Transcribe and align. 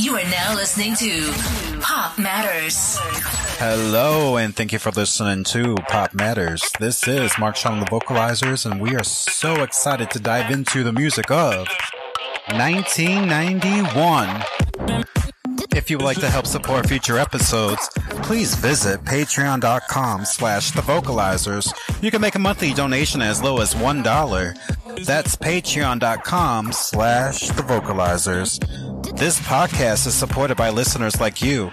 You 0.00 0.16
are 0.16 0.24
now 0.30 0.54
listening 0.54 0.94
to 0.94 1.30
Pop 1.82 2.18
Matters. 2.18 2.96
Hello, 3.58 4.38
and 4.38 4.56
thank 4.56 4.72
you 4.72 4.78
for 4.78 4.90
listening 4.90 5.44
to 5.44 5.74
Pop 5.90 6.14
Matters. 6.14 6.64
This 6.80 7.06
is 7.06 7.38
Mark 7.38 7.54
Sean 7.54 7.80
the 7.80 7.86
Vocalizers, 7.86 8.64
and 8.64 8.80
we 8.80 8.96
are 8.96 9.04
so 9.04 9.62
excited 9.62 10.10
to 10.12 10.18
dive 10.18 10.50
into 10.50 10.82
the 10.82 10.92
music 10.94 11.30
of 11.30 11.68
1991. 12.52 14.42
If 15.76 15.90
you 15.90 15.98
would 15.98 16.04
like 16.06 16.20
to 16.20 16.30
help 16.30 16.46
support 16.46 16.88
future 16.88 17.18
episodes, 17.18 17.90
please 18.22 18.54
visit 18.54 19.04
patreon.com 19.04 20.24
slash 20.24 20.70
the 20.70 20.80
vocalizers. 20.80 21.74
You 22.02 22.10
can 22.10 22.22
make 22.22 22.36
a 22.36 22.38
monthly 22.38 22.72
donation 22.72 23.20
as 23.20 23.42
low 23.42 23.60
as 23.60 23.74
$1. 23.74 25.04
That's 25.04 25.36
patreon.com 25.36 26.72
slash 26.72 27.48
the 27.48 27.62
vocalizers. 27.62 28.58
This 29.20 29.38
podcast 29.40 30.06
is 30.06 30.14
supported 30.14 30.56
by 30.56 30.70
listeners 30.70 31.20
like 31.20 31.42
you. 31.42 31.70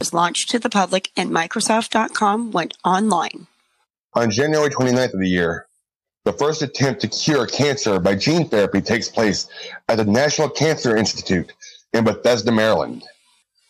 was 0.00 0.12
launched 0.12 0.50
to 0.50 0.58
the 0.58 0.68
public 0.68 1.10
and 1.16 1.30
Microsoft.com 1.30 2.50
went 2.50 2.76
online. 2.84 3.46
On 4.14 4.28
January 4.28 4.68
29th 4.68 5.14
of 5.14 5.20
the 5.20 5.28
year, 5.28 5.68
the 6.24 6.32
first 6.32 6.60
attempt 6.60 7.00
to 7.02 7.08
cure 7.08 7.46
cancer 7.46 8.00
by 8.00 8.16
gene 8.16 8.48
therapy 8.48 8.80
takes 8.80 9.08
place 9.08 9.46
at 9.88 9.98
the 9.98 10.04
National 10.04 10.50
Cancer 10.50 10.96
Institute 10.96 11.52
in 11.92 12.02
Bethesda, 12.02 12.50
Maryland. 12.50 13.04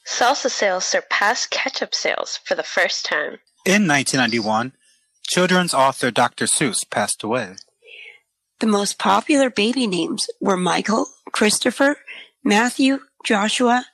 Salsa 0.07 0.51
sales 0.51 0.87
surpassed 0.87 1.51
ketchup 1.51 1.95
sales 1.95 2.41
for 2.45 2.55
the 2.55 2.63
first 2.63 3.05
time. 3.05 3.39
In 3.67 3.87
1991, 3.87 4.73
children's 5.27 5.75
author 5.75 6.11
Dr. 6.11 6.47
Seuss 6.47 6.89
passed 6.89 7.23
away. 7.23 7.57
The 8.61 8.67
most 8.67 8.99
popular 8.99 9.51
baby 9.51 9.87
names 9.87 10.27
were 10.41 10.57
Michael, 10.57 11.07
Christopher, 11.31 11.99
Matthew, 12.49 13.01
Joshua, 13.25 13.85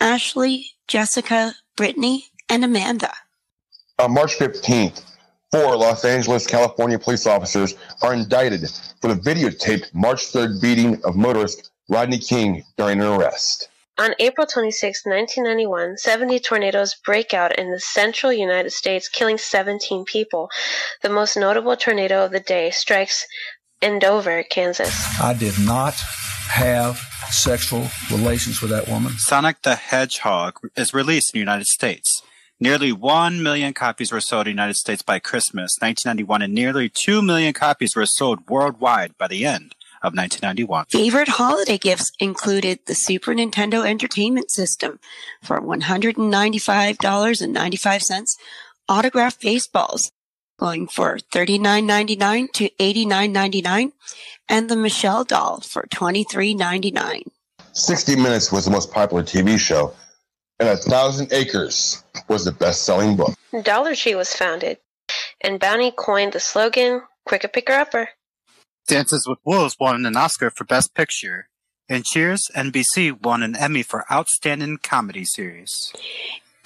Ashley, 0.00 0.66
Jessica, 0.88 1.54
Brittany, 1.76 2.24
and 2.48 2.64
Amanda. 2.64 3.12
On 4.00 4.12
March 4.12 4.36
15th, 4.36 5.04
four 5.52 5.76
Los 5.76 6.04
Angeles, 6.04 6.44
California 6.44 6.98
police 6.98 7.24
officers 7.28 7.76
are 8.02 8.12
indicted 8.12 8.68
for 9.00 9.14
the 9.14 9.20
videotaped 9.20 9.94
March 9.94 10.32
3rd 10.32 10.60
beating 10.60 11.00
of 11.04 11.14
motorist 11.14 11.70
Rodney 11.88 12.18
King 12.18 12.64
during 12.76 13.00
an 13.00 13.06
arrest. 13.06 13.68
On 13.96 14.12
April 14.18 14.44
26, 14.44 15.06
1991, 15.06 15.96
70 15.96 16.40
tornadoes 16.40 16.96
break 17.06 17.32
out 17.32 17.56
in 17.60 17.70
the 17.70 17.78
central 17.78 18.32
United 18.32 18.72
States, 18.72 19.08
killing 19.08 19.38
17 19.38 20.04
people. 20.04 20.50
The 21.02 21.10
most 21.10 21.36
notable 21.36 21.76
tornado 21.76 22.24
of 22.24 22.32
the 22.32 22.40
day 22.40 22.72
strikes 22.72 23.24
Andover, 23.80 24.42
Kansas. 24.42 24.92
I 25.20 25.32
did 25.32 25.56
not 25.60 25.94
have 26.50 26.98
sexual 27.30 27.86
relations 28.10 28.60
with 28.60 28.70
that 28.70 28.88
woman. 28.88 29.12
Sonic 29.12 29.62
the 29.62 29.76
Hedgehog 29.76 30.58
is 30.76 30.92
released 30.92 31.32
in 31.32 31.38
the 31.38 31.42
United 31.42 31.68
States. 31.68 32.22
Nearly 32.58 32.90
1 32.92 33.42
million 33.42 33.72
copies 33.72 34.12
were 34.12 34.20
sold 34.20 34.46
in 34.46 34.50
the 34.50 34.60
United 34.60 34.74
States 34.74 35.00
by 35.00 35.18
Christmas 35.20 35.78
1991, 35.80 36.42
and 36.42 36.52
nearly 36.52 36.90
2 36.90 37.22
million 37.22 37.54
copies 37.54 37.96
were 37.96 38.04
sold 38.04 38.50
worldwide 38.50 39.16
by 39.16 39.28
the 39.28 39.46
end 39.46 39.74
of 40.02 40.14
1991. 40.14 40.86
Favorite 40.86 41.28
holiday 41.28 41.76
gifts 41.78 42.10
included 42.18 42.80
the 42.86 42.94
Super 42.94 43.32
Nintendo 43.32 43.86
Entertainment 43.86 44.50
System 44.50 44.98
for 45.42 45.60
$195.95, 45.60 48.36
autographed 48.88 49.40
baseballs 49.40 50.10
going 50.60 50.86
for 50.86 51.16
$39.99 51.32 52.52
to 52.52 52.68
$89.99, 52.78 53.92
and 54.48 54.68
the 54.68 54.76
Michelle 54.76 55.24
doll 55.24 55.60
for 55.60 55.84
$23.99. 55.90 57.22
60 57.72 58.16
Minutes 58.16 58.52
was 58.52 58.66
the 58.66 58.70
most 58.70 58.92
popular 58.92 59.22
TV 59.22 59.58
show, 59.58 59.94
and 60.58 60.68
A 60.68 60.76
Thousand 60.76 61.32
Acres 61.32 62.04
was 62.28 62.44
the 62.44 62.52
best 62.52 62.82
selling 62.82 63.16
book. 63.16 63.34
Dollar 63.62 63.94
Tree 63.94 64.14
was 64.14 64.34
founded, 64.34 64.76
and 65.40 65.58
Bounty 65.58 65.92
coined 65.96 66.34
the 66.34 66.40
slogan, 66.40 67.02
Quicker 67.24 67.48
Picker 67.48 67.72
Upper. 67.72 68.10
Dances 68.86 69.26
with 69.26 69.38
Wolves 69.44 69.76
won 69.80 70.04
an 70.04 70.16
Oscar 70.16 70.50
for 70.50 70.64
Best 70.64 70.94
Picture, 70.94 71.48
and 71.88 72.04
Cheers 72.04 72.50
NBC 72.54 73.22
won 73.22 73.42
an 73.42 73.56
Emmy 73.56 73.82
for 73.82 74.04
Outstanding 74.12 74.78
Comedy 74.82 75.24
Series. 75.24 75.92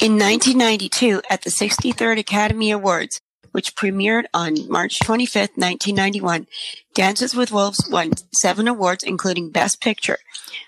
In 0.00 0.18
1992, 0.18 1.22
at 1.30 1.42
the 1.42 1.50
63rd 1.50 2.18
Academy 2.18 2.72
Awards, 2.72 3.20
which 3.54 3.76
premiered 3.76 4.24
on 4.34 4.68
March 4.68 4.98
25, 4.98 5.50
1991, 5.54 6.48
Dances 6.92 7.36
with 7.36 7.52
Wolves 7.52 7.88
won 7.88 8.10
seven 8.32 8.66
awards, 8.66 9.04
including 9.04 9.50
Best 9.50 9.80
Picture. 9.80 10.18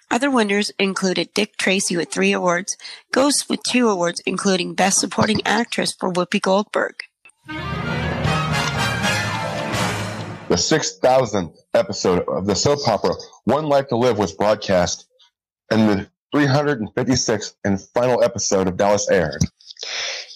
Other 0.08 0.30
winners 0.30 0.70
included 0.78 1.34
Dick 1.34 1.56
Tracy 1.56 1.96
with 1.96 2.12
three 2.12 2.30
awards, 2.30 2.76
Ghost 3.10 3.50
with 3.50 3.60
two 3.64 3.88
awards, 3.88 4.22
including 4.24 4.74
Best 4.74 5.00
Supporting 5.00 5.40
Actress 5.44 5.94
for 5.98 6.12
Whoopi 6.12 6.40
Goldberg. 6.40 6.94
The 10.48 10.54
6,000th 10.54 11.56
episode 11.74 12.22
of 12.28 12.46
the 12.46 12.54
soap 12.54 12.86
opera 12.86 13.14
One 13.44 13.66
Life 13.66 13.88
to 13.88 13.96
Live 13.96 14.16
was 14.16 14.32
broadcast, 14.32 15.08
and 15.72 15.88
the 15.88 16.08
356th 16.32 17.54
and 17.64 17.80
final 17.80 18.22
episode 18.22 18.68
of 18.68 18.76
Dallas 18.76 19.10
aired. 19.10 19.42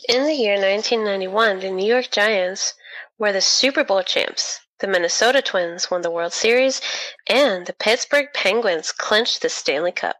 In 0.08 0.24
the 0.24 0.34
year 0.34 0.54
1991, 0.54 1.60
the 1.60 1.70
New 1.70 1.86
York 1.86 2.10
Giants 2.10 2.74
were 3.18 3.32
the 3.32 3.40
Super 3.40 3.84
Bowl 3.84 4.02
champs. 4.02 4.60
The 4.78 4.86
Minnesota 4.86 5.42
Twins 5.42 5.90
won 5.90 6.02
the 6.02 6.10
World 6.10 6.32
Series, 6.32 6.80
and 7.28 7.66
the 7.66 7.74
Pittsburgh 7.74 8.28
Penguins 8.32 8.92
clinched 8.92 9.42
the 9.42 9.48
Stanley 9.48 9.92
Cup. 9.92 10.16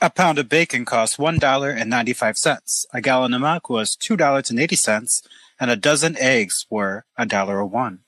A 0.00 0.10
pound 0.10 0.38
of 0.38 0.48
bacon 0.48 0.84
cost 0.84 1.18
$1.95. 1.18 2.84
A 2.92 3.00
gallon 3.00 3.34
of 3.34 3.40
milk 3.40 3.70
was 3.70 3.96
$2.80, 3.96 5.22
and 5.60 5.70
a 5.70 5.76
dozen 5.76 6.16
eggs 6.18 6.66
were 6.68 7.04
$1.01. 7.18 7.98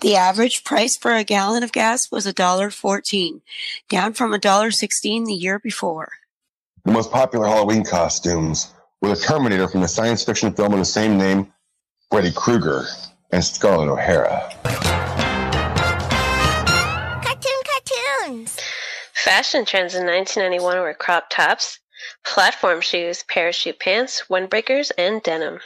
The 0.00 0.16
average 0.16 0.64
price 0.64 0.96
for 0.96 1.14
a 1.14 1.22
gallon 1.22 1.62
of 1.62 1.70
gas 1.70 2.10
was 2.10 2.26
$1.14, 2.26 3.40
down 3.88 4.14
from 4.14 4.32
$1.16 4.32 5.26
the 5.26 5.32
year 5.32 5.60
before. 5.60 6.08
The 6.84 6.92
most 6.92 7.12
popular 7.12 7.46
Halloween 7.46 7.84
costumes 7.84 8.72
were 9.00 9.12
a 9.12 9.16
Terminator 9.16 9.68
from 9.68 9.82
the 9.82 9.88
science 9.88 10.24
fiction 10.24 10.52
film 10.52 10.72
of 10.72 10.78
the 10.78 10.84
same 10.84 11.18
name, 11.18 11.52
Freddy 12.10 12.32
Krueger, 12.32 12.84
and 13.30 13.44
Scarlett 13.44 13.88
O'Hara. 13.88 14.50
Cartoon 17.22 17.62
cartoons. 17.64 18.58
Fashion 19.12 19.64
trends 19.64 19.94
in 19.94 20.06
1991 20.06 20.78
were 20.78 20.94
crop 20.94 21.28
tops, 21.30 21.78
platform 22.24 22.80
shoes, 22.80 23.24
parachute 23.28 23.78
pants, 23.78 24.24
windbreakers, 24.30 24.90
and 24.96 25.22
denim. 25.22 25.58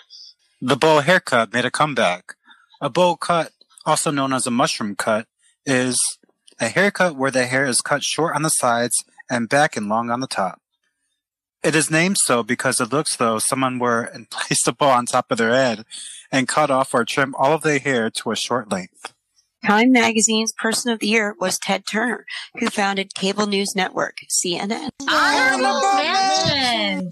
The 0.60 0.76
bowl 0.76 1.00
haircut 1.00 1.52
made 1.52 1.64
a 1.64 1.70
comeback. 1.70 2.34
A 2.80 2.90
bowl 2.90 3.16
cut, 3.16 3.52
also 3.86 4.10
known 4.10 4.32
as 4.32 4.46
a 4.46 4.50
mushroom 4.50 4.96
cut, 4.96 5.26
is 5.64 5.98
a 6.58 6.68
haircut 6.68 7.16
where 7.16 7.30
the 7.30 7.46
hair 7.46 7.64
is 7.64 7.80
cut 7.80 8.02
short 8.02 8.34
on 8.34 8.42
the 8.42 8.50
sides 8.50 9.04
and 9.30 9.48
back 9.48 9.76
and 9.76 9.88
long 9.88 10.10
on 10.10 10.20
the 10.20 10.26
top. 10.26 10.60
It 11.62 11.74
is 11.74 11.90
named 11.90 12.16
so 12.16 12.42
because 12.42 12.80
it 12.80 12.90
looks 12.90 13.16
though 13.16 13.38
someone 13.38 13.78
were 13.78 14.02
and 14.02 14.30
placed 14.30 14.66
a 14.66 14.72
bowl 14.72 14.90
on 14.90 15.06
top 15.06 15.30
of 15.30 15.38
their 15.38 15.52
head 15.52 15.84
and 16.32 16.48
cut 16.48 16.70
off 16.70 16.94
or 16.94 17.04
trimmed 17.04 17.34
all 17.36 17.52
of 17.52 17.62
their 17.62 17.78
hair 17.78 18.08
to 18.10 18.30
a 18.30 18.36
short 18.36 18.70
length. 18.70 19.12
Time 19.66 19.92
magazine's 19.92 20.54
Person 20.54 20.90
of 20.90 21.00
the 21.00 21.08
Year 21.08 21.34
was 21.38 21.58
Ted 21.58 21.84
Turner, 21.86 22.24
who 22.58 22.70
founded 22.70 23.14
cable 23.14 23.46
news 23.46 23.76
network 23.76 24.16
CNN. 24.30 24.88
Honorable 25.06 25.82
mention. 25.96 27.10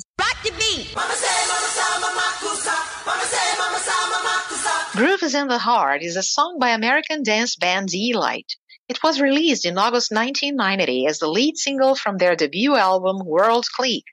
Groove 4.96 5.22
is 5.22 5.34
in 5.34 5.48
the 5.48 5.58
Heart 5.58 6.02
is 6.02 6.16
a 6.16 6.22
song 6.22 6.56
by 6.58 6.70
American 6.70 7.22
dance 7.22 7.54
band 7.54 7.88
Deee-Lite. 7.88 8.56
It 8.88 9.02
was 9.02 9.20
released 9.20 9.66
in 9.66 9.76
August 9.76 10.10
1990 10.10 11.06
as 11.06 11.18
the 11.18 11.28
lead 11.28 11.58
single 11.58 11.94
from 11.94 12.16
their 12.16 12.34
debut 12.34 12.74
album 12.74 13.18
World 13.26 13.66
Clique. 13.76 14.06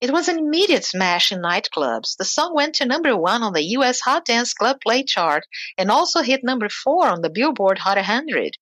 It 0.00 0.10
was 0.10 0.28
an 0.28 0.38
immediate 0.38 0.84
smash 0.84 1.32
in 1.32 1.40
nightclubs. 1.40 2.16
The 2.16 2.24
song 2.24 2.54
went 2.54 2.74
to 2.76 2.84
number 2.84 3.16
one 3.16 3.42
on 3.42 3.52
the 3.52 3.64
US 3.76 4.00
Hot 4.00 4.24
Dance 4.24 4.52
Club 4.52 4.80
Play 4.80 5.02
chart 5.02 5.46
and 5.78 5.90
also 5.90 6.22
hit 6.22 6.44
number 6.44 6.68
four 6.68 7.08
on 7.08 7.22
the 7.22 7.30
Billboard 7.30 7.78
Hot 7.78 7.96
100. 7.96 8.56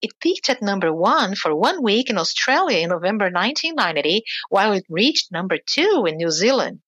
It 0.00 0.18
peaked 0.20 0.48
at 0.48 0.62
number 0.62 0.94
one 0.94 1.34
for 1.34 1.54
one 1.54 1.82
week 1.82 2.10
in 2.10 2.18
Australia 2.18 2.78
in 2.78 2.88
November 2.88 3.30
1990, 3.30 4.24
while 4.48 4.72
it 4.72 4.84
reached 4.88 5.30
number 5.30 5.58
two 5.58 6.04
in 6.06 6.16
New 6.16 6.30
Zealand. 6.30 6.80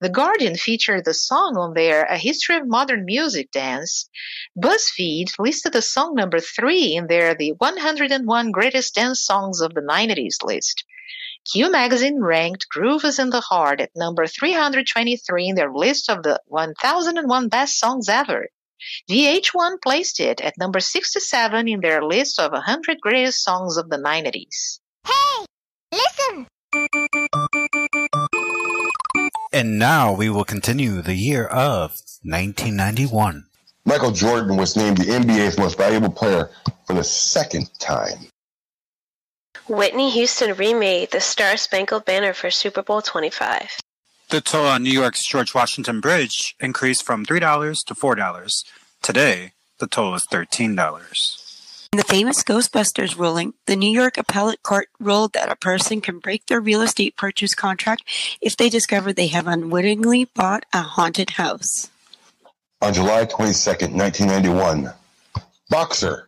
The 0.00 0.08
Guardian 0.08 0.56
featured 0.56 1.04
the 1.04 1.14
song 1.14 1.56
on 1.56 1.74
their 1.74 2.02
A 2.02 2.18
History 2.18 2.56
of 2.56 2.66
Modern 2.66 3.04
Music 3.04 3.52
Dance. 3.52 4.10
BuzzFeed 4.58 5.38
listed 5.38 5.72
the 5.72 5.82
song 5.82 6.16
number 6.16 6.40
three 6.40 6.96
in 6.96 7.06
their 7.06 7.36
The 7.36 7.52
101 7.52 8.50
Greatest 8.50 8.96
Dance 8.96 9.24
Songs 9.24 9.60
of 9.60 9.74
the 9.74 9.80
90s 9.80 10.42
list. 10.42 10.84
Q 11.50 11.70
Magazine 11.70 12.20
ranked 12.20 12.68
Groove 12.68 13.06
is 13.06 13.18
in 13.18 13.30
the 13.30 13.40
Heart 13.40 13.80
at 13.80 13.96
number 13.96 14.26
323 14.26 15.48
in 15.48 15.54
their 15.54 15.72
list 15.72 16.10
of 16.10 16.22
the 16.22 16.42
1001 16.44 17.48
best 17.48 17.78
songs 17.78 18.06
ever. 18.06 18.48
VH1 19.10 19.80
placed 19.82 20.20
it 20.20 20.42
at 20.42 20.58
number 20.58 20.78
67 20.78 21.66
in 21.66 21.80
their 21.80 22.04
list 22.04 22.38
of 22.38 22.52
100 22.52 23.00
greatest 23.00 23.42
songs 23.42 23.78
of 23.78 23.88
the 23.88 23.96
90s. 23.96 24.80
Hey, 25.06 25.46
listen! 25.90 26.46
And 29.50 29.78
now 29.78 30.12
we 30.12 30.28
will 30.28 30.44
continue 30.44 31.00
the 31.00 31.14
year 31.14 31.46
of 31.46 31.92
1991. 32.24 33.46
Michael 33.86 34.12
Jordan 34.12 34.58
was 34.58 34.76
named 34.76 34.98
the 34.98 35.04
NBA's 35.04 35.56
most 35.56 35.78
valuable 35.78 36.10
player 36.10 36.50
for 36.86 36.92
the 36.92 37.04
second 37.04 37.70
time. 37.78 38.28
Whitney 39.68 40.08
Houston 40.10 40.54
remade 40.56 41.10
the 41.10 41.20
Star 41.20 41.58
Spangled 41.58 42.06
Banner 42.06 42.32
for 42.32 42.50
Super 42.50 42.82
Bowl 42.82 43.02
25. 43.02 43.78
The 44.30 44.40
toll 44.40 44.66
on 44.66 44.82
New 44.82 44.90
York's 44.90 45.26
George 45.28 45.54
Washington 45.54 46.00
Bridge 46.00 46.56
increased 46.58 47.04
from 47.04 47.26
$3 47.26 47.76
to 47.86 47.94
$4. 47.94 48.64
Today, 49.02 49.52
the 49.78 49.86
toll 49.86 50.14
is 50.14 50.26
$13. 50.26 51.90
In 51.92 51.98
the 51.98 52.04
famous 52.04 52.42
Ghostbusters 52.42 53.18
ruling, 53.18 53.52
the 53.66 53.76
New 53.76 53.90
York 53.90 54.16
Appellate 54.16 54.62
Court 54.62 54.88
ruled 54.98 55.34
that 55.34 55.52
a 55.52 55.56
person 55.56 56.00
can 56.00 56.18
break 56.18 56.46
their 56.46 56.60
real 56.60 56.80
estate 56.80 57.16
purchase 57.16 57.54
contract 57.54 58.04
if 58.40 58.56
they 58.56 58.70
discover 58.70 59.12
they 59.12 59.26
have 59.26 59.46
unwittingly 59.46 60.24
bought 60.34 60.64
a 60.72 60.80
haunted 60.80 61.30
house. 61.30 61.90
On 62.80 62.94
July 62.94 63.26
22nd, 63.26 63.92
1991, 63.92 64.92
boxer 65.68 66.26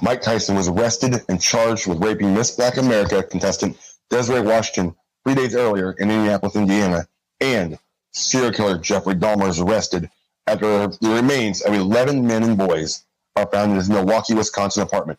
Mike 0.00 0.22
Tyson 0.22 0.56
was 0.56 0.68
arrested 0.68 1.22
and 1.28 1.40
charged 1.40 1.86
with 1.86 2.02
raping 2.02 2.34
Miss 2.34 2.52
Black 2.52 2.76
America 2.76 3.22
contestant 3.22 3.76
Desiree 4.10 4.40
Washington 4.40 4.94
three 5.24 5.34
days 5.34 5.54
earlier 5.54 5.92
in 5.92 6.10
Indianapolis, 6.10 6.56
Indiana, 6.56 7.06
and 7.40 7.78
serial 8.12 8.52
killer 8.52 8.78
Jeffrey 8.78 9.14
Dahmer 9.14 9.48
is 9.48 9.60
arrested 9.60 10.10
after 10.46 10.88
the 10.88 11.10
remains 11.10 11.62
of 11.62 11.74
11 11.74 12.26
men 12.26 12.42
and 12.42 12.58
boys 12.58 13.04
are 13.36 13.46
found 13.46 13.70
in 13.72 13.76
his 13.76 13.88
Milwaukee, 13.88 14.34
Wisconsin 14.34 14.82
apartment. 14.82 15.18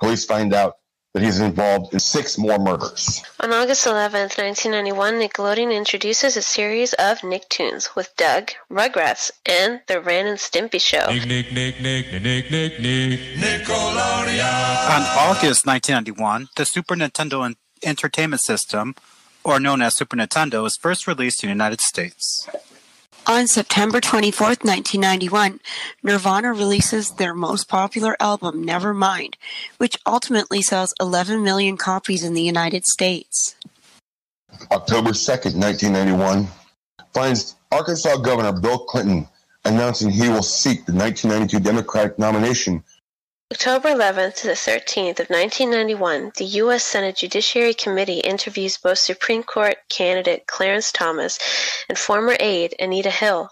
Police 0.00 0.24
find 0.24 0.54
out 0.54 0.76
that 1.12 1.22
he's 1.22 1.40
involved 1.40 1.92
in 1.92 2.00
six 2.00 2.38
more 2.38 2.58
murders. 2.58 3.22
On 3.40 3.52
August 3.52 3.86
11th, 3.86 4.38
1991, 4.38 5.14
Nickelodeon 5.14 5.74
introduces 5.74 6.36
a 6.36 6.42
series 6.42 6.94
of 6.94 7.18
Nicktoons 7.18 7.94
with 7.94 8.14
Doug, 8.16 8.52
Rugrats, 8.70 9.30
and 9.44 9.80
The 9.88 10.00
Ren 10.00 10.26
and 10.26 10.38
Stimpy 10.38 10.80
Show. 10.80 11.12
Nick, 11.12 11.26
Nick, 11.26 11.52
Nick, 11.52 11.80
Nick, 11.82 12.12
Nick, 12.12 12.50
Nick, 12.50 12.80
Nick, 12.80 13.20
Nickelodeon. 13.36 14.88
On 14.88 15.02
August 15.18 15.66
1991, 15.66 16.48
the 16.56 16.64
Super 16.64 16.94
Nintendo 16.94 17.54
Entertainment 17.82 18.40
System, 18.40 18.94
or 19.44 19.60
known 19.60 19.82
as 19.82 19.96
Super 19.96 20.16
Nintendo, 20.16 20.62
was 20.62 20.76
first 20.76 21.06
released 21.06 21.42
in 21.44 21.48
the 21.48 21.52
United 21.52 21.80
States. 21.82 22.48
On 23.26 23.46
September 23.46 24.00
24th, 24.00 24.64
1991, 24.64 25.60
Nirvana 26.02 26.52
releases 26.52 27.12
their 27.12 27.34
most 27.34 27.68
popular 27.68 28.16
album, 28.18 28.66
Nevermind, 28.66 29.34
which 29.78 29.96
ultimately 30.04 30.60
sells 30.60 30.92
11 31.00 31.44
million 31.44 31.76
copies 31.76 32.24
in 32.24 32.34
the 32.34 32.42
United 32.42 32.84
States. 32.84 33.54
October 34.72 35.10
2nd, 35.10 35.54
1991, 35.54 36.48
finds 37.14 37.54
Arkansas 37.70 38.16
Governor 38.16 38.58
Bill 38.58 38.80
Clinton 38.80 39.28
announcing 39.64 40.10
he 40.10 40.28
will 40.28 40.42
seek 40.42 40.84
the 40.84 40.92
1992 40.92 41.60
Democratic 41.60 42.18
nomination 42.18 42.82
October 43.52 43.90
11th 43.90 44.36
to 44.36 44.46
the 44.46 44.54
13th 44.54 45.20
of 45.20 45.28
1991, 45.28 46.32
the 46.38 46.44
U.S. 46.62 46.82
Senate 46.82 47.16
Judiciary 47.16 47.74
Committee 47.74 48.20
interviews 48.20 48.78
both 48.78 48.96
Supreme 48.96 49.42
Court 49.42 49.76
candidate 49.90 50.46
Clarence 50.46 50.90
Thomas 50.90 51.38
and 51.86 51.98
former 51.98 52.34
aide 52.40 52.74
Anita 52.80 53.10
Hill, 53.10 53.50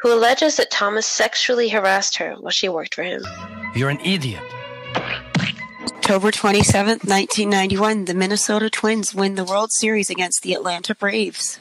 who 0.00 0.12
alleges 0.12 0.56
that 0.56 0.70
Thomas 0.70 1.06
sexually 1.06 1.70
harassed 1.70 2.18
her 2.18 2.34
while 2.34 2.50
she 2.50 2.68
worked 2.68 2.94
for 2.94 3.02
him. 3.02 3.22
You're 3.74 3.88
an 3.88 4.00
idiot. 4.00 4.42
October 4.94 6.30
27th, 6.32 7.08
1991, 7.08 8.04
the 8.04 8.14
Minnesota 8.14 8.68
Twins 8.68 9.14
win 9.14 9.36
the 9.36 9.44
World 9.44 9.72
Series 9.72 10.10
against 10.10 10.42
the 10.42 10.52
Atlanta 10.52 10.94
Braves. 10.94 11.58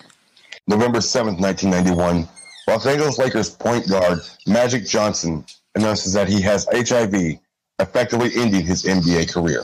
November 0.68 1.00
7th, 1.00 1.40
1991, 1.40 2.28
Los 2.68 2.86
Angeles 2.86 3.18
Lakers 3.18 3.50
point 3.50 3.88
guard 3.88 4.20
Magic 4.46 4.86
Johnson 4.86 5.46
announces 5.76 6.12
that 6.12 6.28
he 6.28 6.42
has 6.42 6.68
HIV, 6.74 7.40
effectively 7.80 8.32
ending 8.36 8.66
his 8.66 8.84
NBA 8.84 9.34
career. 9.34 9.64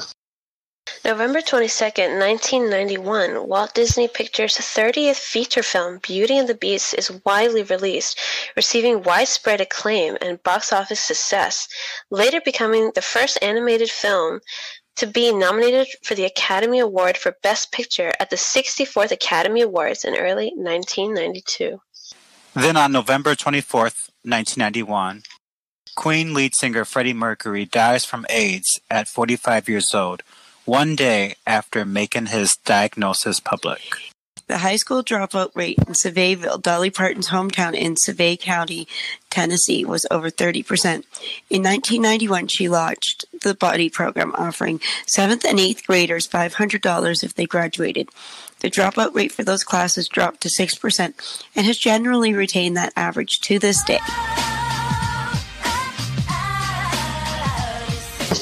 November 1.03 1.39
22nd, 1.39 2.19
1991, 2.19 3.47
Walt 3.47 3.73
Disney 3.75 4.07
Pictures' 4.07 4.57
30th 4.57 5.17
feature 5.17 5.61
film, 5.61 5.99
Beauty 5.99 6.37
and 6.37 6.49
the 6.49 6.55
Beast, 6.55 6.95
is 6.95 7.11
widely 7.25 7.63
released, 7.63 8.19
receiving 8.55 9.03
widespread 9.03 9.61
acclaim 9.61 10.17
and 10.21 10.41
box 10.41 10.73
office 10.73 10.99
success, 10.99 11.67
later 12.09 12.41
becoming 12.41 12.91
the 12.95 13.01
first 13.01 13.37
animated 13.41 13.89
film 13.89 14.39
to 14.95 15.05
be 15.05 15.31
nominated 15.31 15.87
for 16.03 16.15
the 16.15 16.25
Academy 16.25 16.79
Award 16.79 17.17
for 17.17 17.35
Best 17.43 17.71
Picture 17.71 18.11
at 18.19 18.29
the 18.29 18.35
64th 18.35 19.11
Academy 19.11 19.61
Awards 19.61 20.05
in 20.05 20.15
early 20.15 20.53
1992. 20.55 21.79
Then 22.53 22.77
on 22.77 22.91
November 22.91 23.35
24th, 23.35 24.09
1991, 24.23 25.23
Queen 25.95 26.33
lead 26.33 26.55
singer 26.55 26.85
Freddie 26.85 27.13
Mercury 27.13 27.65
dies 27.65 28.05
from 28.05 28.25
AIDS 28.29 28.79
at 28.89 29.07
45 29.07 29.69
years 29.69 29.93
old, 29.93 30.23
one 30.65 30.95
day 30.95 31.35
after 31.45 31.85
making 31.85 32.27
his 32.27 32.57
diagnosis 32.57 33.39
public. 33.39 33.81
The 34.47 34.59
high 34.59 34.75
school 34.75 35.03
dropout 35.03 35.55
rate 35.55 35.79
in 35.79 35.93
Sevierville, 35.93 36.61
Dolly 36.61 36.91
Parton's 36.91 37.29
hometown 37.29 37.73
in 37.73 37.95
Sevier 37.97 38.37
County, 38.37 38.87
Tennessee, 39.31 39.83
was 39.83 40.05
over 40.11 40.29
30%. 40.29 41.03
In 41.49 41.63
1991, 41.63 42.47
she 42.49 42.69
launched 42.69 43.25
the 43.41 43.55
Buddy 43.55 43.89
program, 43.89 44.35
offering 44.35 44.79
7th 45.07 45.45
and 45.45 45.57
8th 45.57 45.85
graders 45.87 46.27
$500 46.27 47.23
if 47.23 47.33
they 47.33 47.47
graduated. 47.47 48.09
The 48.59 48.69
dropout 48.69 49.15
rate 49.15 49.31
for 49.31 49.43
those 49.43 49.63
classes 49.63 50.07
dropped 50.07 50.41
to 50.41 50.49
6% 50.49 51.45
and 51.55 51.65
has 51.65 51.77
generally 51.79 52.33
retained 52.33 52.77
that 52.77 52.93
average 52.95 53.39
to 53.41 53.57
this 53.57 53.83
day. 53.83 53.99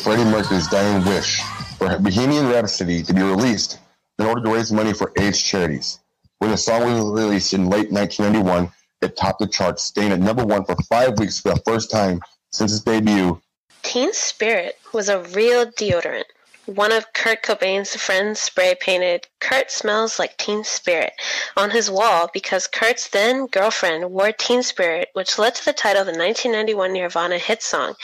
Freddie 0.03 0.25
Mercury's 0.25 0.67
dying 0.67 1.05
wish 1.05 1.41
for 1.77 1.97
Bohemian 1.97 2.49
Rhapsody 2.49 3.03
to 3.03 3.13
be 3.13 3.21
released 3.21 3.79
in 4.19 4.25
order 4.25 4.43
to 4.43 4.53
raise 4.53 4.69
money 4.69 4.91
for 4.91 5.13
AIDS 5.17 5.41
charities. 5.41 5.99
When 6.39 6.51
the 6.51 6.57
song 6.57 6.83
was 6.83 7.21
released 7.23 7.53
in 7.53 7.69
late 7.69 7.89
1991, 7.89 8.69
it 9.01 9.15
topped 9.15 9.39
the 9.39 9.47
charts, 9.47 9.81
staying 9.81 10.11
at 10.11 10.19
number 10.19 10.45
one 10.45 10.65
for 10.65 10.75
five 10.89 11.17
weeks 11.17 11.39
for 11.39 11.53
the 11.53 11.61
first 11.61 11.89
time 11.89 12.19
since 12.51 12.73
its 12.73 12.81
debut. 12.81 13.41
Teen 13.83 14.11
Spirit 14.11 14.77
was 14.91 15.07
a 15.07 15.21
real 15.21 15.67
deodorant. 15.67 16.25
One 16.65 16.93
of 16.93 17.11
Kurt 17.11 17.43
Cobain's 17.43 17.93
friends 17.93 18.39
spray 18.39 18.73
painted 18.73 19.27
Kurt 19.41 19.69
smells 19.69 20.17
like 20.17 20.37
Teen 20.37 20.63
Spirit 20.63 21.11
on 21.57 21.71
his 21.71 21.91
wall 21.91 22.29
because 22.33 22.67
Kurt's 22.67 23.09
then 23.09 23.47
girlfriend 23.47 24.11
wore 24.11 24.31
Teen 24.31 24.63
Spirit, 24.63 25.09
which 25.11 25.37
led 25.37 25.55
to 25.55 25.65
the 25.65 25.73
title 25.73 26.03
of 26.03 26.05
the 26.05 26.17
1991 26.17 26.93
Nirvana 26.93 27.37
hit 27.37 27.61
song. 27.61 27.95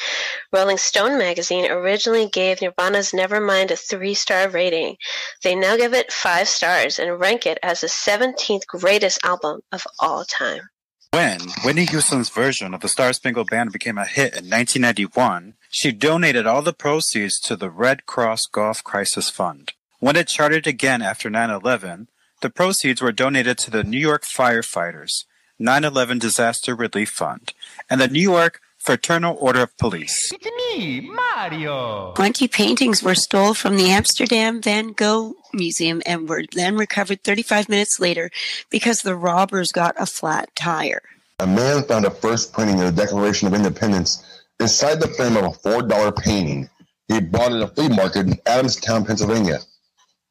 Rolling 0.51 0.77
Stone 0.77 1.17
magazine 1.17 1.71
originally 1.71 2.27
gave 2.27 2.61
Nirvana's 2.61 3.13
Nevermind 3.13 3.71
a 3.71 3.77
three 3.77 4.13
star 4.13 4.49
rating. 4.49 4.97
They 5.41 5.55
now 5.55 5.77
give 5.77 5.93
it 5.93 6.11
five 6.11 6.49
stars 6.49 6.99
and 6.99 7.17
rank 7.17 7.45
it 7.45 7.59
as 7.63 7.79
the 7.79 7.87
17th 7.87 8.67
greatest 8.67 9.23
album 9.23 9.61
of 9.71 9.87
all 10.01 10.25
time. 10.25 10.69
When 11.11 11.39
Whitney 11.63 11.85
Houston's 11.85 12.29
version 12.29 12.71
of 12.75 12.81
the 12.81 12.87
Star 12.87 13.13
Spangled 13.13 13.49
Banner 13.49 13.71
became 13.71 13.97
a 13.97 14.05
hit 14.05 14.33
in 14.33 14.45
1991, 14.45 15.55
she 15.71 15.91
donated 15.91 16.45
all 16.45 16.61
the 16.61 16.71
proceeds 16.71 17.39
to 17.41 17.55
the 17.55 17.71
Red 17.71 18.05
Cross 18.05 18.45
Gulf 18.45 18.83
Crisis 18.83 19.27
Fund. 19.27 19.73
When 19.99 20.15
it 20.15 20.27
charted 20.27 20.67
again 20.67 21.01
after 21.01 21.27
9 21.27 21.49
11, 21.49 22.09
the 22.41 22.51
proceeds 22.51 23.01
were 23.01 23.11
donated 23.11 23.57
to 23.57 23.71
the 23.71 23.83
New 23.83 23.97
York 23.97 24.23
Firefighters 24.23 25.25
9 25.57 25.83
11 25.83 26.19
Disaster 26.19 26.75
Relief 26.75 27.09
Fund 27.09 27.53
and 27.89 27.99
the 27.99 28.07
New 28.07 28.21
York 28.21 28.61
Fraternal 28.79 29.37
Order 29.39 29.63
of 29.63 29.77
Police. 29.77 30.31
It's 30.33 30.77
me, 30.77 31.01
Mario. 31.01 32.13
20 32.15 32.47
paintings 32.47 33.03
were 33.03 33.15
stolen 33.15 33.53
from 33.53 33.77
the 33.77 33.89
Amsterdam 33.89 34.61
Van 34.61 34.93
Gogh 34.93 35.35
Museum 35.53 36.01
and 36.05 36.27
were 36.27 36.43
then 36.53 36.75
recovered 36.75 37.23
35 37.23 37.69
minutes 37.69 37.99
later 37.99 38.31
because 38.69 39.01
the 39.01 39.15
robbers 39.15 39.71
got 39.71 39.95
a 39.99 40.05
flat 40.05 40.49
tire. 40.55 41.01
A 41.39 41.47
man 41.47 41.83
found 41.83 42.05
a 42.05 42.11
first 42.11 42.53
printing 42.53 42.79
of 42.81 42.95
the 42.95 43.01
Declaration 43.01 43.47
of 43.47 43.53
Independence 43.53 44.25
inside 44.59 44.99
the 44.99 45.07
frame 45.09 45.37
of 45.37 45.43
a 45.43 45.49
$4 45.49 46.15
painting 46.17 46.69
he 47.09 47.19
bought 47.19 47.51
at 47.51 47.61
a 47.61 47.67
flea 47.67 47.89
market 47.89 48.27
in 48.27 48.33
Adamstown, 48.45 49.05
Pennsylvania. 49.05 49.57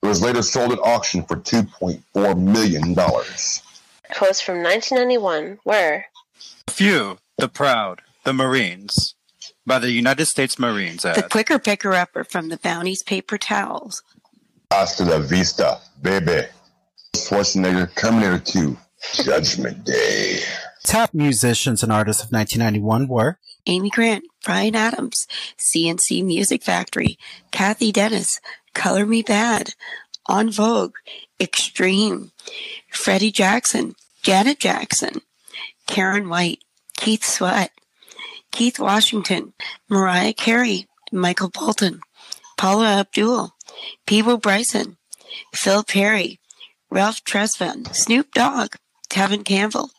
It 0.01 0.07
was 0.07 0.23
later 0.23 0.43
sold 0.43 0.73
at 0.73 0.79
auction 0.79 1.25
for 1.25 1.37
$2.4 1.37 2.39
million. 2.39 2.95
Quotes 2.95 4.41
from 4.41 4.63
1991 4.63 5.59
were 5.65 6.05
A 6.69 6.71
few, 6.71 7.19
the 7.37 7.49
proud, 7.49 8.03
the 8.29 8.35
Marines, 8.35 9.15
by 9.67 9.79
the 9.79 9.91
United 9.91 10.27
States 10.27 10.59
Marines 10.59 11.03
The 11.03 11.25
ad. 11.25 11.31
quicker 11.31 11.59
picker 11.59 11.95
upper 11.95 12.25
from 12.25 12.51
the 12.51 12.59
Bounty's 12.59 13.03
paper 13.03 13.39
towels. 13.39 14.03
Hasta 14.71 15.03
la 15.07 15.19
vista, 15.19 15.81
baby. 16.03 16.47
Schwarzenegger, 17.17 17.89
Terminator 17.97 18.39
2, 18.39 18.77
Judgment 19.25 19.83
Day. 19.85 20.41
Top 20.85 21.15
musicians 21.15 21.83
and 21.83 21.91
artists 21.91 22.23
of 22.23 22.31
1991 22.31 23.09
were 23.09 23.39
Amy 23.67 23.89
Grant, 23.89 24.25
Bryan 24.45 24.77
Adams, 24.77 25.27
C+C 25.57 26.23
Music 26.23 26.63
Factory, 26.63 27.19
Cathy 27.51 27.91
Dennis, 27.93 28.41
Color 28.75 29.07
Me 29.07 29.23
Badd, 29.23 29.75
En 30.29 30.51
Vogue, 30.51 30.97
Extreme, 31.41 32.33
Freddie 32.93 33.33
Jackson, 33.33 33.95
Janet 34.23 34.59
Jackson, 34.59 35.23
Karyn 35.87 36.29
White, 36.29 36.61
Keith 36.99 37.25
Sweat, 37.25 37.71
Keith 38.53 38.79
Washington, 38.79 39.53
Mariah 39.89 40.33
Carey, 40.33 40.87
Michael 41.13 41.51
Bolton, 41.51 42.01
Paula 42.57 43.01
Abdul, 43.01 43.55
Peabo 44.07 44.37
Bryson, 44.37 44.97
Phil 45.55 45.85
Perry, 45.85 46.41
Ralph 46.91 47.23
Tresvant, 47.25 47.95
Snoop 47.95 48.33
Dogg, 48.33 48.75
Tevin 49.11 49.45
Campbell, 49.45 49.91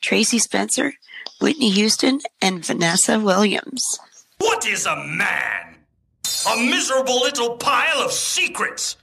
Tracie 0.00 0.38
Spencer, 0.38 0.94
Whitney 1.40 1.70
Houston, 1.70 2.20
and 2.42 2.64
Vanessa 2.64 3.20
Williams. 3.20 3.84
What 4.38 4.66
is 4.66 4.86
a 4.86 4.96
man? 4.96 5.76
A 6.50 6.56
miserable 6.56 7.20
little 7.20 7.56
pile 7.56 8.00
of 8.00 8.12
secrets. 8.12 8.96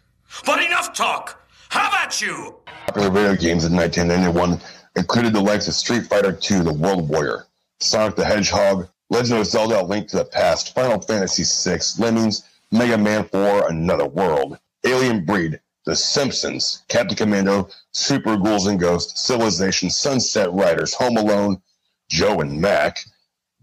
But 0.45 0.63
enough 0.63 0.93
talk. 0.93 1.47
How 1.69 1.89
about 1.89 2.21
you? 2.21 2.55
Popular 2.87 3.09
video 3.09 3.35
games 3.35 3.65
in 3.65 3.75
1991 3.75 4.59
included 4.95 5.33
the 5.33 5.41
likes 5.41 5.67
of 5.67 5.73
Street 5.73 6.05
Fighter 6.05 6.37
II, 6.49 6.61
The 6.61 6.73
World 6.73 7.09
Warrior, 7.09 7.45
Sonic 7.79 8.15
the 8.15 8.25
Hedgehog, 8.25 8.87
Legend 9.15 9.39
of 9.39 9.45
Zelda: 9.45 9.81
Link 9.81 10.09
to 10.09 10.17
the 10.17 10.25
Past, 10.25 10.75
Final 10.75 10.99
Fantasy 10.99 11.45
VI, 11.45 11.79
Lemmings, 11.97 12.43
Mega 12.73 12.97
Man 12.97 13.23
4, 13.23 13.69
Another 13.69 14.07
World, 14.07 14.59
Alien 14.85 15.23
Breed, 15.23 15.57
The 15.85 15.95
Simpsons, 15.95 16.83
Captain 16.89 17.15
Commando, 17.15 17.69
Super 17.93 18.35
Ghouls 18.35 18.67
and 18.67 18.77
Ghosts, 18.77 19.25
Civilization, 19.25 19.89
Sunset 19.89 20.51
Riders, 20.51 20.93
Home 20.95 21.15
Alone, 21.15 21.61
Joe 22.09 22.41
and 22.41 22.59
Mac, 22.59 23.05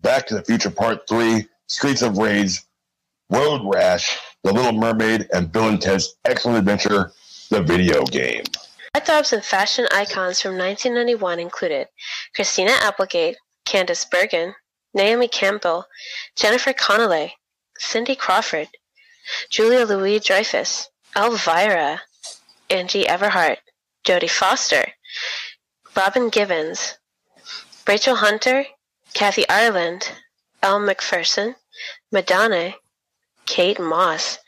Back 0.00 0.26
to 0.28 0.37
the 0.37 0.42
Future 0.42 0.71
Part 0.71 1.06
3, 1.06 1.47
Streets 1.66 2.00
of 2.00 2.16
Rage, 2.16 2.62
Road 3.28 3.61
Rash, 3.62 4.18
The 4.44 4.54
Little 4.54 4.73
Mermaid, 4.73 5.28
and 5.35 5.52
Bill 5.52 5.68
and 5.68 5.82
Ted's 5.82 6.16
Excellent 6.25 6.61
Adventure, 6.61 7.12
the 7.50 7.62
video 7.62 8.04
game. 8.04 8.44
Heartthrobs 8.97 9.35
and 9.35 9.44
fashion 9.44 9.87
icons 9.92 10.40
from 10.40 10.56
1991 10.56 11.38
included 11.38 11.88
Christina 12.35 12.73
Applegate, 12.80 13.37
Candice 13.66 14.11
Bergen, 14.11 14.54
Naomi 14.94 15.28
Campbell, 15.28 15.87
Jennifer 16.37 16.72
Connelly, 16.72 17.37
Cindy 17.78 18.14
Crawford, 18.14 18.68
Julia 19.50 19.84
Louis 19.84 20.20
Dreyfus, 20.20 20.88
Elvira, 21.16 22.02
Angie 22.68 23.06
Everhart, 23.06 23.58
Jodie 24.04 24.30
Foster, 24.30 24.92
Robin 25.96 26.28
Givens, 26.28 26.99
Rachel 27.87 28.16
Hunter, 28.16 28.66
Kathy 29.14 29.49
Ireland, 29.49 30.11
Elle 30.62 30.80
Macpherson, 30.80 31.56
Madonna, 32.11 32.75
Kate 33.46 33.78
Moss, 33.78 34.38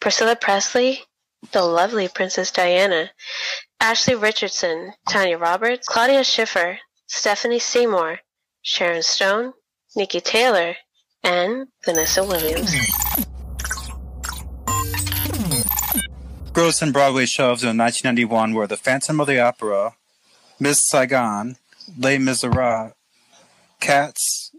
Priscilla 0.00 0.36
Presley, 0.36 1.04
the 1.52 1.62
lovely 1.62 2.08
Princess 2.08 2.50
Diana, 2.50 3.10
Ashley 3.80 4.14
Richardson, 4.14 4.92
Tanya 5.08 5.38
Roberts, 5.38 5.88
Claudia 5.88 6.22
Schiffer, 6.24 6.78
Stephanie 7.06 7.58
Seymour, 7.58 8.20
Sharon 8.62 9.02
Stone, 9.02 9.54
Niki 9.96 10.22
Taylor, 10.22 10.76
and 11.22 11.66
Vanessa 11.84 12.24
Williams. 12.24 12.74
Gross 16.52 16.82
and 16.82 16.92
Broadway 16.92 17.26
shows 17.26 17.62
in 17.62 17.76
1991 17.78 18.54
were 18.54 18.66
The 18.66 18.76
Phantom 18.76 19.20
of 19.20 19.26
the 19.26 19.40
Opera, 19.40 19.94
Miss 20.58 20.80
Saigon, 20.88 21.56
Les 21.98 22.18
Miserables, 22.18 22.92
Cats, 23.80 24.52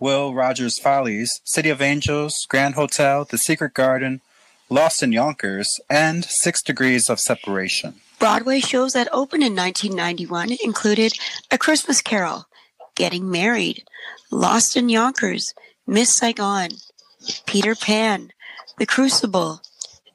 Will 0.00 0.34
Rogers 0.34 0.78
Follies, 0.78 1.40
City 1.44 1.70
of 1.70 1.80
Angels, 1.80 2.34
Grand 2.48 2.74
Hotel, 2.74 3.24
The 3.24 3.38
Secret 3.38 3.74
Garden, 3.74 4.20
Lost 4.68 5.02
in 5.02 5.12
Yonkers, 5.12 5.80
and 5.88 6.24
Six 6.24 6.62
Degrees 6.62 7.08
of 7.08 7.20
Separation. 7.20 7.94
Broadway 8.18 8.60
shows 8.60 8.92
that 8.94 9.08
opened 9.12 9.42
in 9.42 9.54
1991 9.54 10.56
included 10.64 11.12
A 11.50 11.58
Christmas 11.58 12.00
Carol, 12.00 12.46
Getting 12.94 13.30
Married, 13.30 13.84
Lost 14.30 14.76
in 14.76 14.88
Yonkers, 14.88 15.52
Miss 15.86 16.14
Saigon, 16.14 16.70
Peter 17.44 17.74
Pan, 17.74 18.30
The 18.78 18.86
Crucible, 18.86 19.60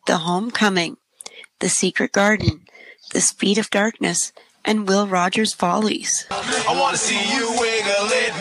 The 0.07 0.19
Homecoming, 0.19 0.97
The 1.59 1.69
Secret 1.69 2.13
Garden, 2.13 2.65
The 3.11 3.19
Speed 3.21 3.57
of 3.57 3.69
Darkness, 3.69 4.31
and 4.63 4.87
Will 4.87 5.07
Rogers 5.07 5.53
Follies. 5.53 6.25
I 6.31 6.79
want 6.79 6.95
to 6.95 7.01
see 7.01 7.19
you 7.35 7.49
wiggle 7.59 8.09
it 8.11 8.33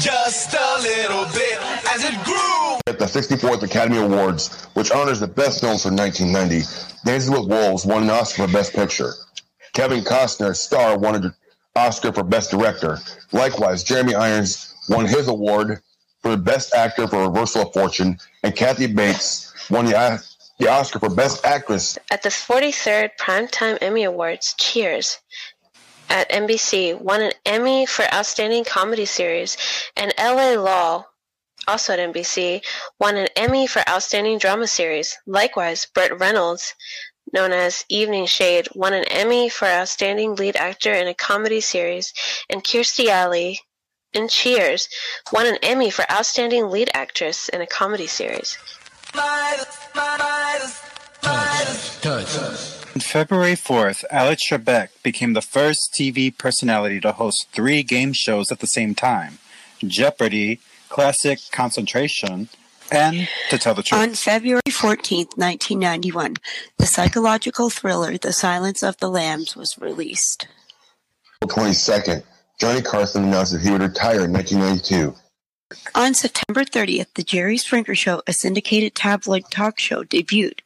just 0.00 0.54
a 0.54 0.82
little 0.82 1.24
bit 1.26 1.58
as 1.94 2.04
it 2.04 2.24
grew. 2.24 2.78
At 2.86 2.98
the 2.98 3.04
64th 3.04 3.62
Academy 3.62 3.98
Awards, 3.98 4.64
which 4.74 4.90
honors 4.90 5.20
the 5.20 5.28
best 5.28 5.60
films 5.60 5.82
from 5.82 5.94
1990, 5.96 6.66
Dances 7.04 7.30
with 7.30 7.48
Wolves 7.48 7.86
won 7.86 8.02
an 8.04 8.10
Oscar 8.10 8.46
for 8.46 8.52
Best 8.52 8.72
Picture. 8.72 9.12
Kevin 9.72 10.02
Costner's 10.02 10.60
Star 10.60 10.98
won 10.98 11.16
an 11.16 11.34
Oscar 11.76 12.12
for 12.12 12.22
Best 12.22 12.50
Director. 12.50 12.98
Likewise, 13.32 13.82
Jeremy 13.82 14.14
Irons 14.14 14.74
won 14.88 15.06
his 15.06 15.28
award 15.28 15.82
for 16.22 16.36
Best 16.36 16.74
Actor 16.74 17.08
for 17.08 17.28
Reversal 17.28 17.62
of 17.62 17.72
Fortune, 17.72 18.18
and 18.42 18.54
Kathy 18.54 18.86
Bates 18.86 19.52
won 19.70 19.86
the, 19.86 20.24
the 20.58 20.68
Oscar 20.68 20.98
for 20.98 21.10
Best 21.10 21.44
Actress. 21.44 21.98
At 22.10 22.22
the 22.22 22.28
43rd 22.28 23.10
Primetime 23.20 23.78
Emmy 23.80 24.04
Awards, 24.04 24.54
Cheers 24.58 25.18
at 26.08 26.30
NBC 26.30 27.00
won 27.00 27.22
an 27.22 27.32
Emmy 27.44 27.86
for 27.86 28.04
Outstanding 28.12 28.64
Comedy 28.64 29.04
Series, 29.04 29.56
and 29.96 30.12
LA 30.18 30.52
Law, 30.52 31.06
also 31.66 31.94
at 31.94 31.98
NBC, 31.98 32.62
won 33.00 33.16
an 33.16 33.28
Emmy 33.36 33.66
for 33.66 33.82
Outstanding 33.88 34.38
Drama 34.38 34.66
Series. 34.66 35.16
Likewise, 35.26 35.86
Burt 35.94 36.18
Reynolds, 36.20 36.74
known 37.32 37.52
as 37.52 37.84
Evening 37.88 38.26
Shade, 38.26 38.68
won 38.74 38.92
an 38.92 39.04
Emmy 39.04 39.48
for 39.48 39.66
Outstanding 39.66 40.36
Lead 40.36 40.56
Actor 40.56 40.92
in 40.92 41.08
a 41.08 41.14
Comedy 41.14 41.60
Series, 41.60 42.12
and 42.50 42.62
Kirstie 42.62 43.08
Alley 43.08 43.60
in 44.12 44.28
Cheers 44.28 44.88
won 45.32 45.46
an 45.46 45.58
Emmy 45.62 45.90
for 45.90 46.10
Outstanding 46.10 46.70
Lead 46.70 46.90
Actress 46.94 47.48
in 47.48 47.60
a 47.60 47.66
Comedy 47.66 48.06
Series. 48.06 48.56
On 52.94 53.00
February 53.00 53.54
4th, 53.54 54.04
Alex 54.10 54.48
Trebek 54.48 54.88
became 55.02 55.32
the 55.32 55.42
first 55.42 55.94
TV 55.98 56.36
personality 56.36 57.00
to 57.00 57.12
host 57.12 57.48
three 57.52 57.82
game 57.82 58.12
shows 58.12 58.52
at 58.52 58.60
the 58.60 58.66
same 58.66 58.94
time 58.94 59.38
Jeopardy, 59.84 60.60
Classic 60.88 61.38
Concentration, 61.50 62.48
And 62.90 63.28
to 63.50 63.58
tell 63.58 63.74
the 63.74 63.82
truth. 63.82 64.00
On 64.00 64.14
February 64.14 64.60
14th, 64.68 65.36
1991, 65.36 66.34
the 66.78 66.86
psychological 66.86 67.70
thriller 67.70 68.18
The 68.18 68.32
Silence 68.32 68.82
of 68.82 68.96
the 68.98 69.08
Lambs 69.08 69.56
was 69.56 69.78
released. 69.78 70.46
22nd, 71.42 72.22
Johnny 72.58 72.82
Carson 72.82 73.24
announced 73.24 73.52
that 73.52 73.62
he 73.62 73.70
would 73.70 73.82
retire 73.82 74.24
in 74.24 74.32
1992. 74.32 75.14
On 75.94 76.12
September 76.12 76.64
30th, 76.64 77.14
The 77.14 77.22
Jerry 77.22 77.56
Springer 77.56 77.94
Show, 77.94 78.22
a 78.26 78.32
syndicated 78.32 78.94
tabloid 78.94 79.44
talk 79.50 79.78
show, 79.78 80.04
debuted. 80.04 80.60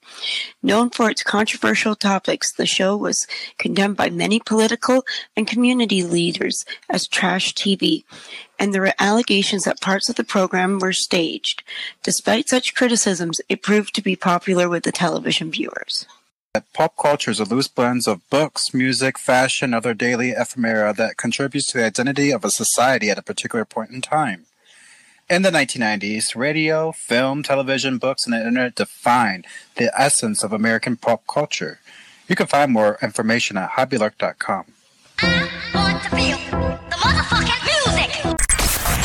Known 0.63 0.91
for 0.91 1.11
its 1.11 1.23
controversial 1.23 1.95
topics, 1.95 2.53
the 2.53 2.67
show 2.67 2.97
was 2.97 3.27
condemned 3.59 3.97
by 3.97 4.11
many 4.11 4.41
political 4.41 5.05
and 5.37 5.47
community 5.47 6.03
leaders 6.03 6.65
as 6.91 7.07
trash 7.07 7.55
TV, 7.55 8.05
and 8.59 8.75
there 8.75 8.83
were 8.83 8.95
allegations 8.99 9.65
that 9.65 9.81
parts 9.81 10.09
of 10.09 10.17
the 10.17 10.25
program 10.25 10.79
were 10.79 10.93
staged. 10.93 11.63
Despite 12.03 12.49
such 12.49 12.75
criticisms, 12.75 13.41
it 13.49 13.63
proved 13.63 13.95
to 13.95 14.03
be 14.03 14.17
popular 14.17 14.69
with 14.69 14.83
the 14.83 14.93
television 14.93 15.51
viewers. 15.51 16.07
Pop 16.75 16.97
culture 16.97 17.31
is 17.31 17.39
a 17.39 17.45
loose 17.45 17.69
blend 17.69 18.09
of 18.09 18.29
books, 18.31 18.75
music, 18.75 19.17
fashion, 19.17 19.75
other 19.75 19.95
daily 19.95 20.31
ephemera 20.31 20.93
that 20.93 21.17
contributes 21.17 21.71
to 21.71 21.79
the 21.79 21.85
identity 21.85 22.33
of 22.33 22.45
a 22.45 22.51
society 22.51 23.11
at 23.11 23.19
a 23.19 23.23
particular 23.23 23.65
point 23.65 23.91
in 23.91 24.01
time. 24.01 24.47
In 25.31 25.43
the 25.43 25.51
1990s, 25.51 26.35
radio, 26.35 26.91
film, 26.93 27.43
television, 27.43 27.99
books, 27.99 28.25
and 28.25 28.33
the 28.33 28.39
internet 28.39 28.75
defined 28.75 29.47
the 29.77 29.93
essence 29.99 30.43
of 30.43 30.53
American 30.55 30.97
pop 30.97 31.27
culture. 31.27 31.81
You 32.29 32.37
can 32.37 32.47
find 32.47 32.73
more 32.73 32.99
information 33.03 33.59
at 33.59 33.73
hobbylark.com. 33.73 34.65
The, 35.19 35.27
motherfucking 36.97 37.63
music. 37.69 38.11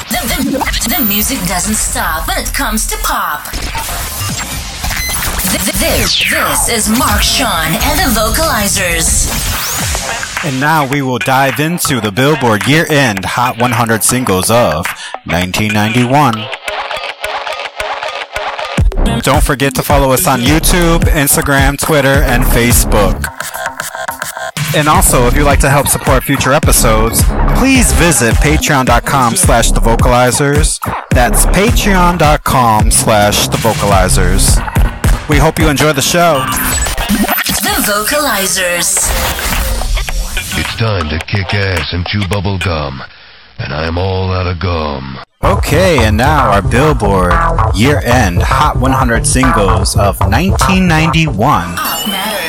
the, 0.10 0.96
the 0.98 1.06
music 1.10 1.40
doesn't 1.46 1.76
stop 1.76 2.26
when 2.28 2.38
it 2.38 2.54
comes 2.54 2.88
to 2.88 2.98
pop. 3.04 3.52
Th- 5.52 5.62
th- 5.62 5.74
This, 5.84 6.24
this 6.24 6.70
is 6.70 6.90
Mark 6.98 7.22
Sean 7.22 7.68
and 7.68 8.00
the 8.00 8.08
Vocalizers. 8.20 9.28
And 10.44 10.60
now 10.60 10.90
we 10.90 11.02
will 11.02 11.20
dive 11.20 11.60
into 11.60 12.02
the 12.02 12.12
Billboard 12.12 12.68
year 12.68 12.86
end 12.90 13.26
Hot 13.26 13.58
100 13.60 14.04
singles 14.04 14.50
of 14.52 14.86
1991. 15.26 16.34
Don't 19.22 19.44
forget 19.44 19.74
to 19.76 19.84
follow 19.84 20.12
us 20.12 20.28
on 20.28 20.42
YouTube, 20.42 21.00
Instagram, 21.02 21.78
Twitter, 21.80 22.22
and 22.24 22.44
Facebook. 22.44 23.24
And 24.76 24.88
also, 24.90 25.28
if 25.28 25.36
you'd 25.36 25.46
like 25.46 25.60
to 25.60 25.70
help 25.70 25.88
support 25.88 26.24
future 26.24 26.52
episodes, 26.52 27.22
please 27.58 27.94
visit 27.94 28.34
patreon.com 28.36 29.36
slash 29.36 29.72
the 29.72 29.80
vocalizers. 29.80 30.80
That's 31.12 31.46
patreon.com 31.46 32.92
slash 32.92 33.48
the 33.48 33.58
vocalizers. 33.58 34.58
We 35.30 35.38
hope 35.38 35.60
you 35.60 35.70
enjoy 35.70 35.94
the 35.94 36.02
show. 36.02 36.44
The 37.64 37.80
Vocalizers. 37.86 39.63
It's 40.56 40.76
time 40.76 41.10
to 41.10 41.18
kick 41.26 41.54
ass 41.56 41.94
and 41.94 42.06
chew 42.06 42.28
bubble 42.28 42.60
gum. 42.60 43.02
And 43.58 43.74
I'm 43.74 43.98
all 43.98 44.32
out 44.32 44.46
of 44.46 44.60
gum. 44.60 45.18
Okay, 45.44 46.06
and 46.06 46.16
now 46.16 46.52
our 46.52 46.62
Billboard 46.62 47.34
year 47.76 48.00
end 48.04 48.42
Hot 48.44 48.78
100 48.78 49.26
singles 49.26 49.96
of 49.98 50.20
1991. 50.20 51.76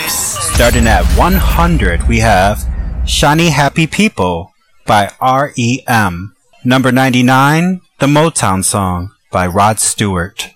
Starting 0.09 0.87
at 0.87 1.05
100, 1.17 2.07
we 2.07 2.19
have 2.19 2.63
Shiny 3.07 3.49
Happy 3.49 3.87
People 3.87 4.53
by 4.87 5.11
REM. 5.23 6.35
Number 6.63 6.93
99, 6.93 7.81
The 8.01 8.07
Motown 8.07 8.63
Song 8.63 9.13
by 9.33 9.47
Rod 9.47 9.81
Stewart. 9.81 10.51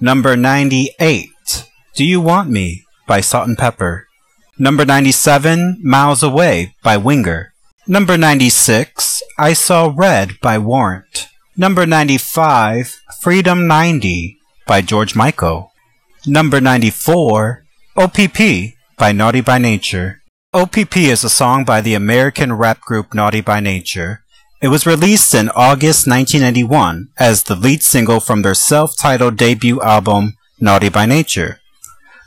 Number 0.00 0.36
98, 0.36 1.68
Do 1.94 2.04
You 2.04 2.22
Want 2.22 2.48
Me 2.48 2.84
by 3.06 3.20
Salt-N-Pepa. 3.20 4.04
Number 4.56 4.84
97, 4.84 5.80
Miles 5.82 6.22
Away 6.22 6.76
by 6.84 6.96
Winger. 6.96 7.52
Number 7.88 8.16
96, 8.16 9.20
I 9.36 9.52
Saw 9.52 9.92
Red 9.92 10.38
by 10.40 10.58
Warrant. 10.58 11.26
Number 11.56 11.86
95, 11.86 13.00
Freedom 13.20 13.66
90 13.66 14.38
by 14.64 14.80
George 14.80 15.16
Michael. 15.16 15.72
Number 16.24 16.60
94, 16.60 17.64
OPP 17.96 18.38
by 18.96 19.10
Naughty 19.10 19.40
by 19.40 19.58
Nature. 19.58 20.22
OPP 20.52 20.98
is 20.98 21.24
a 21.24 21.28
song 21.28 21.64
by 21.64 21.80
the 21.80 21.94
American 21.94 22.52
rap 22.52 22.80
group 22.80 23.12
Naughty 23.12 23.40
by 23.40 23.58
Nature. 23.58 24.22
It 24.62 24.68
was 24.68 24.86
released 24.86 25.34
in 25.34 25.48
August 25.50 26.06
1991 26.06 27.08
as 27.18 27.42
the 27.42 27.56
lead 27.56 27.82
single 27.82 28.20
from 28.20 28.42
their 28.42 28.54
self-titled 28.54 29.36
debut 29.36 29.82
album 29.82 30.34
Naughty 30.60 30.90
by 30.90 31.06
Nature. 31.06 31.58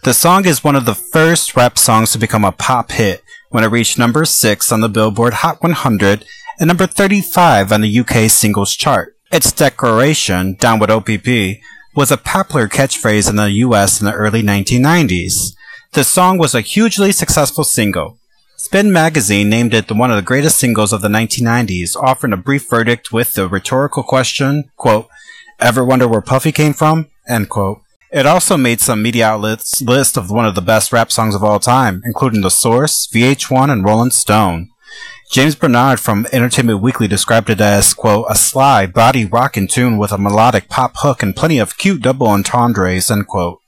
The 0.08 0.14
song 0.14 0.46
is 0.46 0.64
one 0.64 0.78
of 0.78 0.86
the 0.86 0.96
first 0.96 1.58
rap 1.58 1.78
songs 1.78 2.14
to 2.14 2.18
become 2.18 2.46
a 2.46 2.54
pop 2.54 2.94
hit 2.94 3.22
when 3.50 3.66
it 3.66 3.68
reached 3.68 4.00
number 4.00 4.24
6 4.24 4.72
on 4.72 4.80
the 4.80 4.88
Billboard 4.88 5.34
Hot 5.34 5.62
100 5.62 6.24
and 6.62 6.68
number 6.70 6.88
35 6.88 7.74
on 7.74 7.82
the 7.82 8.00
UK 8.00 8.30
singles 8.30 8.74
chart. 8.74 9.18
Its 9.34 9.52
declaration, 9.52 10.56
Down 10.62 10.80
with 10.80 10.90
OPP, 10.90 11.60
was 11.94 12.10
a 12.10 12.16
popular 12.16 12.70
catchphrase 12.70 13.30
in 13.30 13.36
the 13.36 13.52
US 13.52 14.00
in 14.00 14.06
the 14.06 14.14
early 14.14 14.42
1990s. 14.42 15.58
The 15.92 16.06
song 16.06 16.38
was 16.38 16.56
a 16.56 16.62
hugely 16.62 17.12
successful 17.12 17.66
single. 17.66 18.18
Spin 18.56 18.94
magazine 18.94 19.50
named 19.50 19.74
it 19.74 19.92
one 19.92 20.10
of 20.10 20.16
the 20.16 20.22
greatest 20.22 20.58
singles 20.58 20.94
of 20.94 21.02
the 21.02 21.10
1990s, 21.10 21.98
offering 21.98 22.32
a 22.32 22.38
brief 22.38 22.70
verdict 22.70 23.12
with 23.12 23.34
the 23.34 23.50
rhetorical 23.50 24.04
question, 24.04 24.72
quote, 24.78 25.10
Ever 25.60 25.84
wonder 25.84 26.08
where 26.08 26.22
Puffy 26.22 26.54
came 26.54 26.72
from? 26.72 27.08
End 27.28 27.50
quote. 27.50 27.82
It 28.12 28.26
also 28.26 28.56
made 28.56 28.80
some 28.80 29.02
media 29.02 29.28
outlets 29.28 29.82
list 29.82 30.16
of 30.16 30.32
one 30.32 30.46
of 30.46 30.56
the 30.56 30.62
best 30.62 30.94
rap 30.94 31.12
songs 31.12 31.36
of 31.36 31.44
all 31.44 31.60
time, 31.60 32.02
including 32.06 32.42
The 32.42 32.50
Source, 32.50 33.08
VH1, 33.08 33.70
and 33.70 33.84
Rolling 33.84 34.12
Stone. 34.12 34.70
James 35.30 35.56
Bernard 35.56 36.00
from 36.00 36.26
Entertainment 36.32 36.82
Weekly 36.82 37.10
described 37.10 37.50
it 37.50 37.60
as, 37.60 37.94
quote, 37.94 38.26
a 38.30 38.36
sly, 38.36 38.86
body 38.86 39.26
rockin' 39.26 39.68
tune 39.68 39.98
with 39.98 40.14
a 40.14 40.18
melodic 40.18 40.70
pop 40.70 40.94
hook 41.00 41.22
and 41.22 41.36
plenty 41.36 41.60
of 41.60 41.78
cute 41.78 42.02
double 42.02 42.28
entendres, 42.28 43.12
end 43.12 43.28
quote. 43.28 43.60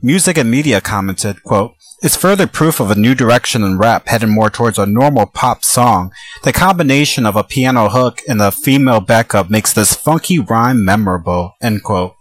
Music 0.00 0.38
and 0.38 0.50
Media 0.50 0.80
commented, 0.80 1.42
quote, 1.42 1.74
it's 2.00 2.16
further 2.16 2.46
proof 2.46 2.78
of 2.78 2.90
a 2.92 2.94
new 2.94 3.14
direction 3.14 3.64
in 3.64 3.78
rap 3.78 4.06
heading 4.06 4.30
more 4.30 4.50
towards 4.50 4.78
a 4.78 4.86
normal 4.86 5.26
pop 5.26 5.64
song. 5.64 6.12
The 6.44 6.52
combination 6.52 7.26
of 7.26 7.34
a 7.34 7.42
piano 7.42 7.88
hook 7.88 8.20
and 8.28 8.40
a 8.40 8.52
female 8.52 9.00
backup 9.00 9.50
makes 9.50 9.72
this 9.72 9.94
funky 9.94 10.38
rhyme 10.38 10.84
memorable, 10.84 11.54
end 11.60 11.82
quote. 11.82 12.14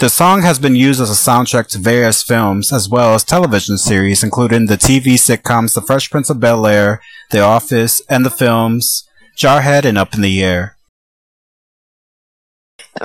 The 0.00 0.08
song 0.08 0.40
has 0.40 0.58
been 0.58 0.76
used 0.76 0.98
as 1.00 1.10
a 1.10 1.30
soundtrack 1.30 1.66
to 1.68 1.78
various 1.78 2.22
films 2.22 2.72
as 2.72 2.88
well 2.88 3.14
as 3.14 3.22
television 3.22 3.76
series, 3.76 4.24
including 4.24 4.64
the 4.64 4.78
TV 4.78 5.14
sitcoms 5.14 5.74
The 5.74 5.82
Fresh 5.82 6.10
Prince 6.10 6.30
of 6.30 6.40
Bel 6.40 6.66
Air, 6.66 7.02
The 7.30 7.40
Office, 7.40 8.00
and 8.08 8.24
the 8.24 8.30
films 8.30 9.06
Jarhead 9.36 9.84
and 9.84 9.98
Up 9.98 10.14
in 10.14 10.22
the 10.22 10.42
Air. 10.42 10.78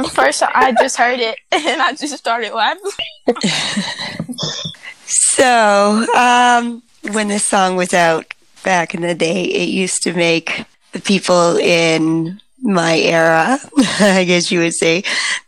First, 0.09 0.41
I 0.41 0.73
just 0.79 0.95
heard 0.95 1.19
it 1.19 1.37
and 1.51 1.81
I 1.81 1.93
just 1.93 2.17
started 2.17 2.53
laughing. 2.53 2.81
So, 5.07 6.05
um, 6.15 6.81
when 7.11 7.27
this 7.27 7.45
song 7.45 7.75
was 7.75 7.93
out 7.93 8.33
back 8.63 8.95
in 8.95 9.01
the 9.01 9.13
day, 9.13 9.43
it 9.43 9.69
used 9.69 10.01
to 10.03 10.13
make 10.13 10.65
the 10.93 10.99
people 10.99 11.57
in 11.57 12.41
my 12.61 12.97
era, 12.97 13.59
I 13.99 14.23
guess 14.25 14.51
you 14.51 14.59
would 14.59 14.73
say, 14.73 15.03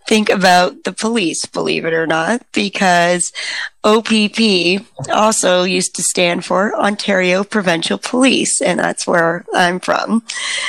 think 0.08 0.30
about 0.30 0.84
the 0.84 0.94
police, 0.94 1.46
believe 1.46 1.86
it 1.86 1.94
or 1.94 2.06
not, 2.08 2.42
because 2.54 3.32
OPP 3.84 4.86
also 5.12 5.64
used 5.64 5.96
to 5.96 6.04
stand 6.04 6.46
for 6.46 6.76
Ontario 6.76 7.44
Provincial 7.44 7.98
Police, 7.98 8.62
and 8.62 8.80
that's 8.80 9.08
where 9.08 9.46
I'm 9.54 9.80
from. 9.80 10.24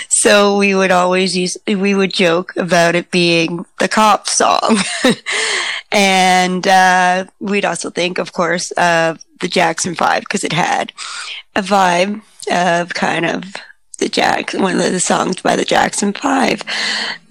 So 0.08 0.56
we 0.56 0.74
would 0.74 0.90
always 0.90 1.36
use, 1.36 1.56
we 1.66 1.94
would 1.94 2.12
joke 2.12 2.52
about 2.56 2.94
it 2.94 3.10
being 3.10 3.66
the 3.78 3.88
cop 3.88 4.28
song. 4.28 4.78
and 5.92 6.66
uh, 6.66 7.26
we'd 7.40 7.64
also 7.64 7.90
think, 7.90 8.18
of 8.18 8.32
course, 8.32 8.70
of 8.72 9.24
the 9.40 9.48
Jackson 9.48 9.94
Five, 9.94 10.22
because 10.22 10.44
it 10.44 10.52
had 10.52 10.92
a 11.54 11.62
vibe 11.62 12.22
of 12.50 12.94
kind 12.94 13.26
of 13.26 13.44
the 13.98 14.08
Jackson, 14.08 14.62
one 14.62 14.76
of 14.76 14.92
the 14.92 15.00
songs 15.00 15.40
by 15.40 15.56
the 15.56 15.64
Jackson 15.64 16.12
Five. 16.12 16.62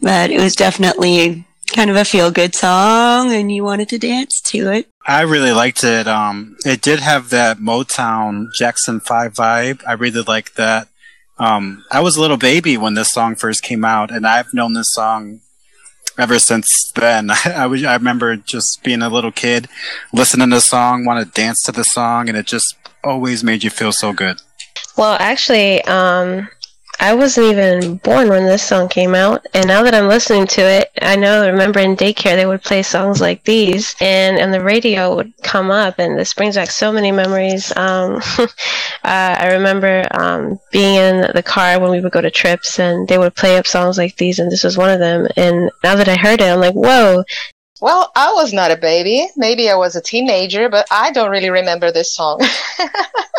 But 0.01 0.31
it 0.31 0.41
was 0.41 0.55
definitely 0.55 1.45
kind 1.73 1.89
of 1.89 1.95
a 1.95 2.05
feel 2.05 2.31
good 2.31 2.55
song 2.55 3.31
and 3.33 3.51
you 3.51 3.63
wanted 3.63 3.89
to 3.89 3.97
dance 3.97 4.39
to 4.41 4.71
it. 4.71 4.87
I 5.05 5.21
really 5.21 5.51
liked 5.51 5.83
it. 5.83 6.07
Um, 6.07 6.57
it 6.65 6.81
did 6.81 6.99
have 6.99 7.29
that 7.29 7.57
Motown 7.57 8.47
Jackson 8.53 8.99
5 8.99 9.33
vibe. 9.33 9.83
I 9.87 9.93
really 9.93 10.21
liked 10.21 10.55
that. 10.55 10.87
Um, 11.37 11.85
I 11.91 12.01
was 12.01 12.17
a 12.17 12.21
little 12.21 12.37
baby 12.37 12.77
when 12.77 12.95
this 12.95 13.11
song 13.11 13.35
first 13.35 13.63
came 13.63 13.85
out 13.85 14.11
and 14.11 14.25
I've 14.25 14.53
known 14.53 14.73
this 14.73 14.91
song 14.91 15.41
ever 16.17 16.39
since 16.39 16.91
then. 16.95 17.29
I, 17.45 17.67
was, 17.67 17.83
I 17.83 17.93
remember 17.93 18.35
just 18.35 18.81
being 18.83 19.01
a 19.01 19.09
little 19.09 19.31
kid, 19.31 19.67
listening 20.11 20.49
to 20.49 20.57
the 20.57 20.61
song, 20.61 21.05
want 21.05 21.25
to 21.25 21.41
dance 21.41 21.61
to 21.63 21.71
the 21.71 21.83
song, 21.83 22.27
and 22.27 22.37
it 22.37 22.47
just 22.47 22.75
always 23.03 23.43
made 23.43 23.63
you 23.63 23.69
feel 23.69 23.91
so 23.91 24.13
good. 24.13 24.41
Well, 24.97 25.15
actually, 25.19 25.83
um, 25.83 26.49
I 26.99 27.13
wasn't 27.13 27.47
even 27.47 27.97
born 27.97 28.29
when 28.29 28.45
this 28.45 28.63
song 28.63 28.89
came 28.89 29.13
out, 29.13 29.45
and 29.53 29.67
now 29.67 29.83
that 29.83 29.93
I'm 29.93 30.07
listening 30.07 30.47
to 30.47 30.61
it, 30.61 30.89
I 31.01 31.15
know. 31.15 31.43
I 31.43 31.47
remember 31.49 31.79
in 31.79 31.95
daycare 31.95 32.35
they 32.35 32.45
would 32.47 32.63
play 32.63 32.81
songs 32.81 33.21
like 33.21 33.43
these, 33.43 33.95
and 34.01 34.37
and 34.37 34.51
the 34.51 34.63
radio 34.63 35.15
would 35.15 35.31
come 35.43 35.69
up, 35.69 35.99
and 35.99 36.17
this 36.17 36.33
brings 36.33 36.55
back 36.55 36.71
so 36.71 36.91
many 36.91 37.11
memories. 37.11 37.75
Um, 37.77 38.15
uh, 38.37 38.47
I 39.03 39.53
remember 39.53 40.07
um, 40.11 40.59
being 40.71 40.95
in 40.95 41.31
the 41.35 41.43
car 41.43 41.79
when 41.79 41.91
we 41.91 41.99
would 41.99 42.11
go 42.11 42.21
to 42.21 42.31
trips, 42.31 42.79
and 42.79 43.07
they 43.07 43.19
would 43.19 43.35
play 43.35 43.57
up 43.57 43.67
songs 43.67 43.97
like 43.97 44.17
these, 44.17 44.39
and 44.39 44.51
this 44.51 44.63
was 44.63 44.77
one 44.77 44.89
of 44.89 44.99
them. 44.99 45.27
And 45.37 45.69
now 45.83 45.95
that 45.95 46.09
I 46.09 46.15
heard 46.15 46.41
it, 46.41 46.51
I'm 46.51 46.59
like, 46.59 46.73
whoa, 46.73 47.23
Well, 47.79 48.11
I 48.15 48.33
was 48.33 48.53
not 48.53 48.71
a 48.71 48.77
baby. 48.77 49.27
Maybe 49.35 49.69
I 49.69 49.75
was 49.75 49.95
a 49.95 50.01
teenager, 50.01 50.67
but 50.67 50.87
I 50.89 51.11
don't 51.11 51.29
really 51.29 51.51
remember 51.51 51.91
this 51.91 52.15
song. 52.15 52.41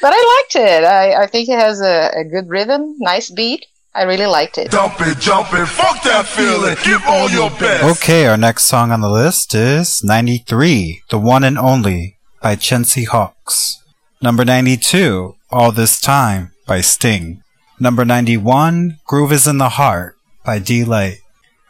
but 0.00 0.12
I 0.12 0.42
liked 0.42 0.56
it. 0.56 0.84
I, 0.84 1.22
I 1.22 1.26
think 1.26 1.48
it 1.48 1.58
has 1.58 1.80
a, 1.80 2.10
a 2.16 2.24
good 2.24 2.48
rhythm, 2.48 2.96
nice 2.98 3.30
beat. 3.30 3.66
I 3.94 4.02
really 4.02 4.26
liked 4.26 4.58
it. 4.58 4.70
Dump 4.70 4.94
it, 5.00 5.18
jump 5.18 5.48
it, 5.52 5.66
fuck 5.66 6.02
that 6.04 6.26
feeling. 6.26 6.76
Give 6.84 7.02
all 7.06 7.28
your 7.30 7.50
best. 7.50 8.02
Okay, 8.02 8.26
our 8.26 8.36
next 8.36 8.64
song 8.64 8.92
on 8.92 9.00
the 9.00 9.08
list 9.08 9.54
is 9.54 10.04
93, 10.04 11.02
The 11.08 11.18
One 11.18 11.42
and 11.42 11.58
Only 11.58 12.16
by 12.42 12.54
Chesney 12.56 13.04
Hawkes. 13.04 13.82
Number 14.20 14.44
92, 14.44 15.34
All 15.50 15.72
This 15.72 16.00
Time 16.00 16.52
by 16.66 16.80
Sting. 16.80 17.42
Number 17.80 18.04
91, 18.04 18.98
Groove 19.06 19.32
is 19.32 19.46
in 19.46 19.58
the 19.58 19.70
Heart 19.70 20.16
by 20.44 20.58
Deee-Lite. 20.58 21.18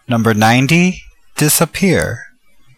Number 0.09 0.35
90, 0.35 1.01
Disappear 1.37 2.25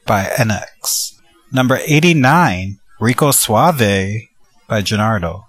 by 0.06 0.24
INXS. 0.24 1.18
Number 1.50 1.78
89, 1.86 2.78
Rico 3.00 3.30
Suave 3.30 4.28
by 4.70 4.80
Gerardo. 4.80 5.46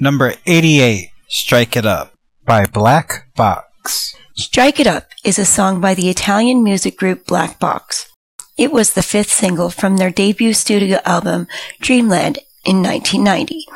Number 0.00 0.32
88, 0.46 1.10
Strike 1.28 1.76
It 1.76 1.84
Up 1.84 2.14
by 2.46 2.64
Black 2.64 3.28
Box. 3.36 4.16
Strike 4.34 4.80
It 4.80 4.86
Up 4.86 5.08
is 5.22 5.38
a 5.38 5.44
song 5.44 5.78
by 5.78 5.92
the 5.92 6.08
Italian 6.08 6.64
music 6.64 6.96
group 6.96 7.26
Black 7.26 7.60
Box. 7.60 8.10
It 8.56 8.72
was 8.72 8.94
the 8.94 9.02
fifth 9.02 9.30
single 9.30 9.68
from 9.68 9.98
their 9.98 10.10
debut 10.10 10.54
studio 10.54 11.00
album 11.04 11.48
Dreamland 11.80 12.38
in 12.64 12.82
1990 12.82 13.66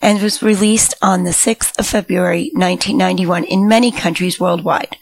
and 0.00 0.22
was 0.22 0.42
released 0.42 0.94
on 1.02 1.24
the 1.24 1.30
6th 1.30 1.78
of 1.78 1.86
February 1.86 2.50
1991 2.54 3.44
in 3.44 3.68
many 3.68 3.90
countries 3.90 4.40
worldwide. 4.40 4.96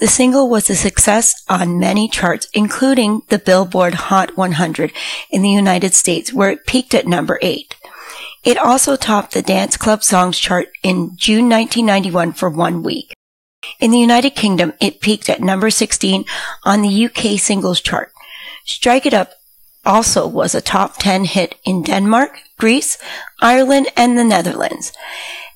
The 0.00 0.08
single 0.08 0.48
was 0.48 0.68
a 0.70 0.74
success 0.74 1.34
on 1.48 1.78
many 1.78 2.08
charts, 2.08 2.48
including 2.54 3.22
the 3.28 3.38
Billboard 3.38 3.94
Hot 3.94 4.38
100 4.38 4.92
in 5.30 5.42
the 5.42 5.50
United 5.50 5.94
States, 5.94 6.32
where 6.32 6.50
it 6.50 6.66
peaked 6.66 6.94
at 6.94 7.06
number 7.06 7.38
8. 7.42 7.74
It 8.44 8.58
also 8.58 8.96
topped 8.96 9.32
the 9.32 9.40
Dance 9.40 9.78
Club 9.78 10.04
Songs 10.04 10.38
chart 10.38 10.68
in 10.82 11.16
June 11.16 11.48
1991 11.48 12.32
for 12.32 12.50
one 12.50 12.82
week. 12.82 13.14
In 13.80 13.90
the 13.90 13.98
United 13.98 14.30
Kingdom, 14.30 14.74
it 14.80 15.00
peaked 15.00 15.30
at 15.30 15.40
number 15.40 15.70
16 15.70 16.26
on 16.64 16.82
the 16.82 17.06
UK 17.06 17.38
singles 17.38 17.80
chart. 17.80 18.12
Strike 18.66 19.06
It 19.06 19.14
Up 19.14 19.32
also 19.86 20.26
was 20.26 20.54
a 20.54 20.60
top 20.60 20.98
10 20.98 21.24
hit 21.24 21.54
in 21.64 21.82
Denmark, 21.82 22.38
Greece, 22.58 22.98
Ireland, 23.40 23.88
and 23.96 24.18
the 24.18 24.24
Netherlands. 24.24 24.92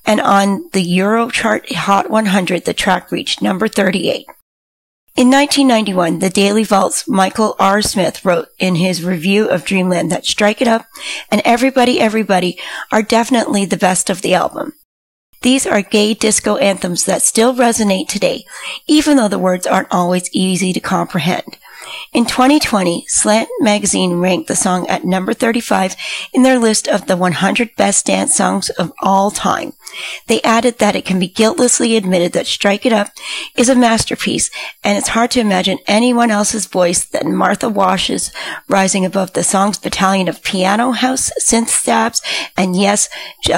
And 0.03 0.19
on 0.19 0.69
the 0.73 0.81
Euro 0.81 1.29
chart 1.29 1.71
Hot 1.71 2.09
100, 2.09 2.65
the 2.65 2.73
track 2.73 3.11
reached 3.11 3.41
number 3.41 3.67
38. 3.67 4.25
In 5.19 5.29
1991, 5.31 6.19
the 6.19 6.29
Daily 6.29 6.63
Vault's 6.63 7.05
Michael 7.05 7.53
R. 7.59 7.81
Smith 7.81 8.23
wrote 8.23 8.47
in 8.57 8.75
his 8.75 9.03
review 9.03 9.49
of 9.49 9.65
Dreamland 9.65 10.09
that 10.13 10.25
Strike 10.25 10.61
It 10.61 10.67
Up 10.69 10.85
and 11.29 11.41
Everybody 11.43 11.99
Everybody 11.99 12.57
are 12.89 13.01
definitely 13.01 13.65
the 13.65 13.75
best 13.75 14.09
of 14.09 14.21
the 14.21 14.33
album. 14.33 14.71
These 15.41 15.67
are 15.67 15.81
gay 15.81 16.13
disco 16.13 16.55
anthems 16.55 17.03
that 17.03 17.21
still 17.21 17.53
resonate 17.53 18.07
today, 18.07 18.45
even 18.87 19.17
though 19.17 19.27
the 19.27 19.37
words 19.37 19.67
aren't 19.67 19.91
always 19.91 20.29
easy 20.31 20.71
to 20.71 20.79
comprehend. 20.79 21.57
In 22.11 22.25
2020, 22.25 23.05
Slant 23.07 23.49
magazine 23.59 24.19
ranked 24.19 24.47
the 24.47 24.55
song 24.55 24.87
at 24.87 25.05
number 25.05 25.31
35 25.31 25.95
in 26.33 26.41
their 26.41 26.57
list 26.57 26.87
of 26.87 27.05
the 27.05 27.15
100 27.15 27.75
best 27.75 28.07
dance 28.07 28.35
songs 28.35 28.69
of 28.71 28.91
all 29.01 29.29
time. 29.29 29.73
They 30.25 30.41
added 30.41 30.79
that 30.79 30.95
it 30.95 31.05
can 31.05 31.19
be 31.19 31.27
guiltlessly 31.27 31.95
admitted 31.95 32.33
that 32.33 32.47
Strike 32.47 32.85
It 32.85 32.93
Up 32.93 33.09
is 33.55 33.69
a 33.69 33.75
masterpiece, 33.75 34.49
and 34.83 34.97
it's 34.97 35.09
hard 35.09 35.29
to 35.31 35.39
imagine 35.39 35.77
anyone 35.85 36.31
else's 36.31 36.65
voice 36.65 37.05
than 37.05 37.35
Martha 37.35 37.69
Wash's 37.69 38.31
rising 38.67 39.05
above 39.05 39.33
the 39.33 39.43
song's 39.43 39.77
battalion 39.77 40.27
of 40.27 40.41
piano 40.41 40.91
house, 40.91 41.31
synth 41.39 41.69
stabs, 41.69 42.23
and 42.57 42.75
yes, 42.75 43.07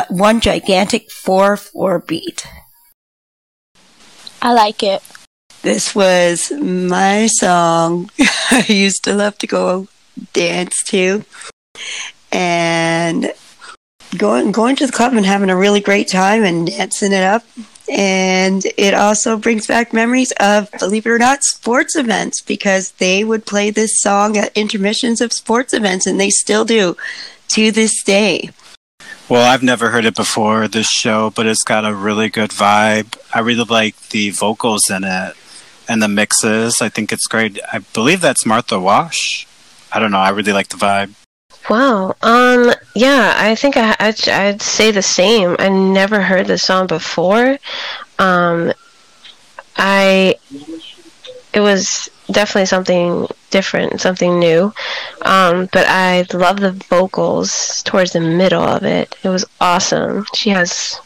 one 0.09 0.41
gigantic 0.41 1.09
4-4 1.09 2.05
beat. 2.05 2.45
I 4.41 4.51
like 4.51 4.83
it. 4.83 5.01
This 5.61 5.93
was 5.93 6.51
my 6.51 7.27
song. 7.27 8.09
I 8.51 8.65
used 8.67 9.03
to 9.03 9.13
love 9.13 9.37
to 9.39 9.47
go 9.47 9.87
dance 10.33 10.81
to. 10.85 11.23
And 12.31 13.31
going 14.17 14.51
going 14.51 14.75
to 14.77 14.87
the 14.87 14.91
club 14.91 15.13
and 15.13 15.25
having 15.25 15.51
a 15.51 15.55
really 15.55 15.79
great 15.79 16.07
time 16.07 16.43
and 16.43 16.65
dancing 16.65 17.11
it 17.11 17.23
up. 17.23 17.43
And 17.91 18.65
it 18.77 18.95
also 18.95 19.37
brings 19.37 19.67
back 19.67 19.93
memories 19.93 20.31
of, 20.39 20.71
believe 20.79 21.05
it 21.05 21.09
or 21.09 21.19
not, 21.19 21.43
sports 21.43 21.95
events 21.95 22.41
because 22.41 22.91
they 22.93 23.23
would 23.23 23.45
play 23.45 23.69
this 23.69 23.99
song 24.01 24.37
at 24.37 24.55
intermissions 24.55 25.21
of 25.21 25.31
sports 25.33 25.73
events 25.73 26.07
and 26.07 26.19
they 26.19 26.29
still 26.29 26.65
do 26.65 26.97
to 27.49 27.71
this 27.71 28.01
day. 28.03 28.49
Well, 29.29 29.49
I've 29.49 29.63
never 29.63 29.89
heard 29.89 30.05
it 30.05 30.15
before 30.15 30.67
this 30.67 30.89
show, 30.89 31.29
but 31.29 31.45
it's 31.45 31.63
got 31.63 31.85
a 31.85 31.93
really 31.93 32.29
good 32.29 32.49
vibe. 32.49 33.17
I 33.33 33.39
really 33.39 33.63
like 33.63 34.09
the 34.09 34.31
vocals 34.31 34.89
in 34.89 35.03
it 35.03 35.35
and 35.91 36.01
the 36.01 36.07
mixes. 36.07 36.81
I 36.81 36.87
think 36.87 37.11
it's 37.11 37.27
great. 37.27 37.59
I 37.71 37.79
believe 37.79 38.21
that's 38.21 38.45
Martha 38.45 38.79
Wash. 38.79 39.45
I 39.91 39.99
don't 39.99 40.11
know. 40.11 40.19
I 40.19 40.29
really 40.29 40.53
like 40.53 40.69
the 40.69 40.77
vibe. 40.77 41.13
Wow. 41.69 42.15
Um. 42.21 42.71
Yeah. 42.95 43.33
I 43.35 43.55
think 43.55 43.75
I, 43.75 43.95
I'd, 43.99 44.29
I'd 44.29 44.61
say 44.61 44.91
the 44.91 45.01
same. 45.01 45.57
I 45.59 45.67
never 45.67 46.21
heard 46.21 46.47
the 46.47 46.57
song 46.57 46.87
before. 46.87 47.57
Um. 48.17 48.71
I. 49.75 50.35
It 51.53 51.59
was 51.59 52.09
definitely 52.31 52.67
something 52.67 53.27
different, 53.49 54.01
something 54.01 54.39
new. 54.39 54.73
Um. 55.23 55.67
But 55.71 55.85
I 55.87 56.25
love 56.33 56.59
the 56.59 56.71
vocals 56.89 57.83
towards 57.83 58.13
the 58.13 58.21
middle 58.21 58.63
of 58.63 58.83
it. 58.83 59.15
It 59.23 59.29
was 59.29 59.45
awesome. 59.59 60.25
She 60.35 60.49
has. 60.51 60.99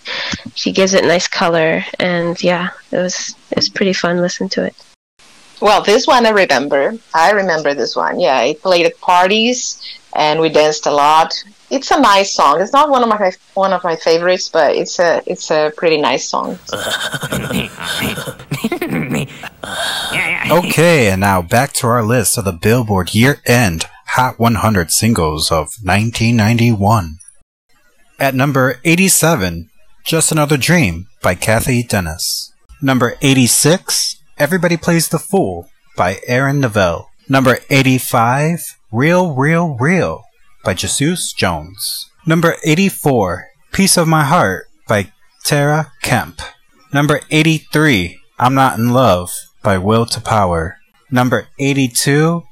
She 0.53 0.71
gives 0.71 0.93
it 0.93 1.05
nice 1.05 1.27
color, 1.27 1.83
and 1.99 2.41
yeah, 2.43 2.69
it 2.91 2.97
was. 2.97 3.35
It 3.51 3.57
was 3.57 3.69
pretty 3.69 3.93
fun 3.93 4.21
listening 4.21 4.49
to 4.49 4.65
it. 4.65 4.75
Well, 5.61 5.81
this 5.81 6.05
one 6.05 6.25
I 6.25 6.31
remember. 6.31 6.95
I 7.13 7.31
remember 7.31 7.73
this 7.73 7.95
one. 7.95 8.19
Yeah, 8.19 8.41
it 8.41 8.61
played 8.61 8.85
at 8.85 8.99
parties 8.99 9.81
and 10.15 10.39
we 10.39 10.49
danced 10.49 10.85
a 10.85 10.91
lot. 10.91 11.33
It's 11.69 11.91
a 11.91 11.99
nice 11.99 12.33
song. 12.33 12.61
It's 12.61 12.73
not 12.73 12.89
one 12.89 13.03
of 13.03 13.09
my 13.09 13.31
one 13.53 13.73
of 13.73 13.83
my 13.83 13.95
favorites, 13.95 14.49
but 14.49 14.75
it's 14.75 14.99
a 14.99 15.21
it's 15.25 15.51
a 15.51 15.73
pretty 15.75 15.97
nice 15.97 16.27
song. 16.27 16.57
Okay, 20.51 21.09
and 21.09 21.21
now 21.21 21.41
back 21.41 21.73
to 21.73 21.87
our 21.87 22.03
list 22.03 22.37
of 22.37 22.45
the 22.45 22.51
Billboard 22.51 23.15
year 23.15 23.41
end 23.45 23.85
Hot 24.15 24.39
100 24.39 24.91
singles 24.91 25.51
of 25.51 25.75
1991. 25.83 27.17
At 28.17 28.33
number 28.33 28.79
87, 28.85 29.69
Just 30.05 30.31
Another 30.31 30.55
Dream 30.55 31.07
by 31.21 31.35
Cathy 31.35 31.83
Dennis. 31.83 32.53
Number 32.81 33.17
86, 33.21 34.21
Everybody 34.37 34.77
Plays 34.77 35.09
the 35.09 35.19
Fool 35.19 35.67
by 35.97 36.21
Aaron 36.27 36.61
Neville. 36.61 37.09
Number 37.27 37.57
85, 37.69 38.77
Real, 38.89 39.33
Real, 39.35 39.75
Real 39.75 40.23
by 40.63 40.75
Jesus 40.75 41.33
Jones. 41.33 42.09
Number 42.25 42.55
84, 42.63 43.47
Piece 43.73 43.97
of 43.97 44.07
My 44.07 44.23
Heart 44.23 44.67
by 44.87 45.11
Tara 45.43 45.91
Kemp. 46.03 46.39
Number 46.93 47.19
83, 47.29 48.17
I'm 48.37 48.53
Not 48.53 48.77
in 48.77 48.91
Love 48.91 49.31
by 49.63 49.77
Will 49.77 50.05
to 50.07 50.19
Power. 50.19 50.77
Number 51.09 51.47
82, 51.57 52.43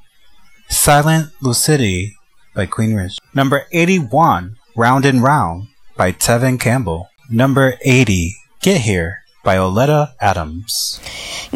Silent 0.70 1.30
Lucidity 1.42 2.16
by 2.54 2.64
Queensrÿche. 2.64 3.18
Number 3.34 3.66
81, 3.70 4.56
Round 4.74 5.04
and 5.04 5.22
Round 5.22 5.68
by 5.94 6.10
Tevin 6.10 6.58
Campbell. 6.58 7.10
Number 7.30 7.74
80, 7.84 8.34
Get 8.62 8.80
Here 8.80 9.24
by 9.44 9.58
Oleta 9.58 10.14
Adams. 10.22 11.00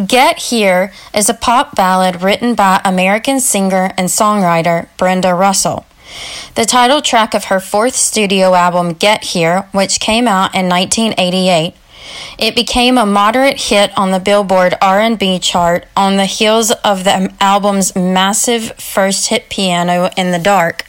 Get 0.07 0.39
Here 0.39 0.93
is 1.15 1.31
a 1.31 1.35
pop 1.35 1.75
ballad 1.75 2.21
written 2.21 2.55
by 2.55 2.83
American 2.85 3.41
singer 3.41 3.95
and 3.97 4.09
songwriter 4.09 4.89
Brenda 4.99 5.33
Russell. 5.33 5.87
The 6.55 6.67
title 6.67 7.01
track 7.01 7.33
of 7.33 7.45
her 7.45 7.61
fourth 7.61 7.97
studio 7.97 8.53
album, 8.53 8.93
Get 8.93 9.25
Here, 9.25 9.69
which 9.73 10.01
came 10.01 10.29
out 10.29 10.55
in 10.55 10.69
1988, 10.69 11.75
it 12.39 12.55
became 12.55 12.99
a 12.99 13.07
moderate 13.07 13.61
hit 13.61 13.97
on 13.97 14.11
the 14.11 14.21
Billboard 14.21 14.75
R&B 14.81 15.39
chart 15.39 15.87
on 15.97 16.17
the 16.17 16.27
heels 16.27 16.71
of 16.85 17.05
the 17.05 17.33
album's 17.41 17.95
massive 17.97 18.73
first 18.73 19.29
hit 19.29 19.49
Piano 19.49 20.11
in 20.17 20.31
the 20.31 20.39
Dark. 20.39 20.85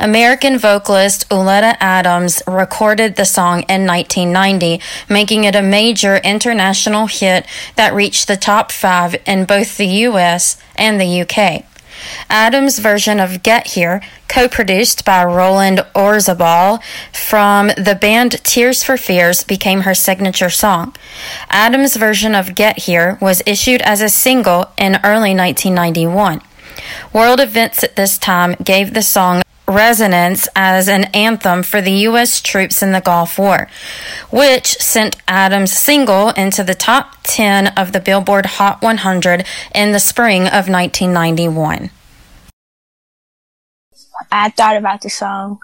American 0.00 0.58
vocalist 0.58 1.24
Oleta 1.30 1.76
Adams 1.82 2.40
recorded 2.46 3.16
the 3.16 3.24
song 3.24 3.64
in 3.68 3.84
1990, 3.84 4.80
making 5.08 5.44
it 5.44 5.56
a 5.56 5.62
major 5.62 6.18
international 6.18 7.06
hit 7.06 7.44
that 7.74 7.94
reached 7.94 8.28
the 8.28 8.36
top 8.36 8.70
five 8.70 9.16
in 9.26 9.44
both 9.44 9.76
the 9.76 9.86
US 9.86 10.56
and 10.76 11.00
the 11.00 11.22
UK. 11.22 11.64
Adams' 12.28 12.78
version 12.78 13.20
of 13.20 13.42
Get 13.42 13.68
Here, 13.68 14.02
co 14.28 14.48
produced 14.48 15.04
by 15.04 15.24
Roland 15.24 15.80
Orzabal 15.94 16.82
from 17.12 17.68
the 17.68 17.98
band 18.00 18.42
Tears 18.44 18.82
for 18.82 18.96
Fears, 18.96 19.44
became 19.44 19.82
her 19.82 19.94
signature 19.94 20.50
song. 20.50 20.94
Adams' 21.50 21.96
version 21.96 22.34
of 22.34 22.54
Get 22.54 22.80
Here 22.80 23.18
was 23.20 23.42
issued 23.46 23.82
as 23.82 24.00
a 24.00 24.08
single 24.08 24.70
in 24.76 24.96
early 25.04 25.34
1991. 25.34 26.40
World 27.12 27.40
events 27.40 27.82
at 27.82 27.96
this 27.96 28.18
time 28.18 28.54
gave 28.62 28.94
the 28.94 29.02
song 29.02 29.42
resonance 29.68 30.48
as 30.56 30.88
an 30.88 31.04
anthem 31.14 31.62
for 31.62 31.80
the 31.80 31.92
U.S. 32.08 32.40
troops 32.40 32.82
in 32.82 32.92
the 32.92 33.00
Gulf 33.00 33.38
War, 33.38 33.68
which 34.30 34.78
sent 34.78 35.16
Adams' 35.28 35.72
single 35.72 36.30
into 36.30 36.64
the 36.64 36.74
top 36.74 37.16
10 37.24 37.68
of 37.68 37.92
the 37.92 38.00
Billboard 38.00 38.46
Hot 38.46 38.82
100 38.82 39.44
in 39.74 39.92
the 39.92 40.00
spring 40.00 40.42
of 40.42 40.68
1991. 40.68 41.90
I 44.32 44.50
thought 44.50 44.76
about 44.76 45.02
the 45.02 45.10
song. 45.10 45.60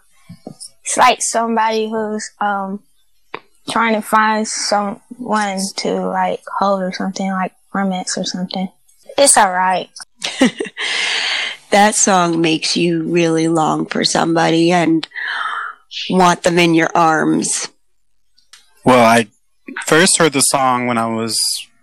It's 0.46 0.96
like 0.96 1.22
somebody 1.22 1.88
who's 1.88 2.30
um 2.40 2.82
trying 3.70 3.94
to 3.94 4.02
find 4.02 4.46
someone 4.46 5.58
to 5.76 6.06
like 6.06 6.42
hold 6.58 6.82
or 6.82 6.92
something, 6.92 7.30
like 7.30 7.52
romance 7.72 8.16
or 8.18 8.24
something. 8.24 8.68
It's 9.16 9.36
alright. 9.36 9.90
that 11.74 11.96
song 11.96 12.40
makes 12.40 12.76
you 12.76 13.02
really 13.02 13.48
long 13.48 13.84
for 13.84 14.04
somebody 14.04 14.70
and 14.70 15.08
want 16.08 16.44
them 16.44 16.56
in 16.56 16.72
your 16.72 16.88
arms. 16.94 17.68
Well, 18.84 19.04
I 19.04 19.26
first 19.84 20.18
heard 20.18 20.34
the 20.34 20.40
song 20.40 20.86
when 20.86 20.98
I 20.98 21.08
was 21.08 21.36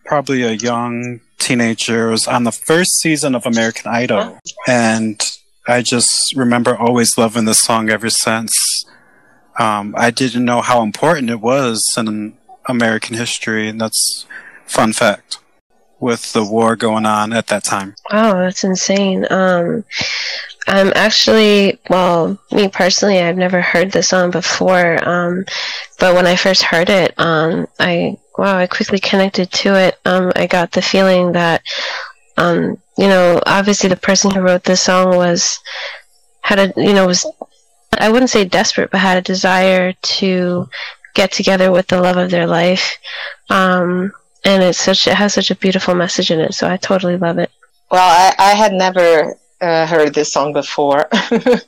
probably 0.06 0.44
a 0.44 0.54
young 0.54 1.20
teenager. 1.40 2.08
It 2.08 2.12
was 2.12 2.26
on 2.26 2.46
the 2.46 2.54
first 2.54 3.02
season 3.02 3.36
of 3.36 3.46
American 3.46 3.92
Idol. 3.92 4.40
And 4.66 5.22
I 5.68 5.82
just 5.82 6.38
remember 6.38 6.74
always 6.78 7.18
loving 7.18 7.44
the 7.44 7.54
song 7.54 7.90
ever 7.90 8.10
since. 8.10 8.86
Um, 9.60 9.94
I 9.98 10.10
didn't 10.10 10.46
know 10.46 10.62
how 10.62 10.84
important 10.84 11.30
it 11.30 11.42
was 11.42 11.84
in 11.98 12.38
American 12.66 13.18
history, 13.18 13.68
and 13.68 13.82
that's 13.82 14.26
fun 14.66 14.94
fact 14.94 15.41
with 16.02 16.34
the 16.34 16.44
war 16.44 16.76
going 16.76 17.06
on 17.06 17.32
at 17.32 17.48
that 17.48 17.64
time. 17.64 17.96
Wow, 18.12 18.34
that's 18.34 18.64
insane. 18.64 19.26
Um, 19.30 19.86
I'm 20.68 20.92
actually, 20.96 21.80
well, 21.90 22.38
me 22.52 22.68
personally, 22.68 23.20
I've 23.20 23.38
never 23.38 23.62
heard 23.62 23.92
the 23.92 24.04
song 24.04 24.32
before. 24.32 25.08
Um, 25.08 25.46
but 26.00 26.16
when 26.16 26.28
I 26.28 26.36
first 26.36 26.64
heard 26.64 26.90
it, 26.90 27.14
um, 27.18 27.68
I 27.80 28.18
wow, 28.38 28.58
I 28.58 28.68
quickly 28.68 29.00
connected 29.00 29.52
to 29.52 29.76
it. 29.76 30.00
Um, 30.06 30.32
I 30.36 30.48
got 30.48 30.72
the 30.72 30.82
feeling 30.82 31.34
that, 31.34 31.62
um, 32.38 32.78
you 32.98 33.08
know, 33.08 33.42
obviously 33.46 33.90
the 33.90 33.96
person 33.96 34.32
who 34.32 34.42
wrote 34.42 34.64
this 34.64 34.82
song 34.82 35.16
was 35.16 35.60
had 36.42 36.60
a, 36.60 36.74
you 36.82 36.94
know, 36.94 37.08
was 37.08 37.26
I 37.98 38.10
wouldn't 38.10 38.30
say 38.30 38.46
desperate, 38.46 38.92
but 38.92 39.00
had 39.00 39.18
a 39.18 39.22
desire 39.22 39.94
to 39.94 40.70
get 41.14 41.32
together 41.32 41.72
with 41.72 41.88
the 41.88 42.02
love 42.02 42.18
of 42.18 42.32
their 42.32 42.48
life. 42.48 42.98
Um, 43.50 44.14
and 44.46 44.64
it's 44.64 44.80
such 44.80 45.08
it 45.08 45.16
has 45.16 45.34
such 45.34 45.52
a 45.52 45.56
beautiful 45.56 45.96
message 45.96 46.32
in 46.32 46.40
it. 46.40 46.54
So 46.54 46.68
I 46.68 46.78
totally 46.78 47.18
love 47.18 47.38
it. 47.38 47.52
Well, 47.90 48.02
I, 48.02 48.34
I 48.38 48.56
had 48.56 48.74
never 48.74 49.36
uh, 49.60 49.86
heard 49.86 50.14
this 50.14 50.32
song 50.32 50.54
before, 50.54 51.08
uh, 51.12 51.60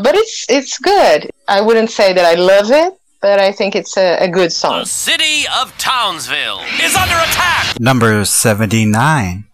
but 0.00 0.14
it's 0.14 0.46
it's 0.48 0.78
good. 0.78 1.30
I 1.48 1.60
wouldn't 1.60 1.90
say 1.90 2.12
that 2.12 2.24
I 2.24 2.34
love 2.34 2.70
it, 2.70 2.94
but 3.20 3.40
I 3.40 3.52
think 3.52 3.74
it's 3.74 3.96
a, 3.96 4.18
a 4.18 4.28
good 4.28 4.52
song. 4.52 4.80
The 4.80 4.86
city 4.86 5.44
of 5.60 5.76
Townsville 5.78 6.60
is 6.80 6.94
under 6.94 7.16
attack. 7.16 7.78
Number 7.80 8.24
79 8.24 9.44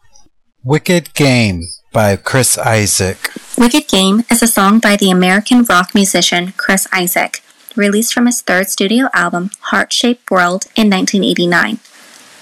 Wicked 0.64 1.14
Game 1.14 1.62
by 1.92 2.16
Chris 2.16 2.56
Isaak. 2.58 3.32
Wicked 3.58 3.88
Game 3.88 4.24
is 4.30 4.42
a 4.42 4.46
song 4.46 4.78
by 4.78 4.96
the 4.96 5.10
American 5.10 5.64
rock 5.64 5.94
musician 5.94 6.52
Chris 6.56 6.86
Isaak, 6.92 7.42
released 7.76 8.14
from 8.14 8.26
his 8.26 8.42
third 8.42 8.68
studio 8.68 9.08
album, 9.12 9.50
Heart 9.72 9.92
Shaped 9.92 10.30
World, 10.30 10.66
in 10.76 10.88
1989. 10.88 11.78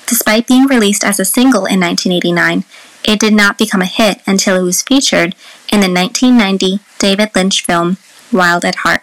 Despite 0.06 0.46
being 0.46 0.66
released 0.66 1.04
as 1.04 1.20
a 1.20 1.24
single 1.24 1.66
in 1.66 1.80
1989, 1.80 2.64
it 3.04 3.20
did 3.20 3.32
not 3.32 3.58
become 3.58 3.82
a 3.82 3.86
hit 3.86 4.20
until 4.26 4.56
it 4.56 4.64
was 4.64 4.82
featured 4.82 5.34
in 5.72 5.80
the 5.80 5.92
1990 5.92 6.80
David 6.98 7.30
Lynch 7.34 7.64
film 7.64 7.96
Wild 8.32 8.64
at 8.64 8.76
Heart. 8.76 9.02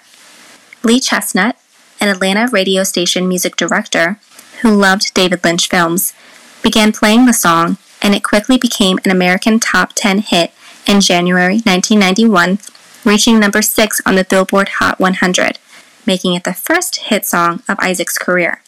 Lee 0.83 0.99
Chesnut, 0.99 1.55
an 1.99 2.09
Atlanta 2.09 2.47
radio 2.51 2.83
station 2.83 3.27
music 3.27 3.55
director 3.55 4.19
who 4.61 4.69
loved 4.69 5.13
David 5.13 5.43
Lynch 5.43 5.67
films, 5.67 6.13
began 6.61 6.91
playing 6.91 7.25
the 7.25 7.33
song, 7.33 7.77
and 8.01 8.13
it 8.13 8.23
quickly 8.23 8.57
became 8.57 8.99
an 9.03 9.11
American 9.11 9.59
top 9.59 9.93
10 9.95 10.19
hit 10.19 10.51
in 10.85 11.01
January 11.01 11.55
1991, 11.55 12.59
reaching 13.03 13.39
number 13.39 13.61
6 13.61 14.01
on 14.05 14.15
the 14.15 14.23
Billboard 14.23 14.69
Hot 14.79 14.99
100, 14.99 15.59
making 16.05 16.35
it 16.35 16.43
the 16.43 16.53
first 16.53 16.97
hit 16.97 17.25
song 17.25 17.61
of 17.67 17.79
Isaak's 17.79 18.17
career. 18.17 18.61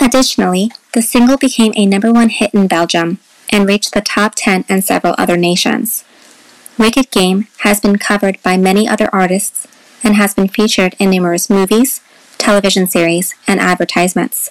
Additionally, 0.00 0.70
the 0.94 1.02
single 1.02 1.36
became 1.36 1.72
a 1.76 1.84
number 1.84 2.10
one 2.12 2.30
hit 2.30 2.54
in 2.54 2.66
Belgium 2.66 3.18
and 3.50 3.68
reached 3.68 3.92
the 3.92 4.00
top 4.00 4.32
10 4.34 4.64
in 4.68 4.80
several 4.80 5.14
other 5.18 5.36
nations. 5.36 6.04
Wicked 6.78 7.10
Game 7.10 7.46
has 7.58 7.80
been 7.80 7.98
covered 7.98 8.42
by 8.42 8.56
many 8.56 8.88
other 8.88 9.10
artists 9.12 9.66
and 10.02 10.14
has 10.14 10.32
been 10.32 10.48
featured 10.48 10.96
in 10.98 11.10
numerous 11.10 11.50
movies, 11.50 12.00
television 12.38 12.86
series, 12.86 13.34
and 13.46 13.60
advertisements. 13.60 14.50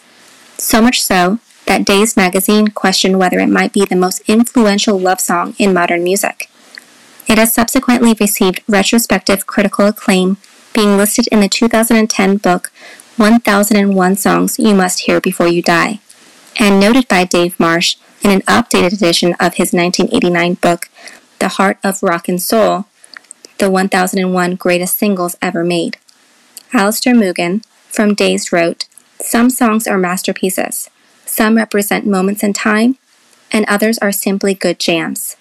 So 0.57 0.81
much 0.81 1.01
so 1.01 1.39
that 1.65 1.85
Dazed 1.85 2.15
magazine 2.15 2.67
questioned 2.67 3.17
whether 3.17 3.39
it 3.39 3.49
might 3.49 3.73
be 3.73 3.85
the 3.85 3.95
most 3.95 4.21
influential 4.27 4.99
love 4.99 5.19
song 5.19 5.55
in 5.57 5.73
modern 5.73 6.03
music. 6.03 6.49
It 7.27 7.39
has 7.39 7.53
subsequently 7.53 8.15
received 8.19 8.61
retrospective 8.67 9.47
critical 9.47 9.87
acclaim, 9.87 10.37
being 10.73 10.97
listed 10.97 11.27
in 11.31 11.39
the 11.39 11.49
2010 11.49 12.37
book 12.37 12.71
1001 13.19 14.15
Songs 14.15 14.57
You 14.57 14.73
Must 14.73 15.01
Hear 15.01 15.19
Before 15.19 15.49
You 15.49 15.61
Die, 15.61 15.99
and 16.57 16.79
noted 16.79 17.05
by 17.09 17.25
Dave 17.25 17.59
Marsh 17.59 17.97
in 18.21 18.31
an 18.31 18.39
updated 18.43 18.93
edition 18.93 19.35
of 19.41 19.55
his 19.55 19.73
1989 19.73 20.53
book, 20.53 20.89
The 21.39 21.49
Heart 21.49 21.79
of 21.83 22.01
Rock 22.01 22.29
and 22.29 22.41
Soul, 22.41 22.85
the 23.57 23.69
1001 23.69 24.55
Greatest 24.55 24.97
Singles 24.97 25.35
Ever 25.41 25.65
Made. 25.65 25.97
Alistair 26.71 27.13
Moogan 27.13 27.61
from 27.89 28.13
Dazed 28.13 28.53
wrote, 28.53 28.85
Some 29.19 29.49
songs 29.49 29.85
are 29.85 29.97
masterpieces, 29.97 30.89
some 31.25 31.57
represent 31.57 32.07
moments 32.07 32.41
in 32.41 32.53
time, 32.53 32.97
and 33.51 33.65
others 33.65 33.97
are 33.97 34.13
simply 34.13 34.53
good 34.53 34.79
jams. 34.79 35.35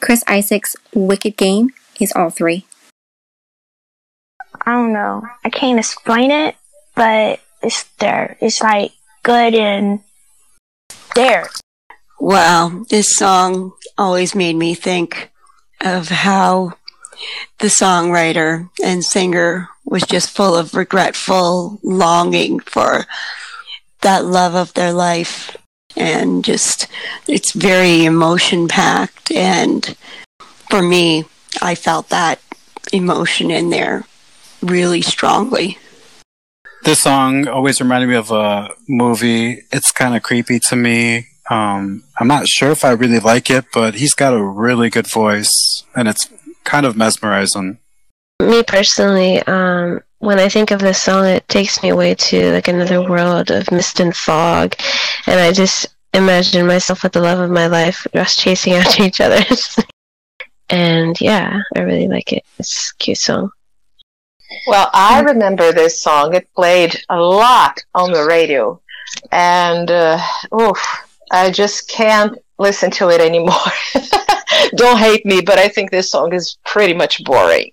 Chris 0.00 0.22
Isaak's 0.28 0.76
Wicked 0.92 1.38
Game 1.38 1.70
is 1.98 2.12
all 2.14 2.28
three. 2.28 2.66
I 4.66 4.72
don't 4.72 4.92
know. 4.92 5.26
I 5.42 5.48
can't 5.48 5.78
explain 5.78 6.30
it, 6.30 6.56
but 6.96 7.40
it's 7.62 7.84
there. 7.98 8.36
It's 8.40 8.60
like 8.60 8.92
good 9.22 9.54
and 9.54 10.00
there. 11.14 11.48
Wow, 12.18 12.84
this 12.88 13.14
song 13.14 13.72
always 13.96 14.34
made 14.34 14.56
me 14.56 14.74
think 14.74 15.30
of 15.80 16.08
how 16.08 16.72
the 17.58 17.68
songwriter 17.68 18.68
and 18.82 19.04
singer 19.04 19.68
was 19.84 20.02
just 20.02 20.34
full 20.34 20.56
of 20.56 20.74
regretful 20.74 21.78
longing 21.82 22.58
for 22.60 23.04
that 24.00 24.24
love 24.24 24.54
of 24.54 24.74
their 24.74 24.92
life 24.92 25.56
and 25.96 26.44
just 26.44 26.88
it's 27.26 27.52
very 27.52 28.04
emotion 28.04 28.68
packed 28.68 29.30
and 29.30 29.96
for 30.70 30.82
me 30.82 31.24
I 31.62 31.74
felt 31.74 32.10
that 32.10 32.40
emotion 32.92 33.50
in 33.50 33.70
there 33.70 34.04
really 34.62 35.02
strongly. 35.02 35.78
This 36.86 37.02
song 37.02 37.48
always 37.48 37.80
reminded 37.80 38.06
me 38.06 38.14
of 38.14 38.30
a 38.30 38.70
movie. 38.86 39.60
It's 39.72 39.90
kind 39.90 40.14
of 40.14 40.22
creepy 40.22 40.60
to 40.68 40.76
me. 40.76 41.26
Um, 41.50 42.04
I'm 42.16 42.28
not 42.28 42.46
sure 42.46 42.70
if 42.70 42.84
I 42.84 42.92
really 42.92 43.18
like 43.18 43.50
it, 43.50 43.64
but 43.74 43.96
he's 43.96 44.14
got 44.14 44.34
a 44.34 44.40
really 44.40 44.88
good 44.88 45.08
voice, 45.08 45.82
and 45.96 46.06
it's 46.06 46.30
kind 46.62 46.86
of 46.86 46.96
mesmerizing. 46.96 47.78
Me 48.40 48.62
personally, 48.62 49.42
um, 49.48 50.00
when 50.18 50.38
I 50.38 50.48
think 50.48 50.70
of 50.70 50.78
this 50.78 51.02
song, 51.02 51.26
it 51.26 51.48
takes 51.48 51.82
me 51.82 51.88
away 51.88 52.14
to 52.14 52.52
like 52.52 52.68
another 52.68 53.02
world 53.02 53.50
of 53.50 53.72
mist 53.72 53.98
and 53.98 54.14
fog, 54.14 54.76
and 55.26 55.40
I 55.40 55.50
just 55.52 55.88
imagine 56.14 56.68
myself 56.68 57.02
with 57.02 57.14
the 57.14 57.20
love 57.20 57.40
of 57.40 57.50
my 57.50 57.66
life, 57.66 58.06
just 58.14 58.38
chasing 58.38 58.72
after 58.74 59.02
each 59.02 59.20
other. 59.20 59.44
and 60.70 61.20
yeah, 61.20 61.62
I 61.74 61.80
really 61.80 62.06
like 62.06 62.32
it. 62.32 62.44
It's 62.60 62.92
a 62.92 63.02
cute 63.02 63.18
song. 63.18 63.50
Well, 64.66 64.90
I 64.92 65.20
remember 65.20 65.72
this 65.72 66.00
song. 66.00 66.34
It 66.34 66.48
played 66.54 67.00
a 67.08 67.20
lot 67.20 67.84
on 67.94 68.12
the 68.12 68.24
radio, 68.24 68.80
and 69.32 69.90
uh, 69.90 70.20
oof, 70.54 70.78
I 71.30 71.50
just 71.50 71.88
can't 71.88 72.38
listen 72.58 72.90
to 72.92 73.10
it 73.10 73.20
anymore. 73.20 73.54
Don't 74.76 74.98
hate 74.98 75.26
me, 75.26 75.40
but 75.40 75.58
I 75.58 75.68
think 75.68 75.90
this 75.90 76.10
song 76.10 76.32
is 76.32 76.58
pretty 76.64 76.94
much 76.94 77.22
boring. 77.24 77.72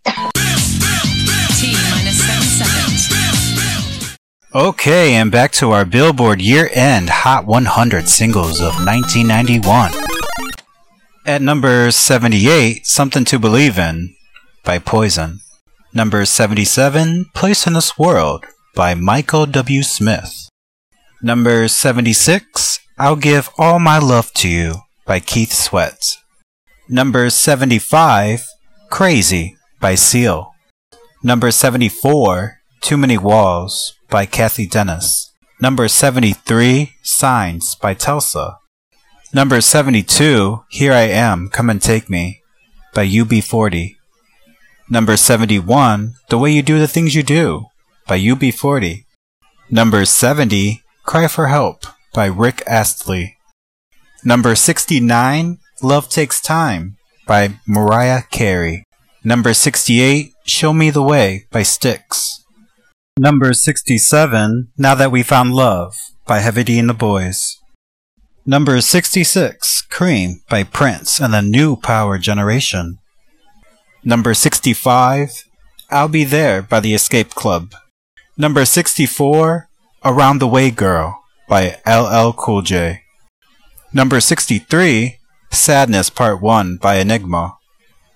Okay, 4.56 5.16
and 5.16 5.32
back 5.32 5.52
to 5.54 5.72
our 5.72 5.84
Billboard 5.84 6.40
year 6.40 6.70
end 6.74 7.10
Hot 7.10 7.48
100 7.48 8.08
singles 8.08 8.60
of 8.62 8.86
1991. 8.86 9.92
At 11.26 11.42
number 11.42 11.90
78, 11.90 12.86
Something 12.86 13.26
to 13.26 13.40
Believe 13.40 13.80
in 13.80 14.16
by 14.64 14.78
Poison. 14.78 15.40
Number 15.96 16.26
77, 16.26 17.26
Place 17.36 17.68
in 17.68 17.74
This 17.74 18.00
World 18.00 18.46
by 18.74 18.96
Michael 18.96 19.46
W. 19.46 19.84
Smith. 19.84 20.50
Number 21.22 21.68
76, 21.68 22.80
I'll 22.98 23.16
Give 23.16 23.48
All 23.60 23.78
My 23.78 24.00
Love 24.00 24.34
to 24.42 24.50
You 24.50 24.82
by 25.06 25.20
Keith 25.20 25.54
Sweat. 25.54 26.18
Number 26.90 27.30
75, 27.30 28.44
Crazy 28.90 29.56
by 29.80 29.94
Seal. 29.94 30.56
Number 31.22 31.52
74, 31.52 32.58
Too 32.82 32.98
Many 32.98 33.20
Walls 33.20 33.94
by 34.10 34.26
Cathy 34.26 34.66
Dennis. 34.66 35.32
Number 35.62 35.88
73, 35.88 36.94
Signs 37.04 37.76
by 37.76 37.94
Tesla. 37.94 38.58
Number 39.32 39.62
72, 39.62 40.64
Here 40.72 40.94
I 40.94 41.04
Am, 41.04 41.50
Come 41.50 41.70
and 41.70 41.80
Take 41.80 42.10
Me 42.10 42.42
by 42.96 43.06
UB40. 43.06 43.98
Number 44.94 45.18
71, 45.18 46.14
The 46.30 46.38
Way 46.38 46.52
You 46.52 46.62
Do 46.62 46.78
the 46.78 46.88
Things 46.88 47.16
You 47.16 47.24
Do 47.24 47.66
by 48.08 48.20
UB40. 48.20 49.06
Number 49.72 50.06
70, 50.06 50.84
Cry 51.02 51.28
for 51.28 51.48
Help 51.48 51.88
by 52.14 52.28
Rick 52.28 52.62
Astley. 52.68 53.38
Number 54.24 54.54
69, 54.54 55.58
Love 55.82 56.10
Takes 56.10 56.40
Time 56.40 56.98
by 57.26 57.56
Mariah 57.66 58.22
Carey. 58.30 58.84
Number 59.24 59.56
68, 59.56 60.32
Show 60.46 60.74
Me 60.74 60.92
the 60.92 61.02
Way 61.02 61.48
by 61.50 61.64
Styx. 61.64 62.46
Number 63.18 63.52
67, 63.56 64.74
Now 64.78 64.94
That 64.94 65.12
We 65.12 65.24
Found 65.24 65.56
Love 65.56 65.96
by 66.28 66.38
Heavy 66.38 66.66
D 66.66 66.78
and 66.78 66.90
the 66.90 66.94
Boys. 66.94 67.58
Number 68.46 68.80
66, 68.80 69.88
Cream 69.90 70.44
by 70.52 70.62
Prince 70.64 71.20
and 71.20 71.34
the 71.34 71.42
New 71.42 71.78
Power 71.78 72.20
Generation. 72.20 73.00
Number 74.06 74.34
65, 74.34 75.46
I'll 75.90 76.10
Be 76.10 76.26
There 76.26 76.62
by 76.62 76.82
the 76.82 76.94
Escape 76.94 77.30
Club. 77.36 77.74
Number 78.38 78.66
64, 78.66 79.70
Around 80.04 80.40
the 80.40 80.48
Way 80.48 80.72
Girl 80.72 81.24
by 81.48 81.78
LL 81.88 82.34
Cool 82.34 82.64
J. 82.64 83.04
Number 83.94 84.20
63, 84.20 85.20
Sadness 85.52 86.10
Part 86.10 86.42
1 86.42 86.80
by 86.82 86.96
Enigma. 86.96 87.56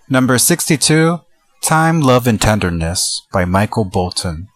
Number 0.09 0.37
62, 0.37 1.21
Time, 1.61 2.01
Love, 2.01 2.27
and 2.27 2.41
Tenderness 2.41 3.21
by 3.31 3.45
Michael 3.45 3.85
Bolton. 3.85 4.47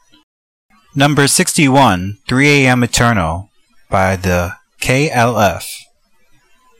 Number 0.93 1.27
61, 1.29 2.17
3 2.27 2.47
AM 2.49 2.83
Eternal 2.83 3.49
by 3.89 4.17
the 4.17 4.55
KLF. 4.81 5.65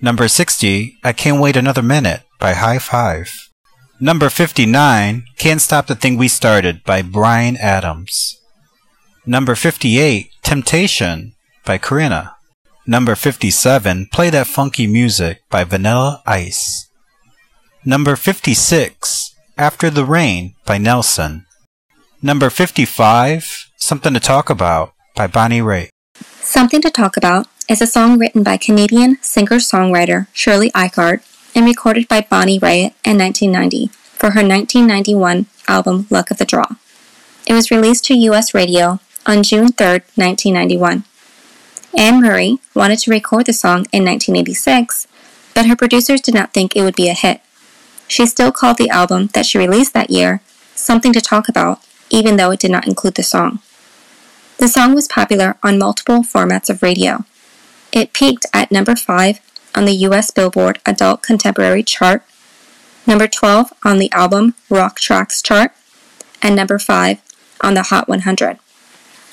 Number 0.01 0.27
60, 0.27 0.97
I 1.05 1.13
Can't 1.13 1.39
Wait 1.39 1.55
Another 1.55 1.81
Minute 1.81 2.23
by 2.37 2.51
High 2.51 2.79
Five. 2.79 3.50
Number 4.03 4.31
59, 4.31 5.25
Can't 5.37 5.61
Stop 5.61 5.85
the 5.85 5.93
Thing 5.93 6.17
We 6.17 6.27
Started 6.27 6.83
by 6.83 7.03
Bryan 7.03 7.55
Adams. 7.55 8.41
Number 9.27 9.53
58, 9.53 10.31
Temptation 10.41 11.33
by 11.65 11.77
Corina. 11.77 12.33
Number 12.87 13.13
57, 13.13 14.07
Play 14.11 14.31
That 14.31 14.47
Funky 14.47 14.87
Music 14.87 15.43
by 15.51 15.63
Vanilla 15.63 16.23
Ice. 16.25 16.89
Number 17.85 18.15
56, 18.15 19.35
After 19.55 19.91
the 19.91 20.03
Rain 20.03 20.55
by 20.65 20.79
Nelson. 20.79 21.45
Number 22.23 22.49
55, 22.49 23.69
Something 23.77 24.15
to 24.15 24.19
Talk 24.19 24.49
About 24.49 24.93
by 25.15 25.27
Bonnie 25.27 25.61
Raitt. 25.61 25.89
Something 26.41 26.81
to 26.81 26.89
Talk 26.89 27.17
About 27.17 27.45
is 27.69 27.83
a 27.83 27.87
song 27.87 28.17
written 28.17 28.41
by 28.41 28.57
Canadian 28.57 29.19
singer-songwriter 29.21 30.25
Shirley 30.33 30.71
Eikhard 30.71 31.21
and 31.55 31.65
recorded 31.65 32.07
by 32.07 32.21
Bonnie 32.21 32.59
Raitt 32.59 32.93
in 33.03 33.17
1990 33.17 33.87
for 33.87 34.31
her 34.31 34.47
1991 34.47 35.47
album 35.67 36.07
Luck 36.09 36.31
of 36.31 36.37
the 36.37 36.45
Draw. 36.45 36.65
It 37.47 37.53
was 37.53 37.71
released 37.71 38.05
to 38.05 38.13
US 38.13 38.53
radio 38.53 38.99
on 39.25 39.43
June 39.43 39.71
3, 39.71 39.87
1991. 40.15 41.03
Anne 41.97 42.21
Murray 42.21 42.59
wanted 42.73 42.99
to 42.99 43.11
record 43.11 43.45
the 43.45 43.53
song 43.53 43.85
in 43.91 44.05
1986, 44.05 45.07
but 45.53 45.65
her 45.65 45.75
producers 45.75 46.21
did 46.21 46.33
not 46.33 46.53
think 46.53 46.75
it 46.75 46.83
would 46.83 46.95
be 46.95 47.09
a 47.09 47.13
hit. 47.13 47.41
She 48.07 48.25
still 48.25 48.51
called 48.51 48.77
the 48.77 48.89
album 48.89 49.27
that 49.33 49.45
she 49.45 49.57
released 49.57 49.93
that 49.93 50.09
year 50.09 50.41
Something 50.75 51.13
to 51.13 51.21
Talk 51.21 51.49
About, 51.49 51.79
even 52.09 52.37
though 52.37 52.51
it 52.51 52.59
did 52.59 52.71
not 52.71 52.87
include 52.87 53.15
the 53.15 53.23
song. 53.23 53.59
The 54.57 54.67
song 54.67 54.93
was 54.93 55.07
popular 55.07 55.57
on 55.63 55.79
multiple 55.79 56.21
formats 56.21 56.69
of 56.69 56.83
radio. 56.83 57.25
It 57.91 58.13
peaked 58.13 58.45
at 58.53 58.71
number 58.71 58.95
5 58.95 59.39
on 59.75 59.85
the 59.85 59.95
US 60.07 60.31
Billboard 60.31 60.79
Adult 60.85 61.21
Contemporary 61.21 61.83
chart, 61.83 62.23
number 63.07 63.27
12 63.27 63.73
on 63.83 63.97
the 63.97 64.11
album 64.11 64.55
Rock 64.69 64.99
Tracks 64.99 65.41
chart, 65.41 65.71
and 66.41 66.55
number 66.55 66.79
5 66.79 67.21
on 67.61 67.73
the 67.73 67.83
Hot 67.83 68.07
100. 68.07 68.57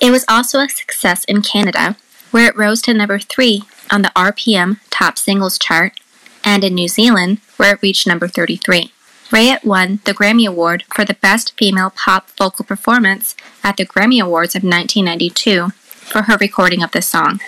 It 0.00 0.10
was 0.10 0.24
also 0.28 0.60
a 0.60 0.68
success 0.68 1.24
in 1.24 1.42
Canada, 1.42 1.96
where 2.30 2.48
it 2.48 2.56
rose 2.56 2.82
to 2.82 2.94
number 2.94 3.18
3 3.18 3.62
on 3.90 4.02
the 4.02 4.12
RPM 4.14 4.78
Top 4.90 5.18
Singles 5.18 5.58
chart, 5.58 5.98
and 6.44 6.62
in 6.62 6.74
New 6.74 6.88
Zealand, 6.88 7.40
where 7.56 7.74
it 7.74 7.82
reached 7.82 8.06
number 8.06 8.28
33. 8.28 8.92
Raitt 9.30 9.62
won 9.64 10.00
the 10.04 10.14
Grammy 10.14 10.48
Award 10.48 10.84
for 10.94 11.04
the 11.04 11.14
Best 11.14 11.56
Female 11.58 11.90
Pop 11.90 12.30
Vocal 12.38 12.64
Performance 12.64 13.36
at 13.62 13.76
the 13.76 13.84
Grammy 13.84 14.22
Awards 14.22 14.54
of 14.54 14.62
1992 14.62 15.68
for 15.90 16.22
her 16.22 16.38
recording 16.38 16.82
of 16.82 16.92
this 16.92 17.08
song. 17.08 17.40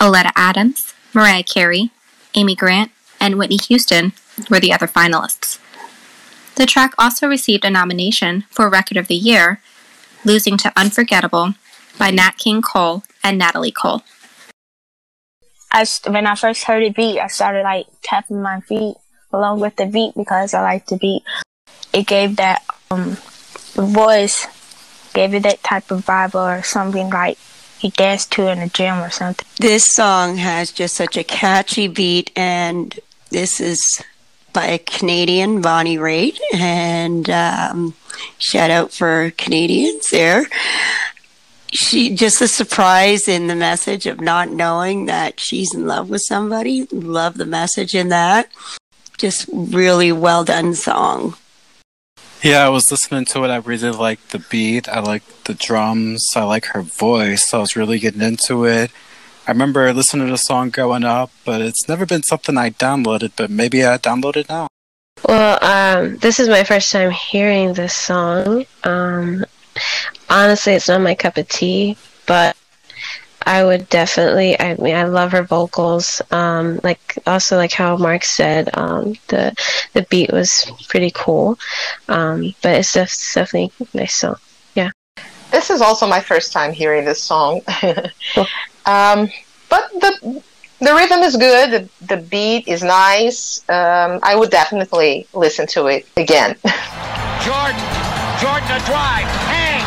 Oleta 0.00 0.32
Adams, 0.34 0.87
Mariah 1.14 1.42
Carey, 1.42 1.90
Amy 2.34 2.54
Grant, 2.54 2.90
and 3.20 3.36
Whitney 3.36 3.56
Houston 3.68 4.12
were 4.50 4.60
the 4.60 4.72
other 4.72 4.86
finalists. 4.86 5.58
The 6.56 6.66
track 6.66 6.92
also 6.98 7.28
received 7.28 7.64
a 7.64 7.70
nomination 7.70 8.44
for 8.50 8.68
Record 8.68 8.96
of 8.96 9.08
the 9.08 9.14
Year, 9.14 9.60
losing 10.24 10.56
to 10.58 10.72
Unforgettable 10.76 11.54
by 11.98 12.10
Nat 12.10 12.32
King 12.32 12.62
Cole 12.62 13.04
and 13.22 13.38
Natalie 13.38 13.72
Cole. 13.72 14.02
When 16.06 16.26
I 16.26 16.34
first 16.34 16.64
heard 16.64 16.82
the 16.82 16.90
beat, 16.90 17.20
I 17.20 17.28
started 17.28 17.62
like 17.62 17.86
tapping 18.02 18.42
my 18.42 18.60
feet 18.60 18.96
along 19.32 19.60
with 19.60 19.76
the 19.76 19.86
beat 19.86 20.14
because 20.16 20.54
I 20.54 20.62
like 20.62 20.86
the 20.86 20.96
beat. 20.96 21.22
It 21.92 22.06
gave 22.06 22.36
that 22.36 22.64
um 22.90 23.16
voice 23.74 24.46
gave 25.14 25.34
it 25.34 25.42
that 25.42 25.62
type 25.62 25.90
of 25.90 26.04
vibe 26.04 26.34
or 26.34 26.62
something 26.62 27.10
like 27.10 27.38
you 27.80 27.90
dance 27.90 28.26
to 28.26 28.48
in 28.48 28.60
the 28.60 28.68
gym 28.68 28.98
or 28.98 29.10
something. 29.10 29.46
This 29.58 29.86
song 29.86 30.36
has 30.36 30.72
just 30.72 30.96
such 30.96 31.16
a 31.16 31.24
catchy 31.24 31.88
beat, 31.88 32.30
and 32.36 32.98
this 33.30 33.60
is 33.60 34.02
by 34.52 34.66
a 34.66 34.78
Canadian, 34.78 35.60
Bonnie 35.60 35.98
Raitt, 35.98 36.38
and 36.54 37.28
um, 37.30 37.94
shout 38.38 38.70
out 38.70 38.92
for 38.92 39.32
Canadians 39.36 40.08
there. 40.10 40.46
She 41.70 42.14
just 42.14 42.40
a 42.40 42.48
surprise 42.48 43.28
in 43.28 43.46
the 43.46 43.54
message 43.54 44.06
of 44.06 44.20
not 44.20 44.50
knowing 44.50 45.04
that 45.06 45.38
she's 45.38 45.74
in 45.74 45.86
love 45.86 46.08
with 46.08 46.22
somebody. 46.22 46.86
Love 46.90 47.36
the 47.36 47.44
message 47.44 47.94
in 47.94 48.08
that. 48.08 48.50
Just 49.18 49.48
really 49.52 50.10
well 50.12 50.44
done 50.44 50.74
song. 50.74 51.36
Yeah, 52.42 52.64
I 52.64 52.68
was 52.68 52.90
listening 52.90 53.24
to 53.26 53.44
it. 53.44 53.48
I 53.48 53.56
really 53.56 53.90
liked 53.90 54.30
the 54.30 54.38
beat. 54.38 54.88
I 54.88 55.00
like 55.00 55.24
the 55.44 55.54
drums. 55.54 56.24
I 56.36 56.44
like 56.44 56.66
her 56.66 56.82
voice. 56.82 57.52
I 57.52 57.58
was 57.58 57.74
really 57.74 57.98
getting 57.98 58.22
into 58.22 58.64
it. 58.64 58.92
I 59.46 59.50
remember 59.50 59.92
listening 59.92 60.26
to 60.26 60.32
the 60.32 60.38
song 60.38 60.70
growing 60.70 61.04
up, 61.04 61.30
but 61.44 61.60
it's 61.60 61.88
never 61.88 62.06
been 62.06 62.22
something 62.22 62.56
I 62.56 62.70
downloaded, 62.70 63.32
but 63.34 63.50
maybe 63.50 63.84
I 63.84 63.98
download 63.98 64.36
it 64.36 64.48
now. 64.48 64.68
Well, 65.26 65.58
um, 65.62 66.18
this 66.18 66.38
is 66.38 66.48
my 66.48 66.62
first 66.62 66.92
time 66.92 67.10
hearing 67.10 67.72
this 67.72 67.94
song. 67.94 68.66
Um, 68.84 69.44
honestly, 70.30 70.74
it's 70.74 70.88
not 70.88 71.00
my 71.00 71.14
cup 71.14 71.38
of 71.38 71.48
tea, 71.48 71.96
but 72.26 72.56
I 73.48 73.64
would 73.64 73.88
definitely. 73.88 74.60
I 74.60 74.76
mean, 74.76 74.94
I 74.94 75.04
love 75.04 75.32
her 75.32 75.42
vocals. 75.42 76.20
Um, 76.30 76.80
like 76.84 77.16
also 77.26 77.56
like 77.56 77.72
how 77.72 77.96
Mark 77.96 78.22
said, 78.22 78.68
um, 78.74 79.14
the 79.28 79.54
the 79.94 80.02
beat 80.10 80.30
was 80.30 80.70
pretty 80.88 81.10
cool. 81.14 81.58
Um, 82.08 82.54
but 82.62 82.76
it's 82.76 82.92
just 82.92 83.34
definitely 83.34 83.72
a 83.94 83.96
nice 83.96 84.16
song. 84.16 84.36
Yeah. 84.74 84.90
This 85.50 85.70
is 85.70 85.80
also 85.80 86.06
my 86.06 86.20
first 86.20 86.52
time 86.52 86.74
hearing 86.74 87.06
this 87.06 87.22
song. 87.22 87.62
um, 88.84 89.30
but 89.70 89.88
the 89.94 90.42
the 90.80 90.94
rhythm 90.94 91.20
is 91.20 91.34
good. 91.34 91.70
The, 91.70 91.88
the 92.04 92.18
beat 92.18 92.68
is 92.68 92.82
nice. 92.82 93.64
Um, 93.70 94.20
I 94.22 94.36
would 94.36 94.50
definitely 94.50 95.26
listen 95.32 95.66
to 95.68 95.86
it 95.86 96.06
again. 96.18 96.54
Jordan, 97.42 97.80
Jordan 98.44 98.70
a 98.76 98.80
drive, 98.84 99.26
hang, 99.48 99.77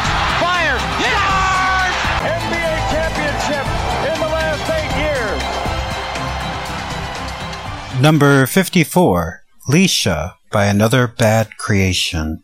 Number 8.01 8.47
54, 8.47 9.43
Leisha 9.69 10.33
by 10.51 10.65
Another 10.65 11.05
Bad 11.05 11.55
Creation. 11.57 12.41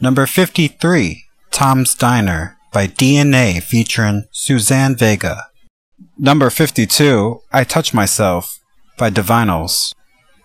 Number 0.00 0.24
53, 0.24 1.24
Tom's 1.50 1.94
Diner 1.94 2.56
by 2.72 2.86
DNA 2.86 3.62
featuring 3.62 4.24
Suzanne 4.32 4.96
Vega. 4.96 5.48
Number 6.16 6.48
52, 6.48 7.38
I 7.52 7.64
Touch 7.64 7.92
Myself 7.92 8.60
by 8.96 9.10
Divinyls. 9.10 9.92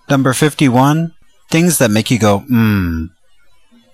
Number 0.09 0.33
51, 0.33 1.13
Things 1.49 1.77
That 1.77 1.91
Make 1.91 2.11
You 2.11 2.19
Go 2.19 2.43
Mmm 2.51 3.11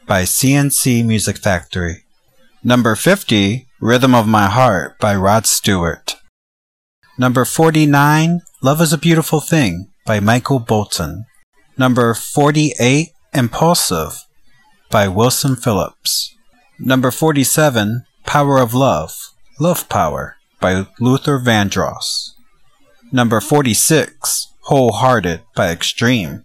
by 0.08 0.24
C+C 0.24 1.04
Music 1.04 1.38
Factory. 1.38 2.06
Number 2.64 2.96
50, 2.96 3.68
Rhythm 3.80 4.16
of 4.16 4.28
My 4.28 4.48
Heart 4.48 4.98
by 5.00 5.16
Rod 5.16 5.46
Stewart. 5.46 6.16
Number 7.20 7.46
49, 7.46 8.42
Love 8.64 8.82
is 8.82 8.92
a 8.92 8.98
Beautiful 8.98 9.42
Thing 9.42 9.92
by 10.10 10.20
Michael 10.20 10.58
Bolton. 10.58 11.24
Number 11.78 12.16
48, 12.16 13.10
Impulsive 13.32 14.26
by 14.90 15.08
Wilson 15.08 15.56
Phillips. 15.56 16.36
Number 16.80 17.12
47, 17.12 18.06
Power 18.26 18.58
of 18.58 18.74
Love, 18.74 19.14
Love 19.60 19.88
Power 19.88 20.38
by 20.60 20.88
Luther 21.00 21.38
Vandross. 21.38 22.32
Number 23.12 23.40
46, 23.40 24.48
Wholehearted 24.62 25.44
by 25.56 25.70
Extreme. 25.70 26.44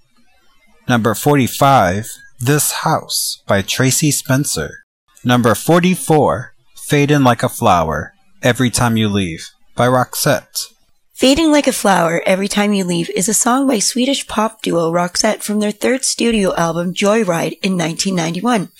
Number 0.86 1.14
45, 1.14 2.10
This 2.38 2.70
House 2.84 3.42
by 3.48 3.62
Tracie 3.62 4.10
Spencer. 4.10 4.84
Number 5.24 5.54
44, 5.54 6.52
Fading 6.76 7.24
Like 7.24 7.42
a 7.42 7.48
Flower, 7.48 8.12
Every 8.42 8.68
Time 8.68 8.98
You 8.98 9.08
Leave 9.08 9.48
by 9.74 9.86
Roxette. 9.86 10.73
Fading 11.14 11.52
Like 11.52 11.68
a 11.68 11.72
Flower, 11.72 12.20
Every 12.26 12.48
Time 12.48 12.72
You 12.72 12.82
Leave 12.82 13.08
is 13.10 13.28
a 13.28 13.34
song 13.34 13.68
by 13.68 13.78
Swedish 13.78 14.26
pop 14.26 14.62
duo 14.62 14.90
Roxette 14.90 15.44
from 15.44 15.60
their 15.60 15.70
third 15.70 16.04
studio 16.04 16.52
album 16.56 16.92
Joyride 16.92 17.56
in 17.62 17.78
1991. 17.78 18.70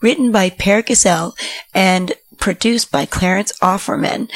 Written 0.00 0.30
by 0.30 0.48
Per 0.48 0.82
Gessle 0.82 1.34
and 1.74 2.12
produced 2.38 2.92
by 2.92 3.04
Clarence 3.04 3.52
Öfwerman. 3.58 4.30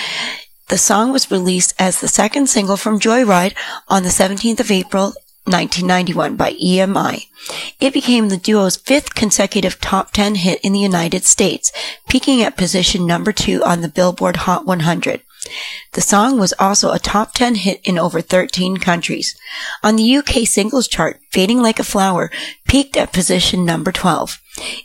The 0.71 0.77
song 0.77 1.13
was 1.13 1.31
released 1.31 1.73
as 1.79 2.01
the 2.01 2.09
second 2.09 2.49
single 2.49 2.77
from 2.77 2.99
Joyride 2.99 3.55
on 3.87 4.03
the 4.03 4.09
17th 4.09 4.59
of 4.59 4.73
April 4.73 5.15
1991 5.45 6.35
by 6.35 6.53
EMI. 6.55 7.29
It 7.79 7.93
became 7.93 8.29
the 8.29 8.37
duo's 8.37 8.77
fifth 8.77 9.15
consecutive 9.15 9.81
top 9.81 10.11
10 10.11 10.35
hit 10.35 10.61
in 10.65 10.73
the 10.73 10.81
United 10.81 11.25
States, 11.25 11.71
peaking 12.09 12.43
at 12.43 12.57
position 12.57 13.07
number 13.07 13.31
two 13.31 13.63
on 13.63 13.83
the 13.83 13.89
Billboard 13.89 14.35
Hot 14.35 14.67
100. 14.67 15.23
The 15.93 16.01
song 16.01 16.39
was 16.39 16.55
also 16.59 16.93
a 16.93 16.99
top 16.99 17.33
10 17.35 17.57
hit 17.57 17.81
in 17.85 17.99
over 17.99 18.21
13 18.21 18.77
countries. 18.79 19.39
On 19.83 19.97
the 19.97 20.17
UK 20.17 20.47
singles 20.47 20.89
chart, 20.89 21.21
Fading 21.33 21.63
Like 21.63 21.79
a 21.79 21.85
Flower 21.85 22.31
peaked 22.69 22.97
at 22.97 23.13
position 23.13 23.65
number 23.65 23.93
12. 23.93 24.41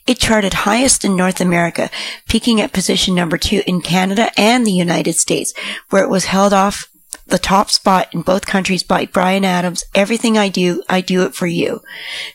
It 0.07 0.19
charted 0.19 0.53
highest 0.53 1.05
in 1.05 1.15
North 1.15 1.39
America, 1.41 1.89
peaking 2.27 2.59
at 2.59 2.73
position 2.73 3.15
number 3.15 3.37
2 3.37 3.63
in 3.65 3.81
Canada 3.81 4.31
and 4.37 4.65
the 4.65 4.71
United 4.71 5.15
States, 5.15 5.53
where 5.89 6.03
it 6.03 6.09
was 6.09 6.25
held 6.25 6.53
off 6.53 6.91
the 7.27 7.39
top 7.39 7.69
spot 7.69 8.13
in 8.13 8.21
both 8.21 8.45
countries 8.45 8.83
by 8.83 9.05
Bryan 9.05 9.45
Adams' 9.45 9.83
Everything 9.95 10.37
I 10.37 10.49
Do, 10.49 10.83
I 10.89 11.01
Do 11.01 11.23
It 11.23 11.33
For 11.33 11.47
You. 11.47 11.81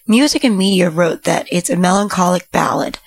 Music 0.07 0.43
and 0.43 0.57
Media 0.57 0.91
wrote 0.91 1.25
that 1.25 1.47
it's 1.53 1.71
a 1.71 1.77
melancholic 1.77 2.51
ballad. 2.51 2.99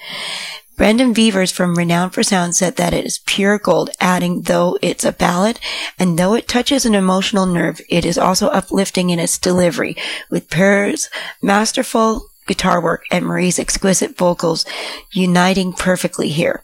Brendan 0.80 1.12
Beavers 1.12 1.52
from 1.52 1.76
Renowned 1.76 2.14
for 2.14 2.24
Sound 2.24 2.56
said 2.56 2.78
that 2.78 2.94
it 2.94 3.06
is 3.06 3.20
pure 3.26 3.60
gold, 3.60 3.90
adding, 4.00 4.44
though 4.44 4.78
it's 4.82 5.04
a 5.04 5.12
ballad, 5.12 5.60
and 6.00 6.18
though 6.18 6.36
it 6.36 6.48
touches 6.48 6.86
an 6.86 6.96
emotional 6.96 7.46
nerve, 7.46 7.82
it 7.90 8.06
is 8.06 8.18
also 8.18 8.48
uplifting 8.48 9.10
in 9.10 9.20
its 9.20 9.38
delivery, 9.38 9.98
with 10.30 10.50
Per's 10.50 11.10
masterful 11.44 12.30
guitar 12.48 12.80
work 12.80 13.04
and 13.12 13.26
Marie's 13.26 13.60
exquisite 13.60 14.16
vocals 14.18 14.66
uniting 15.12 15.74
perfectly 15.74 16.30
here. 16.30 16.64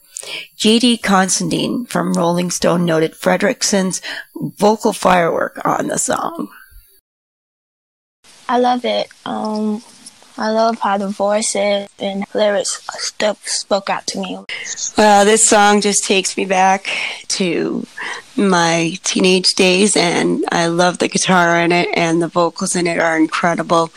J.D. 0.55 0.99
Considine 0.99 1.85
from 1.85 2.13
Rolling 2.13 2.51
Stone 2.51 2.85
noted 2.85 3.17
Fredriksson's 3.17 4.01
vocal 4.33 4.93
firework 4.93 5.59
on 5.65 5.87
the 5.87 5.99
song. 5.99 6.47
I 8.47 8.59
love 8.59 8.85
it. 8.85 9.09
Um, 9.25 9.83
I 10.37 10.49
love 10.49 10.79
how 10.79 10.97
the 10.97 11.07
voices 11.07 11.87
and 11.97 12.25
lyrics 12.33 12.85
stuff 12.99 13.47
spoke 13.47 13.89
out 13.89 14.05
to 14.07 14.19
me. 14.19 14.37
Well, 14.97 15.23
this 15.23 15.47
song 15.47 15.79
just 15.79 16.03
takes 16.03 16.35
me 16.35 16.45
back 16.45 16.89
to 17.29 17.87
my 18.35 18.97
teenage 19.03 19.53
days, 19.53 19.95
and 19.95 20.43
I 20.51 20.67
love 20.67 20.97
the 20.97 21.07
guitar 21.07 21.57
in 21.61 21.71
it, 21.71 21.87
and 21.93 22.21
the 22.21 22.27
vocals 22.27 22.75
in 22.75 22.85
it 22.85 22.99
are 22.99 23.17
incredible. 23.17 23.87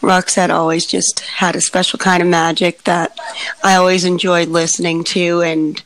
Roxette 0.00 0.48
always 0.48 0.86
just 0.86 1.20
had 1.20 1.56
a 1.56 1.60
special 1.60 1.98
kind 1.98 2.22
of 2.22 2.28
magic 2.28 2.84
that 2.84 3.14
I 3.62 3.74
always 3.74 4.04
enjoyed 4.04 4.48
listening 4.48 5.04
to, 5.04 5.42
and 5.42 5.82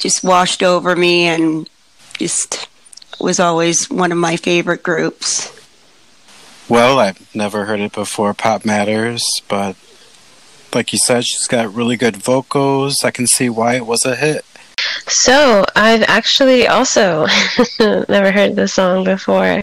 just 0.00 0.24
washed 0.24 0.64
over 0.64 0.96
me, 0.96 1.26
and 1.26 1.68
just 2.18 2.68
was 3.20 3.38
always 3.38 3.88
one 3.88 4.10
of 4.10 4.18
my 4.18 4.36
favorite 4.36 4.82
groups. 4.82 5.52
Well, 6.68 6.98
I've 6.98 7.34
never 7.34 7.66
heard 7.66 7.80
it 7.80 7.92
before, 7.92 8.32
Pop 8.32 8.64
Matters, 8.64 9.22
but 9.48 9.76
like 10.74 10.92
you 10.92 10.98
said, 10.98 11.24
she's 11.26 11.46
got 11.46 11.72
really 11.72 11.96
good 11.96 12.16
vocals. 12.16 13.04
I 13.04 13.10
can 13.10 13.26
see 13.26 13.48
why 13.50 13.76
it 13.76 13.86
was 13.86 14.06
a 14.06 14.16
hit. 14.16 14.44
So, 15.06 15.64
I've 15.76 16.02
actually 16.08 16.66
also 16.66 17.26
never 18.08 18.32
heard 18.32 18.56
this 18.56 18.74
song 18.74 19.04
before. 19.04 19.62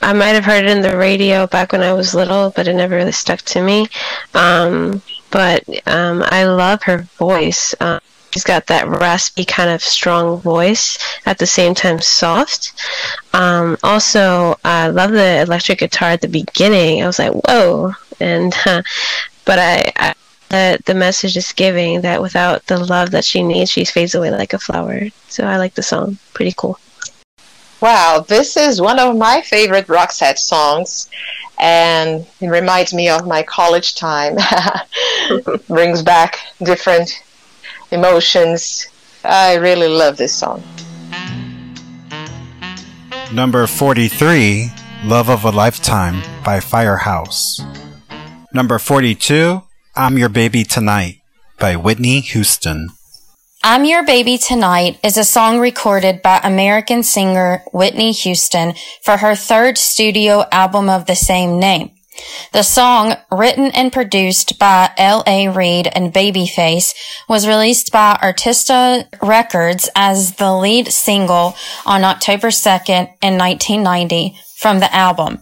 I 0.00 0.12
might 0.12 0.28
have 0.28 0.44
heard 0.44 0.64
it 0.64 0.70
in 0.70 0.80
the 0.80 0.96
radio 0.96 1.46
back 1.46 1.72
when 1.72 1.82
I 1.82 1.92
was 1.92 2.14
little, 2.14 2.50
but 2.50 2.68
it 2.68 2.74
never 2.74 2.96
really 2.96 3.12
stuck 3.12 3.42
to 3.42 3.62
me. 3.62 3.88
Um, 4.32 5.02
but 5.30 5.62
um, 5.86 6.24
I 6.26 6.44
love 6.44 6.82
her 6.84 6.98
voice. 7.18 7.74
Um, 7.80 8.00
she's 8.34 8.42
got 8.42 8.66
that 8.66 8.88
raspy 8.88 9.44
kind 9.44 9.70
of 9.70 9.80
strong 9.80 10.40
voice 10.40 10.98
at 11.24 11.38
the 11.38 11.46
same 11.46 11.72
time 11.72 12.00
soft. 12.00 12.72
Um, 13.32 13.78
also 13.84 14.56
i 14.64 14.88
love 14.88 15.12
the 15.12 15.42
electric 15.42 15.78
guitar 15.78 16.10
at 16.10 16.20
the 16.20 16.28
beginning. 16.28 17.02
I 17.02 17.06
was 17.06 17.20
like 17.20 17.32
whoa. 17.32 17.92
And 18.18 18.52
uh, 18.66 18.82
but 19.44 19.58
i, 19.60 19.92
I 19.96 20.14
the, 20.48 20.78
the 20.84 20.94
message 20.94 21.36
is 21.36 21.52
giving 21.52 22.00
that 22.02 22.20
without 22.20 22.66
the 22.66 22.78
love 22.78 23.12
that 23.12 23.24
she 23.24 23.42
needs 23.42 23.70
she 23.70 23.84
fades 23.84 24.16
away 24.16 24.32
like 24.32 24.52
a 24.52 24.58
flower. 24.58 25.02
So 25.28 25.44
i 25.44 25.56
like 25.56 25.74
the 25.74 25.82
song. 25.82 26.18
Pretty 26.32 26.54
cool. 26.56 26.78
Wow, 27.80 28.24
this 28.26 28.56
is 28.56 28.80
one 28.80 28.98
of 28.98 29.16
my 29.16 29.42
favorite 29.42 29.88
Roxette 29.88 30.38
songs, 30.38 31.10
and 31.58 32.26
it 32.40 32.48
reminds 32.48 32.94
me 32.94 33.10
of 33.10 33.26
my 33.26 33.42
college 33.42 33.94
time. 33.94 34.38
Brings 35.68 36.02
back 36.02 36.38
different 36.62 37.23
emotions. 37.94 38.86
I 39.24 39.54
really 39.54 39.88
love 39.88 40.16
this 40.18 40.34
song. 40.34 40.62
Number 43.32 43.66
43, 43.66 44.70
Love 45.04 45.30
of 45.30 45.44
a 45.44 45.50
Lifetime 45.50 46.22
by 46.44 46.60
Firehouse. 46.60 47.60
Number 48.52 48.78
42, 48.78 49.62
I'm 49.96 50.18
Your 50.18 50.28
Baby 50.28 50.64
Tonight 50.64 51.22
by 51.58 51.76
Whitney 51.76 52.20
Houston. 52.20 52.90
I'm 53.62 53.86
Your 53.86 54.04
Baby 54.04 54.36
Tonight 54.36 55.00
is 55.02 55.16
a 55.16 55.24
song 55.24 55.58
recorded 55.58 56.20
by 56.20 56.38
American 56.44 57.02
singer 57.02 57.64
Whitney 57.72 58.12
Houston 58.12 58.74
for 59.02 59.16
her 59.16 59.34
third 59.34 59.78
studio 59.78 60.44
album 60.52 60.90
of 60.90 61.06
the 61.06 61.16
same 61.16 61.58
name. 61.58 61.93
The 62.52 62.62
song, 62.62 63.14
written 63.32 63.70
and 63.74 63.92
produced 63.92 64.58
by 64.58 64.90
L.A. 64.96 65.48
Reid 65.48 65.88
and 65.88 66.12
Babyface, 66.12 66.94
was 67.28 67.48
released 67.48 67.90
by 67.90 68.18
Arista 68.22 69.06
Records 69.20 69.88
as 69.96 70.36
the 70.36 70.52
lead 70.52 70.88
single 70.88 71.56
on 71.84 72.04
October 72.04 72.48
2nd 72.48 73.10
in 73.22 73.38
1990 73.38 74.36
from 74.56 74.80
the 74.80 74.94
album. 74.94 75.40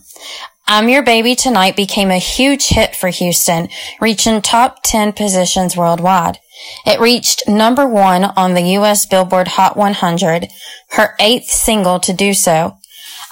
I'm 0.66 0.88
Your 0.88 1.02
Baby 1.02 1.34
Tonight 1.34 1.76
became 1.76 2.10
a 2.10 2.18
huge 2.18 2.68
hit 2.68 2.96
for 2.96 3.08
Houston, 3.08 3.68
reaching 4.00 4.40
top 4.40 4.82
10 4.82 5.12
positions 5.12 5.76
worldwide. 5.76 6.38
It 6.86 7.00
reached 7.00 7.48
number 7.48 7.86
one 7.86 8.24
on 8.24 8.54
the 8.54 8.62
U.S. 8.78 9.04
Billboard 9.04 9.48
Hot 9.48 9.76
100, 9.76 10.48
her 10.92 11.14
eighth 11.18 11.50
single 11.50 12.00
to 12.00 12.12
do 12.12 12.32
so. 12.32 12.78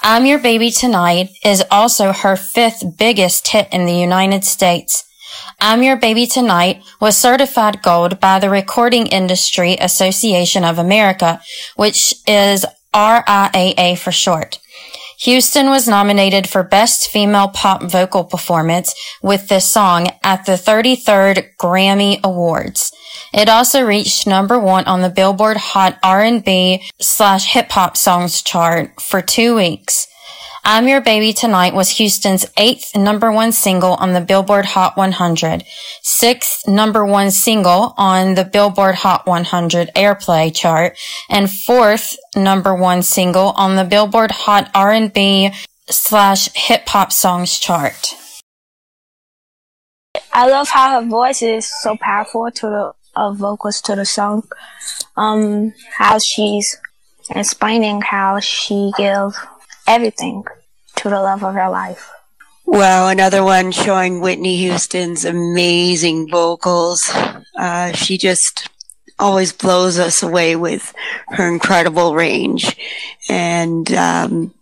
I'm 0.03 0.25
Your 0.25 0.39
Baby 0.39 0.71
Tonight 0.71 1.29
is 1.45 1.63
also 1.69 2.11
her 2.11 2.35
fifth 2.35 2.97
biggest 2.97 3.47
hit 3.49 3.67
in 3.71 3.85
the 3.85 3.93
United 3.93 4.43
States. 4.43 5.03
I'm 5.59 5.83
Your 5.83 5.95
Baby 5.95 6.25
Tonight 6.25 6.81
was 6.99 7.15
certified 7.15 7.83
gold 7.83 8.19
by 8.19 8.39
the 8.39 8.49
Recording 8.49 9.05
Industry 9.05 9.77
Association 9.79 10.63
of 10.63 10.79
America, 10.79 11.39
which 11.75 12.15
is 12.25 12.65
RIAA 12.95 13.95
for 13.95 14.11
short. 14.11 14.57
Houston 15.21 15.69
was 15.69 15.87
nominated 15.87 16.49
for 16.49 16.63
Best 16.63 17.09
Female 17.09 17.47
Pop 17.47 17.83
Vocal 17.83 18.23
Performance 18.23 18.95
with 19.21 19.49
this 19.49 19.65
song 19.65 20.07
at 20.23 20.47
the 20.47 20.53
33rd 20.53 21.55
Grammy 21.57 22.19
Awards. 22.23 22.91
It 23.31 23.47
also 23.47 23.83
reached 23.83 24.25
number 24.25 24.57
one 24.59 24.85
on 24.85 25.01
the 25.01 25.09
Billboard 25.09 25.57
Hot 25.57 25.99
R&B 26.01 26.89
slash 26.99 27.53
hip 27.53 27.71
hop 27.71 27.97
songs 27.97 28.41
chart 28.41 28.99
for 28.99 29.21
two 29.21 29.55
weeks. 29.55 30.07
I'm 30.63 30.87
Your 30.87 31.01
Baby 31.01 31.33
Tonight 31.33 31.73
was 31.73 31.89
Houston's 31.97 32.45
eighth 32.55 32.95
number 32.95 33.31
one 33.31 33.51
single 33.51 33.95
on 33.95 34.13
the 34.13 34.21
Billboard 34.21 34.65
Hot 34.65 34.95
100, 34.95 35.63
sixth 36.03 36.67
number 36.67 37.03
one 37.03 37.31
single 37.31 37.95
on 37.97 38.35
the 38.35 38.45
Billboard 38.45 38.93
Hot 38.93 39.25
100 39.25 39.89
airplay 39.95 40.55
chart, 40.55 40.95
and 41.31 41.49
fourth 41.49 42.15
number 42.35 42.75
one 42.75 43.01
single 43.01 43.53
on 43.57 43.75
the 43.75 43.83
Billboard 43.83 44.29
Hot 44.29 44.69
R&B 44.75 45.49
slash 45.89 46.49
hip 46.53 46.87
hop 46.87 47.11
songs 47.11 47.57
chart. 47.57 48.13
I 50.31 50.47
love 50.47 50.69
how 50.69 51.01
her 51.01 51.07
voice 51.07 51.41
is 51.41 51.67
so 51.81 51.97
powerful 51.99 52.51
to 52.51 52.67
the 52.67 52.93
uh, 53.15 53.31
vocals 53.31 53.81
to 53.81 53.95
the 53.95 54.05
song. 54.05 54.43
Um, 55.17 55.73
how 55.97 56.19
she's 56.19 56.77
explaining 57.31 58.01
how 58.01 58.39
she 58.39 58.91
gives 58.95 59.35
everything 59.87 60.43
to 60.97 61.09
the 61.09 61.21
love 61.21 61.43
of 61.43 61.53
her 61.53 61.69
life. 61.69 62.11
Wow, 62.65 63.07
another 63.07 63.43
one 63.43 63.71
showing 63.71 64.21
Whitney 64.21 64.57
Houston's 64.57 65.25
amazing 65.25 66.29
vocals. 66.29 67.09
Uh, 67.57 67.91
she 67.93 68.17
just 68.17 68.69
always 69.19 69.51
blows 69.51 69.99
us 69.99 70.23
away 70.23 70.55
with 70.55 70.93
her 71.29 71.47
incredible 71.47 72.15
range. 72.15 72.75
And 73.29 73.91
um, 73.93 74.53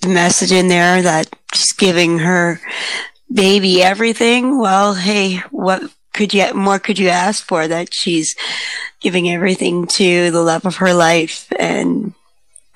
the 0.00 0.08
message 0.08 0.52
in 0.52 0.68
there 0.68 1.02
that 1.02 1.34
she's 1.54 1.72
giving 1.72 2.20
her 2.20 2.60
baby 3.32 3.82
everything. 3.82 4.58
Well, 4.58 4.94
hey, 4.94 5.38
what 5.50 5.82
could 6.12 6.32
you 6.32 6.52
more 6.54 6.78
could 6.78 6.98
you 6.98 7.08
ask 7.08 7.44
for 7.44 7.68
that 7.68 7.92
she's 7.92 8.34
giving 9.00 9.28
everything 9.28 9.86
to 9.86 10.30
the 10.30 10.42
love 10.42 10.64
of 10.64 10.76
her 10.76 10.94
life 10.94 11.52
and 11.58 12.14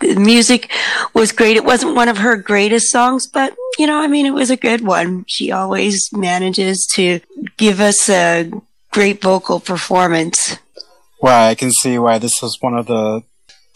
the 0.00 0.16
music 0.16 0.70
was 1.14 1.32
great. 1.32 1.56
It 1.56 1.64
wasn't 1.64 1.94
one 1.94 2.08
of 2.08 2.18
her 2.18 2.36
greatest 2.36 2.90
songs, 2.90 3.26
but 3.26 3.54
you 3.78 3.86
know, 3.86 4.00
I 4.00 4.06
mean, 4.06 4.26
it 4.26 4.34
was 4.34 4.50
a 4.50 4.56
good 4.56 4.80
one. 4.80 5.24
She 5.28 5.52
always 5.52 6.10
manages 6.12 6.86
to 6.94 7.20
give 7.56 7.80
us 7.80 8.08
a 8.08 8.50
great 8.90 9.22
vocal 9.22 9.60
performance. 9.60 10.58
Well, 11.22 11.48
I 11.48 11.54
can 11.54 11.70
see 11.70 11.98
why 11.98 12.18
this 12.18 12.42
was 12.42 12.58
one 12.60 12.74
of 12.74 12.86
the 12.86 13.22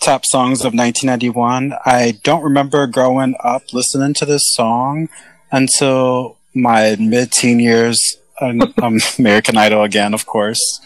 top 0.00 0.24
songs 0.26 0.60
of 0.60 0.74
1991. 0.74 1.74
I 1.84 2.18
don't 2.22 2.42
remember 2.42 2.86
growing 2.86 3.36
up 3.42 3.72
listening 3.72 4.14
to 4.14 4.26
this 4.26 4.52
song 4.52 5.08
until 5.52 6.38
my 6.54 6.96
mid-teen 6.98 7.60
years. 7.60 8.16
Um, 8.40 8.60
American 9.18 9.56
Idol 9.56 9.84
again, 9.84 10.12
of 10.12 10.26
course 10.26 10.80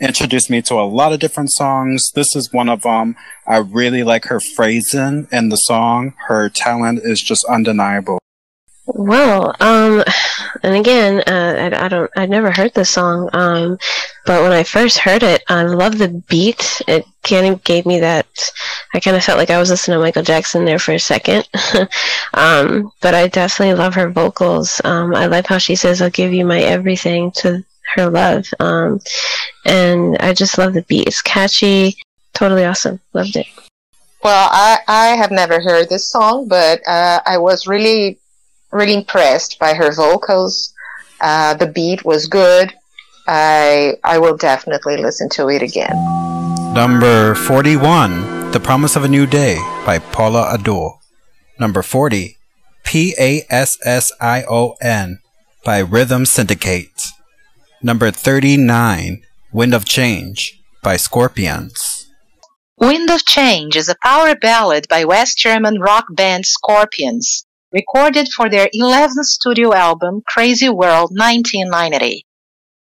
introduced 0.00 0.50
me 0.50 0.62
to 0.62 0.74
a 0.74 0.86
lot 0.86 1.12
of 1.12 1.20
different 1.20 1.50
songs. 1.52 2.10
This 2.14 2.34
is 2.36 2.52
one 2.52 2.68
of 2.68 2.82
them. 2.82 3.16
I 3.46 3.58
really 3.58 4.02
like 4.02 4.24
her 4.26 4.40
phrasing 4.40 5.28
in 5.30 5.48
the 5.48 5.56
song. 5.56 6.14
Her 6.26 6.48
talent 6.48 7.00
is 7.04 7.20
just 7.20 7.44
undeniable. 7.44 8.18
Well, 8.86 9.54
um, 9.60 10.04
and 10.62 10.76
again, 10.76 11.22
uh, 11.26 11.70
I, 11.72 11.86
I, 11.86 11.88
don't, 11.88 12.10
I'd 12.16 12.28
never 12.28 12.50
heard 12.50 12.74
this 12.74 12.90
song, 12.90 13.30
um, 13.32 13.78
but 14.26 14.42
when 14.42 14.52
I 14.52 14.62
first 14.62 14.98
heard 14.98 15.22
it, 15.22 15.42
I 15.48 15.62
love 15.62 15.96
the 15.96 16.22
beat. 16.28 16.82
It 16.86 17.06
kind 17.22 17.46
of 17.46 17.64
gave 17.64 17.86
me 17.86 18.00
that, 18.00 18.26
I 18.92 19.00
kind 19.00 19.16
of 19.16 19.24
felt 19.24 19.38
like 19.38 19.48
I 19.48 19.58
was 19.58 19.70
listening 19.70 19.96
to 19.96 20.00
Michael 20.02 20.22
Jackson 20.22 20.66
there 20.66 20.78
for 20.78 20.92
a 20.92 20.98
second. 20.98 21.48
um, 22.34 22.92
but 23.00 23.14
I 23.14 23.28
definitely 23.28 23.74
love 23.74 23.94
her 23.94 24.10
vocals. 24.10 24.82
Um, 24.84 25.14
I 25.14 25.26
love 25.26 25.46
how 25.46 25.58
she 25.58 25.76
says, 25.76 26.02
I'll 26.02 26.10
give 26.10 26.34
you 26.34 26.44
my 26.44 26.60
everything 26.60 27.30
to 27.36 27.64
her 27.94 28.10
love. 28.10 28.46
Um, 28.60 29.00
and 29.64 30.16
I 30.20 30.32
just 30.32 30.58
love 30.58 30.74
the 30.74 30.82
beat. 30.82 31.06
It's 31.06 31.22
catchy, 31.22 31.96
totally 32.32 32.64
awesome. 32.64 33.00
Loved 33.12 33.36
it. 33.36 33.46
Well, 34.22 34.48
I, 34.50 34.78
I 34.88 35.06
have 35.16 35.30
never 35.30 35.60
heard 35.60 35.88
this 35.88 36.10
song, 36.10 36.48
but 36.48 36.80
uh, 36.88 37.20
I 37.26 37.38
was 37.38 37.66
really, 37.66 38.18
really 38.72 38.94
impressed 38.94 39.58
by 39.58 39.74
her 39.74 39.92
vocals. 39.92 40.72
Uh, 41.20 41.54
the 41.54 41.66
beat 41.66 42.04
was 42.04 42.26
good. 42.26 42.72
I 43.26 43.96
I 44.04 44.18
will 44.18 44.36
definitely 44.36 44.98
listen 44.98 45.28
to 45.30 45.48
it 45.48 45.62
again. 45.62 45.94
Number 46.74 47.34
41, 47.34 48.50
The 48.50 48.60
Promise 48.60 48.96
of 48.96 49.04
a 49.04 49.08
New 49.08 49.26
Day 49.26 49.56
by 49.86 49.98
Paula 49.98 50.52
Abdul. 50.52 51.00
Number 51.58 51.82
40, 51.82 52.36
P 52.82 53.14
A 53.18 53.46
S 53.48 53.78
S 53.84 54.12
I 54.20 54.44
O 54.48 54.74
N 54.82 55.20
by 55.64 55.78
Rhythm 55.78 56.26
Syndicate. 56.26 57.13
Number 57.84 58.10
39, 58.10 59.20
Wind 59.52 59.74
of 59.74 59.84
Change 59.84 60.58
by 60.82 60.96
Scorpions. 60.96 62.06
Wind 62.78 63.10
of 63.10 63.26
Change 63.26 63.76
is 63.76 63.90
a 63.90 63.96
power 64.02 64.34
ballad 64.34 64.88
by 64.88 65.04
West 65.04 65.36
German 65.36 65.78
rock 65.78 66.06
band 66.10 66.46
Scorpions, 66.46 67.44
recorded 67.70 68.28
for 68.34 68.48
their 68.48 68.70
11th 68.74 69.24
studio 69.24 69.74
album 69.74 70.22
Crazy 70.26 70.70
World 70.70 71.10
1990. 71.12 72.24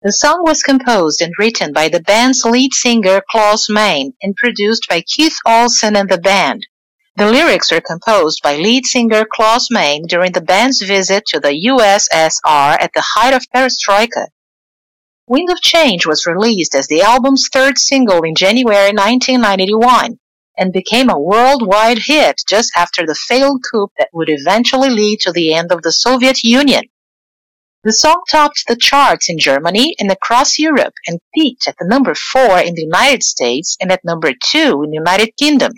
The 0.02 0.12
song 0.12 0.44
was 0.44 0.62
composed 0.62 1.20
and 1.20 1.34
written 1.40 1.72
by 1.72 1.88
the 1.88 1.98
band's 1.98 2.44
lead 2.44 2.72
singer 2.72 3.20
Klaus 3.28 3.68
Meine 3.68 4.12
and 4.22 4.36
produced 4.36 4.86
by 4.88 5.00
Keith 5.00 5.38
Olsen 5.44 5.96
and 5.96 6.08
the 6.08 6.18
band. 6.18 6.68
The 7.16 7.28
lyrics 7.28 7.72
were 7.72 7.80
composed 7.80 8.42
by 8.44 8.58
lead 8.58 8.86
singer 8.86 9.24
Klaus 9.28 9.72
Meine 9.72 10.06
during 10.06 10.30
the 10.30 10.40
band's 10.40 10.82
visit 10.82 11.26
to 11.26 11.40
the 11.40 11.66
USSR 11.68 12.80
at 12.80 12.92
the 12.94 13.02
height 13.16 13.34
of 13.34 13.44
perestroika 13.52 14.28
Wind 15.26 15.48
of 15.50 15.62
Change 15.62 16.04
was 16.04 16.26
released 16.26 16.74
as 16.74 16.86
the 16.86 17.00
album's 17.00 17.48
third 17.50 17.78
single 17.78 18.24
in 18.24 18.34
January 18.34 18.92
1991 18.92 20.18
and 20.58 20.70
became 20.70 21.08
a 21.08 21.18
worldwide 21.18 22.00
hit 22.04 22.42
just 22.46 22.70
after 22.76 23.06
the 23.06 23.14
failed 23.14 23.64
coup 23.72 23.88
that 23.96 24.10
would 24.12 24.28
eventually 24.28 24.90
lead 24.90 25.20
to 25.20 25.32
the 25.32 25.54
end 25.54 25.72
of 25.72 25.80
the 25.80 25.92
Soviet 25.92 26.44
Union. 26.44 26.82
The 27.84 27.94
song 27.94 28.22
topped 28.30 28.64
the 28.68 28.76
charts 28.76 29.30
in 29.30 29.38
Germany 29.38 29.96
and 29.98 30.10
across 30.10 30.58
Europe 30.58 30.92
and 31.06 31.20
peaked 31.34 31.68
at 31.68 31.76
the 31.78 31.88
number 31.88 32.14
4 32.14 32.58
in 32.58 32.74
the 32.74 32.82
United 32.82 33.22
States 33.22 33.78
and 33.80 33.90
at 33.90 34.04
number 34.04 34.34
2 34.34 34.82
in 34.82 34.90
the 34.90 34.96
United 34.98 35.38
Kingdom. 35.38 35.72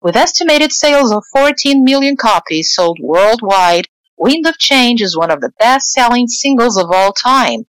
With 0.00 0.14
estimated 0.14 0.70
sales 0.70 1.10
of 1.10 1.24
14 1.32 1.82
million 1.82 2.16
copies 2.16 2.72
sold 2.72 3.00
worldwide, 3.02 3.88
Wind 4.16 4.46
of 4.46 4.56
Change 4.56 5.02
is 5.02 5.16
one 5.16 5.32
of 5.32 5.40
the 5.40 5.52
best-selling 5.58 6.28
singles 6.28 6.76
of 6.76 6.92
all 6.92 7.12
time 7.12 7.66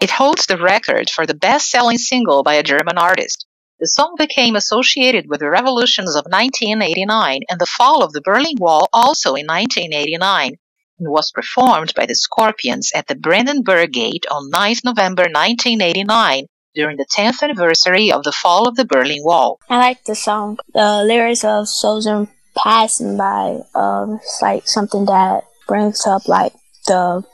it 0.00 0.10
holds 0.10 0.46
the 0.46 0.56
record 0.56 1.10
for 1.10 1.26
the 1.26 1.34
best-selling 1.34 1.98
single 1.98 2.42
by 2.42 2.54
a 2.54 2.62
German 2.62 2.98
artist. 2.98 3.46
The 3.80 3.86
song 3.86 4.14
became 4.18 4.56
associated 4.56 5.26
with 5.28 5.40
the 5.40 5.50
revolutions 5.50 6.16
of 6.16 6.24
1989 6.24 7.42
and 7.48 7.60
the 7.60 7.66
fall 7.66 8.02
of 8.02 8.12
the 8.12 8.20
Berlin 8.20 8.56
Wall 8.58 8.88
also 8.92 9.34
in 9.34 9.46
1989 9.46 10.54
and 10.98 11.08
was 11.08 11.30
performed 11.30 11.94
by 11.94 12.06
the 12.06 12.14
Scorpions 12.14 12.90
at 12.94 13.06
the 13.06 13.14
Brandenburg 13.14 13.92
Gate 13.92 14.26
on 14.30 14.50
9 14.50 14.76
November 14.84 15.22
1989 15.22 16.46
during 16.74 16.96
the 16.96 17.06
10th 17.06 17.42
anniversary 17.42 18.10
of 18.10 18.24
the 18.24 18.32
fall 18.32 18.68
of 18.68 18.76
the 18.76 18.84
Berlin 18.84 19.22
Wall. 19.22 19.58
I 19.68 19.78
like 19.78 20.04
the 20.04 20.14
song. 20.14 20.58
The 20.74 21.04
lyrics 21.04 21.44
of 21.44 21.68
Soldier 21.68 22.26
passing 22.56 23.16
by, 23.16 23.60
um, 23.74 24.20
it's 24.22 24.40
like 24.42 24.66
something 24.66 25.04
that 25.06 25.44
brings 25.66 26.06
up 26.06 26.26
like 26.26 26.52
the 26.86 27.24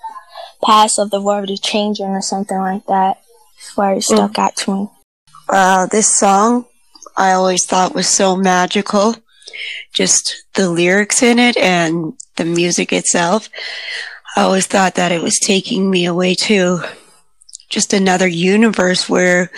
past 0.65 0.99
of 0.99 1.11
the 1.11 1.21
world 1.21 1.51
is 1.51 1.61
changing 1.61 2.07
or 2.07 2.23
something 2.23 2.59
like 2.59 2.87
that. 2.87 3.21
Where 3.77 3.95
it 3.95 4.03
stuck 4.03 4.33
mm. 4.33 4.39
out 4.39 4.57
to 4.57 4.75
me. 4.75 4.89
Wow, 5.49 5.87
this 5.87 6.19
song 6.19 6.67
I 7.17 7.33
always 7.33 7.65
thought 7.65 7.95
was 7.95 8.09
so 8.09 8.37
magical. 8.37 9.17
Just 9.93 10.45
the 10.55 10.71
lyrics 10.71 11.23
in 11.23 11.39
it 11.39 11.57
and 11.57 12.15
the 12.37 12.45
music 12.45 12.93
itself. 12.93 13.49
I 14.37 14.43
always 14.43 14.67
thought 14.67 14.97
that 14.97 15.13
it 15.13 15.23
was 15.23 15.39
taking 15.39 15.91
me 15.91 16.07
away 16.07 16.35
to 16.35 16.81
just 17.69 17.93
another 17.93 18.27
universe 18.27 19.09
where 19.09 19.51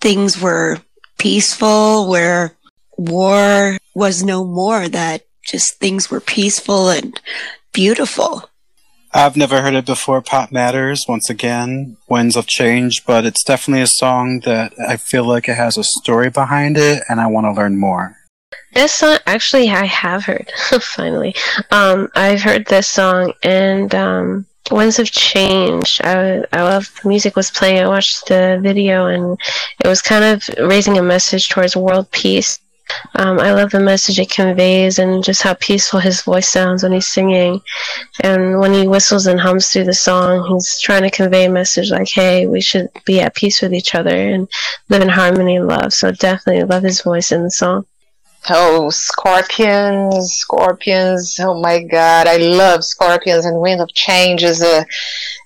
things 0.00 0.40
were 0.40 0.80
peaceful, 1.18 2.08
where 2.08 2.56
war 2.96 3.78
was 3.94 4.24
no 4.24 4.44
more, 4.44 4.88
that 4.88 5.22
just 5.46 5.78
things 5.78 6.10
were 6.10 6.20
peaceful 6.20 6.88
and 6.88 7.20
beautiful. 7.72 8.48
I've 9.16 9.36
never 9.36 9.62
heard 9.62 9.74
it 9.74 9.86
before. 9.86 10.20
Pop 10.22 10.50
Matters, 10.50 11.06
once 11.08 11.30
again, 11.30 11.96
Winds 12.08 12.34
of 12.34 12.48
Change, 12.48 13.06
but 13.06 13.24
it's 13.24 13.44
definitely 13.44 13.82
a 13.82 13.86
song 13.86 14.40
that 14.40 14.72
I 14.88 14.96
feel 14.96 15.24
like 15.24 15.48
it 15.48 15.54
has 15.54 15.78
a 15.78 15.84
story 15.84 16.30
behind 16.30 16.76
it, 16.76 17.04
and 17.08 17.20
I 17.20 17.28
want 17.28 17.46
to 17.46 17.52
learn 17.52 17.78
more. 17.78 18.16
This 18.72 18.92
song, 18.92 19.18
actually, 19.26 19.70
I 19.70 19.84
have 19.84 20.24
heard, 20.24 20.50
finally. 20.80 21.32
Um, 21.70 22.08
I've 22.16 22.42
heard 22.42 22.66
this 22.66 22.88
song, 22.88 23.32
and 23.44 23.94
um, 23.94 24.46
Winds 24.72 24.98
of 24.98 25.12
Change. 25.12 26.00
I, 26.02 26.42
I 26.52 26.62
love 26.62 26.92
the 27.00 27.08
music 27.08 27.36
was 27.36 27.52
playing. 27.52 27.78
I 27.78 27.86
watched 27.86 28.26
the 28.26 28.58
video, 28.60 29.06
and 29.06 29.38
it 29.84 29.86
was 29.86 30.02
kind 30.02 30.24
of 30.24 30.48
raising 30.58 30.98
a 30.98 31.02
message 31.02 31.50
towards 31.50 31.76
world 31.76 32.10
peace 32.10 32.58
um, 33.16 33.38
I 33.38 33.52
love 33.52 33.70
the 33.70 33.80
message 33.80 34.18
it 34.18 34.30
conveys 34.30 34.98
and 34.98 35.22
just 35.22 35.42
how 35.42 35.54
peaceful 35.54 36.00
his 36.00 36.22
voice 36.22 36.48
sounds 36.48 36.82
when 36.82 36.92
he's 36.92 37.08
singing. 37.08 37.60
And 38.22 38.58
when 38.58 38.72
he 38.72 38.88
whistles 38.88 39.26
and 39.26 39.40
hums 39.40 39.68
through 39.68 39.84
the 39.84 39.94
song, 39.94 40.46
he's 40.48 40.80
trying 40.80 41.02
to 41.02 41.10
convey 41.10 41.44
a 41.44 41.50
message 41.50 41.90
like, 41.90 42.08
hey, 42.08 42.46
we 42.46 42.60
should 42.60 42.88
be 43.04 43.20
at 43.20 43.34
peace 43.34 43.62
with 43.62 43.72
each 43.72 43.94
other 43.94 44.14
and 44.14 44.48
live 44.88 45.02
in 45.02 45.08
harmony 45.08 45.56
and 45.56 45.68
love. 45.68 45.92
So 45.92 46.10
definitely 46.10 46.64
love 46.64 46.82
his 46.82 47.02
voice 47.02 47.32
in 47.32 47.44
the 47.44 47.50
song. 47.50 47.86
Oh, 48.50 48.90
Scorpions, 48.90 50.32
Scorpions. 50.32 51.38
Oh 51.40 51.58
my 51.60 51.82
God, 51.82 52.26
I 52.26 52.36
love 52.36 52.84
Scorpions 52.84 53.46
and 53.46 53.58
Wind 53.58 53.80
of 53.80 53.94
Change 53.94 54.42
is 54.42 54.60
a, 54.62 54.84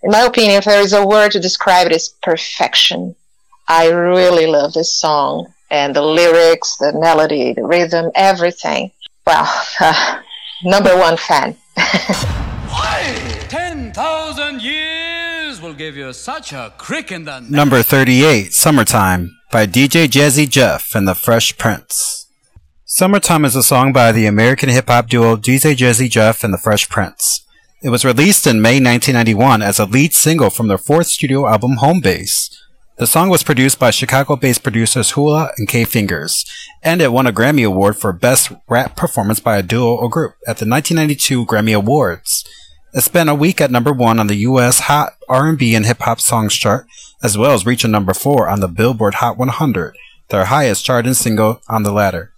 in 0.03 0.11
my 0.11 0.23
opinion, 0.23 0.57
if 0.57 0.65
there 0.65 0.81
is 0.81 0.93
a 0.93 1.07
word 1.07 1.33
to 1.33 1.41
describe 1.41 1.87
it, 1.87 1.93
it, 1.93 1.97
is 1.97 2.09
perfection. 2.09 3.15
I 3.69 3.91
really 3.91 4.47
love 4.47 4.73
this 4.73 4.99
song 4.99 5.53
and 5.71 5.95
the 5.95 6.03
lyrics, 6.03 6.77
the 6.77 6.93
melody, 6.93 7.53
the 7.53 7.65
rhythm, 7.65 8.11
everything. 8.15 8.93
Well, 9.27 9.47
uh, 9.81 10.21
number 10.65 10.97
one 10.97 11.17
fan. 11.17 11.57
10,000 13.49 14.63
years 14.63 15.61
will 15.61 15.75
give 15.75 15.97
you 15.97 16.13
such 16.13 16.53
a 16.53 16.73
crick 16.79 17.11
in 17.13 17.25
the 17.25 17.41
Number 17.41 17.83
38, 17.83 18.53
Summertime, 18.53 19.37
by 19.51 19.67
DJ 19.67 20.07
Jazzy 20.07 20.49
Jeff 20.49 20.95
and 20.95 21.09
the 21.09 21.15
Fresh 21.15 21.57
Prince. 21.59 22.27
Summertime 22.85 23.45
is 23.45 23.55
a 23.55 23.63
song 23.63 23.93
by 23.93 24.13
the 24.13 24.27
American 24.27 24.69
hip 24.69 24.89
hop 24.89 25.09
duo 25.09 25.37
DJ 25.37 25.77
Jazzy 25.77 26.11
Jeff 26.11 26.43
and 26.43 26.53
the 26.55 26.59
Fresh 26.59 26.89
Prince. 26.89 27.45
It 27.83 27.91
was 27.91 28.05
released 28.05 28.47
in 28.47 28.61
May 28.61 28.81
1991 28.81 29.63
as 29.63 29.79
a 29.79 29.85
lead 29.85 30.13
single 30.15 30.51
from 30.51 30.69
their 30.69 30.79
fourth 30.79 31.07
studio 31.07 31.47
album 31.47 31.77
Home 31.77 32.01
Base. 32.01 32.51
The 32.99 33.07
song 33.07 33.29
was 33.29 33.45
produced 33.45 33.79
by 33.79 33.93
Chicago-based 33.93 34.65
producers 34.65 35.13
Hula 35.13 35.53
and 35.57 35.69
K 35.69 35.85
Fingers, 35.85 36.45
and 36.83 37.01
it 37.01 37.13
won 37.13 37.29
a 37.29 37.33
Grammy 37.33 37.65
Award 37.65 37.97
for 37.97 38.13
Best 38.13 38.51
Rap 38.69 38.97
Performance 38.97 39.39
by 39.39 39.57
a 39.57 39.63
Duo 39.63 39.95
or 39.95 40.09
Group 40.09 40.33
at 40.49 40.59
the 40.59 40.67
1992 40.67 41.47
Grammy 41.47 41.77
Awards. 41.77 42.45
It 42.93 43.03
spent 43.03 43.31
a 43.31 43.37
week 43.37 43.61
at 43.61 43.71
number 43.71 43.93
one 43.93 44.19
on 44.19 44.27
the 44.27 44.35
U.S. 44.51 44.81
Hot 44.81 45.13
R&B 45.29 45.77
and 45.77 45.87
Hip 45.87 46.01
Hop 46.01 46.21
Songs 46.21 46.57
chart, 46.57 46.89
as 47.23 47.39
well 47.39 47.53
as 47.53 47.65
reaching 47.65 47.93
number 47.93 48.15
four 48.15 48.49
on 48.49 48.59
the 48.59 48.67
Billboard 48.67 49.15
Hot 49.15 49.39
100, 49.39 49.97
their 50.31 50.47
highest 50.47 50.85
charting 50.85 51.15
single 51.15 51.61
on 51.69 51.85
the 51.85 51.93
latter. 51.93 52.33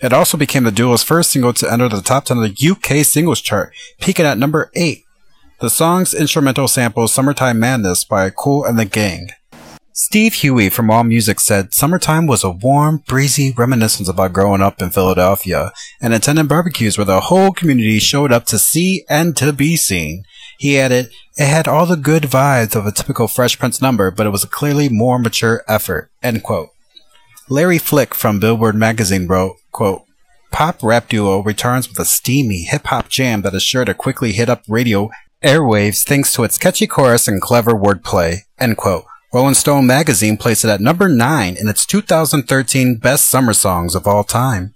It 0.00 0.12
also 0.12 0.36
became 0.36 0.64
the 0.64 0.72
duo's 0.72 1.04
first 1.04 1.30
single 1.30 1.52
to 1.52 1.72
enter 1.72 1.88
the 1.88 2.02
top 2.02 2.24
10 2.24 2.38
of 2.38 2.42
the 2.42 2.68
UK 2.68 3.06
singles 3.06 3.40
chart, 3.40 3.72
peaking 4.00 4.26
at 4.26 4.38
number 4.38 4.72
8. 4.74 5.04
The 5.60 5.70
song's 5.70 6.14
instrumental 6.14 6.66
samples 6.66 7.12
Summertime 7.12 7.60
Madness 7.60 8.02
by 8.02 8.30
Kool 8.30 8.64
and 8.64 8.76
the 8.76 8.84
Gang. 8.84 9.28
Steve 9.96 10.34
Huey 10.34 10.70
from 10.70 10.88
AllMusic 10.88 11.38
said 11.38 11.72
summertime 11.72 12.26
was 12.26 12.42
a 12.42 12.50
warm, 12.50 13.04
breezy 13.06 13.54
reminiscence 13.56 14.08
about 14.08 14.32
growing 14.32 14.60
up 14.60 14.82
in 14.82 14.90
Philadelphia 14.90 15.70
and 16.00 16.12
attending 16.12 16.48
barbecues 16.48 16.98
where 16.98 17.04
the 17.04 17.20
whole 17.20 17.52
community 17.52 18.00
showed 18.00 18.32
up 18.32 18.44
to 18.46 18.58
see 18.58 19.04
and 19.08 19.36
to 19.36 19.52
be 19.52 19.76
seen. 19.76 20.24
He 20.58 20.80
added, 20.80 21.12
it 21.36 21.46
had 21.46 21.68
all 21.68 21.86
the 21.86 21.94
good 21.94 22.24
vibes 22.24 22.74
of 22.74 22.86
a 22.86 22.90
typical 22.90 23.28
Fresh 23.28 23.60
Prince 23.60 23.80
number, 23.80 24.10
but 24.10 24.26
it 24.26 24.30
was 24.30 24.42
a 24.42 24.48
clearly 24.48 24.88
more 24.88 25.16
mature 25.16 25.62
effort. 25.68 26.10
End 26.24 26.42
quote. 26.42 26.70
Larry 27.48 27.78
Flick 27.78 28.16
from 28.16 28.40
Billboard 28.40 28.74
magazine 28.74 29.28
wrote, 29.28 29.58
quote, 29.70 30.02
Pop 30.50 30.82
rap 30.82 31.08
duo 31.08 31.40
returns 31.40 31.88
with 31.88 32.00
a 32.00 32.04
steamy 32.04 32.64
hip 32.64 32.88
hop 32.88 33.08
jam 33.08 33.42
that 33.42 33.54
is 33.54 33.62
sure 33.62 33.84
to 33.84 33.94
quickly 33.94 34.32
hit 34.32 34.48
up 34.48 34.64
radio 34.66 35.10
airwaves 35.40 36.02
thanks 36.02 36.32
to 36.32 36.42
its 36.42 36.58
catchy 36.58 36.88
chorus 36.88 37.28
and 37.28 37.40
clever 37.40 37.74
wordplay. 37.74 38.38
End 38.58 38.76
quote. 38.76 39.04
Rolling 39.34 39.54
Stone 39.54 39.88
magazine 39.88 40.36
placed 40.36 40.64
it 40.64 40.68
at 40.68 40.80
number 40.80 41.08
9 41.08 41.56
in 41.56 41.66
its 41.66 41.84
2013 41.86 42.98
Best 42.98 43.28
Summer 43.28 43.52
Songs 43.52 43.96
of 43.96 44.06
All 44.06 44.22
Time. 44.22 44.74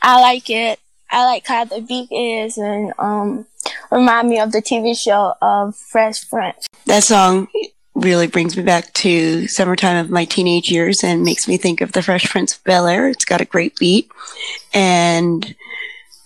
I 0.00 0.20
like 0.20 0.48
it. 0.48 0.78
I 1.10 1.24
like 1.24 1.44
how 1.48 1.64
the 1.64 1.80
beat 1.80 2.08
is 2.12 2.56
and 2.56 2.92
um 3.00 3.46
remind 3.90 4.28
me 4.28 4.38
of 4.38 4.52
the 4.52 4.62
TV 4.62 4.96
show 4.96 5.34
of 5.42 5.74
Fresh 5.74 6.30
Prince. 6.30 6.68
That 6.86 7.02
song 7.02 7.48
really 7.96 8.28
brings 8.28 8.56
me 8.56 8.62
back 8.62 8.92
to 8.92 9.48
summertime 9.48 9.96
of 9.96 10.08
my 10.08 10.24
teenage 10.24 10.70
years 10.70 11.02
and 11.02 11.24
makes 11.24 11.48
me 11.48 11.56
think 11.56 11.80
of 11.80 11.90
the 11.90 12.00
Fresh 12.00 12.30
Prince 12.30 12.54
of 12.54 12.62
Bel 12.62 12.86
Air. 12.86 13.08
It's 13.08 13.24
got 13.24 13.40
a 13.40 13.44
great 13.44 13.76
beat, 13.76 14.08
and 14.72 15.56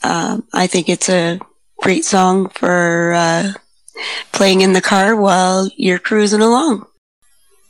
um, 0.03 0.47
I 0.53 0.67
think 0.67 0.91
it's 0.91 1.09
a 1.09 1.41
great 1.79 2.05
song 2.05 2.51
for 2.51 3.15
uh, 3.15 3.53
playing 4.33 4.61
in 4.61 4.73
the 4.73 4.81
car 4.81 5.17
while 5.17 5.69
you're 5.77 5.99
cruising 5.99 6.41
along. 6.41 6.87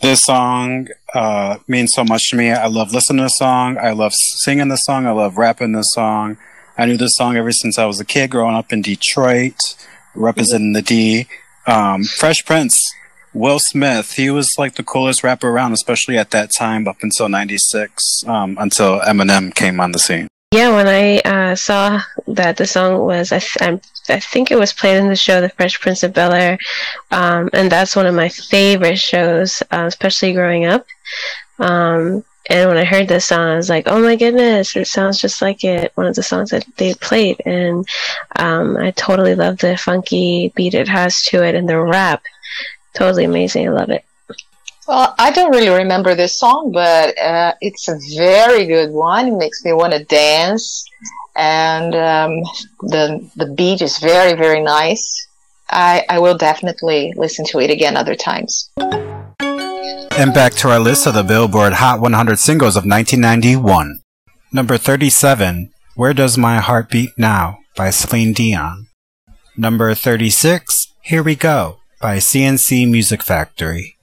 This 0.00 0.20
song 0.20 0.88
uh, 1.14 1.58
means 1.66 1.92
so 1.94 2.04
much 2.04 2.30
to 2.30 2.36
me. 2.36 2.50
I 2.50 2.66
love 2.66 2.92
listening 2.92 3.18
to 3.18 3.24
the 3.24 3.28
song. 3.28 3.78
I 3.78 3.92
love 3.92 4.12
singing 4.14 4.68
the 4.68 4.76
song. 4.76 5.06
I 5.06 5.12
love 5.12 5.38
rapping 5.38 5.72
the 5.72 5.82
song. 5.82 6.36
I 6.76 6.86
knew 6.86 6.96
this 6.96 7.14
song 7.14 7.36
ever 7.36 7.52
since 7.52 7.78
I 7.78 7.86
was 7.86 8.00
a 8.00 8.04
kid 8.04 8.30
growing 8.30 8.56
up 8.56 8.72
in 8.72 8.82
Detroit, 8.82 9.76
representing 10.14 10.72
the 10.72 10.82
D. 10.82 11.26
Um, 11.66 12.04
Fresh 12.04 12.44
Prince, 12.44 12.76
Will 13.32 13.58
Smith, 13.58 14.12
he 14.12 14.30
was 14.30 14.48
like 14.58 14.74
the 14.74 14.82
coolest 14.82 15.24
rapper 15.24 15.48
around, 15.48 15.72
especially 15.72 16.18
at 16.18 16.30
that 16.32 16.50
time 16.56 16.86
up 16.86 16.98
until 17.02 17.28
96, 17.28 18.24
um, 18.26 18.56
until 18.60 19.00
Eminem 19.00 19.54
came 19.54 19.80
on 19.80 19.92
the 19.92 19.98
scene. 19.98 20.28
Yeah, 20.54 20.70
when 20.76 20.86
I 20.86 21.18
uh, 21.18 21.56
saw 21.56 22.00
that 22.28 22.56
the 22.56 22.64
song 22.64 23.04
was, 23.04 23.32
I, 23.32 23.40
th- 23.40 23.80
I 24.08 24.20
think 24.20 24.52
it 24.52 24.56
was 24.56 24.72
played 24.72 24.98
in 24.98 25.08
the 25.08 25.16
show 25.16 25.40
The 25.40 25.48
Fresh 25.48 25.80
Prince 25.80 26.04
of 26.04 26.14
Bel 26.14 26.32
Air, 26.32 26.58
um, 27.10 27.50
and 27.52 27.72
that's 27.72 27.96
one 27.96 28.06
of 28.06 28.14
my 28.14 28.28
favorite 28.28 29.00
shows, 29.00 29.64
uh, 29.72 29.86
especially 29.88 30.32
growing 30.32 30.64
up. 30.64 30.86
Um, 31.58 32.24
and 32.48 32.68
when 32.68 32.76
I 32.76 32.84
heard 32.84 33.08
this 33.08 33.26
song, 33.26 33.40
I 33.40 33.56
was 33.56 33.68
like, 33.68 33.88
"Oh 33.88 34.00
my 34.00 34.14
goodness, 34.14 34.76
it 34.76 34.86
sounds 34.86 35.20
just 35.20 35.42
like 35.42 35.64
it." 35.64 35.90
One 35.96 36.06
of 36.06 36.14
the 36.14 36.22
songs 36.22 36.50
that 36.50 36.64
they 36.76 36.94
played, 36.94 37.42
and 37.44 37.84
um, 38.36 38.76
I 38.76 38.92
totally 38.92 39.34
love 39.34 39.58
the 39.58 39.76
funky 39.76 40.52
beat 40.54 40.74
it 40.74 40.86
has 40.86 41.22
to 41.30 41.42
it 41.42 41.56
and 41.56 41.68
the 41.68 41.80
rap. 41.80 42.22
Totally 42.94 43.24
amazing. 43.24 43.66
I 43.66 43.72
love 43.72 43.90
it. 43.90 44.04
Well, 44.86 45.14
I 45.18 45.30
don't 45.30 45.50
really 45.50 45.70
remember 45.70 46.14
this 46.14 46.38
song, 46.38 46.70
but 46.72 47.18
uh, 47.18 47.54
it's 47.60 47.88
a 47.88 47.98
very 48.16 48.66
good 48.66 48.90
one. 48.90 49.28
It 49.28 49.36
makes 49.36 49.64
me 49.64 49.72
want 49.72 49.94
to 49.94 50.04
dance, 50.04 50.84
and 51.34 51.94
um, 51.94 52.42
the 52.80 53.26
the 53.36 53.46
beat 53.46 53.80
is 53.80 53.98
very 53.98 54.34
very 54.34 54.60
nice. 54.60 55.26
I 55.70 56.04
I 56.10 56.18
will 56.18 56.36
definitely 56.36 57.14
listen 57.16 57.46
to 57.46 57.60
it 57.60 57.70
again 57.70 57.96
other 57.96 58.14
times. 58.14 58.70
And 60.16 60.32
back 60.32 60.52
to 60.54 60.68
our 60.68 60.78
list 60.78 61.06
of 61.06 61.14
the 61.14 61.24
Billboard 61.24 61.72
Hot 61.74 62.00
100 62.00 62.38
singles 62.38 62.76
of 62.76 62.84
1991. 62.84 64.00
Number 64.52 64.76
37, 64.76 65.72
Where 65.96 66.14
Does 66.14 66.38
My 66.38 66.58
Heart 66.60 66.90
Beat 66.90 67.10
Now 67.18 67.58
by 67.74 67.90
Celine 67.90 68.32
Dion. 68.32 68.86
Number 69.56 69.92
36, 69.92 70.94
Here 71.02 71.22
We 71.22 71.34
Go 71.34 71.78
by 72.00 72.20
C+C 72.20 72.86
Music 72.86 73.24
Factory. 73.24 73.93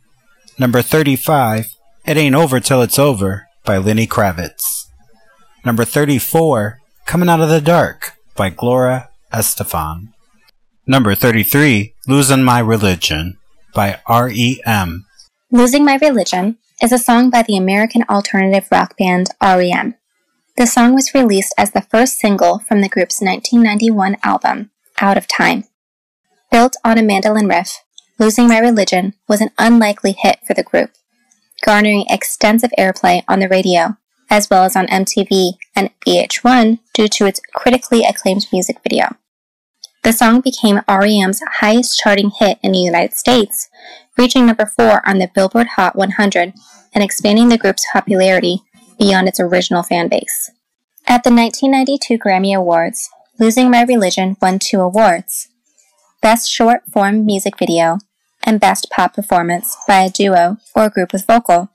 Number 0.61 0.83
35, 0.83 1.75
It 2.05 2.17
Ain't 2.17 2.35
Over 2.35 2.59
Till 2.59 2.83
It's 2.83 2.99
Over 2.99 3.47
by 3.65 3.79
Lenny 3.79 4.05
Kravitz. 4.05 4.85
Number 5.65 5.83
34, 5.83 6.79
Coming 7.07 7.29
Out 7.29 7.41
of 7.41 7.49
the 7.49 7.59
Dark 7.59 8.13
by 8.35 8.51
Gloria 8.51 9.09
Estefan. 9.33 10.09
Number 10.85 11.15
33, 11.15 11.95
Losing 12.07 12.43
My 12.43 12.59
Religion 12.59 13.39
by 13.73 14.01
REM. 14.07 15.07
Losing 15.49 15.83
My 15.83 15.97
Religion 15.99 16.59
is 16.79 16.91
a 16.91 16.99
song 16.99 17.31
by 17.31 17.41
the 17.41 17.57
American 17.57 18.03
alternative 18.07 18.67
rock 18.71 18.95
band 18.99 19.29
REM. 19.41 19.95
The 20.57 20.67
song 20.67 20.93
was 20.93 21.15
released 21.15 21.55
as 21.57 21.71
the 21.71 21.81
first 21.81 22.19
single 22.19 22.59
from 22.59 22.81
the 22.81 22.89
group's 22.89 23.19
1991 23.19 24.17
album, 24.21 24.69
Out 25.01 25.17
of 25.17 25.27
Time. 25.27 25.63
Built 26.51 26.75
on 26.85 26.99
a 26.99 27.01
mandolin 27.01 27.47
riff, 27.47 27.79
Losing 28.21 28.47
My 28.47 28.59
Religion 28.59 29.15
was 29.27 29.41
an 29.41 29.49
unlikely 29.57 30.11
hit 30.11 30.37
for 30.45 30.53
the 30.53 30.61
group, 30.61 30.91
garnering 31.65 32.05
extensive 32.07 32.69
airplay 32.77 33.23
on 33.27 33.39
the 33.39 33.49
radio, 33.49 33.97
as 34.29 34.47
well 34.47 34.63
as 34.63 34.75
on 34.75 34.85
MTV 34.85 35.53
and 35.75 35.89
VH1 36.05 36.77
due 36.93 37.07
to 37.07 37.25
its 37.25 37.41
critically 37.55 38.03
acclaimed 38.03 38.45
music 38.53 38.77
video. 38.83 39.15
The 40.03 40.13
song 40.13 40.39
became 40.39 40.81
REM's 40.87 41.41
highest 41.61 41.97
charting 41.97 42.29
hit 42.29 42.59
in 42.61 42.73
the 42.73 42.77
United 42.77 43.15
States, 43.15 43.69
reaching 44.15 44.45
number 44.45 44.67
4 44.67 45.01
on 45.03 45.17
the 45.17 45.31
Billboard 45.33 45.69
Hot 45.69 45.95
100 45.95 46.53
and 46.93 47.03
expanding 47.03 47.49
the 47.49 47.57
group's 47.57 47.87
popularity 47.91 48.61
beyond 48.99 49.29
its 49.29 49.39
original 49.39 49.81
fan 49.81 50.09
base. 50.09 50.51
At 51.07 51.23
the 51.23 51.33
1992 51.33 52.19
Grammy 52.19 52.55
Awards, 52.55 53.09
Losing 53.39 53.71
My 53.71 53.81
Religion 53.81 54.37
won 54.39 54.59
two 54.59 54.79
awards 54.79 55.47
Best 56.21 56.51
Short 56.51 56.83
Form 56.93 57.25
Music 57.25 57.57
Video 57.57 57.97
and 58.45 58.59
Best 58.59 58.89
Pop 58.89 59.13
Performance 59.13 59.75
by 59.87 60.01
a 60.01 60.09
Duo 60.09 60.57
or 60.75 60.89
Group 60.89 61.13
with 61.13 61.25
Vocal. 61.25 61.69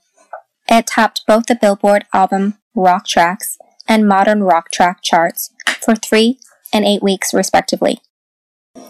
It 0.69 0.87
topped 0.87 1.23
both 1.27 1.45
the 1.45 1.55
Billboard 1.55 2.05
album 2.13 2.55
Rock 2.75 3.07
Tracks 3.07 3.57
and 3.87 4.07
Modern 4.07 4.43
Rock 4.43 4.71
Track 4.71 4.99
charts 5.01 5.51
for 5.81 5.95
three 5.95 6.39
and 6.73 6.85
eight 6.85 7.01
weeks, 7.01 7.33
respectively. 7.33 7.99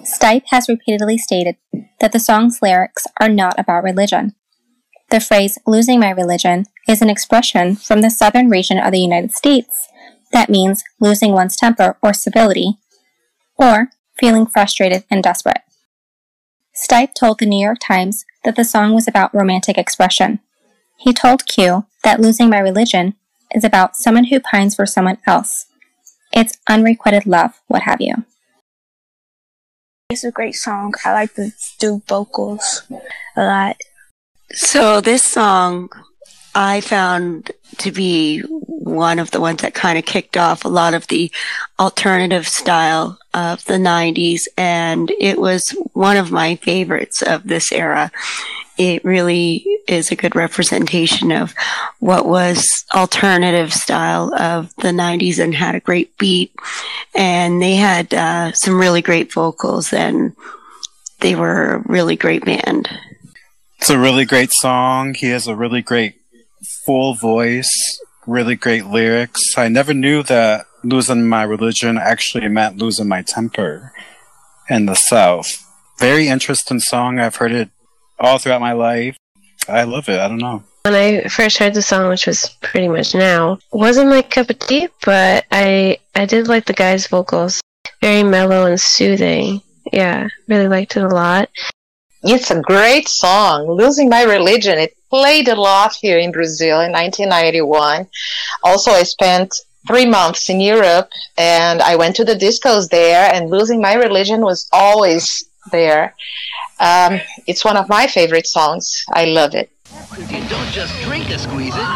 Stipe 0.03 0.43
has 0.49 0.67
repeatedly 0.67 1.17
stated 1.17 1.55
that 1.99 2.11
the 2.11 2.19
song's 2.19 2.61
lyrics 2.61 3.05
are 3.19 3.29
not 3.29 3.59
about 3.59 3.83
religion. 3.83 4.35
The 5.09 5.19
phrase 5.19 5.57
losing 5.65 5.99
my 5.99 6.09
religion 6.09 6.65
is 6.87 7.01
an 7.01 7.09
expression 7.09 7.75
from 7.75 8.01
the 8.01 8.09
southern 8.09 8.49
region 8.49 8.77
of 8.77 8.91
the 8.91 8.99
United 8.99 9.33
States 9.33 9.87
that 10.31 10.49
means 10.49 10.83
losing 10.99 11.31
one's 11.31 11.55
temper 11.55 11.97
or 12.01 12.13
stability, 12.13 12.77
or 13.57 13.89
feeling 14.19 14.45
frustrated 14.45 15.05
and 15.09 15.23
desperate. 15.23 15.61
Stipe 16.77 17.15
told 17.15 17.39
the 17.39 17.45
New 17.47 17.63
York 17.63 17.79
Times 17.81 18.23
that 18.43 18.55
the 18.55 18.63
song 18.63 18.93
was 18.93 19.07
about 19.07 19.33
romantic 19.33 19.79
expression. 19.79 20.39
He 20.99 21.11
told 21.11 21.47
Q 21.47 21.87
that 22.03 22.19
losing 22.19 22.49
my 22.49 22.59
religion 22.59 23.15
is 23.55 23.63
about 23.63 23.95
someone 23.95 24.25
who 24.25 24.39
pines 24.39 24.75
for 24.75 24.85
someone 24.85 25.17
else. 25.25 25.65
It's 26.31 26.57
unrequited 26.69 27.25
love, 27.25 27.59
what 27.67 27.81
have 27.83 27.99
you. 27.99 28.25
It's 30.11 30.23
a 30.23 30.31
great 30.31 30.55
song. 30.55 30.93
I 31.03 31.13
like 31.13 31.33
to 31.35 31.51
do 31.79 32.03
vocals 32.07 32.83
a 33.35 33.43
lot. 33.43 33.77
So 34.51 35.01
this 35.01 35.23
song 35.23 35.89
I 36.53 36.81
found 36.81 37.51
to 37.79 37.91
be 37.91 38.43
one 38.87 39.19
of 39.19 39.31
the 39.31 39.41
ones 39.41 39.61
that 39.61 39.73
kind 39.73 39.97
of 39.97 40.05
kicked 40.05 40.37
off 40.37 40.65
a 40.65 40.69
lot 40.69 40.93
of 40.93 41.07
the 41.07 41.31
alternative 41.79 42.47
style 42.47 43.19
of 43.33 43.63
the 43.65 43.75
90s 43.75 44.43
and 44.57 45.11
it 45.19 45.39
was 45.39 45.69
one 45.93 46.17
of 46.17 46.31
my 46.31 46.55
favorites 46.55 47.21
of 47.21 47.43
this 47.43 47.71
era. 47.71 48.11
It 48.77 49.03
really 49.03 49.65
is 49.87 50.11
a 50.11 50.15
good 50.15 50.35
representation 50.35 51.31
of 51.31 51.53
what 51.99 52.27
was 52.27 52.85
alternative 52.93 53.73
style 53.73 54.33
of 54.35 54.75
the 54.77 54.89
90s 54.89 55.39
and 55.39 55.53
had 55.53 55.75
a 55.75 55.79
great 55.79 56.17
beat 56.17 56.53
and 57.15 57.61
they 57.61 57.75
had 57.75 58.13
uh, 58.13 58.51
some 58.53 58.79
really 58.79 59.01
great 59.01 59.33
vocals 59.33 59.93
and 59.93 60.35
they 61.19 61.35
were 61.35 61.75
a 61.75 61.83
really 61.87 62.15
great 62.15 62.45
band. 62.45 62.89
It's 63.79 63.89
a 63.89 63.99
really 63.99 64.25
great 64.25 64.51
song. 64.51 65.13
He 65.13 65.29
has 65.29 65.47
a 65.47 65.55
really 65.55 65.81
great 65.81 66.15
full 66.85 67.13
voice, 67.13 68.01
really 68.27 68.55
great 68.55 68.85
lyrics. 68.85 69.57
I 69.57 69.69
never 69.69 69.93
knew 69.93 70.21
that 70.23 70.67
losing 70.83 71.27
my 71.27 71.43
religion 71.43 71.97
actually 71.97 72.47
meant 72.47 72.77
losing 72.77 73.07
my 73.07 73.21
temper 73.21 73.93
in 74.69 74.85
the 74.85 74.95
South. 74.95 75.63
Very 75.99 76.27
interesting 76.27 76.79
song. 76.79 77.19
I've 77.19 77.37
heard 77.37 77.53
it 77.53 77.69
all 78.19 78.37
throughout 78.37 78.61
my 78.61 78.73
life. 78.73 79.17
I 79.67 79.83
love 79.83 80.09
it. 80.09 80.19
I 80.19 80.27
don't 80.27 80.37
know. 80.37 80.63
When 80.83 80.93
I 80.93 81.23
first 81.27 81.57
heard 81.57 81.73
the 81.73 81.81
song, 81.81 82.09
which 82.09 82.27
was 82.27 82.55
pretty 82.61 82.87
much 82.87 83.15
now, 83.15 83.59
wasn't 83.71 84.09
my 84.09 84.21
cup 84.21 84.49
of 84.49 84.59
tea, 84.59 84.87
but 85.03 85.45
I 85.51 85.97
I 86.15 86.25
did 86.25 86.47
like 86.47 86.65
the 86.65 86.73
guy's 86.73 87.07
vocals. 87.07 87.59
Very 88.01 88.23
mellow 88.23 88.65
and 88.65 88.79
soothing. 88.79 89.61
Yeah, 89.91 90.27
really 90.47 90.67
liked 90.67 90.95
it 90.95 91.03
a 91.03 91.07
lot. 91.07 91.49
It's 92.23 92.51
a 92.51 92.61
great 92.61 93.07
song. 93.07 93.67
Losing 93.67 94.09
My 94.09 94.23
Religion. 94.23 94.77
It 94.77 94.95
played 95.09 95.47
a 95.47 95.55
lot 95.55 95.95
here 95.95 96.17
in 96.17 96.31
Brazil 96.31 96.81
in 96.81 96.91
1991. 96.91 98.07
Also, 98.63 98.91
I 98.91 99.03
spent 99.03 99.53
three 99.87 100.05
months 100.05 100.49
in 100.49 100.59
Europe 100.59 101.09
and 101.37 101.81
I 101.81 101.95
went 101.95 102.15
to 102.17 102.25
the 102.25 102.35
discos 102.35 102.89
there 102.89 103.31
and 103.33 103.49
Losing 103.49 103.81
My 103.81 103.93
Religion 103.93 104.41
was 104.41 104.67
always 104.73 105.45
there. 105.71 106.13
Um, 106.79 107.19
it's 107.47 107.63
one 107.63 107.77
of 107.77 107.87
my 107.89 108.07
favorite 108.07 108.47
songs. 108.47 109.03
I 109.13 109.25
love 109.25 109.55
it. 109.55 109.71
You 110.17 110.41
don't 110.49 110.71
just 110.71 110.93
drink 111.03 111.27
to 111.27 111.39
squeeze 111.39 111.73
it, 111.75 111.87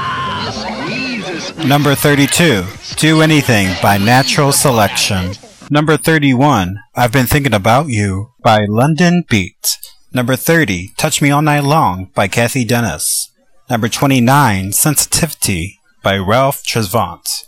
you 0.46 0.52
squeeze 0.52 1.50
it. 1.50 1.66
Number 1.68 1.94
32, 1.94 2.64
Do 2.96 3.22
Anything 3.22 3.76
by 3.82 3.98
Natural 3.98 4.52
Selection. 4.52 5.34
Number 5.70 5.98
31, 5.98 6.80
I've 6.96 7.12
Been 7.12 7.28
Thinking 7.28 7.54
About 7.54 7.88
You 7.88 8.32
by 8.44 8.66
London 8.68 9.24
Beat. 9.30 9.78
Number 10.14 10.36
30, 10.36 10.90
Touch 10.98 11.22
Me 11.22 11.32
All 11.32 11.42
Night 11.42 11.64
Long 11.64 12.10
by 12.14 12.28
Cathy 12.28 12.66
Dennis. 12.66 13.32
Number 13.70 13.88
29, 13.88 14.74
Sensitivity 14.74 15.80
by 16.04 16.18
Ralph 16.18 16.64
Tresvant. 16.64 17.46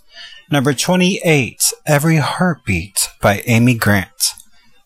Number 0.49 0.73
28, 0.73 1.73
Every 1.85 2.17
Heartbeat 2.17 3.09
by 3.21 3.41
Amy 3.47 3.73
Grant. 3.73 4.31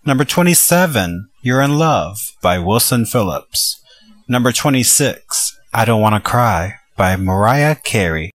Number 0.03 0.25
27, 0.25 1.29
You're 1.43 1.61
in 1.61 1.77
Love 1.77 2.17
by 2.41 2.57
Wilson 2.57 3.05
Phillips. 3.05 3.79
Number 4.27 4.51
26, 4.51 5.55
I 5.71 5.85
Don't 5.85 6.01
Wanna 6.01 6.19
Cry 6.19 6.75
by 6.95 7.15
Mariah 7.15 7.75
Carey. 7.75 8.31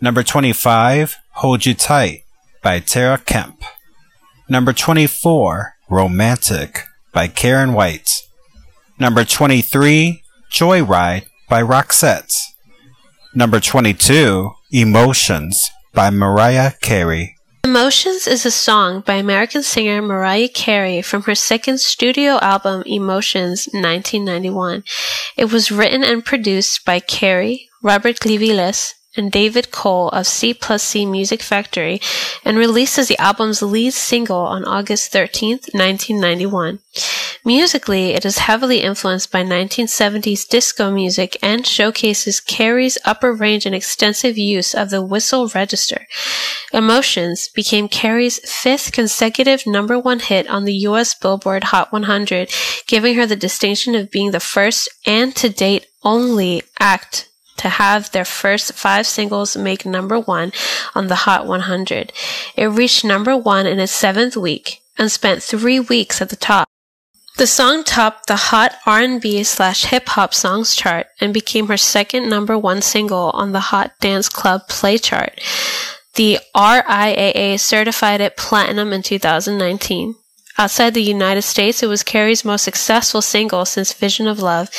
Number 0.00 0.22
25, 0.22 1.16
Hold 1.32 1.66
You 1.66 1.74
Tight 1.74 2.20
by 2.62 2.78
Tara 2.78 3.18
Kemp. 3.18 3.64
Number 4.48 4.72
24, 4.72 5.72
Romantic 5.90 6.84
by 7.12 7.26
Karyn 7.26 7.74
White. 7.74 8.22
Number 8.98 9.26
23, 9.26 10.22
Joyride 10.50 11.26
by 11.50 11.60
Roxette. 11.60 12.32
Number 13.34 13.60
22, 13.60 14.50
Emotions 14.72 15.70
by 15.92 16.08
Mariah 16.08 16.72
Carey. 16.80 17.36
Emotions 17.64 18.26
is 18.26 18.46
a 18.46 18.50
song 18.50 19.02
by 19.02 19.16
American 19.16 19.62
singer 19.62 20.00
Mariah 20.00 20.48
Carey 20.48 21.02
from 21.02 21.24
her 21.24 21.34
second 21.34 21.78
studio 21.78 22.38
album 22.40 22.84
Emotions 22.86 23.68
1991. 23.74 24.82
It 25.36 25.52
was 25.52 25.70
written 25.70 26.02
and 26.02 26.24
produced 26.24 26.86
by 26.86 27.00
Carey, 27.00 27.68
Robert 27.82 28.16
Clivillés, 28.16 28.94
and 29.16 29.32
David 29.32 29.70
Cole 29.70 30.08
of 30.10 30.26
C 30.26 30.54
plus 30.54 30.82
C 30.82 31.06
Music 31.06 31.42
Factory 31.42 32.00
and 32.44 32.56
released 32.56 32.98
as 32.98 33.08
the 33.08 33.18
album's 33.18 33.62
lead 33.62 33.92
single 33.92 34.38
on 34.38 34.64
August 34.64 35.12
13, 35.12 35.58
1991. 35.72 36.78
Musically, 37.44 38.10
it 38.10 38.24
is 38.24 38.38
heavily 38.38 38.80
influenced 38.80 39.30
by 39.30 39.44
1970s 39.44 40.48
disco 40.48 40.90
music 40.90 41.36
and 41.42 41.64
showcases 41.64 42.40
Carey's 42.40 42.98
upper 43.04 43.32
range 43.32 43.64
and 43.66 43.74
extensive 43.74 44.36
use 44.36 44.74
of 44.74 44.90
the 44.90 45.00
whistle 45.00 45.46
register. 45.54 46.06
Emotions 46.72 47.48
became 47.54 47.88
Carey's 47.88 48.38
fifth 48.50 48.90
consecutive 48.90 49.64
number 49.64 49.96
one 49.96 50.18
hit 50.18 50.48
on 50.48 50.64
the 50.64 50.74
US 50.88 51.14
Billboard 51.14 51.64
Hot 51.64 51.92
100, 51.92 52.50
giving 52.88 53.14
her 53.14 53.26
the 53.26 53.36
distinction 53.36 53.94
of 53.94 54.10
being 54.10 54.32
the 54.32 54.40
first 54.40 54.88
and 55.06 55.34
to 55.36 55.48
date 55.48 55.86
only 56.02 56.62
act 56.80 57.28
to 57.58 57.68
have 57.68 58.10
their 58.12 58.24
first 58.24 58.72
five 58.72 59.06
singles 59.06 59.56
make 59.56 59.86
number 59.86 60.18
one 60.18 60.52
on 60.94 61.06
the 61.08 61.26
Hot 61.26 61.46
100. 61.46 62.12
It 62.56 62.66
reached 62.66 63.04
number 63.04 63.36
one 63.36 63.66
in 63.66 63.78
its 63.78 63.92
seventh 63.92 64.36
week 64.36 64.82
and 64.98 65.10
spent 65.10 65.42
three 65.42 65.80
weeks 65.80 66.20
at 66.20 66.30
the 66.30 66.36
top. 66.36 66.68
The 67.36 67.46
song 67.46 67.84
topped 67.84 68.28
the 68.28 68.36
Hot 68.36 68.76
R&B 68.86 69.44
slash 69.44 69.84
hip 69.84 70.08
hop 70.08 70.32
songs 70.32 70.74
chart 70.74 71.08
and 71.20 71.34
became 71.34 71.68
her 71.68 71.76
second 71.76 72.30
number 72.30 72.58
one 72.58 72.80
single 72.80 73.30
on 73.34 73.52
the 73.52 73.60
Hot 73.60 73.92
Dance 74.00 74.30
Club 74.30 74.68
Play 74.68 74.96
chart. 74.96 75.38
The 76.14 76.38
RIAA 76.56 77.60
certified 77.60 78.22
it 78.22 78.38
platinum 78.38 78.94
in 78.94 79.02
2019. 79.02 80.14
Outside 80.56 80.94
the 80.94 81.02
United 81.02 81.42
States, 81.42 81.82
it 81.82 81.88
was 81.88 82.02
Carey's 82.02 82.42
most 82.42 82.62
successful 82.62 83.20
single 83.20 83.66
since 83.66 83.92
Vision 83.92 84.26
of 84.26 84.40
Love, 84.40 84.70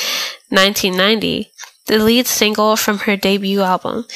1990, 0.48 1.52
the 1.88 1.98
lead 1.98 2.26
single 2.26 2.76
from 2.76 2.98
her 3.00 3.16
debut 3.16 3.62
album. 3.62 4.06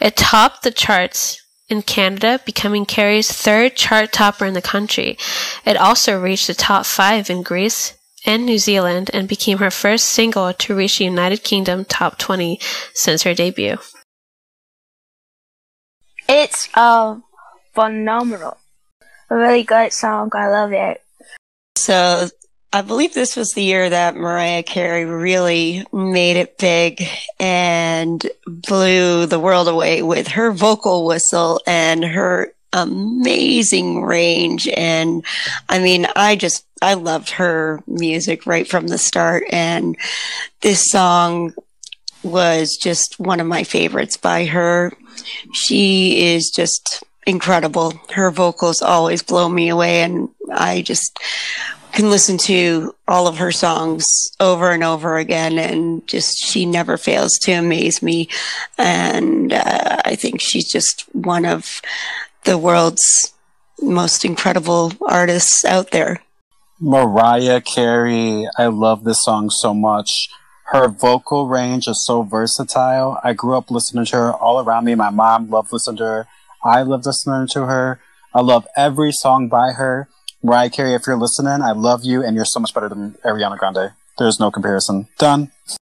It 0.00 0.16
topped 0.16 0.62
the 0.62 0.70
charts 0.70 1.40
in 1.68 1.82
Canada, 1.82 2.40
becoming 2.44 2.86
Carey's 2.86 3.30
third 3.30 3.76
chart 3.76 4.12
topper 4.12 4.46
in 4.46 4.54
the 4.54 4.62
country. 4.62 5.16
It 5.64 5.76
also 5.76 6.20
reached 6.20 6.46
the 6.46 6.54
top 6.54 6.86
five 6.86 7.30
in 7.30 7.42
Greece 7.42 7.94
and 8.26 8.44
New 8.44 8.58
Zealand 8.58 9.10
and 9.12 9.28
became 9.28 9.58
her 9.58 9.70
first 9.70 10.06
single 10.06 10.52
to 10.52 10.74
reach 10.74 10.98
the 10.98 11.04
United 11.04 11.44
Kingdom 11.44 11.84
top 11.84 12.18
20 12.18 12.58
since 12.94 13.22
her 13.22 13.34
debut. 13.34 13.76
It's 16.28 16.68
uh, 16.74 17.16
phenomenal. 17.74 18.58
A 19.30 19.36
really 19.36 19.62
good 19.62 19.92
song. 19.92 20.30
I 20.34 20.48
love 20.48 20.72
it. 20.72 21.02
So 21.76 22.28
I 22.70 22.82
believe 22.82 23.14
this 23.14 23.34
was 23.34 23.52
the 23.52 23.62
year 23.62 23.88
that 23.88 24.14
Mariah 24.16 24.62
Carey 24.62 25.06
really 25.06 25.86
made 25.90 26.36
it 26.36 26.58
big 26.58 27.02
and 27.40 28.24
blew 28.46 29.24
the 29.24 29.40
world 29.40 29.68
away 29.68 30.02
with 30.02 30.28
her 30.28 30.52
vocal 30.52 31.06
whistle 31.06 31.62
and 31.66 32.04
her 32.04 32.52
amazing 32.74 34.02
range. 34.02 34.68
And 34.68 35.24
I 35.70 35.78
mean, 35.78 36.06
I 36.14 36.36
just, 36.36 36.66
I 36.82 36.94
loved 36.94 37.30
her 37.30 37.82
music 37.86 38.44
right 38.46 38.68
from 38.68 38.88
the 38.88 38.98
start. 38.98 39.44
And 39.50 39.96
this 40.60 40.90
song 40.90 41.54
was 42.22 42.76
just 42.76 43.18
one 43.18 43.40
of 43.40 43.46
my 43.46 43.64
favorites 43.64 44.18
by 44.18 44.44
her. 44.44 44.92
She 45.54 46.34
is 46.34 46.50
just 46.50 47.02
incredible. 47.26 47.94
Her 48.12 48.30
vocals 48.30 48.82
always 48.82 49.22
blow 49.22 49.48
me 49.48 49.70
away. 49.70 50.02
And 50.02 50.28
I 50.52 50.82
just, 50.82 51.18
can 51.98 52.10
listen 52.10 52.38
to 52.38 52.94
all 53.08 53.26
of 53.26 53.38
her 53.38 53.50
songs 53.50 54.06
over 54.38 54.70
and 54.70 54.84
over 54.84 55.16
again 55.16 55.58
and 55.58 56.06
just 56.06 56.38
she 56.38 56.64
never 56.64 56.96
fails 56.96 57.36
to 57.38 57.50
amaze 57.50 58.04
me 58.04 58.28
and 58.78 59.52
uh, 59.52 59.96
i 60.04 60.14
think 60.14 60.40
she's 60.40 60.70
just 60.70 61.02
one 61.12 61.44
of 61.44 61.82
the 62.44 62.56
world's 62.56 63.34
most 63.82 64.24
incredible 64.24 64.92
artists 65.08 65.64
out 65.64 65.90
there 65.90 66.22
Mariah 66.80 67.60
Carey, 67.60 68.46
I 68.56 68.66
love 68.66 69.02
this 69.02 69.24
song 69.24 69.50
so 69.50 69.74
much. 69.74 70.28
Her 70.66 70.86
vocal 70.86 71.48
range 71.48 71.88
is 71.88 72.06
so 72.06 72.22
versatile. 72.22 73.18
I 73.24 73.32
grew 73.32 73.56
up 73.56 73.68
listening 73.68 74.04
to 74.04 74.16
her 74.16 74.32
all 74.32 74.64
around 74.64 74.84
me. 74.84 74.94
My 74.94 75.10
mom 75.10 75.50
loved 75.50 75.72
listening 75.72 75.96
to 75.96 76.04
her. 76.04 76.28
I 76.62 76.82
loved 76.82 77.06
listening 77.06 77.48
to 77.48 77.66
her. 77.66 77.98
I 78.32 78.42
love 78.42 78.68
every 78.76 79.10
song 79.10 79.48
by 79.48 79.72
her. 79.72 80.08
Mariah 80.42 80.70
Carey, 80.70 80.94
if 80.94 81.06
you're 81.06 81.18
listening, 81.18 81.62
I 81.62 81.72
love 81.72 82.04
you, 82.04 82.22
and 82.22 82.36
you're 82.36 82.44
so 82.44 82.60
much 82.60 82.72
better 82.74 82.88
than 82.88 83.12
Ariana 83.24 83.58
Grande. 83.58 83.92
There's 84.18 84.40
no 84.40 84.50
comparison. 84.50 85.08
Done. 85.18 85.50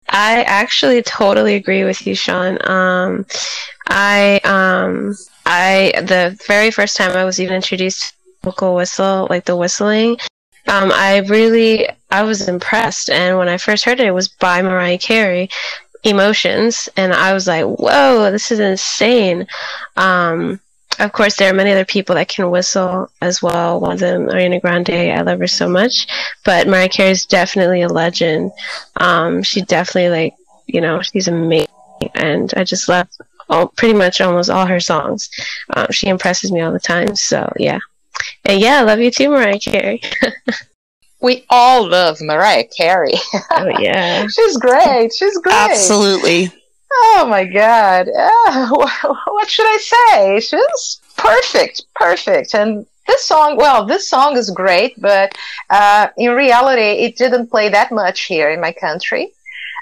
I 0.09 0.43
actually 0.43 1.03
totally 1.03 1.55
agree 1.55 1.83
with 1.83 2.05
you, 2.07 2.15
Sean. 2.15 2.57
Um, 2.67 3.25
I 3.87 4.39
um 4.43 5.15
I 5.45 5.93
the 5.97 6.37
very 6.47 6.71
first 6.71 6.97
time 6.97 7.11
I 7.11 7.25
was 7.25 7.39
even 7.39 7.55
introduced 7.55 8.11
to 8.11 8.15
vocal 8.43 8.75
whistle, 8.75 9.27
like 9.29 9.45
the 9.45 9.55
whistling, 9.55 10.17
um, 10.69 10.91
I 10.93 11.17
really 11.19 11.87
I 12.11 12.23
was 12.23 12.47
impressed. 12.47 13.09
And 13.09 13.37
when 13.37 13.49
I 13.49 13.57
first 13.57 13.85
heard 13.85 13.99
it, 13.99 14.07
it 14.07 14.11
was 14.11 14.27
by 14.27 14.61
Mariah 14.61 14.99
Carey, 14.99 15.49
Emotions, 16.03 16.87
and 16.95 17.11
I 17.13 17.33
was 17.33 17.47
like, 17.47 17.65
whoa, 17.65 18.31
this 18.31 18.51
is 18.51 18.59
insane. 18.59 19.47
Um, 19.97 20.59
of 20.99 21.11
course, 21.11 21.35
there 21.37 21.49
are 21.49 21.55
many 21.55 21.71
other 21.71 21.85
people 21.85 22.15
that 22.15 22.27
can 22.27 22.49
whistle 22.51 23.09
as 23.21 23.41
well. 23.41 23.79
One 23.79 23.93
of 23.93 23.99
them, 23.99 24.27
Ariana 24.27 24.61
Grande, 24.61 24.89
I 24.89 25.21
love 25.21 25.39
her 25.39 25.47
so 25.47 25.67
much. 25.67 26.07
But 26.43 26.67
Mariah 26.67 26.89
Carey 26.89 27.11
is 27.11 27.25
definitely 27.25 27.81
a 27.81 27.87
legend. 27.87 28.51
Um, 28.97 29.41
she 29.41 29.61
definitely 29.61 30.09
like, 30.09 30.33
you 30.67 30.81
know, 30.81 31.01
she's 31.01 31.27
amazing, 31.27 31.67
and 32.15 32.53
I 32.55 32.63
just 32.63 32.89
love 32.89 33.07
all, 33.49 33.67
pretty 33.69 33.93
much 33.93 34.21
almost 34.21 34.49
all 34.49 34.65
her 34.65 34.79
songs. 34.79 35.29
Um, 35.75 35.87
she 35.91 36.07
impresses 36.07 36.51
me 36.51 36.61
all 36.61 36.71
the 36.71 36.79
time. 36.79 37.15
So 37.15 37.51
yeah, 37.57 37.79
and 38.45 38.59
yeah, 38.59 38.79
I 38.79 38.81
love 38.83 38.99
you 38.99 39.11
too, 39.11 39.29
Mariah 39.29 39.59
Carey. 39.59 40.01
We 41.21 41.45
all 41.49 41.85
love 41.85 42.21
Mariah 42.21 42.63
Carey. 42.67 43.15
oh 43.51 43.71
yeah, 43.79 44.25
she's 44.33 44.55
great. 44.55 45.11
She's 45.13 45.37
great. 45.39 45.53
Absolutely. 45.53 46.53
Oh 46.91 47.25
my 47.29 47.45
God. 47.45 48.07
Uh, 48.51 48.67
what 49.27 49.49
should 49.49 49.67
I 49.67 49.77
say? 49.77 50.39
She's 50.39 51.01
perfect, 51.17 51.83
perfect. 51.95 52.55
And 52.55 52.85
this 53.07 53.23
song, 53.25 53.57
well, 53.57 53.85
this 53.85 54.09
song 54.09 54.37
is 54.37 54.49
great, 54.49 54.99
but 54.99 55.37
uh, 55.69 56.07
in 56.17 56.31
reality, 56.31 57.03
it 57.05 57.15
didn't 57.15 57.47
play 57.49 57.69
that 57.69 57.91
much 57.91 58.21
here 58.21 58.49
in 58.49 58.59
my 58.59 58.71
country. 58.71 59.31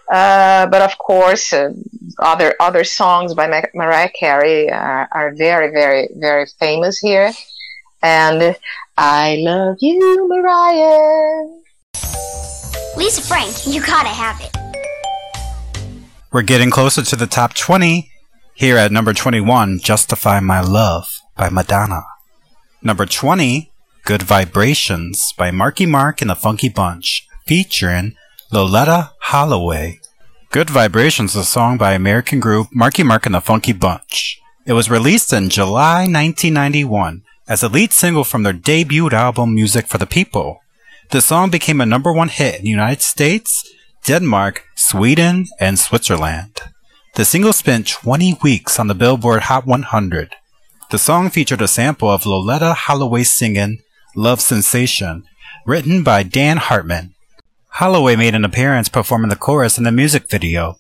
Uh, 0.09 0.67
but 0.67 0.81
of 0.81 0.97
course, 0.97 1.51
uh, 1.53 1.73
other 2.19 2.55
other 2.59 2.83
songs 2.83 3.33
by 3.33 3.47
Mar- 3.47 3.71
Mariah 3.73 4.09
Carey 4.17 4.69
are, 4.71 5.07
are 5.11 5.33
very, 5.33 5.71
very, 5.71 6.09
very 6.15 6.45
famous 6.59 6.97
here. 6.99 7.31
And 8.01 8.55
I 8.97 9.37
love 9.39 9.77
you, 9.81 10.27
Mariah. 10.27 11.47
Lisa 12.95 13.21
Frank, 13.21 13.67
you 13.67 13.81
gotta 13.81 14.09
have 14.09 14.39
it. 14.41 14.66
We're 16.29 16.41
getting 16.41 16.71
closer 16.71 17.03
to 17.03 17.15
the 17.15 17.25
top 17.25 17.53
20. 17.53 18.11
Here 18.53 18.75
at 18.75 18.91
number 18.91 19.13
21, 19.13 19.79
Justify 19.79 20.41
My 20.41 20.59
Love 20.59 21.21
by 21.37 21.49
Madonna. 21.49 22.01
Number 22.81 23.05
20, 23.05 23.71
Good 24.03 24.23
Vibrations 24.23 25.33
by 25.37 25.51
Marky 25.51 25.85
Mark 25.85 26.21
and 26.21 26.29
the 26.29 26.35
Funky 26.35 26.67
Bunch, 26.67 27.25
featuring 27.45 28.17
Loleatta 28.51 29.11
Holloway. 29.21 30.01
Good 30.51 30.69
Vibrations 30.69 31.31
is 31.31 31.43
a 31.43 31.45
song 31.45 31.77
by 31.77 31.93
American 31.93 32.41
group 32.41 32.67
Marky 32.73 33.03
Mark 33.03 33.25
and 33.25 33.35
the 33.35 33.39
Funky 33.39 33.71
Bunch. 33.71 34.41
It 34.65 34.73
was 34.73 34.89
released 34.89 35.31
in 35.31 35.47
July 35.47 35.99
1991 35.99 37.23
as 37.47 37.63
a 37.63 37.69
lead 37.69 37.93
single 37.93 38.25
from 38.25 38.43
their 38.43 38.51
debut 38.51 39.09
album 39.11 39.55
Music 39.55 39.87
for 39.87 39.97
the 39.97 40.05
People. 40.05 40.59
The 41.11 41.21
song 41.21 41.51
became 41.51 41.79
a 41.79 41.85
number 41.85 42.11
one 42.11 42.27
hit 42.27 42.55
in 42.55 42.63
the 42.63 42.69
United 42.69 43.01
States, 43.01 43.63
Denmark, 44.07 44.63
Sweden, 44.73 45.47
and 45.59 45.77
Switzerland. 45.77 46.61
The 47.15 47.25
single 47.25 47.51
spent 47.51 47.89
20 47.89 48.37
weeks 48.41 48.79
on 48.79 48.87
the 48.87 48.95
Billboard 48.95 49.43
Hot 49.43 49.67
100. 49.67 50.33
The 50.91 50.97
song 50.97 51.29
featured 51.29 51.61
a 51.61 51.67
sample 51.67 52.09
of 52.09 52.23
Loleatta 52.23 52.73
Holloway 52.73 53.23
singing 53.23 53.79
Love 54.15 54.39
Sensation, 54.39 55.25
written 55.65 56.03
by 56.03 56.23
Dan 56.23 56.55
Hartman. 56.55 57.15
Holloway 57.67 58.15
made 58.15 58.33
an 58.33 58.45
appearance 58.45 58.87
performing 58.87 59.27
the 59.27 59.35
chorus 59.35 59.77
in 59.77 59.83
the 59.83 59.91
music 59.91 60.29
video. 60.29 60.79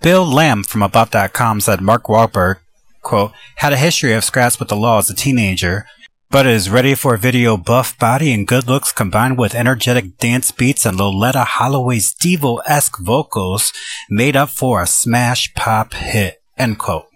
Bill 0.00 0.24
Lamb 0.24 0.62
from 0.62 0.84
About.com 0.84 1.60
said 1.60 1.80
Mark 1.80 2.04
Wahlberg, 2.04 2.58
quote, 3.02 3.32
had 3.56 3.72
a 3.72 3.76
history 3.76 4.12
of 4.12 4.22
scraps 4.22 4.60
with 4.60 4.68
the 4.68 4.76
law 4.76 4.98
as 4.98 5.10
a 5.10 5.14
teenager, 5.16 5.86
but 6.30 6.46
is 6.46 6.70
ready 6.70 6.94
for 6.94 7.16
video 7.16 7.56
buff 7.56 7.98
body 7.98 8.32
and 8.32 8.46
good 8.46 8.68
looks 8.68 8.92
combined 8.92 9.36
with 9.36 9.52
energetic 9.52 10.16
dance 10.18 10.52
beats 10.52 10.86
and 10.86 10.96
Loleatta 10.96 11.44
Holloway's 11.44 12.14
Devo-esque 12.14 13.00
vocals 13.00 13.72
made 14.08 14.36
up 14.36 14.48
for 14.48 14.80
a 14.80 14.86
smash 14.86 15.52
pop 15.54 15.92
hit, 15.92 16.40
end 16.56 16.78
quote. 16.78 17.06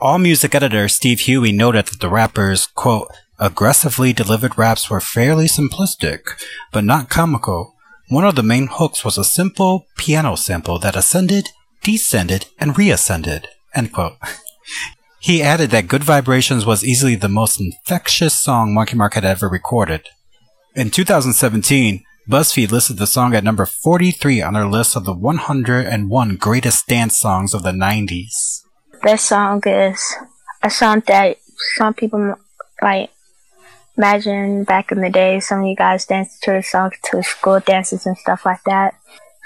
AllMusic 0.00 0.54
editor 0.54 0.88
Steve 0.88 1.20
Huey 1.20 1.52
noted 1.52 1.86
that 1.88 2.00
the 2.00 2.08
rapper's, 2.08 2.66
quote, 2.66 3.08
aggressively 3.38 4.14
delivered 4.14 4.56
raps 4.56 4.88
were 4.88 5.00
fairly 5.00 5.44
simplistic, 5.44 6.20
but 6.72 6.84
not 6.84 7.10
comical. 7.10 7.74
One 8.08 8.24
of 8.24 8.36
the 8.36 8.42
main 8.42 8.68
hooks 8.68 9.04
was 9.04 9.18
a 9.18 9.24
simple 9.24 9.86
piano 9.98 10.34
sample 10.36 10.78
that 10.78 10.96
ascended, 10.96 11.50
descended, 11.82 12.46
and 12.58 12.78
reascended, 12.78 13.48
end 13.74 13.92
quote. 13.92 14.16
He 15.20 15.42
added 15.42 15.70
that 15.70 15.86
Good 15.86 16.02
Vibrations 16.02 16.64
was 16.64 16.82
easily 16.82 17.14
the 17.14 17.28
most 17.28 17.60
infectious 17.60 18.40
song 18.40 18.72
Marky 18.72 18.96
Mark 18.96 19.14
had 19.14 19.24
ever 19.24 19.48
recorded. 19.48 20.08
In 20.74 20.90
2017, 20.90 22.02
BuzzFeed 22.26 22.70
listed 22.70 22.96
the 22.96 23.06
song 23.06 23.34
at 23.34 23.44
number 23.44 23.66
43 23.66 24.40
on 24.40 24.54
their 24.54 24.66
list 24.66 24.96
of 24.96 25.04
the 25.04 25.12
101 25.12 26.36
greatest 26.36 26.86
dance 26.86 27.18
songs 27.18 27.52
of 27.52 27.62
the 27.62 27.70
90s. 27.70 28.62
This 29.02 29.22
song 29.22 29.62
is 29.66 30.02
a 30.62 30.70
song 30.70 31.02
that 31.06 31.36
some 31.76 31.92
people 31.92 32.36
like 32.80 33.10
imagine 33.98 34.64
back 34.64 34.90
in 34.90 35.02
the 35.02 35.10
day. 35.10 35.38
Some 35.40 35.60
of 35.60 35.66
you 35.66 35.76
guys 35.76 36.06
danced 36.06 36.42
to 36.44 36.52
the 36.52 36.62
song 36.62 36.92
to 37.10 37.22
school 37.22 37.60
dances 37.60 38.06
and 38.06 38.16
stuff 38.16 38.46
like 38.46 38.62
that. 38.64 38.94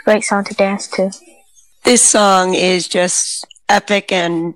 Great 0.05 0.23
song 0.23 0.45
to 0.45 0.55
dance 0.55 0.87
to. 0.89 1.11
This 1.83 2.09
song 2.09 2.55
is 2.55 2.87
just 2.87 3.45
epic 3.69 4.13
and 4.13 4.55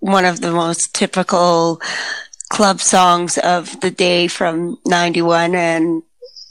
one 0.00 0.24
of 0.24 0.40
the 0.40 0.52
most 0.52 0.94
typical 0.94 1.80
club 2.48 2.80
songs 2.80 3.38
of 3.38 3.80
the 3.80 3.90
day 3.90 4.28
from 4.28 4.78
91 4.86 5.54
and 5.54 6.02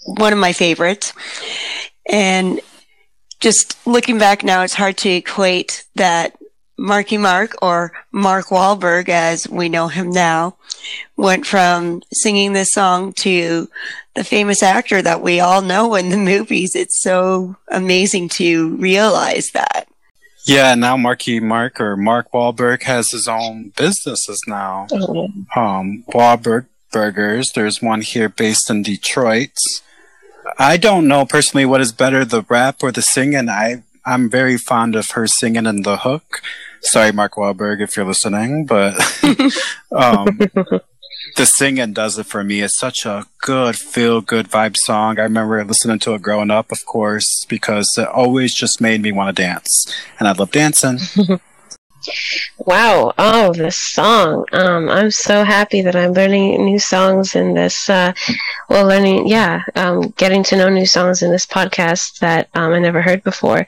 one 0.06 0.34
of 0.34 0.40
my 0.40 0.54
favorites. 0.54 1.14
And 2.10 2.62
just 3.40 3.86
looking 3.86 4.18
back 4.18 4.44
now, 4.44 4.64
it's 4.64 4.74
hard 4.74 4.98
to 4.98 5.10
equate 5.10 5.86
that 5.96 6.38
Marky 6.78 7.18
Mark 7.18 7.56
or 7.62 7.92
Mark 8.12 8.48
Wahlberg, 8.48 9.10
as 9.10 9.50
we 9.50 9.68
know 9.68 9.88
him 9.88 10.12
now, 10.12 10.58
went 11.16 11.46
from 11.46 12.04
singing 12.14 12.54
this 12.54 12.72
song 12.72 13.14
to 13.14 13.68
the 14.14 14.24
famous 14.24 14.62
actor 14.62 15.02
that 15.02 15.22
we 15.22 15.40
all 15.40 15.62
know 15.62 15.96
in 15.96 16.10
the 16.10 16.18
movies. 16.18 16.76
It's 16.76 17.02
so 17.02 17.56
amazing 17.70 18.30
to 18.30 18.76
realize 18.78 19.50
that. 19.54 19.88
Yeah, 20.48 20.76
now 20.76 20.96
Marky 20.96 21.40
Mark 21.40 21.80
or 21.82 21.98
Mark 21.98 22.32
Wahlberg 22.32 22.84
has 22.84 23.12
his 23.12 23.28
own 23.28 23.74
businesses 23.76 24.42
now. 24.48 24.88
Mm-hmm. 24.90 25.60
Um, 25.60 26.04
Wahlberg 26.08 26.68
Burgers. 26.92 27.52
There's 27.54 27.82
one 27.82 28.02
here 28.02 28.30
based 28.30 28.70
in 28.70 28.82
Detroit. 28.82 29.52
I 30.58 30.78
don't 30.78 31.08
know 31.08 31.26
personally 31.26 31.66
what 31.66 31.82
is 31.82 31.92
better, 31.92 32.24
the 32.24 32.44
rap 32.44 32.78
or 32.82 32.92
the 32.92 33.02
singing. 33.02 33.50
I 33.50 33.84
I'm 34.06 34.30
very 34.30 34.58
fond 34.58 34.96
of 34.96 35.10
her 35.12 35.28
singing 35.28 35.66
in 35.66 35.82
the 35.82 35.98
hook. 35.98 36.42
Sorry, 36.82 37.12
Mark 37.12 37.34
Wahlberg, 37.34 37.82
if 37.82 37.98
you're 37.98 38.06
listening, 38.06 38.66
but 38.66 38.96
um, 39.92 40.40
the 41.38 41.46
singing 41.46 41.94
does 41.94 42.18
it 42.18 42.26
for 42.26 42.44
me. 42.44 42.62
It's 42.62 42.80
such 42.80 43.06
a 43.06 43.26
good 43.42 43.76
feel 43.76 44.22
good 44.22 44.50
vibe 44.50 44.76
song. 44.76 45.20
I 45.20 45.24
remember 45.24 45.64
listening 45.64 46.00
to 46.00 46.16
it 46.16 46.24
growing 46.24 46.50
up, 46.50 46.72
of 46.72 46.84
course, 46.86 47.46
because 47.48 47.94
it 47.98 48.08
always 48.08 48.56
just 48.56 48.82
made 48.82 49.02
me 49.04 49.12
want 49.12 49.36
to 49.36 49.42
dance, 49.42 49.86
and 50.20 50.28
I 50.28 50.32
love 50.32 50.52
dancing. 50.52 50.98
wow! 52.58 53.14
Oh, 53.20 53.54
this 53.54 53.76
song. 53.76 54.46
Um, 54.52 54.90
I'm 54.90 55.12
so 55.12 55.44
happy 55.44 55.82
that 55.82 55.96
I'm 55.96 56.14
learning 56.14 56.66
new 56.66 56.80
songs 56.80 57.36
in 57.36 57.54
this. 57.54 57.88
Uh, 57.88 58.14
well, 58.68 58.88
learning, 58.88 59.28
yeah, 59.28 59.62
um, 59.76 60.14
getting 60.18 60.42
to 60.46 60.58
know 60.58 60.70
new 60.70 60.88
songs 60.88 61.22
in 61.22 61.32
this 61.32 61.46
podcast 61.46 62.18
that 62.18 62.50
um, 62.56 62.74
I 62.74 62.80
never 62.80 63.04
heard 63.04 63.24
before. 63.24 63.68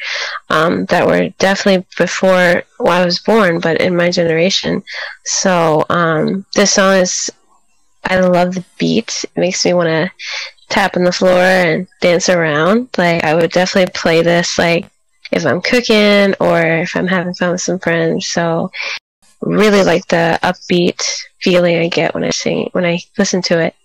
Um, 0.50 0.86
that 0.86 1.06
were 1.06 1.30
definitely 1.38 1.86
before 2.00 2.64
I 2.80 3.06
was 3.06 3.20
born, 3.20 3.60
but 3.60 3.80
in 3.80 3.96
my 3.96 4.10
generation. 4.10 4.82
So 5.26 5.86
um, 5.90 6.48
this 6.56 6.74
song 6.74 6.96
is 6.96 7.30
I 8.10 8.20
love 8.20 8.56
the 8.56 8.66
beat. 8.78 9.24
It 9.24 9.40
makes 9.40 9.64
me 9.64 9.74
want 9.74 9.88
to 9.88 10.12
tap 10.70 10.98
on 10.98 11.04
the 11.04 11.12
floor 11.12 11.40
and 11.40 11.88
dance 12.02 12.28
around. 12.28 12.90
Like 12.98 13.24
I 13.24 13.36
would 13.36 13.52
definitely 13.52 13.92
play 13.94 14.22
this 14.22 14.58
like 14.58 14.90
if 15.32 15.46
I'm 15.46 15.62
cooking 15.62 16.34
or 16.40 16.60
if 16.60 16.96
I'm 16.96 17.08
having 17.08 17.34
fun 17.36 17.52
with 17.52 17.62
some 17.62 17.80
friends. 17.80 18.30
So 18.30 18.72
really 19.42 19.84
like 19.84 20.08
the 20.08 20.40
upbeat 20.44 21.02
feeling 21.42 21.78
I 21.78 21.88
get 21.88 22.14
when 22.14 22.24
I 22.24 22.32
sing 22.32 22.70
when 22.74 22.86
I 22.86 23.00
listen 23.18 23.42
to 23.44 23.60
it. 23.60 23.76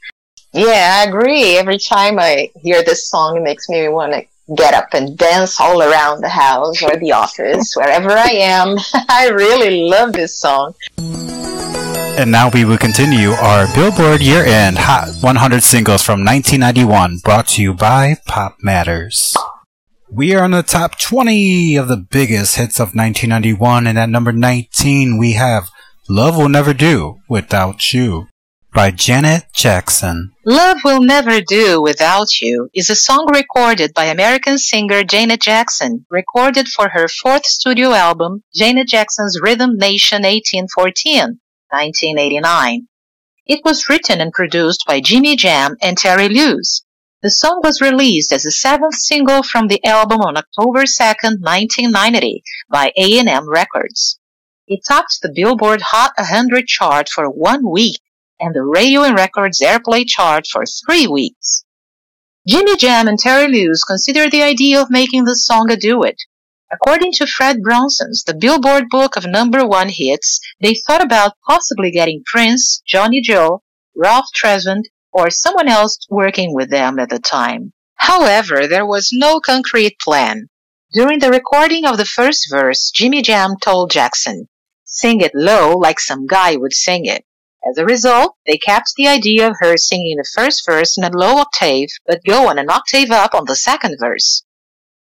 Yeah, 0.52 1.00
I 1.00 1.08
agree. 1.08 1.56
Every 1.56 1.78
time 1.78 2.18
I 2.18 2.50
hear 2.56 2.82
this 2.82 3.08
song, 3.08 3.36
it 3.36 3.42
makes 3.42 3.68
me 3.68 3.88
want 3.88 4.12
to 4.12 4.24
get 4.56 4.74
up 4.74 4.88
and 4.92 5.16
dance 5.18 5.58
all 5.58 5.82
around 5.82 6.20
the 6.20 6.28
house 6.28 6.82
or 6.82 6.96
the 6.96 7.12
office, 7.12 7.74
wherever 7.74 8.10
I 8.10 8.30
am. 8.30 8.76
I 9.08 9.30
really 9.30 9.88
love 9.88 10.12
this 10.12 10.38
song. 10.38 10.74
And 12.16 12.30
now 12.30 12.48
we 12.48 12.64
will 12.64 12.78
continue 12.78 13.30
our 13.30 13.66
Billboard 13.74 14.22
Year 14.22 14.44
End 14.44 14.78
Hot 14.78 15.08
100 15.20 15.62
Singles 15.64 16.02
from 16.02 16.24
1991, 16.24 17.18
brought 17.24 17.48
to 17.48 17.62
you 17.62 17.74
by 17.74 18.18
Pop 18.24 18.56
Matters. 18.62 19.36
We 20.08 20.32
are 20.32 20.44
on 20.44 20.52
the 20.52 20.62
top 20.62 20.96
20 20.98 21.74
of 21.74 21.88
the 21.88 21.96
biggest 21.96 22.54
hits 22.54 22.78
of 22.78 22.94
1991, 22.94 23.88
and 23.88 23.98
at 23.98 24.08
number 24.08 24.30
19 24.30 25.18
we 25.18 25.32
have 25.32 25.70
Love 26.08 26.36
Will 26.36 26.48
Never 26.48 26.72
Do 26.72 27.18
Without 27.28 27.92
You 27.92 28.28
by 28.72 28.92
Janet 28.92 29.46
Jackson. 29.52 30.32
Love 30.44 30.78
Will 30.84 31.00
Never 31.00 31.40
Do 31.40 31.82
Without 31.82 32.40
You 32.40 32.68
is 32.74 32.90
a 32.90 32.96
song 32.96 33.28
recorded 33.34 33.92
by 33.92 34.04
American 34.04 34.58
singer 34.58 35.02
Janet 35.02 35.40
Jackson, 35.40 36.06
recorded 36.10 36.68
for 36.68 36.90
her 36.90 37.08
fourth 37.08 37.44
studio 37.44 37.90
album, 37.92 38.44
Janet 38.54 38.86
Jackson's 38.86 39.40
Rhythm 39.42 39.76
Nation 39.76 40.22
1814, 40.22 41.40
1989. 41.74 42.86
It 43.46 43.60
was 43.64 43.88
written 43.88 44.20
and 44.20 44.32
produced 44.32 44.84
by 44.86 45.00
Jimmy 45.00 45.34
Jam 45.34 45.76
and 45.82 45.98
Terry 45.98 46.28
Lewis. 46.28 46.82
The 47.22 47.30
song 47.30 47.60
was 47.64 47.80
released 47.80 48.32
as 48.32 48.44
the 48.44 48.50
seventh 48.50 48.94
single 48.94 49.42
from 49.42 49.66
the 49.66 49.84
album 49.84 50.20
on 50.20 50.36
October 50.36 50.84
2, 50.84 51.04
1990 51.40 52.42
by 52.70 52.92
A&M 52.96 53.50
Records. 53.50 54.20
It 54.68 54.80
topped 54.86 55.18
the 55.20 55.32
Billboard 55.34 55.82
Hot 55.82 56.12
100 56.16 56.66
chart 56.66 57.08
for 57.08 57.28
one 57.28 57.68
week 57.68 58.00
and 58.38 58.54
the 58.54 58.62
Radio 58.62 59.02
and 59.02 59.16
Records 59.16 59.60
Airplay 59.60 60.04
chart 60.06 60.46
for 60.46 60.64
three 60.66 61.06
weeks. 61.06 61.64
Jimmy 62.46 62.76
Jam 62.76 63.08
and 63.08 63.18
Terry 63.18 63.48
Lewis 63.48 63.82
considered 63.84 64.30
the 64.30 64.42
idea 64.42 64.80
of 64.80 64.90
making 64.90 65.24
the 65.24 65.34
song 65.34 65.70
a 65.70 65.76
duet. 65.76 66.18
According 66.74 67.12
to 67.12 67.26
Fred 67.26 67.62
Bronson's 67.62 68.24
The 68.24 68.34
Billboard 68.34 68.88
Book 68.90 69.16
of 69.16 69.26
Number 69.26 69.64
One 69.64 69.90
Hits, 69.90 70.40
they 70.60 70.74
thought 70.74 71.04
about 71.04 71.34
possibly 71.46 71.92
getting 71.92 72.24
Prince, 72.26 72.82
Johnny 72.84 73.20
Gill, 73.20 73.62
Ralph 73.94 74.26
Tresvant, 74.34 74.86
or 75.12 75.30
someone 75.30 75.68
else 75.68 76.04
working 76.10 76.52
with 76.52 76.70
them 76.70 76.98
at 76.98 77.10
the 77.10 77.20
time. 77.20 77.74
However, 77.94 78.66
there 78.66 78.84
was 78.84 79.10
no 79.12 79.38
concrete 79.38 80.00
plan. 80.00 80.48
During 80.92 81.20
the 81.20 81.30
recording 81.30 81.86
of 81.86 81.96
the 81.96 82.04
first 82.04 82.48
verse, 82.50 82.90
Jimmy 82.90 83.22
Jam 83.22 83.54
told 83.62 83.92
Jackson, 83.92 84.48
sing 84.84 85.20
it 85.20 85.32
low 85.32 85.76
like 85.76 86.00
some 86.00 86.26
guy 86.26 86.56
would 86.56 86.72
sing 86.72 87.04
it. 87.04 87.24
As 87.70 87.78
a 87.78 87.84
result, 87.84 88.34
they 88.46 88.56
kept 88.56 88.94
the 88.96 89.06
idea 89.06 89.46
of 89.46 89.56
her 89.60 89.76
singing 89.76 90.16
the 90.16 90.28
first 90.34 90.66
verse 90.66 90.98
in 90.98 91.04
a 91.04 91.16
low 91.16 91.36
octave, 91.36 91.90
but 92.04 92.24
go 92.24 92.48
on 92.48 92.58
an 92.58 92.68
octave 92.68 93.12
up 93.12 93.32
on 93.32 93.44
the 93.44 93.54
second 93.54 93.96
verse. 94.00 94.42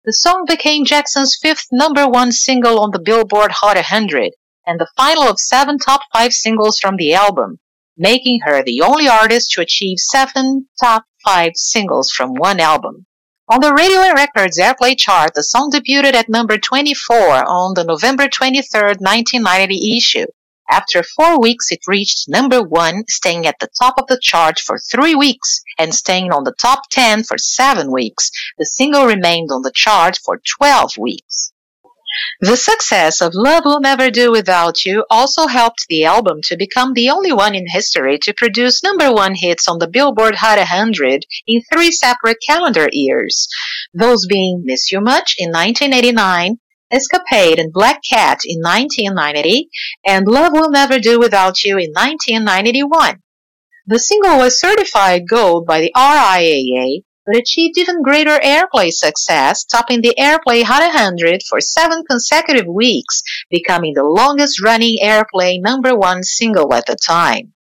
The 0.03 0.13
song 0.13 0.45
became 0.47 0.83
Jackson's 0.83 1.37
fifth 1.39 1.67
number 1.71 2.07
one 2.07 2.31
single 2.31 2.79
on 2.79 2.89
the 2.89 2.97
Billboard 2.97 3.51
Hot 3.51 3.75
100 3.75 4.31
and 4.65 4.79
the 4.79 4.89
final 4.97 5.25
of 5.25 5.39
seven 5.39 5.77
top 5.77 6.01
five 6.11 6.33
singles 6.33 6.79
from 6.79 6.95
the 6.95 7.13
album, 7.13 7.59
making 7.95 8.39
her 8.43 8.63
the 8.63 8.81
only 8.81 9.07
artist 9.07 9.51
to 9.51 9.61
achieve 9.61 9.99
seven 9.99 10.67
top 10.81 11.05
five 11.23 11.51
singles 11.53 12.11
from 12.11 12.33
one 12.33 12.59
album. 12.59 13.05
On 13.47 13.59
the 13.61 13.75
Radio 13.75 13.99
and 13.99 14.15
Records 14.15 14.57
Airplay 14.57 14.97
chart, 14.97 15.35
the 15.35 15.43
song 15.43 15.69
debuted 15.71 16.15
at 16.15 16.29
number 16.29 16.57
24 16.57 17.47
on 17.47 17.75
the 17.75 17.83
November 17.83 18.27
23, 18.27 18.81
1990 18.81 19.97
issue. 19.97 20.25
After 20.71 21.03
four 21.03 21.37
weeks, 21.37 21.69
it 21.69 21.81
reached 21.85 22.29
number 22.29 22.63
one, 22.63 23.03
staying 23.09 23.45
at 23.45 23.59
the 23.59 23.67
top 23.77 23.95
of 23.97 24.07
the 24.07 24.19
chart 24.21 24.57
for 24.57 24.79
three 24.79 25.15
weeks 25.15 25.61
and 25.77 25.93
staying 25.93 26.31
on 26.31 26.45
the 26.45 26.53
top 26.53 26.89
10 26.89 27.23
for 27.25 27.37
seven 27.37 27.91
weeks. 27.91 28.31
The 28.57 28.65
single 28.65 29.05
remained 29.05 29.49
on 29.51 29.63
the 29.63 29.73
chart 29.75 30.17
for 30.23 30.41
12 30.59 30.93
weeks. 30.97 31.51
The 32.39 32.55
success 32.55 33.21
of 33.21 33.33
Love 33.33 33.65
Will 33.65 33.79
Never 33.81 34.09
Do 34.09 34.31
Without 34.31 34.85
You 34.85 35.05
also 35.09 35.47
helped 35.47 35.87
the 35.87 36.05
album 36.05 36.39
to 36.43 36.57
become 36.57 36.93
the 36.93 37.09
only 37.09 37.31
one 37.31 37.53
in 37.55 37.67
history 37.67 38.17
to 38.19 38.33
produce 38.33 38.83
number 38.83 39.11
one 39.11 39.35
hits 39.35 39.67
on 39.67 39.79
the 39.79 39.87
Billboard 39.87 40.35
Hot 40.35 40.57
100 40.57 41.25
in 41.47 41.61
three 41.71 41.91
separate 41.91 42.37
calendar 42.45 42.89
years, 42.91 43.47
those 43.93 44.25
being 44.25 44.63
Miss 44.65 44.91
You 44.91 45.01
Much 45.01 45.35
in 45.37 45.51
1989, 45.51 46.59
Escapade 46.91 47.59
and 47.59 47.71
Black 47.71 48.01
Cat 48.07 48.39
in 48.45 48.59
1990, 48.61 49.69
and 50.05 50.27
Love 50.27 50.53
Will 50.53 50.69
Never 50.69 50.99
Do 50.99 51.19
Without 51.19 51.63
You 51.63 51.77
in 51.77 51.91
1991. 51.91 53.21
The 53.87 53.99
single 53.99 54.37
was 54.37 54.59
certified 54.59 55.27
gold 55.27 55.65
by 55.65 55.81
the 55.81 55.91
RIAA, 55.95 57.03
but 57.25 57.35
achieved 57.35 57.77
even 57.77 58.03
greater 58.03 58.37
airplay 58.39 58.91
success, 58.91 59.63
topping 59.63 60.01
the 60.01 60.15
Airplay 60.17 60.63
Hot 60.63 60.81
100 60.81 61.41
for 61.47 61.61
seven 61.61 62.03
consecutive 62.09 62.67
weeks, 62.67 63.21
becoming 63.49 63.93
the 63.93 64.03
longest 64.03 64.61
running 64.61 64.97
airplay 65.01 65.59
number 65.61 65.95
one 65.95 66.23
single 66.23 66.73
at 66.73 66.85
the 66.85 66.95
time. 66.95 67.53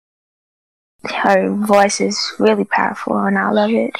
Her 1.03 1.51
voice 1.51 1.99
is 1.99 2.33
really 2.37 2.65
powerful 2.65 3.17
and 3.17 3.37
I 3.37 3.49
love 3.51 3.71
it. 3.71 3.95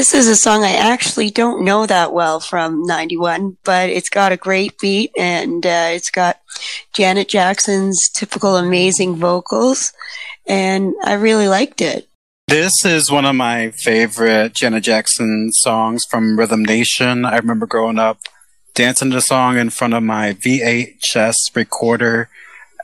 This 0.00 0.14
is 0.14 0.28
a 0.28 0.34
song 0.34 0.64
I 0.64 0.76
actually 0.76 1.28
don't 1.28 1.62
know 1.62 1.84
that 1.84 2.14
well 2.14 2.40
from 2.40 2.84
91, 2.84 3.58
but 3.64 3.90
it's 3.90 4.08
got 4.08 4.32
a 4.32 4.36
great 4.38 4.78
beat 4.78 5.10
and 5.14 5.66
uh, 5.66 5.90
it's 5.90 6.08
got 6.08 6.40
Janet 6.94 7.28
Jackson's 7.28 8.08
typical 8.08 8.56
amazing 8.56 9.16
vocals, 9.16 9.92
and 10.46 10.94
I 11.04 11.12
really 11.12 11.48
liked 11.48 11.82
it. 11.82 12.08
This 12.48 12.82
is 12.82 13.10
one 13.10 13.26
of 13.26 13.34
my 13.34 13.72
favorite 13.72 14.54
Janet 14.54 14.84
Jackson 14.84 15.52
songs 15.52 16.06
from 16.06 16.38
Rhythm 16.38 16.64
Nation. 16.64 17.26
I 17.26 17.36
remember 17.36 17.66
growing 17.66 17.98
up 17.98 18.20
dancing 18.74 19.10
to 19.10 19.16
the 19.16 19.20
song 19.20 19.58
in 19.58 19.68
front 19.68 19.92
of 19.92 20.02
my 20.02 20.32
VHS 20.32 21.54
recorder. 21.54 22.30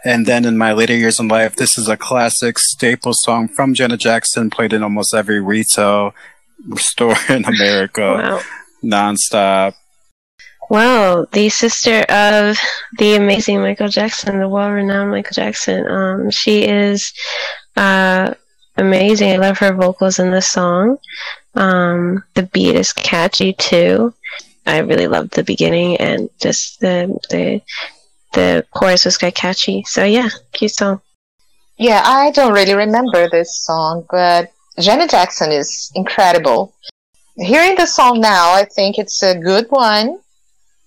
And 0.05 0.27
then 0.27 0.45
in 0.45 0.59
my 0.59 0.75
later 0.75 0.95
years 0.95 1.19
in 1.19 1.29
life, 1.29 1.57
this 1.57 1.79
is 1.79 1.89
a 1.89 1.97
classic 1.97 2.59
staple 2.59 3.15
song 3.15 3.49
from 3.49 3.73
Janet 3.73 4.01
Jackson, 4.01 4.51
played 4.51 4.75
in 4.75 4.83
almost 4.83 5.15
every 5.15 5.41
retail 5.41 6.15
store 6.77 7.17
in 7.29 7.45
America 7.45 8.01
Wow. 8.03 8.41
nonstop. 8.83 9.75
Wow, 10.69 11.27
the 11.31 11.49
sister 11.49 12.01
of 12.09 12.59
the 12.99 13.15
amazing 13.15 13.61
Michael 13.61 13.89
Jackson, 13.89 14.41
the 14.41 14.49
world-renowned 14.49 15.13
Michael 15.13 15.33
Jackson. 15.35 15.87
Um, 15.87 16.31
she 16.31 16.65
is 16.65 17.13
uh, 17.77 18.35
amazing. 18.77 19.31
I 19.33 19.37
love 19.37 19.59
her 19.59 19.73
vocals 19.75 20.19
in 20.19 20.33
this 20.33 20.49
song. 20.51 20.99
Um, 21.55 22.25
the 22.35 22.43
beat 22.45 22.75
is 22.75 22.93
catchy 22.93 23.53
too. 23.53 24.13
I 24.67 24.79
really 24.79 25.07
loved 25.07 25.35
the 25.35 25.45
beginning 25.45 25.99
and 25.99 26.29
just 26.41 26.81
the 26.81 27.17
the 27.31 27.61
the 28.33 28.67
chorus 28.75 29.05
was 29.05 29.17
quite 29.19 29.37
catchy. 29.37 29.85
So 29.87 30.05
yeah, 30.05 30.29
cute 30.53 30.73
song. 30.73 31.01
Yeah, 31.79 32.03
I 32.05 32.33
don't 32.33 32.53
really 32.53 32.75
remember 32.75 33.29
this 33.31 33.63
song, 33.63 34.05
but 34.11 34.51
Janet 34.79 35.11
Jackson 35.11 35.51
is 35.53 35.91
incredible. 35.95 36.75
Hearing 37.37 37.77
the 37.77 37.87
song 37.87 38.21
now, 38.21 38.53
I 38.53 38.65
think 38.65 38.99
it's 38.99 39.23
a 39.23 39.39
good 39.39 39.67
one. 39.71 40.19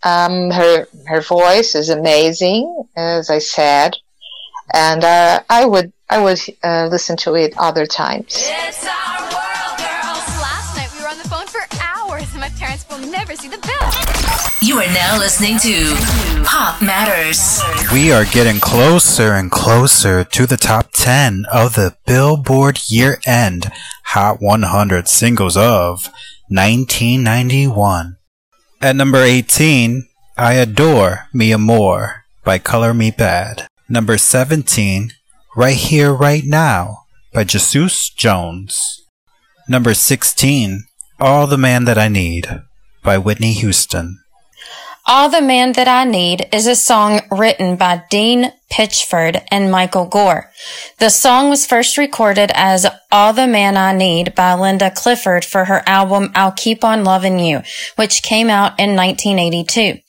Um, 0.04 0.50
her 0.52 0.88
her 1.08 1.22
voice 1.22 1.76
is 1.76 1.90
amazing, 1.90 2.86
as 2.96 3.30
I 3.30 3.40
said, 3.40 3.96
and 4.74 5.04
uh, 5.04 5.42
I 5.50 5.66
would 5.66 5.92
I 6.10 6.20
would 6.22 6.40
uh, 6.64 6.88
listen 6.90 7.18
to 7.18 7.36
it 7.36 7.54
other 7.58 7.86
times. 7.86 8.50
You 14.62 14.76
are 14.76 14.88
now 14.88 15.18
listening 15.18 15.58
to 15.60 15.96
Pop 16.44 16.82
Matters. 16.82 17.62
We 17.94 18.12
are 18.12 18.26
getting 18.26 18.60
closer 18.60 19.32
and 19.32 19.50
closer 19.50 20.26
to 20.26 20.46
the 20.46 20.58
top 20.58 20.90
10 20.92 21.46
of 21.50 21.76
the 21.76 21.96
Billboard 22.06 22.82
year 22.90 23.22
end 23.26 23.72
Hot 24.08 24.42
100 24.42 25.08
singles 25.08 25.56
of 25.56 26.10
1991. 26.50 28.18
At 28.82 28.98
number 28.98 29.22
18, 29.22 30.10
I 30.38 30.54
Adore 30.56 31.30
Mi 31.34 31.54
Amor 31.54 32.26
by 32.44 32.60
Color 32.60 32.94
Me 32.94 33.12
Badd. 33.12 33.66
Number 33.88 34.18
17, 34.18 35.14
Right 35.56 35.78
Here, 35.78 36.12
Right 36.12 36.44
Now 36.44 37.04
by 37.34 37.46
Jesus 37.46 38.10
Jones. 38.10 39.06
Number 39.70 39.94
16, 39.94 40.84
All 41.18 41.48
the 41.48 41.58
Man 41.58 41.86
That 41.86 41.98
I 41.98 42.10
Need 42.10 42.62
by 43.04 43.18
Whitney 43.18 43.54
Houston. 43.54 44.20
All 45.12 45.28
the 45.28 45.42
Man 45.42 45.72
That 45.72 45.88
I 45.88 46.04
Need 46.04 46.50
is 46.54 46.68
a 46.68 46.76
song 46.76 47.22
written 47.32 47.78
by 47.78 48.04
Dean 48.12 48.52
Pitchford 48.72 49.44
and 49.50 49.72
Michael 49.72 50.06
Gore. 50.06 50.52
The 51.00 51.10
song 51.10 51.50
was 51.50 51.66
first 51.66 51.98
recorded 51.98 52.52
as 52.54 52.86
All 53.12 53.34
the 53.34 53.48
Man 53.48 53.76
I 53.76 53.92
Need 53.92 54.36
by 54.36 54.54
Linda 54.54 54.92
Clifford 54.92 55.44
for 55.44 55.66
her 55.66 55.82
album 55.88 56.32
I'll 56.36 56.52
Keep 56.52 56.84
on 56.84 57.04
Loving 57.04 57.40
You, 57.40 57.64
which 57.96 58.22
came 58.22 58.52
out 58.52 58.80
in 58.80 58.96
1982. 58.96 60.00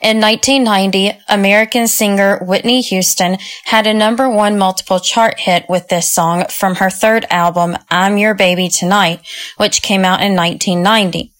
In 0.00 0.20
1990, 0.20 1.16
American 1.28 1.86
singer 1.86 2.40
Whitney 2.42 2.80
Houston 2.80 3.38
had 3.66 3.86
a 3.86 3.94
number 3.94 4.28
one 4.28 4.58
multiple 4.58 4.98
chart 4.98 5.38
hit 5.38 5.66
with 5.68 5.86
this 5.86 6.12
song 6.12 6.46
from 6.50 6.74
her 6.74 6.90
third 6.90 7.24
album, 7.30 7.76
I'm 7.88 8.18
Your 8.18 8.34
Baby 8.34 8.68
Tonight, 8.68 9.20
which 9.58 9.80
came 9.80 10.04
out 10.04 10.20
in 10.20 10.34
1990. 10.34 11.30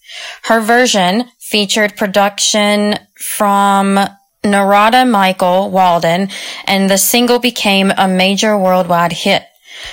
Her 0.43 0.59
version 0.59 1.29
featured 1.51 1.97
production 1.97 2.95
from 3.15 3.99
Narada 4.43 5.05
Michael 5.05 5.69
Walden, 5.69 6.29
and 6.65 6.89
the 6.89 6.97
single 6.97 7.39
became 7.39 7.91
a 7.97 8.07
major 8.07 8.57
worldwide 8.57 9.11
hit. 9.11 9.43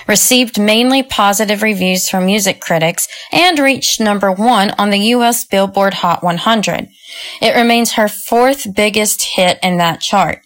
Received 0.06 0.61
mainly 0.61 1.02
positive 1.02 1.62
reviews 1.62 2.09
from 2.09 2.26
music 2.26 2.61
critics 2.61 3.09
and 3.32 3.59
reached 3.59 4.00
number 4.00 4.30
one 4.30 4.70
on 4.78 4.90
the 4.90 4.98
US 5.14 5.44
Billboard 5.44 5.94
Hot 5.94 6.22
100. 6.22 6.88
It 7.42 7.56
remains 7.56 7.92
her 7.92 8.09
fourth 8.09 8.74
biggest 8.74 9.22
hit 9.22 9.59
in 9.62 9.78
that 9.78 10.00
chart. 10.00 10.42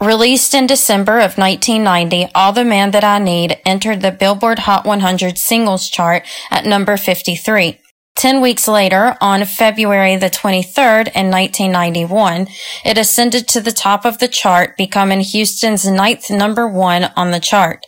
Released 0.00 0.52
in 0.52 0.66
December 0.66 1.18
of 1.18 1.38
1990, 1.38 2.32
All 2.34 2.52
the 2.52 2.64
Man 2.64 2.90
That 2.90 3.04
I 3.04 3.18
Need 3.18 3.58
entered 3.64 4.00
the 4.00 4.10
Billboard 4.10 4.58
Hot 4.60 4.84
100 4.84 5.38
singles 5.38 5.88
chart 5.88 6.26
at 6.50 6.66
number 6.66 6.96
53. 6.96 7.78
Ten 8.14 8.40
weeks 8.40 8.68
later, 8.68 9.16
on 9.20 9.44
February 9.44 10.16
the 10.16 10.30
23rd 10.30 11.08
in 11.14 11.30
1991, 11.30 12.46
it 12.84 12.98
ascended 12.98 13.48
to 13.48 13.60
the 13.60 13.72
top 13.72 14.04
of 14.04 14.18
the 14.18 14.28
chart, 14.28 14.76
becoming 14.76 15.20
Houston's 15.20 15.86
ninth 15.86 16.30
number 16.30 16.68
one 16.68 17.10
on 17.16 17.30
the 17.30 17.40
chart. 17.40 17.84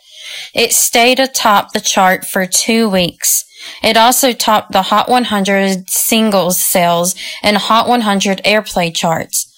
It 0.55 0.73
stayed 0.73 1.21
atop 1.21 1.73
the 1.73 1.81
chart 1.81 2.25
for 2.25 2.47
two 2.47 2.89
weeks. 2.89 3.45
It 3.83 3.97
also 3.97 4.33
topped 4.33 4.73
the 4.73 4.83
Hot 4.83 5.09
100 5.09 5.89
singles 5.89 6.61
sales 6.61 7.15
and 7.43 7.57
Hot 7.57 7.89
100 7.89 8.43
airplay 8.45 8.95
charts. 8.95 9.54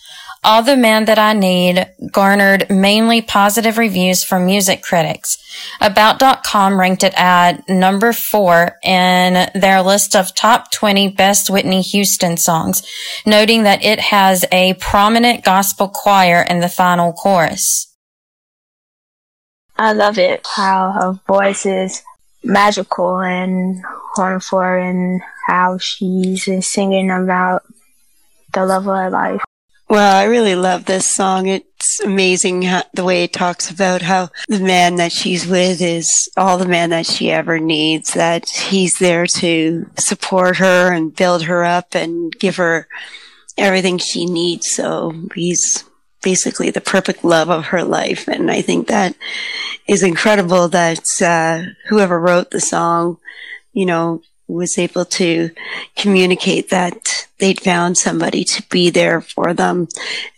All 0.46 0.62
the 0.62 0.76
Man 0.76 1.06
That 1.06 1.18
I 1.18 1.32
Need 1.32 1.88
garnered 2.12 2.70
mainly 2.70 3.20
positive 3.20 3.78
reviews 3.78 4.22
from 4.22 4.46
music 4.46 4.80
critics. 4.80 5.38
About.com 5.80 6.78
ranked 6.78 7.02
it 7.02 7.14
at 7.16 7.68
number 7.68 8.12
four 8.12 8.78
in 8.84 9.50
their 9.60 9.82
list 9.82 10.14
of 10.14 10.36
top 10.36 10.70
20 10.70 11.08
best 11.08 11.50
Whitney 11.50 11.82
Houston 11.82 12.36
songs, 12.36 12.86
noting 13.26 13.64
that 13.64 13.84
it 13.84 13.98
has 13.98 14.44
a 14.52 14.74
prominent 14.74 15.44
gospel 15.44 15.88
choir 15.88 16.46
in 16.48 16.60
the 16.60 16.68
final 16.68 17.12
chorus. 17.12 17.92
I 19.76 19.94
love 19.94 20.16
it 20.16 20.46
how 20.54 20.92
her 20.92 21.20
voice 21.26 21.66
is 21.66 22.04
magical 22.44 23.18
and 23.18 23.82
wonderful 24.16 24.60
and 24.60 25.20
how 25.48 25.78
she's 25.78 26.48
singing 26.64 27.10
about 27.10 27.64
the 28.52 28.64
love 28.64 28.86
of 28.86 28.94
her 28.94 29.10
life. 29.10 29.42
Well, 29.88 30.16
I 30.16 30.24
really 30.24 30.56
love 30.56 30.86
this 30.86 31.08
song. 31.08 31.46
It's 31.46 32.00
amazing 32.00 32.62
how, 32.62 32.82
the 32.92 33.04
way 33.04 33.22
it 33.22 33.32
talks 33.32 33.70
about 33.70 34.02
how 34.02 34.30
the 34.48 34.58
man 34.58 34.96
that 34.96 35.12
she's 35.12 35.46
with 35.46 35.80
is 35.80 36.10
all 36.36 36.58
the 36.58 36.66
man 36.66 36.90
that 36.90 37.06
she 37.06 37.30
ever 37.30 37.60
needs, 37.60 38.14
that 38.14 38.48
he's 38.48 38.98
there 38.98 39.26
to 39.26 39.88
support 39.96 40.56
her 40.56 40.92
and 40.92 41.14
build 41.14 41.44
her 41.44 41.64
up 41.64 41.94
and 41.94 42.36
give 42.36 42.56
her 42.56 42.88
everything 43.56 43.98
she 43.98 44.26
needs. 44.26 44.74
So 44.74 45.12
he's 45.36 45.84
basically 46.20 46.70
the 46.70 46.80
perfect 46.80 47.22
love 47.22 47.48
of 47.48 47.66
her 47.66 47.84
life. 47.84 48.26
And 48.26 48.50
I 48.50 48.62
think 48.62 48.88
that 48.88 49.14
is 49.86 50.02
incredible 50.02 50.66
that 50.66 51.04
uh, 51.22 51.62
whoever 51.88 52.18
wrote 52.18 52.50
the 52.50 52.60
song, 52.60 53.18
you 53.72 53.86
know, 53.86 54.20
was 54.48 54.78
able 54.78 55.04
to 55.04 55.50
communicate 55.96 56.70
that 56.70 57.28
they'd 57.38 57.60
found 57.60 57.98
somebody 57.98 58.44
to 58.44 58.62
be 58.68 58.90
there 58.90 59.20
for 59.20 59.52
them 59.52 59.88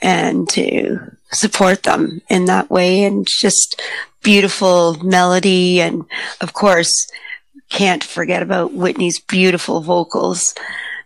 and 0.01 0.49
to 0.49 0.99
support 1.31 1.83
them 1.83 2.23
in 2.29 2.47
that 2.47 2.71
way. 2.71 3.05
And 3.05 3.27
just 3.27 3.81
beautiful 4.23 4.95
melody. 5.03 5.81
And 5.81 6.05
of 6.41 6.53
course 6.53 7.09
can't 7.71 8.03
forget 8.03 8.43
about 8.43 8.73
Whitney's 8.73 9.21
beautiful 9.21 9.81
vocals. 9.81 10.55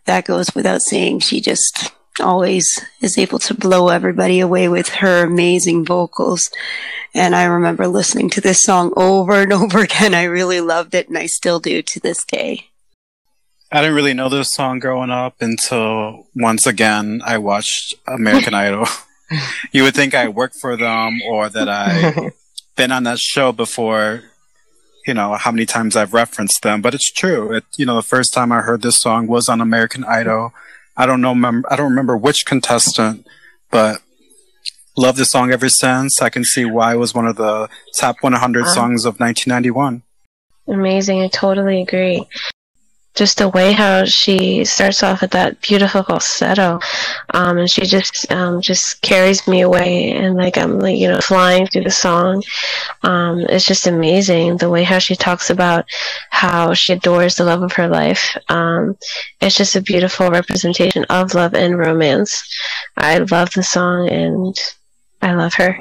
That 0.05 0.25
goes 0.25 0.55
without 0.55 0.81
saying. 0.83 1.21
She 1.21 1.41
just 1.41 1.93
always 2.21 2.85
is 3.01 3.19
able 3.19 3.39
to 3.41 3.55
blow 3.55 3.89
everybody 3.89 4.39
away 4.39 4.69
with 4.69 4.89
her 4.89 5.25
amazing 5.25 5.85
vocals. 5.85 6.51
And 7.15 7.35
I 7.35 7.45
remember 7.45 7.89
listening 7.89 8.31
to 8.31 8.41
this 8.41 8.63
song 8.63 8.93
over 8.97 9.43
and 9.43 9.53
over 9.53 9.81
again. 9.81 10.15
I 10.15 10.25
really 10.25 10.61
loved 10.61 10.95
it 10.95 11.09
and 11.09 11.19
I 11.19 11.27
still 11.27 11.59
do 11.59 11.83
to 11.83 12.01
this 12.01 12.25
day 12.25 12.72
I 13.75 13.81
didn't 13.81 13.97
really 13.97 14.13
know 14.13 14.29
this 14.29 14.53
song 14.53 14.81
growing 14.81 15.09
up 15.09 15.41
until 15.41 16.27
once 16.37 16.67
again 16.67 17.23
I 17.25 17.39
watched 17.39 17.95
American 18.07 18.53
Idol. 18.67 18.87
you 19.73 19.83
would 19.83 19.95
think 19.95 20.15
I 20.15 20.29
worked 20.29 20.57
for 20.57 20.77
them 20.77 21.23
or 21.27 21.49
that 21.49 21.71
I've 21.71 22.35
been 22.77 22.93
on 22.93 23.05
that 23.05 23.19
show 23.19 23.51
before. 23.51 24.25
You 25.07 25.15
know 25.15 25.33
how 25.35 25.51
many 25.51 25.65
times 25.65 25.97
I've 25.97 26.13
referenced 26.13 26.63
them, 26.63 26.83
but 26.83 26.95
it's 26.95 27.11
true. 27.11 27.51
It, 27.51 27.65
you 27.79 27.87
know, 27.87 27.95
the 27.95 28.03
first 28.03 28.35
time 28.35 28.53
I 28.53 28.61
heard 28.61 28.83
this 28.83 29.01
song 29.01 29.27
was 29.27 29.49
on 29.49 29.63
American 29.63 30.05
Idol. 30.05 30.53
I 30.95 31.07
don't 31.07 31.23
know, 31.23 31.35
mem- 31.35 31.65
I 31.71 31.77
don't 31.77 31.89
remember 31.89 32.15
which 32.15 32.45
contestant, 32.45 33.27
but 33.71 34.03
love 34.99 35.17
the 35.17 35.25
song 35.25 35.51
ever 35.51 35.71
since. 35.71 36.21
I 36.21 36.29
can 36.29 36.45
see 36.45 36.67
why 36.67 36.93
it 36.93 36.99
was 36.99 37.15
one 37.15 37.27
of 37.27 37.37
the 37.37 37.71
top 37.97 38.17
100 38.21 38.61
uh-huh. 38.61 38.75
songs 38.75 39.07
of 39.07 39.19
1991. 39.19 40.03
Amazing. 40.69 41.23
I 41.23 41.29
totally 41.29 41.81
agree 41.81 42.29
just 43.15 43.39
the 43.39 43.49
way 43.49 43.73
how 43.73 44.05
she 44.05 44.65
starts 44.65 45.03
off 45.03 45.21
with 45.21 45.33
that 45.33 45.61
beautiful 45.61 46.03
falsetto, 46.03 46.81
um, 47.35 47.59
and 47.59 47.71
she 47.71 47.83
just 47.83 48.31
um, 48.33 48.61
just 48.61 49.03
carries 49.03 49.47
me 49.47 49.61
away, 49.61 50.13
and 50.13 50.37
like 50.37 50.57
I'm 50.57 50.79
like 50.79 50.97
you 50.97 51.09
know 51.09 51.21
flying 51.21 51.67
through 51.67 51.85
the 51.85 51.91
song. 51.91 52.43
Um, 53.03 53.41
it's 53.41 53.67
just 53.67 53.87
amazing 53.87 54.57
the 54.57 54.71
way 54.71 54.83
how 54.83 54.99
she 54.99 55.15
talks 55.15 55.51
about 55.51 55.85
how 56.31 56.73
she 56.73 56.95
adores 56.95 57.37
the 57.37 57.45
love 57.45 57.63
of 57.63 57.73
her 57.73 57.89
life. 57.89 58.37
Um, 58.49 58.97
it's 59.41 59.57
just 59.57 59.77
a 59.77 59.83
beautiful 59.83 60.31
representation 60.31 61.05
of 61.11 61.35
love 61.35 61.55
and 61.55 61.79
romance. 61.79 62.43
I 62.97 63.19
love 63.19 63.53
the 63.53 63.63
song, 63.63 64.09
and 64.09 64.57
I 65.21 65.35
love 65.35 65.55
her. 65.55 65.79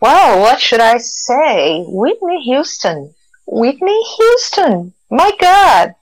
Well, 0.00 0.40
what 0.40 0.58
should 0.58 0.80
I 0.80 0.96
say? 0.96 1.84
Whitney 1.86 2.42
Houston. 2.44 3.14
Whitney 3.46 4.02
Houston. 4.16 4.94
My 5.10 5.32
God 5.38 5.94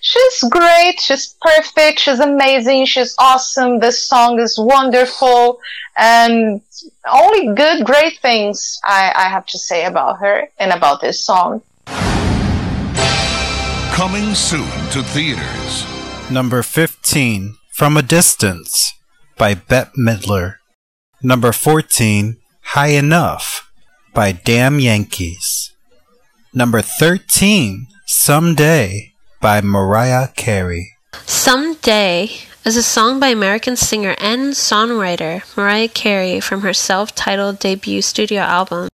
she's 0.00 0.44
great. 0.50 1.00
She's 1.00 1.36
perfect. 1.40 2.00
She's 2.00 2.20
amazing. 2.20 2.86
She's 2.86 3.14
awesome. 3.18 3.78
This 3.80 4.04
song 4.04 4.40
is 4.40 4.58
wonderful. 4.58 5.58
And 5.96 6.60
only 7.10 7.54
good, 7.54 7.84
great 7.84 8.18
things 8.20 8.78
I, 8.84 9.12
I 9.14 9.28
have 9.28 9.46
to 9.46 9.58
say 9.58 9.84
about 9.84 10.18
her 10.18 10.48
and 10.58 10.72
about 10.72 11.00
this 11.00 11.24
song. 11.24 11.62
Coming 13.92 14.34
soon 14.34 14.70
to 14.92 15.02
theaters. 15.02 15.86
Number 16.30 16.62
15, 16.62 17.56
From 17.72 17.96
a 17.96 18.02
Distance 18.02 18.94
by 19.36 19.54
Bette 19.54 19.90
Midler. 19.98 20.56
Number 21.22 21.52
14, 21.52 22.38
High 22.62 22.94
Enough 22.94 23.70
by 24.14 24.32
Damn 24.32 24.80
Yankees. 24.80 25.72
Number 26.54 26.80
13, 26.80 27.88
Someday 28.12 29.14
by 29.40 29.60
Mariah 29.60 30.26
Carey. 30.34 30.96
Someday 31.26 32.28
is 32.64 32.76
a 32.76 32.82
song 32.82 33.20
by 33.20 33.28
American 33.28 33.76
singer 33.76 34.16
and 34.18 34.52
songwriter 34.52 35.44
Mariah 35.56 35.86
Carey 35.86 36.40
from 36.40 36.62
her 36.62 36.72
self-titled 36.72 37.60
debut 37.60 38.02
studio 38.02 38.40
album. 38.40 38.88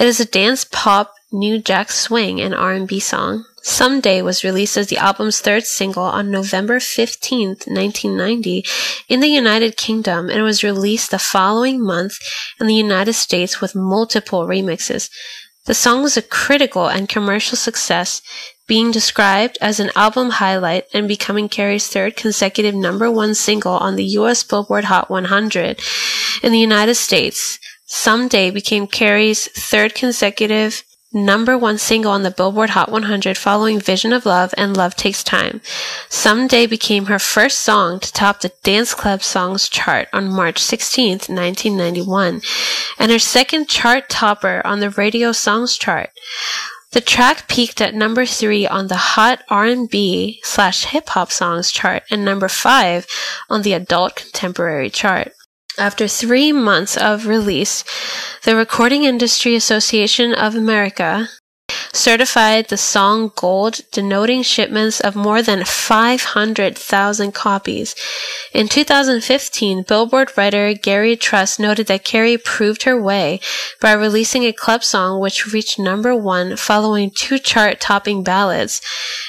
It 0.00 0.08
is 0.08 0.18
a 0.18 0.24
dance 0.24 0.64
pop 0.64 1.14
new 1.30 1.62
jack 1.62 1.92
swing 1.92 2.40
and 2.40 2.52
R&B 2.52 2.98
song. 2.98 3.44
Someday 3.62 4.20
was 4.20 4.42
released 4.42 4.76
as 4.76 4.88
the 4.88 4.98
album's 4.98 5.40
third 5.40 5.64
single 5.64 6.02
on 6.02 6.32
November 6.32 6.80
15, 6.80 7.48
1990 7.48 8.64
in 9.08 9.20
the 9.20 9.28
United 9.28 9.76
Kingdom 9.76 10.28
and 10.28 10.42
was 10.42 10.64
released 10.64 11.12
the 11.12 11.20
following 11.20 11.80
month 11.84 12.14
in 12.60 12.66
the 12.66 12.74
United 12.74 13.12
States 13.12 13.60
with 13.60 13.76
multiple 13.76 14.46
remixes. 14.46 15.08
The 15.66 15.74
song 15.74 16.02
was 16.02 16.16
a 16.16 16.22
critical 16.22 16.86
and 16.88 17.08
commercial 17.08 17.56
success, 17.56 18.22
being 18.66 18.90
described 18.90 19.58
as 19.60 19.78
an 19.78 19.90
album 19.94 20.30
highlight 20.30 20.84
and 20.94 21.06
becoming 21.06 21.48
Carey's 21.48 21.88
third 21.88 22.16
consecutive 22.16 22.74
number 22.74 23.10
one 23.10 23.34
single 23.34 23.74
on 23.74 23.96
the 23.96 24.04
US 24.20 24.42
Billboard 24.42 24.84
Hot 24.84 25.10
100. 25.10 25.80
In 26.42 26.52
the 26.52 26.58
United 26.58 26.94
States, 26.94 27.58
Someday 27.88 28.50
became 28.50 28.88
Carey's 28.88 29.46
third 29.46 29.94
consecutive 29.94 30.82
number 31.12 31.56
one 31.56 31.78
single 31.78 32.12
on 32.12 32.22
the 32.22 32.30
Billboard 32.30 32.70
Hot 32.70 32.90
100 32.90 33.36
following 33.38 33.80
Vision 33.80 34.12
of 34.12 34.26
Love 34.26 34.52
and 34.56 34.76
Love 34.76 34.94
Takes 34.94 35.24
Time. 35.24 35.60
Someday 36.08 36.66
became 36.66 37.06
her 37.06 37.18
first 37.18 37.60
song 37.60 38.00
to 38.00 38.12
top 38.12 38.40
the 38.40 38.52
Dance 38.62 38.94
Club 38.94 39.22
Songs 39.22 39.68
chart 39.68 40.08
on 40.12 40.28
March 40.28 40.58
16, 40.58 41.10
1991, 41.10 42.40
and 42.98 43.10
her 43.10 43.18
second 43.18 43.68
chart 43.68 44.08
topper 44.08 44.60
on 44.64 44.80
the 44.80 44.90
Radio 44.90 45.32
Songs 45.32 45.76
chart. 45.76 46.10
The 46.92 47.00
track 47.00 47.48
peaked 47.48 47.80
at 47.80 47.94
number 47.94 48.24
three 48.24 48.66
on 48.66 48.86
the 48.86 48.96
Hot 48.96 49.42
R&B 49.50 50.40
slash 50.42 50.86
Hip 50.86 51.10
Hop 51.10 51.30
Songs 51.30 51.70
chart 51.70 52.04
and 52.10 52.24
number 52.24 52.48
five 52.48 53.06
on 53.50 53.62
the 53.62 53.74
Adult 53.74 54.16
Contemporary 54.16 54.88
chart. 54.88 55.32
After 55.78 56.08
three 56.08 56.52
months 56.52 56.96
of 56.96 57.26
release, 57.26 57.84
the 58.44 58.56
Recording 58.56 59.04
Industry 59.04 59.54
Association 59.54 60.32
of 60.32 60.54
America 60.54 61.28
certified 61.96 62.68
the 62.68 62.76
song 62.76 63.32
gold, 63.34 63.80
denoting 63.90 64.42
shipments 64.42 65.00
of 65.00 65.16
more 65.16 65.42
than 65.42 65.64
500,000 65.64 67.32
copies. 67.32 67.94
In 68.52 68.68
2015, 68.68 69.82
Billboard 69.82 70.30
writer 70.36 70.74
Gary 70.74 71.16
Trust 71.16 71.58
noted 71.58 71.86
that 71.88 72.04
Carey 72.04 72.38
proved 72.38 72.84
her 72.84 73.00
way 73.00 73.40
by 73.80 73.92
releasing 73.92 74.44
a 74.44 74.52
club 74.52 74.84
song 74.84 75.20
which 75.20 75.52
reached 75.52 75.78
number 75.78 76.14
one 76.14 76.56
following 76.56 77.10
two 77.10 77.38
chart 77.38 77.80
topping 77.80 78.22
ballads. 78.22 78.80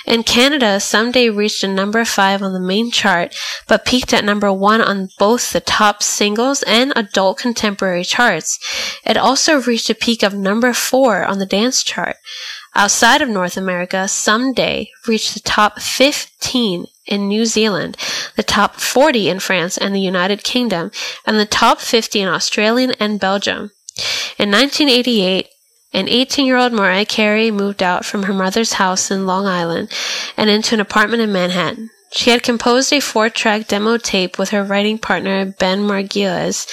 In 0.05 0.23
Canada, 0.23 0.79
Someday 0.79 1.29
reached 1.29 1.63
a 1.63 1.67
number 1.67 2.05
five 2.05 2.41
on 2.41 2.53
the 2.53 2.59
main 2.59 2.91
chart, 2.91 3.35
but 3.67 3.85
peaked 3.85 4.13
at 4.13 4.23
number 4.23 4.51
one 4.53 4.81
on 4.81 5.09
both 5.17 5.51
the 5.51 5.59
top 5.59 6.03
singles 6.03 6.63
and 6.63 6.93
adult 6.95 7.39
contemporary 7.39 8.03
charts. 8.03 8.59
It 9.05 9.17
also 9.17 9.61
reached 9.61 9.89
a 9.89 9.95
peak 9.95 10.21
of 10.23 10.33
number 10.33 10.73
four 10.73 11.25
on 11.25 11.39
the 11.39 11.45
dance 11.45 11.83
chart. 11.83 12.17
Outside 12.75 13.21
of 13.21 13.29
North 13.29 13.57
America, 13.57 14.07
Someday 14.07 14.89
reached 15.07 15.33
the 15.33 15.39
top 15.39 15.79
15 15.79 16.85
in 17.05 17.27
New 17.27 17.45
Zealand, 17.45 17.97
the 18.35 18.43
top 18.43 18.75
40 18.75 19.29
in 19.29 19.39
France 19.39 19.77
and 19.77 19.95
the 19.95 19.99
United 19.99 20.43
Kingdom, 20.43 20.91
and 21.25 21.39
the 21.39 21.45
top 21.45 21.79
50 21.79 22.21
in 22.21 22.27
Australia 22.27 22.93
and 22.99 23.19
Belgium. 23.19 23.71
In 24.37 24.51
1988, 24.51 25.47
an 25.93 26.07
18 26.07 26.45
year 26.45 26.57
old 26.57 26.73
Mariah 26.73 27.05
Carey 27.05 27.49
moved 27.49 27.81
out 27.81 28.05
from 28.05 28.23
her 28.23 28.33
mother's 28.33 28.73
house 28.73 29.09
in 29.09 29.25
Long 29.25 29.47
Island 29.47 29.91
and 30.35 30.49
into 30.49 30.75
an 30.75 30.81
apartment 30.81 31.21
in 31.21 31.31
Manhattan. 31.31 31.89
She 32.11 32.29
had 32.29 32.43
composed 32.43 32.93
a 32.93 32.99
four 32.99 33.29
track 33.29 33.67
demo 33.67 33.97
tape 33.97 34.37
with 34.37 34.49
her 34.49 34.63
writing 34.63 34.97
partner 34.97 35.45
Ben 35.45 35.79
Margulies 35.79 36.67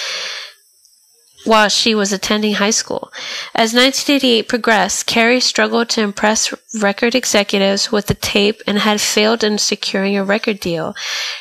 while 1.45 1.69
she 1.69 1.95
was 1.95 2.13
attending 2.13 2.55
high 2.55 2.71
school. 2.71 3.13
As 3.55 3.75
1988 3.75 4.49
progressed, 4.49 5.07
Carey 5.07 5.41
struggled 5.41 5.89
to 5.91 6.03
impress 6.03 6.55
record 6.81 7.15
executives 7.15 7.93
with 7.93 8.07
the 8.07 8.15
tape 8.15 8.63
and 8.67 8.79
had 8.79 9.01
failed 9.01 9.45
in 9.45 9.59
securing 9.59 10.17
a 10.17 10.25
record 10.25 10.61
deal. 10.61 10.95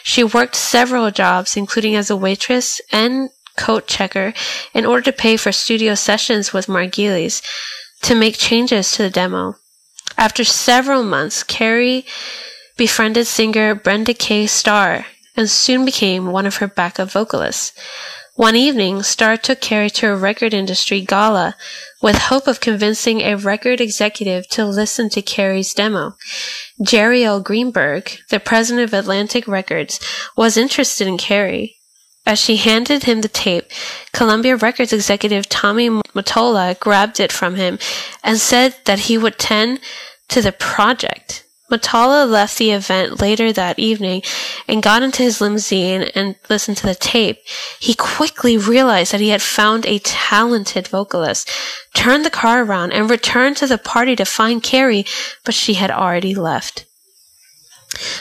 She 0.04 0.24
worked 0.24 0.56
several 0.56 1.10
jobs, 1.12 1.58
including 1.58 1.96
as 1.96 2.10
a 2.10 2.18
waitress 2.18 2.82
and 2.92 3.30
coat 3.58 3.88
checker, 3.88 4.34
in 4.74 4.86
order 4.86 5.04
to 5.04 5.18
pay 5.18 5.38
for 5.38 5.52
studio 5.52 5.96
sessions 5.96 6.54
with 6.54 6.68
Margulies 6.68 7.42
to 8.02 8.16
make 8.16 8.38
changes 8.38 8.92
to 8.92 9.04
the 9.04 9.10
demo. 9.10 9.56
After 10.18 10.44
several 10.44 11.04
months, 11.04 11.44
Carey 11.44 12.06
befriended 12.78 13.28
singer 13.28 13.76
Brenda 13.76 14.14
K. 14.14 14.48
Starr 14.48 15.06
and 15.36 15.50
soon 15.50 15.86
became 15.86 16.28
one 16.28 16.46
of 16.46 16.58
her 16.58 16.68
backup 16.68 17.10
vocalists. 17.10 17.74
One 18.36 18.56
evening, 18.56 19.04
Starr 19.04 19.38
took 19.38 19.62
Carey 19.62 19.92
to 19.92 20.08
a 20.08 20.16
record 20.16 20.56
industry 20.56 21.02
gala 21.02 21.56
with 22.02 22.16
hope 22.18 22.48
of 22.48 22.60
convincing 22.60 23.22
a 23.22 23.38
record 23.38 23.80
executive 23.80 24.48
to 24.50 24.66
listen 24.66 25.10
to 25.10 25.22
Carey's 25.22 25.72
demo. 25.72 26.16
Jerry 26.82 27.24
L. 27.24 27.40
Greenberg, 27.40 28.18
the 28.32 28.40
president 28.40 28.86
of 28.86 28.94
Atlantic 28.94 29.48
Records, 29.48 30.00
was 30.36 30.58
interested 30.58 31.06
in 31.08 31.20
Carey. 31.20 31.76
As 32.26 32.40
she 32.40 32.56
handed 32.56 33.04
him 33.04 33.22
the 33.22 33.28
tape, 33.28 33.66
Columbia 34.14 34.56
Records 34.56 34.94
executive 34.94 35.48
Tommy 35.48 35.90
Mottola 35.90 36.80
grabbed 36.80 37.20
it 37.20 37.32
from 37.32 37.54
him 37.54 37.78
and 38.24 38.40
said 38.40 38.76
that 38.86 39.02
he 39.02 39.16
would 39.16 39.38
tend 39.38 39.80
to 40.30 40.42
the 40.42 40.54
project. 40.54 41.43
Mottola 41.74 42.30
left 42.30 42.60
the 42.60 42.70
event 42.70 43.20
later 43.20 43.52
that 43.52 43.80
evening 43.80 44.22
and 44.68 44.84
got 44.84 45.02
into 45.02 45.24
his 45.24 45.42
limousine 45.42 46.04
and 46.14 46.36
listened 46.48 46.78
to 46.78 46.86
the 46.86 46.94
tape. 46.94 47.40
He 47.80 47.96
quickly 47.96 48.58
realized 48.58 49.12
that 49.12 49.20
he 49.20 49.30
had 49.30 49.42
found 49.42 49.88
a 49.88 49.98
talented 49.98 50.88
vocalist, 50.88 51.50
turned 51.96 52.26
the 52.26 52.30
car 52.30 52.64
around, 52.64 52.94
and 52.94 53.10
returned 53.10 53.58
to 53.58 53.68
the 53.68 53.80
party 53.80 54.16
to 54.18 54.26
find 54.26 54.62
Carey, 54.62 55.04
but 55.44 55.56
she 55.56 55.74
had 55.74 55.90
already 55.90 56.36
left. 56.36 56.86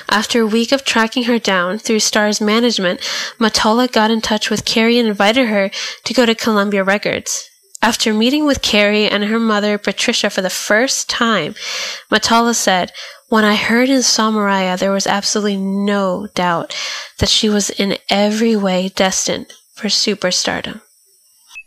After 0.08 0.40
a 0.40 0.46
week 0.46 0.72
of 0.72 0.84
tracking 0.84 1.24
her 1.24 1.38
down 1.38 1.78
through 1.78 2.00
Starr's 2.00 2.40
management, 2.40 3.00
Mottola 3.38 3.90
got 3.90 4.10
in 4.10 4.22
touch 4.22 4.48
with 4.48 4.64
Carey 4.64 4.98
and 4.98 5.08
invited 5.08 5.48
her 5.48 5.70
to 6.04 6.14
go 6.14 6.24
to 6.24 6.34
Columbia 6.34 6.84
Records. 6.84 7.50
After 7.84 8.14
meeting 8.14 8.46
with 8.46 8.62
Carey 8.62 9.08
and 9.08 9.24
her 9.24 9.40
mother, 9.40 9.76
Patricia, 9.76 10.30
for 10.30 10.40
the 10.40 10.48
first 10.50 11.10
time, 11.10 11.56
Mottola 12.12 12.54
said, 12.54 12.92
When 13.32 13.46
I 13.46 13.54
heard 13.54 13.88
and 13.88 14.04
saw 14.04 14.30
Mariah, 14.30 14.76
there 14.76 14.92
was 14.92 15.06
absolutely 15.06 15.56
no 15.56 16.28
doubt 16.34 16.76
that 17.18 17.30
she 17.30 17.48
was 17.48 17.70
in 17.70 17.96
every 18.10 18.56
way 18.56 18.90
destined 18.90 19.54
for 19.72 19.88
superstardom. 19.88 20.82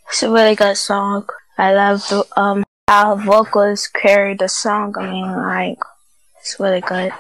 It's 0.08 0.22
a 0.22 0.30
really 0.30 0.54
good 0.54 0.78
song. 0.78 1.28
I 1.58 1.74
love 1.74 2.08
the, 2.08 2.24
um, 2.38 2.64
how 2.88 3.16
vocals 3.16 3.88
carry 3.88 4.36
the 4.36 4.48
song. 4.48 4.94
I 4.96 5.12
mean, 5.12 5.26
like, 5.26 5.80
it's 6.40 6.60
really 6.60 6.82
good. 6.82 7.12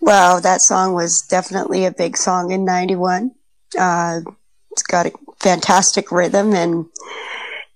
Well, 0.00 0.40
that 0.42 0.60
song 0.60 0.94
was 0.94 1.22
definitely 1.22 1.84
a 1.84 1.90
big 1.90 2.16
song 2.16 2.52
in 2.52 2.64
91. 2.64 3.32
Uh, 3.76 4.20
it's 4.70 4.84
got 4.84 5.06
a 5.06 5.12
fantastic 5.40 6.12
rhythm 6.12 6.54
and 6.54 6.86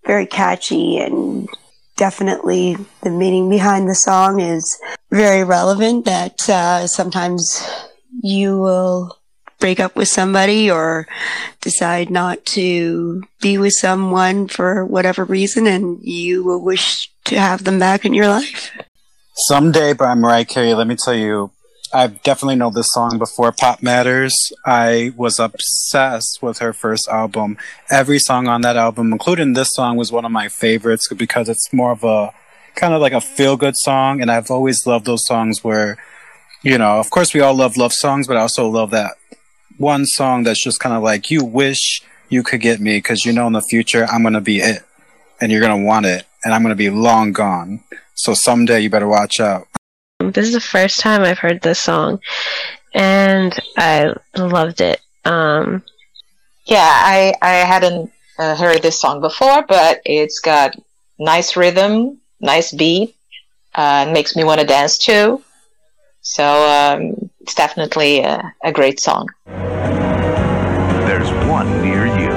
very 0.07 0.27
catchy 0.27 0.99
and 0.99 1.49
definitely 1.97 2.77
the 3.03 3.11
meaning 3.11 3.49
behind 3.49 3.89
the 3.89 3.95
song 3.95 4.41
is 4.41 4.81
very 5.11 5.45
relevant 5.45 6.05
that 6.05 6.49
uh, 6.49 6.87
sometimes 6.87 7.67
you 8.23 8.59
will 8.59 9.19
break 9.59 9.79
up 9.79 9.95
with 9.95 10.09
somebody 10.09 10.71
or 10.71 11.07
decide 11.61 12.11
not 12.11 12.45
to 12.45 13.23
be 13.41 13.59
with 13.59 13.73
someone 13.73 14.49
for 14.49 14.85
whatever 14.85 15.25
reason 15.25 15.67
and 15.69 16.03
you 16.03 16.43
will 16.43 16.61
wish 16.61 17.11
to 17.25 17.39
have 17.39 17.63
them 17.63 17.79
back 17.79 18.05
in 18.05 18.13
your 18.13 18.27
life. 18.27 18.73
Someday 19.47 19.93
by 19.93 20.15
Mariah 20.15 20.45
Carey, 20.45 20.75
let 20.75 20.87
me 20.87 20.97
tell 20.97 21.15
you, 21.15 21.53
I 21.95 22.07
definitely 22.07 22.57
know 22.57 22.71
this 22.71 22.93
song 22.93 23.19
before 23.19 23.53
Pop 23.53 23.83
Matters. 23.83 24.35
I 24.65 25.13
was 25.15 25.39
obsessed 25.39 26.39
with 26.41 26.59
her 26.59 26.73
first 26.73 27.07
album. 27.07 27.59
Every 27.91 28.19
song 28.19 28.49
on 28.49 28.63
that 28.63 28.77
album, 28.77 29.13
including 29.13 29.53
this 29.53 29.75
song, 29.75 29.99
was 29.99 30.11
one 30.11 30.25
of 30.25 30.33
my 30.33 30.49
favorites 30.49 31.07
because 31.13 31.51
it's 31.51 31.71
more 31.71 31.93
of 31.93 32.03
a 32.03 32.33
kind 32.77 32.95
of 32.95 33.03
like 33.03 33.13
a 33.13 33.21
feel 33.21 33.59
good 33.59 33.77
song. 33.77 34.23
And 34.23 34.31
I've 34.31 34.51
always 34.51 34.87
loved 34.87 35.05
those 35.05 35.27
songs 35.27 35.63
where, 35.63 35.99
you 36.63 36.79
know, 36.79 36.99
of 36.99 37.11
course 37.11 37.35
we 37.35 37.41
all 37.41 37.55
love 37.55 37.77
love 37.77 37.93
songs, 37.93 38.27
but 38.27 38.39
I 38.39 38.41
also 38.41 38.67
love 38.69 38.91
that 38.93 39.13
one 39.77 40.07
song 40.07 40.45
that's 40.45 40.65
just 40.65 40.81
kind 40.81 40.95
of 40.95 41.03
like, 41.03 41.31
you 41.31 41.45
wish 41.45 42.01
you 42.31 42.43
could 42.43 42.63
get 42.63 42.81
me 42.81 42.97
because 42.97 43.27
you 43.27 43.33
know 43.35 43.47
in 43.47 43.53
the 43.53 43.61
future 43.61 44.07
I'm 44.07 44.23
going 44.23 44.33
to 44.33 44.41
be 44.41 44.61
it 44.61 44.83
and 45.43 45.53
you're 45.53 45.61
going 45.61 45.79
to 45.79 45.87
want 45.87 46.07
it 46.07 46.25
and 46.43 46.55
I'm 46.55 46.63
going 46.63 46.71
to 46.71 46.77
be 46.77 46.89
long 46.89 47.33
gone. 47.33 47.85
So 48.15 48.33
someday 48.33 48.81
you 48.81 48.89
better 48.89 49.09
watch 49.09 49.41
out. 49.41 49.67
This 50.31 50.47
is 50.47 50.55
the 50.55 50.61
first 50.61 51.01
time 51.01 51.23
I've 51.23 51.39
heard 51.39 51.61
this 51.61 51.81
song, 51.81 52.21
and 52.95 53.59
I 53.77 54.15
loved 54.37 54.81
it. 54.81 55.01
Um, 55.25 55.83
yeah, 56.67 56.89
I 56.89 57.35
I 57.43 57.55
hadn't 57.67 58.13
uh, 58.39 58.57
heard 58.57 58.83
this 58.83 59.01
song 59.01 59.21
before, 59.21 59.65
but 59.69 60.01
it's 60.05 60.39
got 60.39 60.77
nice 61.19 61.57
rhythm, 61.57 62.21
nice 62.41 62.73
beat, 62.73 63.15
uh, 63.75 64.11
makes 64.13 64.37
me 64.37 64.45
want 64.45 64.61
to 64.61 64.67
dance 64.67 64.99
too. 64.99 65.43
So 66.21 66.45
um, 66.45 67.31
it's 67.41 67.55
definitely 67.55 68.21
a, 68.21 68.55
a 68.63 68.73
great 68.73 69.01
song. 69.01 69.29
There's 71.07 71.31
one 71.49 71.83
near 71.83 72.07
you. 72.07 72.33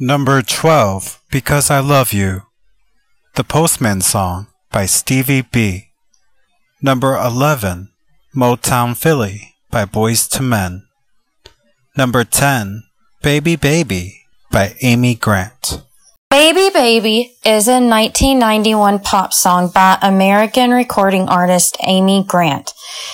Number 0.00 0.42
12, 0.42 1.20
Because 1.28 1.72
I 1.72 1.80
Love 1.80 2.12
You. 2.12 2.47
The 3.38 3.44
Postman 3.44 4.00
Song 4.00 4.48
by 4.72 4.86
Stevie 4.86 5.42
B. 5.42 5.90
Number 6.82 7.14
11, 7.14 7.88
Motown 8.34 8.96
Philly 8.96 9.54
by 9.70 9.84
Boyz 9.84 10.26
II 10.34 10.44
Men. 10.44 10.88
Number 11.96 12.24
10, 12.24 12.82
Baby 13.22 13.54
Baby 13.54 14.24
by 14.50 14.74
Amy 14.82 15.14
Grant. 15.14 15.84
Baby 16.28 16.70
Baby 16.74 17.36
is 17.46 17.68
a 17.68 17.78
1991 17.78 18.98
pop 18.98 19.32
song 19.32 19.70
by 19.72 19.98
American 20.02 20.72
recording 20.72 21.28
artist 21.28 21.76
Amy 21.86 22.24
Grant, 22.26 22.72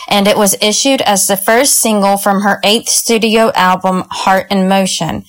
and 0.09 0.27
it 0.27 0.39
was 0.39 0.57
issued 0.63 1.03
as 1.03 1.27
the 1.27 1.37
first 1.37 1.75
single 1.75 2.17
from 2.17 2.41
her 2.41 2.61
eighth 2.65 2.89
studio 2.89 3.53
album, 3.55 4.05
Heart 4.11 4.47
in 4.51 4.71
Motion. 4.71 5.27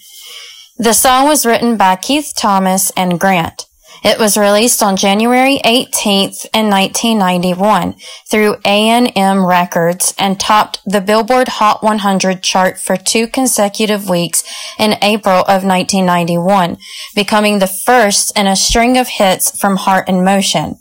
The 0.77 0.93
song 0.93 1.27
was 1.27 1.45
written 1.45 1.76
by 1.76 1.97
Keith 1.97 2.31
Thomas 2.34 2.91
and 2.91 3.19
Grant. 3.19 3.64
It 4.06 4.19
was 4.19 4.38
released 4.38 4.84
on 4.84 4.98
January 4.98 5.60
18th 5.65 6.45
in 6.53 6.69
1991 6.69 7.95
through 8.30 8.57
A&M 8.64 9.44
Records 9.44 10.14
and 10.19 10.40
topped 10.40 10.80
the 10.86 11.02
Billboard 11.02 11.48
Hot 11.48 11.82
100 11.82 12.44
chart 12.44 12.80
for 12.80 12.98
two 12.98 13.26
consecutive 13.26 14.07
weeks 14.07 14.44
in 14.77 14.99
April 15.02 15.40
of 15.40 15.65
1991, 15.65 16.77
becoming 17.15 17.57
the 17.57 17.73
first 17.84 18.38
in 18.38 18.45
a 18.45 18.56
string 18.56 18.95
of 18.95 19.07
hits 19.07 19.60
from 19.60 19.76
Heart 19.76 20.07
in 20.07 20.23
Motion. 20.23 20.77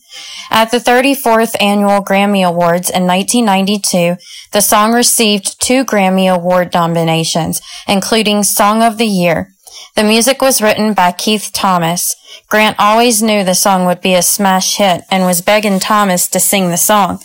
At 0.50 0.70
the 0.70 0.76
34th 0.76 1.56
Annual 1.62 2.04
Grammy 2.04 2.46
Awards 2.46 2.90
in 2.90 3.06
1992, 3.06 4.16
the 4.52 4.60
song 4.60 4.92
received 4.92 5.58
two 5.62 5.82
Grammy 5.86 6.30
Award 6.30 6.74
nominations, 6.74 7.62
including 7.88 8.42
Song 8.42 8.82
of 8.82 8.98
the 8.98 9.06
Year. 9.06 9.53
The 9.96 10.02
music 10.02 10.42
was 10.42 10.60
written 10.60 10.92
by 10.92 11.12
Keith 11.12 11.50
Thomas. 11.52 12.16
Grant 12.48 12.74
always 12.80 13.22
knew 13.22 13.44
the 13.44 13.54
song 13.54 13.86
would 13.86 14.00
be 14.00 14.14
a 14.14 14.22
smash 14.22 14.76
hit 14.76 15.02
and 15.08 15.24
was 15.24 15.40
begging 15.40 15.78
Thomas 15.78 16.26
to 16.30 16.40
sing 16.40 16.70
the 16.70 16.76
song. 16.76 17.20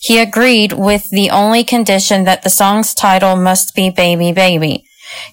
He 0.00 0.18
agreed 0.18 0.72
with 0.72 1.10
the 1.10 1.28
only 1.28 1.64
condition 1.64 2.24
that 2.24 2.42
the 2.42 2.48
song's 2.48 2.94
title 2.94 3.36
must 3.36 3.74
be 3.74 3.90
Baby 3.90 4.32
Baby. 4.32 4.86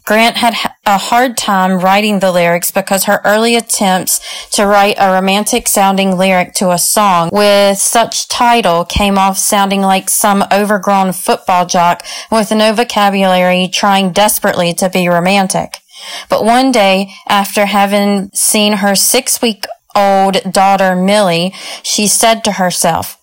Grant 0.05 0.35
had 0.35 0.53
a 0.85 0.97
hard 0.97 1.37
time 1.37 1.79
writing 1.79 2.19
the 2.19 2.31
lyrics 2.31 2.71
because 2.71 3.05
her 3.05 3.21
early 3.23 3.55
attempts 3.55 4.19
to 4.49 4.67
write 4.67 4.97
a 4.99 5.13
romantic 5.13 5.69
sounding 5.69 6.17
lyric 6.17 6.53
to 6.55 6.71
a 6.71 6.77
song 6.77 7.29
with 7.31 7.77
such 7.77 8.27
title 8.27 8.83
came 8.83 9.17
off 9.17 9.37
sounding 9.37 9.81
like 9.81 10.09
some 10.09 10.43
overgrown 10.51 11.13
football 11.13 11.65
jock 11.65 12.03
with 12.29 12.51
no 12.51 12.73
vocabulary 12.73 13.69
trying 13.69 14.11
desperately 14.11 14.73
to 14.73 14.89
be 14.89 15.07
romantic. 15.07 15.80
But 16.29 16.45
one 16.45 16.71
day, 16.71 17.13
after 17.27 17.65
having 17.65 18.29
seen 18.33 18.73
her 18.73 18.95
six 18.95 19.41
week 19.41 19.65
old 19.95 20.37
daughter 20.51 20.95
Millie, 20.95 21.53
she 21.83 22.07
said 22.07 22.43
to 22.43 22.53
herself, 22.53 23.17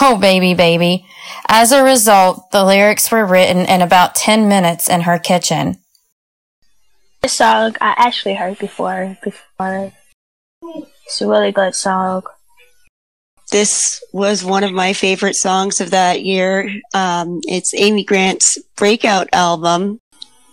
Oh, 0.00 0.18
baby, 0.18 0.54
baby. 0.54 1.06
As 1.48 1.72
a 1.72 1.84
result, 1.84 2.50
the 2.50 2.64
lyrics 2.64 3.10
were 3.10 3.24
written 3.24 3.66
in 3.66 3.82
about 3.82 4.14
10 4.14 4.48
minutes 4.48 4.88
in 4.88 5.02
her 5.02 5.18
kitchen. 5.18 5.78
This 7.22 7.34
song 7.34 7.76
I 7.80 7.94
actually 7.96 8.34
heard 8.34 8.58
before. 8.58 9.16
Before, 9.22 9.92
it's 11.06 11.20
a 11.20 11.28
really 11.28 11.52
good 11.52 11.74
song. 11.74 12.22
This 13.50 14.02
was 14.12 14.44
one 14.44 14.64
of 14.64 14.72
my 14.72 14.94
favorite 14.94 15.36
songs 15.36 15.80
of 15.80 15.90
that 15.90 16.22
year. 16.22 16.68
Um, 16.92 17.40
it's 17.44 17.74
Amy 17.74 18.04
Grant's 18.04 18.58
breakout 18.76 19.28
album 19.32 20.00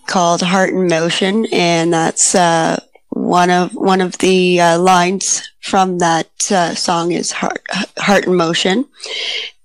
called 0.07 0.41
Heart 0.41 0.71
in 0.71 0.87
Motion, 0.87 1.45
and 1.51 1.93
that's 1.93 2.35
uh, 2.35 2.81
one 3.09 3.49
of 3.49 3.73
one 3.73 4.01
of 4.01 4.17
the 4.19 4.59
uh, 4.59 4.79
lines 4.79 5.49
from 5.61 5.99
that 5.99 6.29
uh, 6.51 6.75
song 6.75 7.11
is 7.11 7.31
Heart 7.31 7.65
Heart 7.97 8.25
in 8.25 8.35
Motion. 8.35 8.85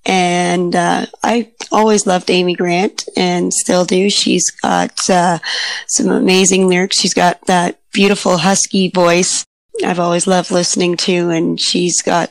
And 0.04 0.76
uh, 0.76 1.06
I 1.24 1.50
always 1.72 2.06
loved 2.06 2.30
Amy 2.30 2.54
Grant, 2.54 3.08
and 3.16 3.52
still 3.52 3.84
do. 3.84 4.08
She's 4.08 4.50
got 4.50 5.10
uh, 5.10 5.38
some 5.88 6.10
amazing 6.10 6.68
lyrics. 6.68 7.00
She's 7.00 7.14
got 7.14 7.44
that 7.46 7.80
beautiful 7.92 8.38
husky 8.38 8.88
voice. 8.90 9.44
I've 9.84 9.98
always 9.98 10.26
loved 10.26 10.50
listening 10.50 10.96
to, 10.98 11.30
and 11.30 11.60
she's 11.60 12.00
got 12.02 12.30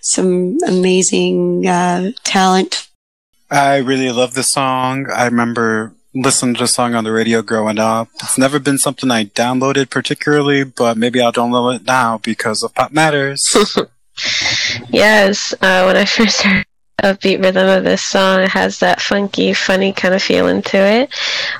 some 0.00 0.56
amazing 0.66 1.66
uh, 1.66 2.12
talent. 2.24 2.88
I 3.50 3.78
really 3.78 4.10
love 4.10 4.34
the 4.34 4.42
song. 4.42 5.10
I 5.10 5.26
remember 5.26 5.94
listened 6.14 6.56
to 6.56 6.64
the 6.64 6.68
song 6.68 6.94
on 6.94 7.04
the 7.04 7.12
radio 7.12 7.42
growing 7.42 7.78
up. 7.78 8.08
It's 8.22 8.38
never 8.38 8.58
been 8.58 8.78
something 8.78 9.10
I 9.10 9.26
downloaded 9.26 9.90
particularly, 9.90 10.64
but 10.64 10.96
maybe 10.96 11.20
I'll 11.20 11.32
download 11.32 11.76
it 11.76 11.86
now 11.86 12.18
because 12.18 12.62
of 12.62 12.74
Pop 12.74 12.92
Matters. 12.92 13.46
yes, 14.88 15.54
uh, 15.60 15.84
when 15.84 15.96
I 15.96 16.04
first 16.04 16.42
heard 16.42 16.66
upbeat 17.02 17.42
rhythm 17.42 17.66
of 17.68 17.84
this 17.84 18.02
song, 18.02 18.40
it 18.40 18.50
has 18.50 18.80
that 18.80 19.00
funky, 19.00 19.54
funny 19.54 19.92
kind 19.92 20.14
of 20.14 20.22
feeling 20.22 20.62
to 20.62 20.76
it. 20.76 21.10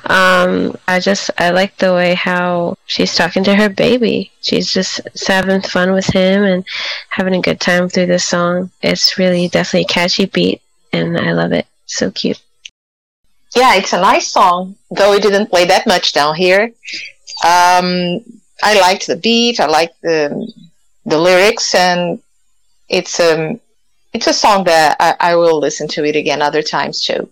Um, 0.05 0.75
I 0.87 0.99
just 0.99 1.31
I 1.37 1.51
like 1.51 1.77
the 1.77 1.93
way 1.93 2.13
how 2.13 2.75
she's 2.85 3.15
talking 3.15 3.43
to 3.45 3.55
her 3.55 3.69
baby. 3.69 4.31
She's 4.41 4.71
just 4.71 5.01
having 5.27 5.61
fun 5.61 5.93
with 5.93 6.07
him 6.07 6.43
and 6.43 6.65
having 7.09 7.35
a 7.35 7.41
good 7.41 7.59
time 7.59 7.89
through 7.89 8.07
this 8.07 8.25
song. 8.25 8.69
It's 8.81 9.17
really 9.17 9.47
definitely 9.47 9.85
a 9.85 9.93
catchy 9.93 10.25
beat, 10.25 10.61
and 10.93 11.17
I 11.17 11.31
love 11.31 11.53
it. 11.53 11.65
So 11.85 12.11
cute 12.11 12.41
yeah, 13.55 13.75
it's 13.75 13.93
a 13.93 13.99
nice 13.99 14.27
song, 14.27 14.75
though 14.89 15.13
it 15.13 15.21
didn't 15.21 15.49
play 15.49 15.65
that 15.65 15.85
much 15.87 16.13
down 16.13 16.35
here. 16.35 16.71
Um, 17.43 18.21
I 18.63 18.79
liked 18.79 19.07
the 19.07 19.17
beat, 19.21 19.59
I 19.59 19.65
liked 19.67 20.01
the 20.01 20.51
the 21.05 21.17
lyrics, 21.17 21.73
and 21.73 22.19
it's 22.87 23.19
um 23.19 23.59
it's 24.13 24.27
a 24.27 24.33
song 24.33 24.65
that 24.65 24.97
I, 24.99 25.31
I 25.31 25.35
will 25.35 25.59
listen 25.59 25.87
to 25.89 26.05
it 26.05 26.15
again 26.15 26.41
other 26.41 26.61
times 26.61 27.01
too. 27.01 27.31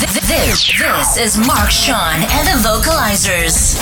This, 0.00 0.78
this 0.78 1.16
is 1.16 1.46
Mark 1.46 1.70
Sean 1.70 2.14
and 2.14 2.48
the 2.48 2.68
Vocalizers. 2.68 3.76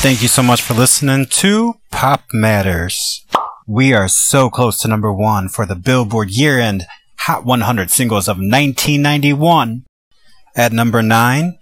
Thank 0.00 0.22
you 0.22 0.28
so 0.28 0.42
much 0.42 0.62
for 0.62 0.74
listening 0.74 1.26
to 1.26 1.74
Pop 1.90 2.24
Matters. 2.32 3.26
We 3.66 3.92
are 3.92 4.08
so 4.08 4.48
close 4.50 4.78
to 4.82 4.88
number 4.88 5.12
one 5.12 5.48
for 5.48 5.66
the 5.66 5.74
Billboard 5.74 6.30
year 6.30 6.58
end 6.58 6.86
Hot 7.22 7.44
100 7.44 7.90
singles 7.90 8.28
of 8.28 8.36
1991. 8.36 9.84
At 10.58 10.72
number 10.72 11.04
9, 11.04 11.56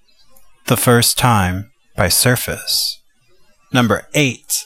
The 0.68 0.76
First 0.78 1.18
Time 1.18 1.70
by 1.98 2.08
Surface. 2.08 2.98
Number 3.70 4.08
8, 4.14 4.64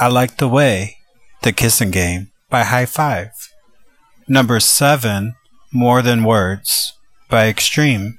I 0.00 0.08
Like 0.08 0.38
the 0.38 0.48
Way, 0.48 0.96
The 1.42 1.52
Kissing 1.52 1.92
Game 1.92 2.32
by 2.50 2.64
Hi-Five. 2.64 3.30
Number 4.26 4.58
7, 4.58 5.36
More 5.72 6.02
Than 6.02 6.24
Words 6.24 6.94
by 7.30 7.46
Extreme. 7.46 8.18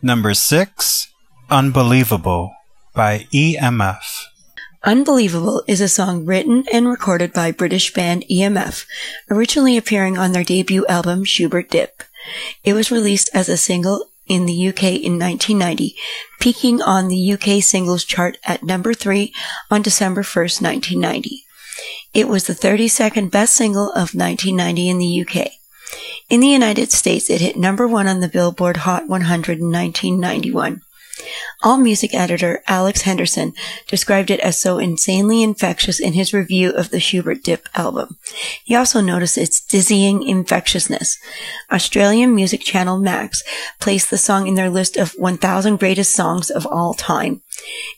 Number 0.00 0.34
6, 0.34 1.08
Unbelievable 1.50 2.54
by 2.94 3.26
EMF. 3.34 4.04
Unbelievable 4.84 5.64
is 5.66 5.80
a 5.80 5.88
song 5.88 6.26
written 6.26 6.62
and 6.72 6.86
recorded 6.86 7.32
by 7.32 7.50
British 7.50 7.92
band 7.92 8.24
EMF, 8.30 8.86
originally 9.28 9.76
appearing 9.76 10.16
on 10.16 10.30
their 10.30 10.44
debut 10.44 10.86
album 10.86 11.24
Schubert 11.24 11.70
Dip. 11.70 12.04
It 12.62 12.74
was 12.74 12.92
released 12.92 13.28
as 13.34 13.48
a 13.48 13.56
single 13.56 14.10
in 14.26 14.46
the 14.46 14.68
UK 14.68 14.82
in 14.84 15.18
1990, 15.18 15.94
peaking 16.40 16.80
on 16.82 17.08
the 17.08 17.32
UK 17.32 17.62
singles 17.62 18.04
chart 18.04 18.38
at 18.44 18.62
number 18.62 18.94
3 18.94 19.32
on 19.70 19.82
December 19.82 20.22
1st, 20.22 20.62
1990. 20.62 21.44
It 22.12 22.28
was 22.28 22.46
the 22.46 22.54
32nd 22.54 23.30
best 23.30 23.54
single 23.54 23.90
of 23.90 24.14
1990 24.14 24.88
in 24.88 24.98
the 24.98 25.26
UK. 25.26 25.52
In 26.30 26.40
the 26.40 26.48
United 26.48 26.90
States, 26.90 27.28
it 27.28 27.40
hit 27.40 27.56
number 27.56 27.86
1 27.86 28.06
on 28.06 28.20
the 28.20 28.28
Billboard 28.28 28.78
Hot 28.78 29.08
100 29.08 29.58
in 29.58 29.70
1991. 29.70 30.82
AllMusic 31.62 32.12
editor 32.12 32.62
Alex 32.66 33.02
Henderson 33.02 33.52
described 33.86 34.30
it 34.30 34.40
as 34.40 34.60
so 34.60 34.78
insanely 34.78 35.42
infectious 35.42 36.00
in 36.00 36.12
his 36.12 36.34
review 36.34 36.70
of 36.70 36.90
the 36.90 37.00
Schubert 37.00 37.42
Dip 37.42 37.68
album. 37.74 38.18
He 38.64 38.74
also 38.74 39.00
noticed 39.00 39.38
its 39.38 39.64
dizzying 39.64 40.22
infectiousness. 40.22 41.16
Australian 41.70 42.34
music 42.34 42.62
channel 42.62 42.98
Max 42.98 43.42
placed 43.80 44.10
the 44.10 44.18
song 44.18 44.46
in 44.46 44.54
their 44.54 44.70
list 44.70 44.96
of 44.96 45.12
1000 45.12 45.78
greatest 45.78 46.14
songs 46.14 46.50
of 46.50 46.66
all 46.66 46.94
time. 46.94 47.42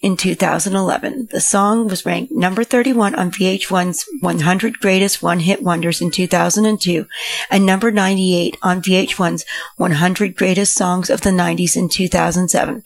In 0.03 0.17
2011, 0.17 1.29
the 1.31 1.41
song 1.41 1.89
was 1.89 2.05
ranked 2.05 2.33
number 2.33 2.63
31 2.63 3.15
on 3.15 3.31
VH1's 3.31 4.05
100 4.21 4.79
Greatest 4.81 5.23
One 5.23 5.41
Hit 5.41 5.63
Wonders 5.63 6.01
in 6.01 6.11
2002 6.11 7.07
and 7.51 7.67
number 7.67 7.91
98 7.91 8.57
on 8.63 8.83
VH1's 8.83 9.45
100 9.77 10.37
Greatest 10.37 10.75
Songs 10.75 11.11
of 11.11 11.23
the 11.23 11.31
90s 11.31 11.77
in 11.77 11.89
2007. 11.89 12.85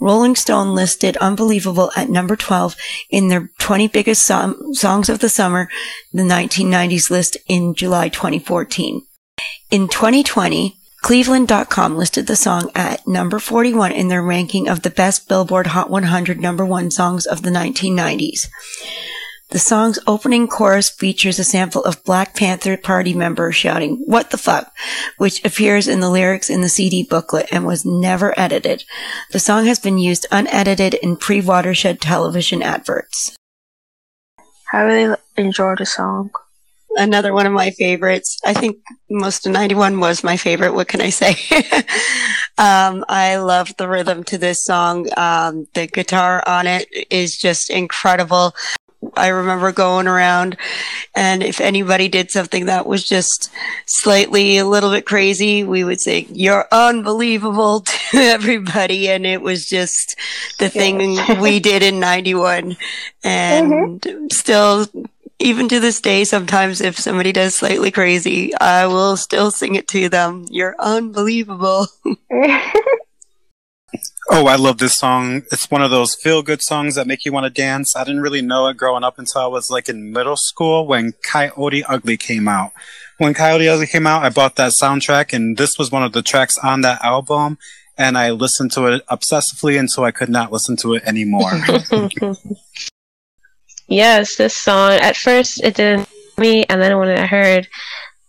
Rolling 0.00 0.34
Stone 0.34 0.74
listed 0.74 1.16
Unbelievable 1.18 1.90
at 1.94 2.08
number 2.08 2.34
12 2.34 2.74
in 3.10 3.28
their 3.28 3.50
20 3.58 3.88
biggest 3.88 4.22
songs 4.24 5.08
of 5.08 5.18
the 5.18 5.28
summer, 5.28 5.68
the 6.12 6.22
1990s 6.22 7.10
list 7.10 7.36
in 7.46 7.74
July 7.74 8.08
2014. 8.08 9.02
In 9.70 9.88
2020, 9.88 10.79
Cleveland.com 11.02 11.96
listed 11.96 12.26
the 12.26 12.36
song 12.36 12.70
at 12.74 13.06
number 13.06 13.38
41 13.38 13.92
in 13.92 14.08
their 14.08 14.22
ranking 14.22 14.68
of 14.68 14.82
the 14.82 14.90
best 14.90 15.28
Billboard 15.28 15.68
Hot 15.68 15.88
100 15.88 16.38
number 16.38 16.64
one 16.64 16.90
songs 16.90 17.26
of 17.26 17.42
the 17.42 17.50
1990s. 17.50 18.48
The 19.48 19.58
song's 19.58 19.98
opening 20.06 20.46
chorus 20.46 20.88
features 20.90 21.38
a 21.40 21.44
sample 21.44 21.82
of 21.84 22.04
Black 22.04 22.36
Panther 22.36 22.76
Party 22.76 23.14
members 23.14 23.56
shouting, 23.56 24.02
What 24.06 24.30
the 24.30 24.38
fuck? 24.38 24.72
which 25.16 25.44
appears 25.44 25.88
in 25.88 25.98
the 26.00 26.10
lyrics 26.10 26.48
in 26.50 26.60
the 26.60 26.68
CD 26.68 27.02
booklet 27.02 27.48
and 27.50 27.66
was 27.66 27.84
never 27.84 28.38
edited. 28.38 28.84
The 29.32 29.40
song 29.40 29.64
has 29.64 29.80
been 29.80 29.98
used 29.98 30.26
unedited 30.30 30.94
in 30.94 31.16
pre 31.16 31.40
watershed 31.40 32.00
television 32.00 32.62
adverts. 32.62 33.34
I 34.72 34.82
really 34.82 35.16
enjoyed 35.36 35.78
the 35.78 35.86
song. 35.86 36.30
Another 36.96 37.32
one 37.32 37.46
of 37.46 37.52
my 37.52 37.70
favorites. 37.70 38.38
I 38.44 38.52
think 38.52 38.78
most 39.08 39.46
of 39.46 39.52
91 39.52 40.00
was 40.00 40.24
my 40.24 40.36
favorite. 40.36 40.74
What 40.74 40.88
can 40.88 41.00
I 41.00 41.10
say? 41.10 41.36
um, 42.58 43.04
I 43.08 43.36
love 43.36 43.72
the 43.76 43.88
rhythm 43.88 44.24
to 44.24 44.38
this 44.38 44.64
song. 44.64 45.06
Um, 45.16 45.68
the 45.74 45.86
guitar 45.86 46.42
on 46.46 46.66
it 46.66 46.88
is 47.10 47.36
just 47.36 47.70
incredible. 47.70 48.54
I 49.16 49.28
remember 49.28 49.72
going 49.72 50.06
around 50.06 50.56
and 51.14 51.42
if 51.42 51.60
anybody 51.60 52.08
did 52.08 52.30
something 52.30 52.66
that 52.66 52.86
was 52.86 53.02
just 53.04 53.50
slightly 53.86 54.58
a 54.58 54.66
little 54.66 54.90
bit 54.90 55.06
crazy, 55.06 55.64
we 55.64 55.84
would 55.84 56.00
say, 56.00 56.26
you're 56.30 56.68
unbelievable 56.70 57.80
to 58.10 58.18
everybody. 58.18 59.08
And 59.08 59.24
it 59.24 59.40
was 59.40 59.66
just 59.66 60.16
the 60.58 60.68
thing 60.68 61.18
we 61.40 61.60
did 61.60 61.82
in 61.82 61.98
91 61.98 62.76
and 63.24 64.00
mm-hmm. 64.00 64.26
still 64.30 64.86
even 65.40 65.68
to 65.68 65.80
this 65.80 66.00
day, 66.00 66.24
sometimes 66.24 66.80
if 66.80 66.98
somebody 66.98 67.32
does 67.32 67.54
slightly 67.54 67.90
crazy, 67.90 68.54
I 68.54 68.86
will 68.86 69.16
still 69.16 69.50
sing 69.50 69.74
it 69.74 69.88
to 69.88 70.08
them. 70.08 70.46
You're 70.50 70.76
unbelievable. 70.78 71.86
Oh, 74.32 74.46
I 74.46 74.54
love 74.54 74.78
this 74.78 74.94
song. 74.94 75.42
It's 75.50 75.68
one 75.68 75.82
of 75.82 75.90
those 75.90 76.14
feel 76.14 76.40
good 76.42 76.62
songs 76.62 76.94
that 76.94 77.08
make 77.08 77.24
you 77.24 77.32
want 77.32 77.44
to 77.44 77.50
dance. 77.50 77.96
I 77.96 78.04
didn't 78.04 78.20
really 78.20 78.42
know 78.42 78.68
it 78.68 78.76
growing 78.76 79.02
up 79.02 79.18
until 79.18 79.40
I 79.40 79.48
was 79.48 79.70
like 79.70 79.88
in 79.88 80.12
middle 80.12 80.36
school 80.36 80.86
when 80.86 81.14
Coyote 81.24 81.82
Ugly 81.82 82.16
came 82.18 82.46
out. 82.46 82.70
When 83.18 83.34
Coyote 83.34 83.68
Ugly 83.68 83.88
came 83.88 84.06
out, 84.06 84.22
I 84.22 84.28
bought 84.28 84.54
that 84.54 84.74
soundtrack 84.80 85.32
and 85.32 85.56
this 85.56 85.76
was 85.76 85.90
one 85.90 86.04
of 86.04 86.12
the 86.12 86.22
tracks 86.22 86.56
on 86.58 86.82
that 86.82 87.04
album 87.04 87.58
and 87.98 88.16
I 88.16 88.30
listened 88.30 88.70
to 88.72 88.86
it 88.86 89.04
obsessively 89.08 89.76
until 89.76 90.04
I 90.04 90.12
could 90.12 90.28
not 90.28 90.52
listen 90.52 90.76
to 90.76 90.94
it 90.94 91.02
anymore. 91.02 91.50
yes, 93.90 94.36
this 94.36 94.56
song, 94.56 94.92
at 94.92 95.16
first 95.16 95.62
it 95.62 95.74
didn't 95.74 96.08
me 96.38 96.64
and 96.70 96.80
then 96.80 96.98
when 96.98 97.10
I 97.10 97.26
heard 97.26 97.68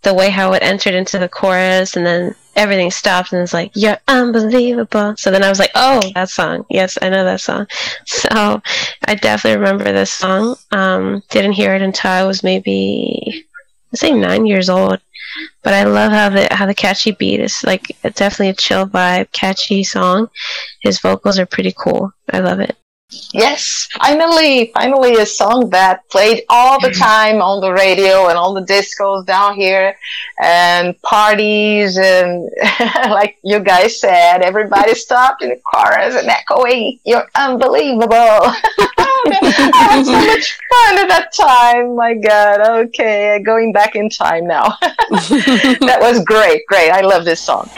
the 0.03 0.13
way 0.13 0.29
how 0.29 0.53
it 0.53 0.63
entered 0.63 0.93
into 0.93 1.17
the 1.17 1.29
chorus 1.29 1.95
and 1.95 2.05
then 2.05 2.35
everything 2.55 2.91
stopped 2.91 3.31
and 3.31 3.41
it's 3.41 3.53
like 3.53 3.71
you're 3.75 3.97
unbelievable. 4.07 5.15
So 5.17 5.31
then 5.31 5.43
i 5.43 5.49
was 5.49 5.59
like 5.59 5.71
oh 5.75 6.01
that 6.15 6.29
song. 6.29 6.65
Yes 6.69 6.97
i 7.01 7.09
know 7.09 7.23
that 7.23 7.41
song. 7.41 7.67
So 8.05 8.61
i 9.05 9.15
definitely 9.15 9.59
remember 9.59 9.85
this 9.85 10.13
song. 10.13 10.55
Um, 10.71 11.23
didn't 11.29 11.53
hear 11.53 11.73
it 11.75 11.81
until 11.81 12.11
i 12.11 12.23
was 12.23 12.43
maybe 12.43 13.45
i 13.93 13.95
say 13.95 14.11
nine 14.11 14.45
years 14.45 14.69
old. 14.69 14.99
But 15.63 15.73
i 15.73 15.83
love 15.83 16.11
how 16.11 16.29
the 16.29 16.47
how 16.51 16.65
the 16.65 16.75
catchy 16.75 17.11
beat 17.11 17.39
is 17.39 17.63
like 17.63 17.95
definitely 18.01 18.49
a 18.49 18.53
chill 18.53 18.87
vibe 18.87 19.31
catchy 19.31 19.83
song. 19.83 20.29
His 20.81 20.99
vocals 20.99 21.39
are 21.39 21.45
pretty 21.45 21.73
cool. 21.77 22.11
I 22.29 22.39
love 22.39 22.59
it 22.59 22.75
Yes, 23.33 23.87
finally, 23.99 24.71
finally 24.73 25.15
a 25.15 25.25
song 25.25 25.69
that 25.71 26.07
played 26.09 26.43
all 26.49 26.79
the 26.79 26.89
mm. 26.89 26.99
time 26.99 27.41
on 27.41 27.61
the 27.61 27.71
radio 27.71 28.27
and 28.27 28.37
on 28.37 28.53
the 28.53 28.61
discos 28.61 29.25
down 29.25 29.55
here 29.55 29.97
and 30.41 31.01
parties 31.01 31.97
and 31.97 32.49
like 33.09 33.37
you 33.43 33.59
guys 33.59 33.99
said, 33.99 34.41
everybody 34.41 34.95
stopped 34.95 35.43
in 35.43 35.49
the 35.49 35.61
chorus 35.65 36.15
and 36.15 36.27
echoing, 36.27 36.99
you're 37.05 37.27
unbelievable. 37.35 38.07
I 39.23 39.73
had 39.73 40.05
so 40.05 40.11
much 40.11 40.59
fun 40.69 40.99
at 40.99 41.07
that 41.07 41.33
time. 41.33 41.95
My 41.95 42.13
God. 42.15 42.85
Okay. 42.85 43.41
Going 43.43 43.71
back 43.71 43.95
in 43.95 44.09
time 44.09 44.47
now. 44.47 44.77
that 44.81 45.97
was 46.01 46.23
great. 46.23 46.65
Great. 46.67 46.91
I 46.91 47.01
love 47.01 47.25
this 47.25 47.41
song. 47.41 47.69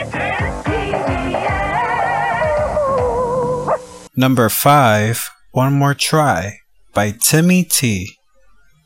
Number 4.16 4.48
5, 4.48 5.28
One 5.50 5.72
More 5.72 5.92
Try 5.92 6.60
by 6.92 7.10
Timmy 7.10 7.64
T. 7.64 8.16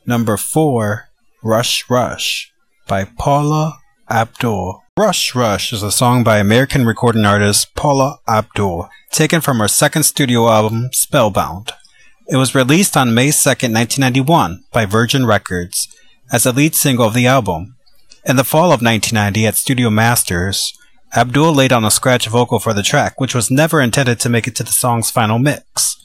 Number 0.03 0.37
4, 0.37 1.07
Rush 1.43 1.87
Rush 1.87 2.51
by 2.87 3.03
Paula 3.03 3.77
Abdul. 4.09 4.81
Rush 4.97 5.35
Rush 5.35 5.71
is 5.71 5.83
a 5.83 5.91
song 5.91 6.23
by 6.23 6.39
American 6.39 6.83
recording 6.87 7.25
artist 7.25 7.75
Paula 7.75 8.17
Abdul, 8.27 8.89
taken 9.11 9.39
from 9.39 9.59
her 9.59 9.67
second 9.67 10.01
studio 10.01 10.49
album, 10.49 10.89
Spellbound. 10.93 11.73
It 12.27 12.37
was 12.37 12.55
released 12.55 12.97
on 12.97 13.13
May 13.13 13.29
2, 13.29 13.49
1991 13.49 14.63
by 14.73 14.87
Virgin 14.87 15.27
Records 15.27 15.95
as 16.31 16.45
the 16.45 16.51
lead 16.51 16.73
single 16.73 17.05
of 17.05 17.13
the 17.13 17.27
album. 17.27 17.75
In 18.25 18.35
the 18.35 18.43
fall 18.43 18.71
of 18.71 18.81
1990 18.81 19.45
at 19.45 19.55
Studio 19.55 19.91
Masters, 19.91 20.73
Abdul 21.15 21.53
laid 21.53 21.73
on 21.73 21.83
a 21.83 21.91
scratch 21.91 22.27
vocal 22.27 22.59
for 22.59 22.73
the 22.73 22.83
track, 22.83 23.19
which 23.19 23.33
was 23.33 23.49
never 23.49 23.81
intended 23.81 24.19
to 24.19 24.29
make 24.29 24.47
it 24.47 24.55
to 24.57 24.63
the 24.63 24.71
song's 24.71 25.09
final 25.09 25.39
mix. 25.39 25.97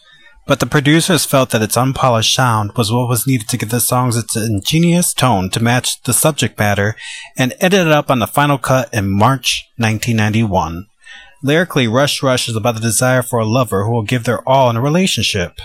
But 0.46 0.60
the 0.60 0.66
producers 0.66 1.24
felt 1.26 1.50
that 1.50 1.62
its 1.62 1.76
unpolished 1.76 2.34
sound 2.34 2.72
was 2.76 2.90
what 2.90 3.08
was 3.08 3.26
needed 3.26 3.48
to 3.48 3.56
give 3.58 3.70
the 3.70 3.80
songs 3.80 4.16
its 4.16 4.36
ingenious 4.36 5.12
tone 5.12 5.50
to 5.50 5.62
match 5.62 6.02
the 6.02 6.12
subject 6.12 6.58
matter, 6.58 6.96
and 7.36 7.54
ended 7.60 7.88
up 7.88 8.10
on 8.10 8.18
the 8.18 8.26
final 8.26 8.56
cut 8.56 8.92
in 8.92 9.10
March 9.10 9.64
1991. 9.76 10.86
Lyrically, 11.42 11.86
Rush 11.86 12.22
Rush 12.22 12.48
is 12.48 12.56
about 12.56 12.74
the 12.74 12.80
desire 12.80 13.22
for 13.22 13.38
a 13.38 13.46
lover 13.46 13.84
who 13.84 13.92
will 13.92 14.02
give 14.02 14.24
their 14.24 14.46
all 14.48 14.70
in 14.70 14.76
a 14.76 14.82
relationship. 14.82 15.60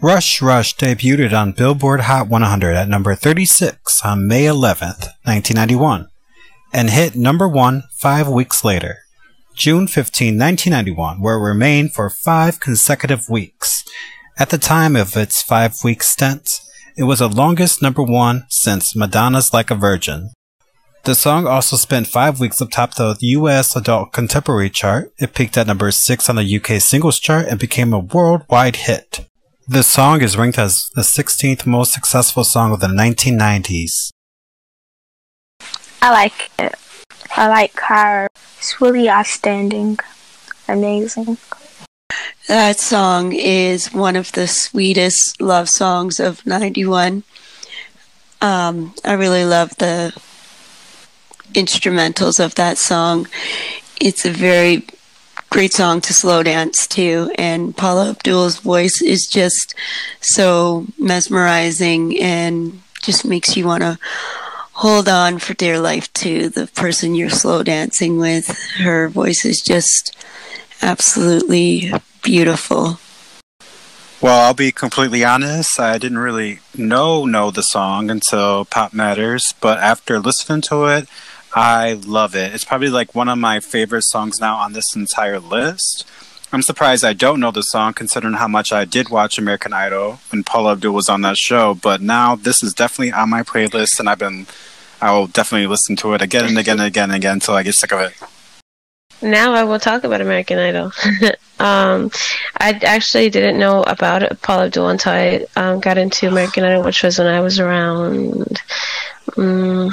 Rush 0.00 0.40
Rush 0.40 0.74
debuted 0.76 1.32
on 1.32 1.52
Billboard 1.52 2.00
Hot 2.00 2.28
100 2.28 2.74
at 2.74 2.88
number 2.88 3.14
36 3.14 4.02
on 4.02 4.26
May 4.26 4.44
11th, 4.44 5.08
1991 5.24 6.08
and 6.72 6.90
hit 6.90 7.14
number 7.14 7.48
one 7.48 7.84
five 7.92 8.28
weeks 8.28 8.64
later, 8.64 8.98
June 9.54 9.86
15, 9.86 10.38
1991, 10.38 11.20
where 11.20 11.36
it 11.36 11.42
remained 11.42 11.92
for 11.92 12.08
five 12.08 12.60
consecutive 12.60 13.28
weeks. 13.28 13.84
At 14.38 14.50
the 14.50 14.58
time 14.58 14.96
of 14.96 15.16
its 15.16 15.42
five 15.42 15.76
week 15.84 16.02
stint, 16.02 16.60
it 16.96 17.04
was 17.04 17.18
the 17.18 17.28
longest 17.28 17.82
number 17.82 18.02
one 18.02 18.44
since 18.48 18.96
Madonna's 18.96 19.52
Like 19.52 19.70
a 19.70 19.74
Virgin. 19.74 20.30
The 21.04 21.14
song 21.14 21.46
also 21.46 21.76
spent 21.76 22.06
five 22.06 22.38
weeks 22.38 22.60
atop 22.60 22.94
the 22.94 23.16
US 23.20 23.74
Adult 23.74 24.12
Contemporary 24.12 24.70
chart. 24.70 25.12
It 25.18 25.34
peaked 25.34 25.56
at 25.56 25.66
number 25.66 25.90
six 25.90 26.28
on 26.28 26.36
the 26.36 26.56
UK 26.56 26.80
singles 26.80 27.18
chart 27.18 27.46
and 27.48 27.58
became 27.58 27.92
a 27.92 27.98
worldwide 27.98 28.76
hit. 28.76 29.26
The 29.66 29.82
song 29.82 30.22
is 30.22 30.36
ranked 30.36 30.58
as 30.58 30.88
the 30.94 31.02
16th 31.02 31.66
most 31.66 31.92
successful 31.92 32.44
song 32.44 32.72
of 32.72 32.80
the 32.80 32.86
1990s. 32.86 34.10
I 36.02 36.10
like 36.10 36.50
it. 36.58 36.74
I 37.36 37.46
like 37.46 37.78
her. 37.78 38.28
It's 38.58 38.80
really 38.80 39.08
outstanding. 39.08 40.00
Amazing. 40.66 41.38
That 42.48 42.80
song 42.80 43.32
is 43.32 43.92
one 43.92 44.16
of 44.16 44.32
the 44.32 44.48
sweetest 44.48 45.40
love 45.40 45.68
songs 45.68 46.18
of 46.18 46.44
91. 46.44 47.22
Um, 48.40 48.94
I 49.04 49.12
really 49.12 49.44
love 49.44 49.76
the 49.76 50.12
instrumentals 51.52 52.44
of 52.44 52.56
that 52.56 52.78
song. 52.78 53.28
It's 54.00 54.26
a 54.26 54.32
very 54.32 54.84
great 55.50 55.72
song 55.72 56.00
to 56.00 56.12
slow 56.12 56.42
dance 56.42 56.88
to, 56.88 57.30
and 57.38 57.76
Paula 57.76 58.10
Abdul's 58.10 58.58
voice 58.58 59.00
is 59.00 59.28
just 59.30 59.76
so 60.20 60.84
mesmerizing 60.98 62.18
and 62.20 62.82
just 63.02 63.24
makes 63.24 63.56
you 63.56 63.66
want 63.66 63.84
to 63.84 63.98
hold 64.72 65.08
on 65.08 65.38
for 65.38 65.54
dear 65.54 65.78
life 65.78 66.12
to 66.14 66.48
the 66.48 66.66
person 66.68 67.14
you're 67.14 67.30
slow 67.30 67.62
dancing 67.62 68.18
with. 68.18 68.48
Her 68.78 69.08
voice 69.08 69.44
is 69.44 69.60
just 69.60 70.16
absolutely 70.80 71.92
beautiful. 72.22 72.98
Well, 74.20 74.46
I'll 74.46 74.54
be 74.54 74.70
completely 74.70 75.24
honest. 75.24 75.80
I 75.80 75.98
didn't 75.98 76.18
really 76.18 76.60
know 76.76 77.24
know 77.24 77.50
the 77.50 77.62
song 77.62 78.08
until 78.08 78.64
Pop 78.64 78.92
Matters, 78.92 79.52
but 79.60 79.78
after 79.78 80.20
listening 80.20 80.60
to 80.62 80.86
it, 80.86 81.08
I 81.54 81.94
love 81.94 82.36
it. 82.36 82.54
It's 82.54 82.64
probably 82.64 82.88
like 82.88 83.14
one 83.14 83.28
of 83.28 83.38
my 83.38 83.58
favorite 83.58 84.02
songs 84.02 84.40
now 84.40 84.56
on 84.56 84.74
this 84.74 84.94
entire 84.94 85.40
list. 85.40 86.06
I'm 86.54 86.60
surprised 86.60 87.02
I 87.02 87.14
don't 87.14 87.40
know 87.40 87.50
the 87.50 87.62
song 87.62 87.94
considering 87.94 88.34
how 88.34 88.46
much 88.46 88.72
I 88.72 88.84
did 88.84 89.08
watch 89.08 89.38
American 89.38 89.72
Idol 89.72 90.20
when 90.30 90.44
Paula 90.44 90.72
Abdul 90.72 90.92
was 90.92 91.08
on 91.08 91.22
that 91.22 91.38
show, 91.38 91.72
but 91.72 92.02
now 92.02 92.36
this 92.36 92.62
is 92.62 92.74
definitely 92.74 93.10
on 93.10 93.30
my 93.30 93.42
playlist 93.42 93.98
and 93.98 94.06
I've 94.06 94.18
been 94.18 94.46
I 95.00 95.12
will 95.12 95.26
definitely 95.26 95.66
listen 95.66 95.96
to 95.96 96.12
it 96.12 96.20
again 96.20 96.44
and 96.44 96.58
again 96.58 96.78
and 96.78 96.86
again 96.86 97.04
and 97.04 97.16
again 97.16 97.32
until 97.32 97.54
I 97.54 97.62
get 97.62 97.74
sick 97.74 97.90
of 97.92 98.00
it. 98.00 98.12
Now 99.22 99.54
I 99.54 99.64
will 99.64 99.78
talk 99.78 100.04
about 100.04 100.20
American 100.20 100.58
Idol. 100.58 100.92
um, 101.58 102.10
I 102.58 102.78
actually 102.82 103.30
didn't 103.30 103.58
know 103.58 103.82
about 103.84 104.42
Paula 104.42 104.66
Abdul 104.66 104.90
until 104.90 105.12
I 105.12 105.46
um, 105.56 105.80
got 105.80 105.96
into 105.96 106.28
American 106.28 106.64
Idol, 106.64 106.82
which 106.82 107.02
was 107.02 107.18
when 107.18 107.28
I 107.28 107.40
was 107.40 107.58
around, 107.58 108.60
um, 109.38 109.90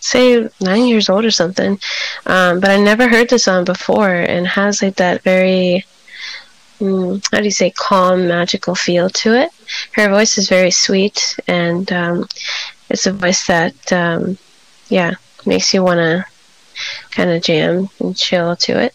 say, 0.00 0.48
nine 0.60 0.86
years 0.86 1.08
old 1.08 1.24
or 1.24 1.30
something. 1.30 1.78
Um, 2.26 2.60
but 2.60 2.70
I 2.70 2.78
never 2.78 3.08
heard 3.08 3.30
the 3.30 3.38
song 3.38 3.64
before, 3.64 4.14
and 4.14 4.46
has 4.46 4.82
like 4.82 4.96
that 4.96 5.22
very 5.22 5.84
mm, 6.80 7.22
how 7.32 7.38
do 7.38 7.44
you 7.44 7.50
say 7.50 7.70
calm 7.70 8.28
magical 8.28 8.74
feel 8.74 9.10
to 9.10 9.34
it 9.34 9.50
her 9.92 10.08
voice 10.08 10.38
is 10.38 10.48
very 10.48 10.70
sweet 10.70 11.38
and 11.48 11.90
um, 11.92 12.26
it's 12.90 13.06
a 13.06 13.12
voice 13.12 13.46
that, 13.46 13.92
um, 13.92 14.38
yeah, 14.88 15.14
makes 15.44 15.74
you 15.74 15.82
want 15.82 15.98
to 15.98 16.24
kind 17.10 17.30
of 17.30 17.42
jam 17.42 17.88
and 18.00 18.16
chill 18.16 18.56
to 18.56 18.80
it. 18.80 18.94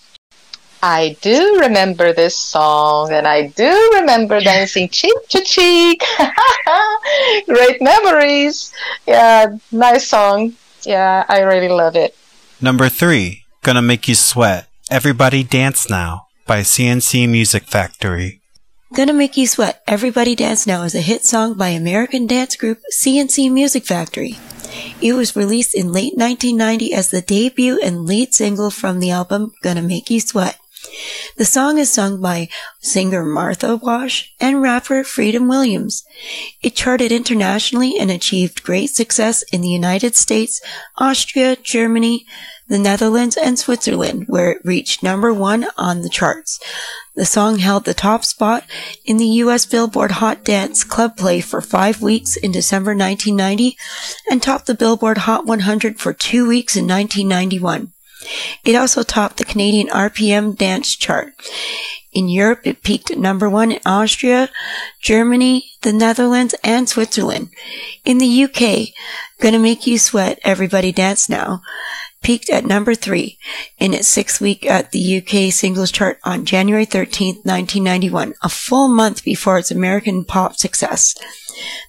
I 0.82 1.15
do 1.22 1.60
remember 1.61 2.11
this 2.11 2.36
song, 2.38 3.14
and 3.14 3.26
I 3.26 3.48
do 3.48 3.91
remember 3.95 4.40
dancing 4.41 4.90
cheek 4.90 5.14
to 5.30 5.41
cheek. 5.41 6.03
Great 7.45 7.82
memories. 7.82 8.74
Yeah, 9.07 9.57
nice 9.72 10.07
song. 10.10 10.53
Yeah, 10.85 11.26
I 11.27 11.39
really 11.41 11.69
love 11.69 11.95
it. 11.95 12.15
Number 12.61 12.89
three, 12.89 13.43
Gonna 13.61 13.81
Make 13.81 14.07
You 14.07 14.15
Sweat. 14.15 14.68
Everybody 14.89 15.43
Dance 15.43 15.89
Now 15.89 16.27
by 16.45 16.61
C+C 16.61 17.27
Music 17.27 17.64
Factory. 17.64 18.41
Gonna 18.93 19.14
Make 19.14 19.38
You 19.38 19.47
Sweat, 19.47 19.81
Everybody 19.88 20.35
Dance 20.35 20.68
Now 20.68 20.84
is 20.84 20.93
a 20.93 21.01
hit 21.01 21.26
song 21.26 21.55
by 21.55 21.69
American 21.69 22.27
dance 22.27 22.55
group 22.55 22.80
C+C 22.89 23.49
Music 23.49 23.85
Factory. 23.85 24.38
It 25.01 25.14
was 25.14 25.35
released 25.35 25.76
in 25.76 25.91
late 25.91 26.14
1990 26.15 26.93
as 26.93 27.10
the 27.10 27.22
debut 27.22 27.80
and 27.81 28.05
lead 28.05 28.34
single 28.34 28.69
from 28.69 28.99
the 28.99 29.11
album 29.11 29.53
Gonna 29.61 29.81
Make 29.81 30.10
You 30.10 30.19
Sweat. 30.19 30.57
The 31.38 31.45
song 31.45 31.78
is 31.78 31.91
sung 31.91 32.22
by 32.22 32.49
singer 32.80 33.26
Martha 33.26 33.76
Wash 33.76 34.34
and 34.40 34.61
rapper 34.61 35.03
Freedom 35.03 35.48
Williams. 35.48 36.03
It 36.61 36.76
charted 36.76 37.11
internationally 37.11 37.98
and 37.98 38.11
achieved 38.11 38.64
great 38.64 38.91
success 38.91 39.44
in 39.52 39.61
the 39.61 39.70
United 39.70 40.15
States, 40.15 40.61
Austria, 40.98 41.56
Germany, 41.56 42.26
the 42.68 42.80
Netherlands, 42.80 43.38
and 43.38 43.57
Switzerland, 43.60 44.26
where 44.28 44.52
it 44.52 44.65
reached 44.65 45.03
number 45.03 45.34
one 45.34 45.68
on 45.78 46.02
the 46.02 46.10
charts. 46.10 46.60
The 47.15 47.26
song 47.26 47.60
held 47.60 47.86
the 47.86 47.94
top 47.94 48.26
spot 48.26 48.64
in 49.06 49.18
the 49.18 49.28
U.S. 49.44 49.65
Billboard 49.65 50.11
Hot 50.11 50.44
Dance 50.44 50.84
Club 50.84 51.15
Play 51.15 51.41
for 51.41 51.61
five 51.61 52.02
weeks 52.02 52.36
in 52.36 52.52
December 52.52 52.91
1990 52.91 53.78
and 54.30 54.41
topped 54.41 54.65
the 54.65 54.74
Billboard 54.74 55.20
Hot 55.20 55.45
100 55.45 55.99
for 55.99 56.14
two 56.14 56.48
weeks 56.48 56.76
in 56.76 56.88
1991. 56.88 57.93
It 58.64 58.76
also 58.76 59.04
topped 59.04 59.38
the 59.38 59.45
Canadian 59.45 59.88
RPM 59.88 60.58
dance 60.58 60.95
chart. 60.95 61.34
In 62.14 62.30
Europe, 62.30 62.62
it 62.66 62.84
peaked 62.84 63.10
at 63.10 63.18
number 63.18 63.50
one 63.50 63.72
in 63.72 63.80
Austria, 63.86 64.50
Germany, 65.02 65.72
the 65.82 65.91
Netherlands, 65.91 66.54
and 66.64 66.88
Switzerland. 66.88 67.50
In 68.06 68.20
the 68.20 68.44
UK, 68.44 68.94
Gonna 69.40 69.58
Make 69.58 69.88
You 69.88 69.98
Sweat, 69.98 70.40
Everybody 70.44 70.91
Dance 70.91 71.28
Now, 71.28 71.62
peaked 72.24 72.50
at 72.50 72.66
number 72.66 72.95
three 72.95 73.38
in 73.78 73.94
its 73.94 74.08
sixth 74.08 74.41
week 74.41 74.66
at 74.66 74.91
the 74.91 75.18
UK 75.18 75.54
singles 75.54 75.91
chart 75.91 76.20
on 76.24 76.45
January 76.45 76.86
13, 76.86 77.36
1991, 77.44 78.34
a 78.41 78.50
full 78.50 78.88
month 78.88 79.24
before 79.24 79.60
its 79.60 79.70
American 79.70 80.26
pop 80.26 80.56
success. 80.56 81.14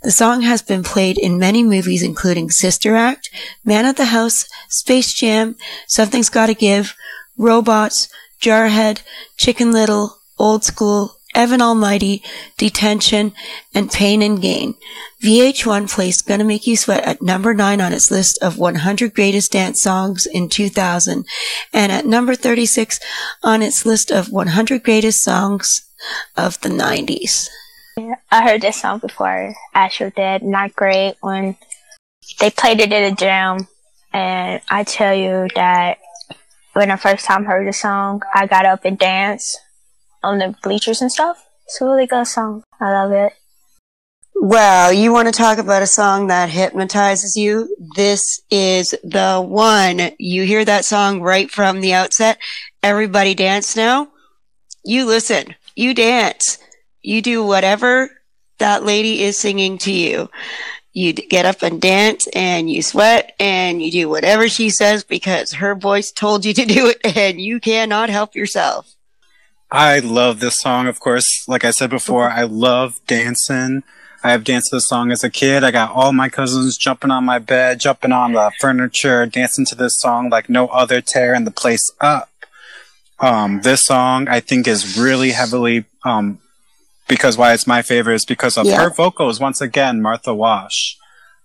The 0.02 0.10
song 0.10 0.42
has 0.42 0.60
been 0.60 0.82
played 0.82 1.16
in 1.16 1.38
many 1.38 1.62
movies 1.62 2.02
including 2.02 2.50
Sister 2.50 2.94
Act, 2.94 3.30
Man 3.64 3.86
of 3.86 3.96
the 3.96 4.06
House, 4.06 4.46
Space 4.68 5.14
Jam, 5.14 5.56
Something's 5.86 6.28
Gotta 6.28 6.54
Give, 6.54 6.94
Robots, 7.38 8.08
Jarhead, 8.40 9.02
Chicken 9.36 9.72
Little, 9.72 10.18
Old 10.38 10.64
School, 10.64 11.13
Evan 11.34 11.60
Almighty, 11.60 12.22
Detention, 12.56 13.32
and 13.74 13.90
Pain 13.90 14.22
and 14.22 14.40
Gain. 14.40 14.74
VH1 15.22 15.90
placed 15.90 16.26
Gonna 16.26 16.44
Make 16.44 16.66
You 16.66 16.76
Sweat 16.76 17.04
at 17.04 17.22
number 17.22 17.54
9 17.54 17.80
on 17.80 17.92
its 17.92 18.10
list 18.10 18.38
of 18.42 18.58
100 18.58 19.14
greatest 19.14 19.52
dance 19.52 19.80
songs 19.80 20.26
in 20.26 20.48
2000 20.48 21.26
and 21.72 21.92
at 21.92 22.06
number 22.06 22.34
36 22.34 23.00
on 23.42 23.62
its 23.62 23.84
list 23.84 24.10
of 24.10 24.30
100 24.30 24.82
greatest 24.82 25.22
songs 25.22 25.88
of 26.36 26.60
the 26.60 26.68
90s. 26.68 27.48
I 28.30 28.42
heard 28.42 28.62
this 28.62 28.80
song 28.80 28.98
before. 28.98 29.54
Astro 29.72 30.10
Dead, 30.10 30.42
not 30.42 30.74
great 30.74 31.16
when 31.20 31.56
they 32.40 32.50
played 32.50 32.80
it 32.80 32.92
at 32.92 33.12
a 33.12 33.14
jam. 33.14 33.68
And 34.12 34.60
I 34.68 34.84
tell 34.84 35.14
you 35.14 35.48
that 35.54 35.98
when 36.72 36.90
I 36.90 36.96
first 36.96 37.24
time 37.24 37.44
heard 37.44 37.66
the 37.66 37.72
song, 37.72 38.22
I 38.34 38.46
got 38.46 38.66
up 38.66 38.84
and 38.84 38.98
danced 38.98 39.58
on 40.24 40.38
the 40.38 40.54
bleachers 40.62 41.00
and 41.00 41.12
stuff. 41.12 41.46
It's 41.66 41.80
a 41.80 41.84
really 41.84 42.06
good 42.06 42.26
song. 42.26 42.64
I 42.80 42.90
love 42.92 43.12
it. 43.12 43.32
Well, 44.36 44.92
you 44.92 45.12
want 45.12 45.28
to 45.28 45.32
talk 45.32 45.58
about 45.58 45.82
a 45.82 45.86
song 45.86 46.26
that 46.26 46.50
hypnotizes 46.50 47.36
you? 47.36 47.74
This 47.94 48.40
is 48.50 48.90
the 49.04 49.42
one. 49.46 50.10
You 50.18 50.44
hear 50.44 50.64
that 50.64 50.84
song 50.84 51.22
right 51.22 51.50
from 51.50 51.80
the 51.80 51.94
outset. 51.94 52.38
Everybody 52.82 53.34
dance 53.34 53.76
now. 53.76 54.08
You 54.84 55.06
listen. 55.06 55.54
You 55.76 55.94
dance. 55.94 56.58
You 57.00 57.22
do 57.22 57.44
whatever 57.44 58.10
that 58.58 58.84
lady 58.84 59.22
is 59.22 59.38
singing 59.38 59.78
to 59.78 59.92
you. 59.92 60.28
You 60.92 61.12
get 61.12 61.46
up 61.46 61.62
and 61.62 61.80
dance 61.80 62.28
and 62.34 62.70
you 62.70 62.82
sweat 62.82 63.34
and 63.40 63.82
you 63.82 63.90
do 63.90 64.08
whatever 64.08 64.48
she 64.48 64.70
says 64.70 65.04
because 65.04 65.52
her 65.54 65.74
voice 65.74 66.12
told 66.12 66.44
you 66.44 66.54
to 66.54 66.64
do 66.64 66.88
it 66.88 66.98
and 67.16 67.40
you 67.40 67.60
cannot 67.60 68.10
help 68.10 68.34
yourself. 68.34 68.93
I 69.70 69.98
love 69.98 70.40
this 70.40 70.60
song, 70.60 70.86
of 70.86 71.00
course. 71.00 71.46
Like 71.48 71.64
I 71.64 71.70
said 71.70 71.90
before, 71.90 72.30
I 72.30 72.42
love 72.42 73.00
dancing. 73.06 73.82
I 74.22 74.30
have 74.30 74.44
danced 74.44 74.70
this 74.72 74.86
song 74.88 75.10
as 75.10 75.22
a 75.22 75.28
kid. 75.30 75.64
I 75.64 75.70
got 75.70 75.90
all 75.90 76.12
my 76.12 76.28
cousins 76.28 76.78
jumping 76.78 77.10
on 77.10 77.24
my 77.24 77.38
bed, 77.38 77.80
jumping 77.80 78.12
on 78.12 78.32
the 78.32 78.52
furniture, 78.60 79.26
dancing 79.26 79.66
to 79.66 79.74
this 79.74 79.98
song 79.98 80.30
like 80.30 80.48
no 80.48 80.68
other, 80.68 81.00
tearing 81.00 81.44
the 81.44 81.50
place 81.50 81.90
up. 82.00 82.30
Um, 83.20 83.60
this 83.62 83.84
song 83.84 84.28
I 84.28 84.40
think 84.40 84.66
is 84.66 84.98
really 84.98 85.32
heavily, 85.32 85.84
um, 86.04 86.38
because 87.06 87.36
why 87.36 87.52
it's 87.52 87.66
my 87.66 87.82
favorite 87.82 88.14
is 88.14 88.24
because 88.24 88.56
of 88.56 88.66
Yeah. 88.66 88.82
her 88.82 88.90
vocals. 88.90 89.40
Once 89.40 89.60
again, 89.60 90.00
Martha 90.00 90.34
Wash, 90.34 90.96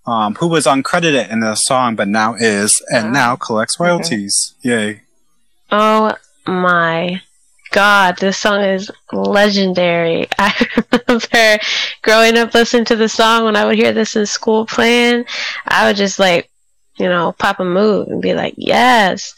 um, 0.06 0.36
who 0.36 0.48
was 0.48 0.66
uncredited 0.66 1.30
in 1.30 1.41
the 1.41 1.56
song, 1.56 1.96
but 1.96 2.08
now 2.08 2.36
is, 2.36 2.82
and 2.94 3.12
now 3.12 3.36
collects 3.36 3.78
royalties. 3.80 4.54
Yay. 4.62 5.02
Oh 5.72 6.16
my 6.48 7.22
god, 7.72 8.18
this 8.18 8.38
song 8.38 8.64
is 8.64 8.91
legendary. 9.12 10.28
I 10.40 10.68
remember 11.08 11.64
growing 12.02 12.38
up 12.38 12.54
listening 12.54 12.86
to 12.86 12.96
the 12.96 13.10
song 13.10 13.46
when 13.46 13.56
I 13.56 13.66
would 13.66 13.78
hear 13.78 13.94
this 13.94 14.16
in 14.16 14.26
school 14.26 14.66
playing, 14.66 15.26
I 15.68 15.88
would 15.88 15.96
just 15.96 16.20
like, 16.20 16.50
you 16.98 17.08
know, 17.08 17.32
pop 17.32 17.60
a 17.62 17.66
move 17.66 18.10
and 18.10 18.22
be 18.22 18.34
like, 18.34 18.54
yes. 18.58 19.34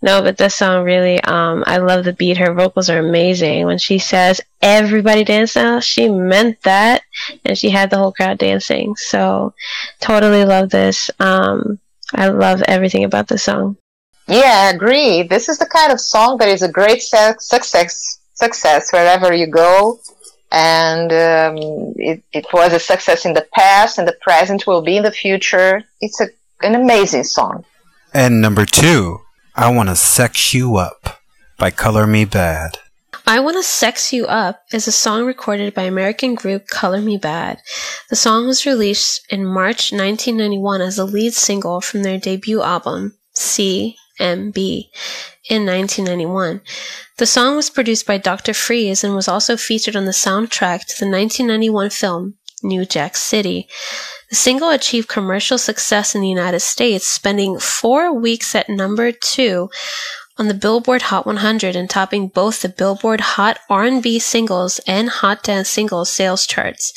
No, 0.00 0.22
but 0.22 0.38
this 0.38 0.54
song 0.54 0.84
really, 0.84 1.20
um, 1.24 1.64
I 1.66 1.78
love 1.78 2.04
the 2.04 2.12
beat. 2.12 2.38
Her 2.38 2.54
vocals 2.54 2.88
are 2.88 2.98
amazing. 2.98 3.66
When 3.66 3.78
she 3.78 3.98
says 3.98 4.40
everybody 4.62 5.24
dance 5.24 5.56
now, 5.56 5.80
she 5.80 6.08
meant 6.08 6.62
that 6.62 7.02
and 7.44 7.58
she 7.58 7.68
had 7.70 7.90
the 7.90 7.98
whole 7.98 8.12
crowd 8.12 8.38
dancing. 8.38 8.94
So 8.96 9.54
totally 10.00 10.44
love 10.44 10.70
this. 10.70 11.10
Um, 11.18 11.80
I 12.14 12.28
love 12.28 12.62
everything 12.62 13.04
about 13.04 13.28
this 13.28 13.42
song. 13.42 13.76
Yeah, 14.30 14.68
I 14.68 14.70
agree. 14.70 15.24
This 15.24 15.48
is 15.48 15.58
the 15.58 15.66
kind 15.66 15.92
of 15.92 16.00
song 16.00 16.36
that 16.38 16.48
is 16.48 16.62
a 16.62 16.70
great 16.70 17.02
su- 17.02 17.34
success 17.40 18.20
success 18.34 18.92
wherever 18.92 19.34
you 19.34 19.48
go. 19.48 19.98
And 20.52 21.10
um, 21.12 21.94
it, 21.96 22.22
it 22.32 22.46
was 22.52 22.72
a 22.72 22.78
success 22.78 23.24
in 23.24 23.34
the 23.34 23.46
past, 23.52 23.98
and 23.98 24.06
the 24.06 24.16
present 24.20 24.68
will 24.68 24.82
be 24.82 24.96
in 24.96 25.02
the 25.02 25.10
future. 25.10 25.82
It's 26.00 26.20
a, 26.20 26.28
an 26.62 26.76
amazing 26.76 27.24
song. 27.24 27.64
And 28.14 28.40
number 28.40 28.66
two, 28.66 29.18
I 29.56 29.68
Want 29.70 29.88
to 29.88 29.96
Sex 29.96 30.54
You 30.54 30.76
Up 30.76 31.20
by 31.58 31.72
Color 31.72 32.06
Me 32.06 32.24
Badd. 32.24 32.76
I 33.26 33.40
Wanna 33.40 33.64
Sex 33.64 34.12
You 34.12 34.26
Up 34.26 34.62
is 34.72 34.86
a 34.86 34.92
song 34.92 35.24
recorded 35.24 35.74
by 35.74 35.82
American 35.82 36.36
group 36.36 36.68
Color 36.68 37.00
Me 37.00 37.18
Badd. 37.18 37.58
The 38.08 38.16
song 38.16 38.46
was 38.46 38.64
released 38.64 39.26
in 39.28 39.44
March 39.44 39.92
1991 39.92 40.80
as 40.80 40.98
a 40.98 41.04
lead 41.04 41.34
single 41.34 41.80
from 41.80 42.04
their 42.04 42.18
debut 42.18 42.62
album, 42.62 43.14
CMB, 44.20 44.90
in 45.48 45.66
1991. 45.66 46.60
The 47.18 47.26
song 47.26 47.56
was 47.56 47.70
produced 47.70 48.06
by 48.06 48.18
Dr. 48.18 48.54
Freeze 48.54 49.02
and 49.02 49.14
was 49.14 49.28
also 49.28 49.56
featured 49.56 49.96
on 49.96 50.04
the 50.04 50.12
soundtrack 50.12 50.86
to 50.86 51.00
the 51.00 51.10
1991 51.10 51.90
film 51.90 52.34
New 52.62 52.84
Jack 52.84 53.16
City. 53.16 53.66
The 54.28 54.36
single 54.36 54.70
achieved 54.70 55.08
commercial 55.08 55.58
success 55.58 56.14
in 56.14 56.20
the 56.20 56.28
United 56.28 56.60
States, 56.60 57.06
spending 57.06 57.58
four 57.58 58.12
weeks 58.12 58.54
at 58.54 58.68
number 58.68 59.12
two 59.12 59.70
on 60.38 60.48
the 60.48 60.54
Billboard 60.54 61.02
Hot 61.02 61.26
100 61.26 61.74
and 61.74 61.88
topping 61.88 62.28
both 62.28 62.62
the 62.62 62.68
Billboard 62.68 63.20
Hot 63.20 63.58
R&B 63.68 64.18
singles 64.18 64.78
and 64.86 65.08
Hot 65.08 65.42
Dance 65.42 65.68
singles 65.68 66.10
sales 66.10 66.46
charts. 66.46 66.92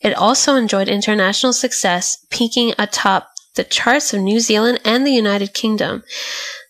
It 0.00 0.14
also 0.14 0.54
enjoyed 0.54 0.88
international 0.88 1.52
success, 1.52 2.24
peaking 2.30 2.72
atop 2.78 3.30
the 3.56 3.64
charts 3.64 4.14
of 4.14 4.20
New 4.20 4.40
Zealand 4.40 4.80
and 4.84 5.06
the 5.06 5.12
United 5.12 5.54
Kingdom. 5.54 6.02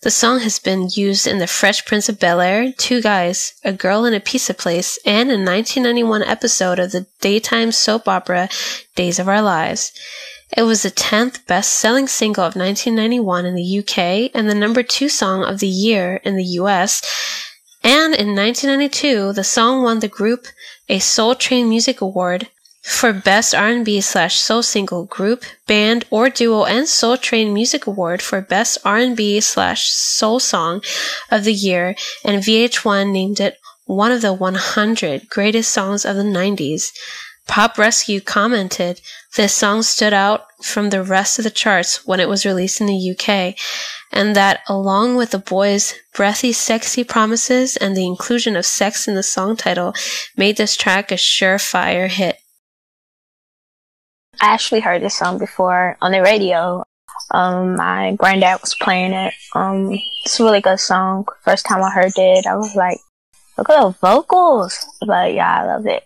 The 0.03 0.11
song 0.11 0.41
has 0.41 0.59
been 0.59 0.89
used 0.95 1.27
in 1.27 1.39
The 1.39 1.47
Fresh 1.47 1.85
Prince 1.85 2.09
of 2.09 2.19
Bel 2.19 2.41
Air, 2.41 2.73
Two 2.73 3.03
Guys, 3.03 3.53
A 3.65 3.73
Girl 3.73 4.07
in 4.07 4.15
a 4.15 4.21
Pizza 4.21 4.55
Place, 4.55 4.99
and 5.05 5.29
a 5.29 5.35
1991 5.35 6.23
episode 6.23 6.79
of 6.79 6.93
the 6.93 7.07
daytime 7.21 7.71
soap 7.71 8.09
opera 8.09 8.49
Days 8.95 9.19
of 9.19 9.29
Our 9.29 9.43
Lives. 9.43 9.93
It 10.57 10.63
was 10.63 10.83
the 10.83 10.91
10th 10.91 11.47
best 11.47 11.73
selling 11.73 12.09
single 12.09 12.45
of 12.45 12.57
1991 12.57 13.45
in 13.45 13.55
the 13.55 13.79
UK 13.79 14.31
and 14.35 14.49
the 14.49 14.55
number 14.55 14.83
two 14.83 15.09
song 15.09 15.45
of 15.45 15.61
the 15.61 15.69
year 15.69 16.17
in 16.25 16.37
the 16.37 16.45
US. 16.61 17.03
And 17.85 18.15
in 18.15 18.35
1992, 18.35 19.35
the 19.35 19.45
song 19.45 19.83
won 19.83 20.01
the 20.01 20.09
group 20.09 20.47
a 20.89 20.99
Soul 20.99 21.35
Train 21.35 21.69
Music 21.69 22.01
Award 22.01 22.49
for 22.83 23.13
Best 23.13 23.55
R&B 23.55 24.01
slash 24.01 24.37
Soul 24.37 24.63
Single 24.63 25.05
Group, 25.05 25.45
Band, 25.67 26.05
or 26.11 26.29
Duo 26.29 26.65
and 26.65 26.89
Soul 26.89 27.17
Train 27.17 27.53
Music 27.53 27.87
Award 27.87 28.23
for 28.23 28.41
Best 28.41 28.79
R&B 28.85 29.41
slash 29.41 29.91
Soul 29.91 30.41
Song 30.41 30.83
of 31.31 31.45
the 31.45 31.53
Year, 31.53 31.95
and 32.25 32.43
VH1 32.43 33.13
named 33.13 33.41
it 33.41 33.59
one 33.85 34.13
of 34.13 34.23
the 34.23 34.33
100 34.33 35.29
greatest 35.29 35.71
songs 35.71 36.05
of 36.05 36.17
the 36.17 36.23
90s. 36.23 36.93
Pop 37.47 37.77
Rescue 37.79 38.21
commented, 38.21 39.01
this 39.37 39.55
song 39.55 39.83
stood 39.83 40.13
out 40.13 40.45
from 40.63 40.91
the 40.91 41.03
rest 41.03 41.39
of 41.39 41.45
the 41.45 41.51
charts 41.51 42.07
when 42.07 42.21
it 42.21 42.29
was 42.29 42.47
released 42.47 42.81
in 42.81 42.87
the 42.87 43.11
UK, 43.11 43.57
and 44.13 44.37
that 44.37 44.61
along 44.69 45.17
with 45.17 45.31
the 45.31 45.39
boys' 45.39 45.95
breathy, 46.15 46.53
sexy 46.53 47.05
promises 47.05 47.77
and 47.77 47.97
the 47.97 48.07
inclusion 48.07 48.57
of 48.57 48.67
sex 48.67 49.09
in 49.09 49.15
the 49.15 49.23
song 49.23 49.57
title, 49.57 49.95
made 50.37 50.57
this 50.57 50.77
track 50.77 51.11
a 51.11 51.15
surefire 51.15 52.09
hit. 52.09 52.37
I 54.41 54.53
actually 54.55 54.81
heard 54.81 55.03
this 55.03 55.17
song 55.17 55.39
before 55.39 55.97
on 56.01 56.13
the 56.13 56.23
radio. 56.23 56.85
Um, 57.31 57.77
my 57.77 58.15
granddad 58.17 58.61
was 58.61 58.75
playing 58.75 59.13
it. 59.13 59.35
Um, 59.55 59.93
it's 60.25 60.41
a 60.41 60.45
really 60.45 60.61
good 60.61 60.81
song. 60.81 61.27
First 61.43 61.67
time 61.67 61.83
I 61.83 61.91
heard 61.91 62.13
it, 62.17 62.47
I 62.47 62.57
was 62.57 62.75
like 62.75 62.99
look 63.61 63.71
at 63.71 63.81
the 63.81 63.91
vocals. 64.01 64.87
But 65.07 65.35
yeah, 65.35 65.63
I 65.63 65.67
love 65.67 65.87
it. 65.87 66.05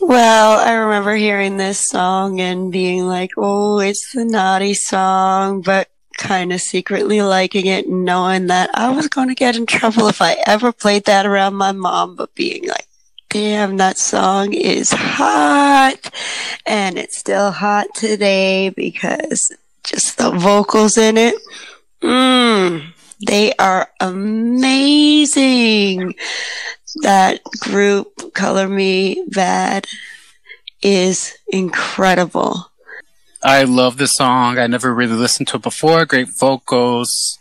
Well, 0.00 0.58
I 0.58 0.72
remember 0.72 1.14
hearing 1.14 1.56
this 1.56 1.88
song 1.88 2.40
and 2.40 2.72
being 2.72 3.06
like, 3.06 3.30
oh, 3.36 3.78
it's 3.78 4.12
the 4.12 4.24
naughty 4.24 4.74
song, 4.74 5.62
but 5.62 5.88
kind 6.18 6.52
of 6.52 6.60
secretly 6.60 7.22
liking 7.22 7.66
it 7.66 7.86
and 7.86 8.04
knowing 8.04 8.48
that 8.48 8.70
I 8.74 8.90
was 8.90 9.08
going 9.08 9.28
to 9.28 9.34
get 9.34 9.56
in 9.56 9.64
trouble 9.66 10.08
if 10.08 10.20
I 10.20 10.36
ever 10.46 10.72
played 10.72 11.04
that 11.04 11.24
around 11.24 11.54
my 11.54 11.72
mom, 11.72 12.16
but 12.16 12.34
being 12.34 12.68
like, 12.68 12.86
damn, 13.32 13.78
that 13.78 13.96
song 13.96 14.52
is 14.52 14.90
hot. 14.92 16.14
And 16.66 16.98
it's 16.98 17.16
still 17.16 17.50
hot 17.50 17.86
today 17.94 18.68
because 18.68 19.50
just 19.84 20.18
the 20.18 20.30
vocals 20.32 20.98
in 20.98 21.16
it. 21.16 21.34
Mmm, 22.02 22.92
they 23.26 23.54
are 23.54 23.88
amazing. 24.00 25.34
That 26.96 27.40
group, 27.60 28.34
Color 28.34 28.68
Me 28.68 29.24
Badd, 29.30 29.86
is 30.82 31.34
incredible. 31.48 32.66
I 33.42 33.64
love 33.64 33.96
this 33.96 34.14
song. 34.14 34.58
I 34.58 34.66
never 34.66 34.92
really 34.94 35.16
listened 35.16 35.48
to 35.48 35.56
it 35.56 35.62
before. 35.62 36.04
Great 36.04 36.28
vocals. 36.28 37.38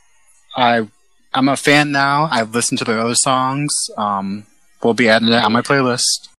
I 0.55 0.87
I'm 1.33 1.49
a 1.49 1.57
fan 1.57 1.91
now. 1.91 2.29
I've 2.31 2.55
listened 2.55 2.79
to 2.79 2.85
the 2.85 2.97
other 2.99 3.15
songs. 3.15 3.89
Um, 3.97 4.45
we'll 4.83 4.93
be 4.93 5.09
adding 5.09 5.29
it 5.29 5.43
on 5.43 5.51
my 5.51 5.61
playlist. 5.61 6.29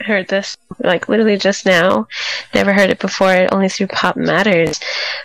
Heard 0.00 0.28
this 0.28 0.56
like 0.80 1.08
literally 1.08 1.36
just 1.36 1.66
now. 1.66 2.06
Never 2.54 2.72
heard 2.72 2.90
it 2.90 2.98
before. 2.98 3.52
Only 3.52 3.68
through 3.68 3.88
Pop 3.88 4.16
Matters. 4.16 4.80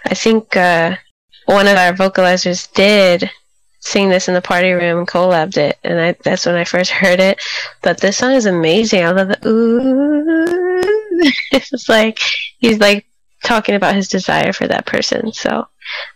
I 0.06 0.14
think 0.14 0.56
uh, 0.56 0.96
one 1.46 1.68
of 1.68 1.78
our 1.78 1.94
vocalizers 1.94 2.72
did 2.74 3.30
sing 3.80 4.10
this 4.10 4.28
in 4.28 4.34
the 4.34 4.42
party 4.42 4.72
room 4.72 5.00
and 5.00 5.08
collabed 5.08 5.58
it, 5.58 5.78
and 5.84 6.00
I, 6.00 6.16
that's 6.24 6.46
when 6.46 6.56
I 6.56 6.64
first 6.64 6.92
heard 6.92 7.20
it. 7.20 7.42
But 7.82 8.00
this 8.00 8.18
song 8.18 8.34
is 8.34 8.46
amazing. 8.46 9.04
I 9.04 9.12
love 9.12 9.30
the 9.30 9.48
ooh. 9.48 10.82
it's 11.52 11.90
like 11.90 12.20
he's 12.60 12.80
like 12.80 13.06
talking 13.44 13.76
about 13.76 13.96
his 13.96 14.08
desire 14.08 14.54
for 14.54 14.68
that 14.68 14.86
person. 14.86 15.34
So 15.34 15.68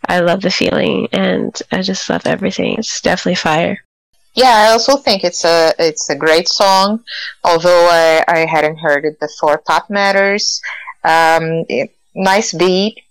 I 0.07 0.19
love 0.19 0.41
the 0.41 0.51
feeling, 0.51 1.07
and 1.11 1.59
I 1.71 1.81
just 1.81 2.09
love 2.09 2.25
everything. 2.25 2.75
It's 2.77 3.01
definitely 3.01 3.35
fire. 3.35 3.84
Yeah, 4.35 4.67
I 4.67 4.71
also 4.71 4.97
think 4.97 5.23
it's 5.23 5.45
a 5.45 5.73
it's 5.79 6.09
a 6.09 6.15
great 6.15 6.49
song. 6.49 7.03
Although 7.43 7.87
I, 7.89 8.23
I 8.27 8.39
hadn't 8.45 8.77
heard 8.77 9.05
it 9.05 9.19
before. 9.19 9.57
Pop 9.57 9.89
Matters, 9.89 10.61
um, 11.03 11.63
it, 11.69 11.95
nice 12.13 12.53
beat. 12.53 13.01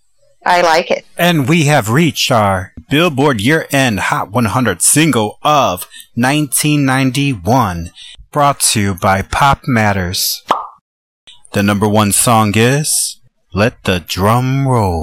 I 0.47 0.61
like 0.61 0.91
it. 0.91 1.07
And 1.17 1.49
we 1.49 1.65
have 1.65 1.89
reached 1.89 2.31
our 2.31 2.75
Billboard 2.91 3.41
Year 3.41 3.67
End 3.73 3.99
Hot 3.99 4.31
100 4.31 4.83
single 4.83 5.39
of 5.43 5.87
1991, 6.15 7.91
brought 8.31 8.61
to 8.61 8.81
you 8.81 8.95
by 8.95 9.23
Pop 9.23 9.63
Matters. 9.67 10.43
The 11.53 11.63
number 11.63 11.89
one 11.89 12.13
song 12.13 12.53
is 12.55 13.21
Let 13.55 13.85
the 13.85 14.01
Drum 14.01 14.69
Roll. 14.69 15.03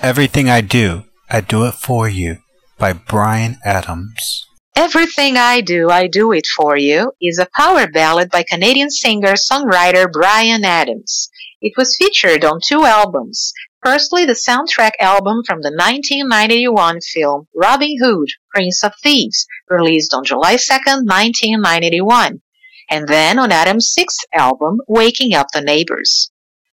Everything 0.00 0.48
I 0.48 0.62
Do, 0.62 1.04
I 1.28 1.42
Do 1.42 1.66
It 1.66 1.74
For 1.74 2.08
You 2.08 2.41
by 2.82 2.92
Bryan 2.92 3.58
Adams. 3.64 4.44
Everything 4.74 5.36
I 5.36 5.60
Do, 5.60 5.88
I 5.88 6.08
Do 6.08 6.32
It 6.32 6.48
For 6.48 6.76
You 6.76 7.12
is 7.22 7.38
a 7.38 7.46
power 7.56 7.86
ballad 7.86 8.28
by 8.28 8.42
Canadian 8.42 8.90
singer-songwriter 8.90 10.10
Bryan 10.10 10.64
Adams. 10.64 11.30
It 11.60 11.74
was 11.76 11.94
featured 11.96 12.44
on 12.44 12.58
two 12.60 12.84
albums. 12.84 13.52
Firstly, 13.84 14.24
the 14.24 14.32
soundtrack 14.32 14.94
album 14.98 15.44
from 15.46 15.62
the 15.62 15.70
1991 15.70 16.98
film 17.02 17.46
Robin 17.54 17.98
Hood, 18.02 18.30
Prince 18.52 18.82
of 18.82 18.94
Thieves, 19.00 19.46
released 19.70 20.12
on 20.12 20.24
July 20.24 20.56
2, 20.56 20.72
1991, 21.04 22.42
and 22.90 23.06
then 23.06 23.38
on 23.38 23.52
Adams' 23.52 23.92
sixth 23.92 24.24
album, 24.34 24.78
Waking 24.88 25.34
Up 25.34 25.46
the 25.52 25.60
Neighbors. 25.60 26.31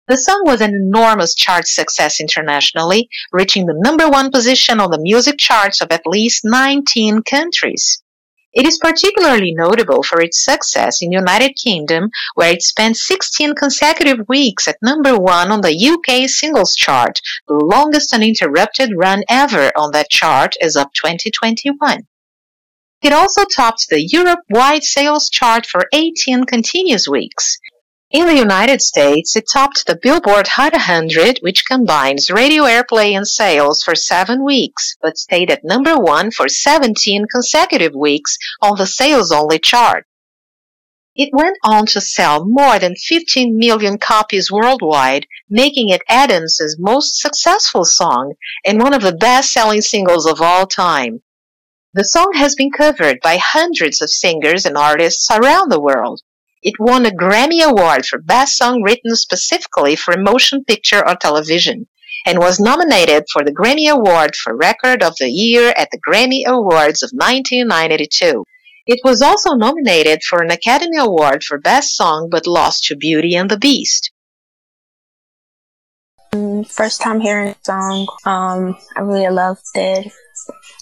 The 0.08 0.18
song 0.18 0.44
was 0.46 0.62
an 0.62 0.76
enormous 0.76 1.34
chart 1.34 1.68
success 1.68 2.20
internationally, 2.20 3.10
reaching 3.32 3.66
the 3.66 3.74
number 3.76 4.08
one 4.08 4.30
position 4.30 4.80
on 4.80 4.92
the 4.92 5.02
music 5.02 5.40
charts 5.40 5.82
of 5.82 5.92
at 5.92 6.06
least 6.06 6.42
19 6.44 7.24
countries. 7.24 8.04
It 8.54 8.68
is 8.68 8.78
particularly 8.78 9.56
notable 9.56 10.04
for 10.04 10.22
its 10.22 10.46
success 10.46 11.02
in 11.02 11.10
the 11.10 11.16
United 11.16 11.56
Kingdom, 11.56 12.12
where 12.36 12.54
it 12.54 12.62
spent 12.62 12.98
16 12.98 13.56
consecutive 13.56 14.30
weeks 14.30 14.68
at 14.68 14.78
number 14.80 15.18
one 15.18 15.50
on 15.50 15.62
the 15.62 15.76
UK 15.76 16.30
singles 16.30 16.76
chart, 16.76 17.20
the 17.48 17.56
longest 17.56 18.14
uninterrupted 18.14 18.92
run 18.96 19.24
ever 19.28 19.72
on 19.76 19.90
that 19.94 20.12
chart 20.12 20.54
as 20.62 20.76
of 20.76 20.94
2021. 20.94 22.06
It 23.02 23.12
also 23.12 23.44
topped 23.44 23.90
the 23.90 24.06
Europe-wide 24.06 24.84
sales 24.84 25.30
chart 25.30 25.66
for 25.66 25.90
18 25.92 26.44
continuous 26.44 27.08
weeks. 27.08 27.58
In 28.16 28.28
the 28.28 28.38
United 28.38 28.82
States, 28.82 29.36
it 29.36 29.44
topped 29.52 29.86
the 29.86 30.00
Billboard 30.02 30.48
Hot 30.48 30.72
100, 30.72 31.40
which 31.42 31.66
combines 31.66 32.32
radio 32.32 32.64
airplay 32.64 33.12
and 33.12 33.28
sales 33.28 33.84
for 33.84 33.94
seven 33.94 34.42
weeks, 34.42 34.96
but 35.02 35.18
stayed 35.18 35.52
at 35.52 35.66
number 35.66 35.98
one 35.98 36.32
for 36.32 36.48
17 36.48 37.26
consecutive 37.30 37.94
weeks 37.94 38.38
on 38.62 38.78
the 38.78 38.88
sales 38.88 39.34
only 39.34 39.60
chart. 39.60 40.06
It 41.14 41.32
went 41.34 41.58
on 41.62 41.88
to 41.88 42.00
sell 42.00 42.46
more 42.46 42.80
than 42.80 42.96
15 42.96 43.58
million 43.58 43.98
copies 43.98 44.50
worldwide, 44.50 45.28
making 45.50 45.90
it 45.90 46.02
Adams' 46.08 46.78
most 46.80 47.20
successful 47.20 47.84
song 47.84 48.36
and 48.66 48.82
one 48.82 48.94
of 48.94 49.02
the 49.02 49.12
best 49.12 49.52
selling 49.52 49.82
singles 49.82 50.26
of 50.26 50.42
all 50.42 50.68
time. 50.68 51.22
The 51.94 52.06
song 52.06 52.32
has 52.36 52.56
been 52.56 52.72
covered 52.72 53.20
by 53.22 53.36
hundreds 53.36 54.02
of 54.02 54.10
singers 54.10 54.66
and 54.66 54.78
artists 54.78 55.30
around 55.30 55.70
the 55.70 55.82
world. 55.82 56.22
It 56.66 56.80
won 56.80 57.06
a 57.06 57.12
Grammy 57.12 57.64
Award 57.64 58.08
for 58.08 58.18
Best 58.18 58.58
Song 58.58 58.82
Written 58.82 59.16
specifically 59.16 59.96
for 59.96 60.16
a 60.16 60.20
motion 60.20 60.64
picture 60.66 61.08
or 61.08 61.16
television, 61.16 61.88
and 62.26 62.40
was 62.40 62.60
nominated 62.60 63.26
for 63.32 63.44
the 63.44 63.54
Grammy 63.54 63.88
Award 63.88 64.36
for 64.36 64.58
Record 64.58 65.04
of 65.04 65.14
the 65.20 65.30
Year 65.30 65.76
at 65.78 65.90
the 65.92 66.00
Grammy 66.00 66.44
Awards 66.44 67.04
of 67.04 67.12
1992. 67.14 68.44
It 68.88 69.00
was 69.04 69.22
also 69.22 69.54
nominated 69.54 70.24
for 70.24 70.42
an 70.42 70.50
Academy 70.50 70.98
Award 70.98 71.44
for 71.44 71.60
Best 71.60 71.96
Song 71.96 72.30
but 72.32 72.48
lost 72.48 72.86
to 72.86 72.96
Beauty 72.96 73.36
and 73.36 73.52
the 73.52 73.60
Beast. 73.60 74.12
Mm, 76.34 76.68
First 76.68 77.00
time 77.00 77.20
hearing 77.20 77.50
the 77.50 77.58
song, 77.62 78.08
um, 78.26 78.76
I 78.98 79.02
really 79.02 79.30
loved 79.30 79.62
it. 79.76 80.12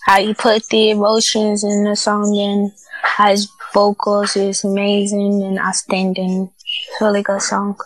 How 0.06 0.20
you 0.20 0.34
put 0.34 0.68
the 0.68 0.90
emotions 0.90 1.64
in 1.64 1.84
the 1.84 1.96
song 1.96 2.38
and 2.38 2.72
his 3.18 3.50
vocals 3.74 4.36
is 4.36 4.64
amazing 4.64 5.44
and 5.44 5.60
outstanding. 5.60 6.52
It's 6.90 7.02
really 7.02 7.22
good 7.22 7.42
song. 7.42 7.78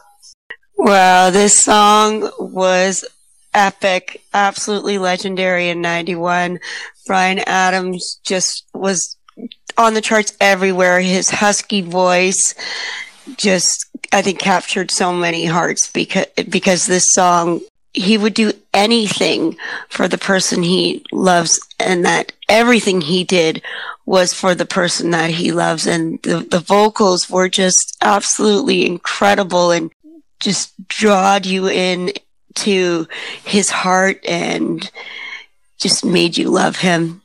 Wow, 0.77 1.31
this 1.31 1.63
song 1.63 2.29
was 2.39 3.03
epic, 3.53 4.21
absolutely 4.33 4.97
legendary 4.97 5.69
in 5.69 5.81
91. 5.81 6.59
Bryan 7.05 7.39
Adams 7.39 8.19
just 8.23 8.65
was 8.73 9.17
on 9.77 9.93
the 9.93 10.01
charts 10.01 10.35
everywhere. 10.39 10.99
His 10.99 11.29
husky 11.29 11.81
voice 11.81 12.53
just, 13.35 13.85
I 14.13 14.21
think, 14.21 14.39
captured 14.39 14.91
so 14.91 15.11
many 15.13 15.45
hearts 15.45 15.91
because, 15.91 16.27
because 16.49 16.85
this 16.85 17.11
song, 17.11 17.61
he 17.97 18.17
would 18.17 18.33
do 18.33 18.53
anything 18.73 19.57
for 19.89 20.07
the 20.07 20.17
person 20.17 20.61
he 20.61 21.03
loves 21.11 21.59
and 21.79 22.05
that 22.05 22.31
everything 22.47 23.01
he 23.01 23.23
did 23.23 23.61
was 24.05 24.33
for 24.33 24.53
the 24.53 24.65
person 24.65 25.11
that 25.11 25.31
he 25.31 25.51
loves. 25.51 25.87
And 25.87 26.21
the, 26.21 26.39
the 26.39 26.59
vocals 26.59 27.29
were 27.29 27.49
just 27.49 27.97
absolutely 28.01 28.85
incredible 28.85 29.71
and 29.71 29.91
just 30.39 30.73
drawed 30.87 31.45
you 31.45 31.67
in 31.67 32.13
to 32.55 33.07
his 33.43 33.69
heart 33.69 34.23
and 34.25 34.89
just 35.79 36.05
made 36.05 36.37
you 36.37 36.49
love 36.49 36.77
him. 36.77 37.21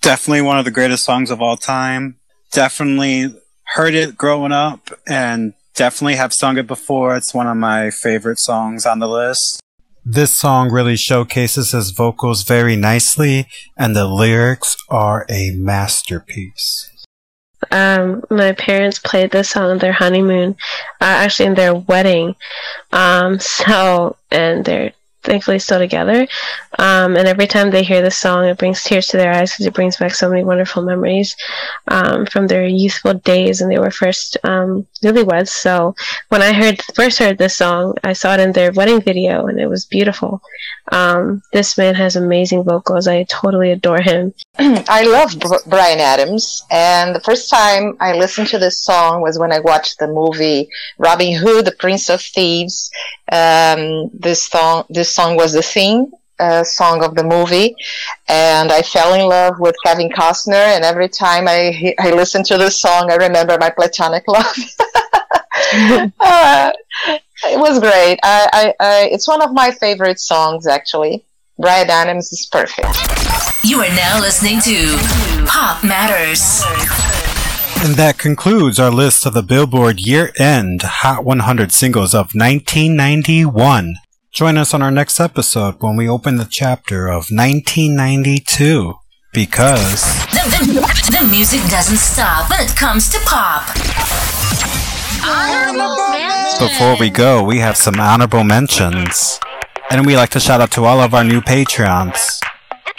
Definitely 0.00 0.42
one 0.42 0.58
of 0.58 0.64
the 0.64 0.70
greatest 0.70 1.04
songs 1.04 1.30
of 1.30 1.42
all 1.42 1.56
time. 1.56 2.16
Definitely 2.52 3.34
heard 3.74 3.94
it 3.94 4.16
growing 4.16 4.52
up 4.52 4.90
and 5.06 5.54
definitely 5.74 6.16
have 6.16 6.32
sung 6.32 6.56
it 6.58 6.66
before. 6.66 7.16
It's 7.16 7.34
one 7.34 7.46
of 7.46 7.56
my 7.56 7.90
favorite 7.90 8.38
songs 8.40 8.86
on 8.86 8.98
the 8.98 9.08
list. 9.08 9.60
This 10.08 10.30
song 10.30 10.70
really 10.70 10.94
showcases 10.94 11.72
his 11.72 11.90
vocals 11.90 12.44
very 12.44 12.76
nicely, 12.76 13.48
and 13.76 13.96
the 13.96 14.06
lyrics 14.06 14.76
are 14.88 15.26
a 15.28 15.50
masterpiece. 15.50 17.04
Um, 17.72 18.22
my 18.30 18.52
parents 18.52 19.00
played 19.00 19.32
this 19.32 19.50
song 19.50 19.68
on 19.68 19.78
their 19.78 19.90
honeymoon, 19.90 20.54
uh, 21.00 21.26
actually 21.26 21.46
in 21.46 21.54
their 21.54 21.74
wedding. 21.74 22.36
Um, 22.92 23.40
so, 23.40 24.14
and 24.30 24.64
they're 24.64 24.92
thankfully 25.24 25.58
still 25.58 25.80
together. 25.80 26.28
Um, 26.78 27.16
and 27.16 27.26
every 27.26 27.46
time 27.46 27.70
they 27.70 27.82
hear 27.82 28.02
this 28.02 28.18
song, 28.18 28.44
it 28.44 28.58
brings 28.58 28.82
tears 28.82 29.06
to 29.08 29.16
their 29.16 29.32
eyes 29.32 29.52
because 29.52 29.66
it 29.66 29.74
brings 29.74 29.96
back 29.96 30.14
so 30.14 30.28
many 30.28 30.44
wonderful 30.44 30.82
memories 30.82 31.36
um, 31.88 32.26
from 32.26 32.46
their 32.46 32.66
youthful 32.66 33.14
days 33.14 33.60
when 33.60 33.70
they 33.70 33.78
were 33.78 33.90
first 33.90 34.36
um, 34.44 34.86
newlyweds. 35.02 35.48
So 35.48 35.94
when 36.28 36.42
I 36.42 36.52
heard 36.52 36.82
first 36.94 37.18
heard 37.18 37.38
this 37.38 37.56
song, 37.56 37.94
I 38.04 38.12
saw 38.12 38.34
it 38.34 38.40
in 38.40 38.52
their 38.52 38.72
wedding 38.72 39.00
video 39.00 39.46
and 39.46 39.58
it 39.58 39.68
was 39.68 39.84
beautiful. 39.84 40.42
Um, 40.92 41.42
this 41.52 41.76
man 41.78 41.94
has 41.94 42.16
amazing 42.16 42.64
vocals. 42.64 43.08
I 43.08 43.24
totally 43.24 43.72
adore 43.72 44.00
him. 44.00 44.34
I 44.58 45.02
love 45.02 45.38
Br- 45.38 45.68
Bryan 45.68 46.00
Adams, 46.00 46.64
and 46.70 47.14
the 47.14 47.20
first 47.20 47.50
time 47.50 47.96
I 48.00 48.12
listened 48.12 48.48
to 48.48 48.58
this 48.58 48.80
song 48.80 49.20
was 49.20 49.38
when 49.38 49.52
I 49.52 49.60
watched 49.60 49.98
the 49.98 50.06
movie 50.06 50.68
Robin 50.98 51.34
Hood, 51.34 51.64
The 51.64 51.72
Prince 51.72 52.08
of 52.08 52.20
Thieves. 52.20 52.90
Um, 53.30 54.10
this 54.14 54.46
song, 54.46 54.84
this 54.88 55.12
song 55.12 55.36
was 55.36 55.52
the 55.52 55.62
theme 55.62 56.12
uh, 56.38 56.64
song 56.64 57.04
of 57.04 57.14
the 57.14 57.24
movie, 57.24 57.74
and 58.28 58.70
I 58.72 58.82
fell 58.82 59.14
in 59.14 59.28
love 59.28 59.58
with 59.58 59.76
Kevin 59.84 60.10
Costner. 60.10 60.54
And 60.54 60.84
every 60.84 61.08
time 61.08 61.46
I 61.48 61.94
I 61.98 62.12
listen 62.12 62.42
to 62.44 62.58
this 62.58 62.80
song, 62.80 63.10
I 63.10 63.16
remember 63.16 63.56
my 63.58 63.70
platonic 63.70 64.26
love. 64.28 64.56
uh, 66.20 66.72
it 67.44 67.58
was 67.58 67.78
great. 67.78 68.18
I, 68.22 68.48
I, 68.52 68.74
I, 68.80 69.08
it's 69.12 69.28
one 69.28 69.42
of 69.42 69.52
my 69.52 69.70
favorite 69.70 70.20
songs, 70.20 70.66
actually. 70.66 71.24
Bryan 71.58 71.88
Adams 71.90 72.32
is 72.32 72.46
perfect. 72.46 72.86
You 73.64 73.80
are 73.80 73.88
now 73.88 74.20
listening 74.20 74.60
to 74.60 74.96
Pop 75.46 75.82
Matters. 75.82 76.62
And 77.84 77.94
that 77.94 78.18
concludes 78.18 78.78
our 78.78 78.90
list 78.90 79.26
of 79.26 79.34
the 79.34 79.42
Billboard 79.42 80.00
year 80.00 80.32
end 80.38 80.82
Hot 80.82 81.24
100 81.24 81.72
singles 81.72 82.14
of 82.14 82.34
1991. 82.34 83.96
Join 84.36 84.58
us 84.58 84.74
on 84.74 84.82
our 84.82 84.90
next 84.90 85.18
episode 85.18 85.76
when 85.80 85.96
we 85.96 86.06
open 86.06 86.36
the 86.36 86.44
chapter 86.44 87.06
of 87.06 87.30
1992. 87.30 88.92
Because 89.32 90.02
The, 90.26 90.44
the, 90.60 91.18
the 91.22 91.26
music 91.30 91.62
doesn't 91.70 91.96
stop 91.96 92.50
when 92.50 92.60
it 92.60 92.76
comes 92.76 93.08
to 93.08 93.18
pop. 93.24 93.64
before 96.58 96.98
we 97.00 97.08
go, 97.08 97.42
we 97.42 97.60
have 97.60 97.78
some 97.78 97.98
honorable 97.98 98.44
mentions. 98.44 99.40
And 99.88 100.04
we 100.04 100.16
like 100.16 100.28
to 100.32 100.40
shout 100.40 100.60
out 100.60 100.70
to 100.72 100.84
all 100.84 101.00
of 101.00 101.14
our 101.14 101.24
new 101.24 101.40
Patreons 101.40 102.38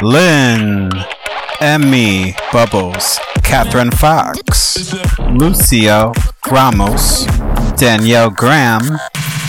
Lynn, 0.01 0.89
Emmy, 1.61 2.34
Bubbles, 2.51 3.19
Catherine 3.43 3.91
Fox, 3.91 4.91
Lucio, 5.19 6.14
Ramos, 6.49 7.27
Danielle 7.77 8.29
Graham, 8.29 8.97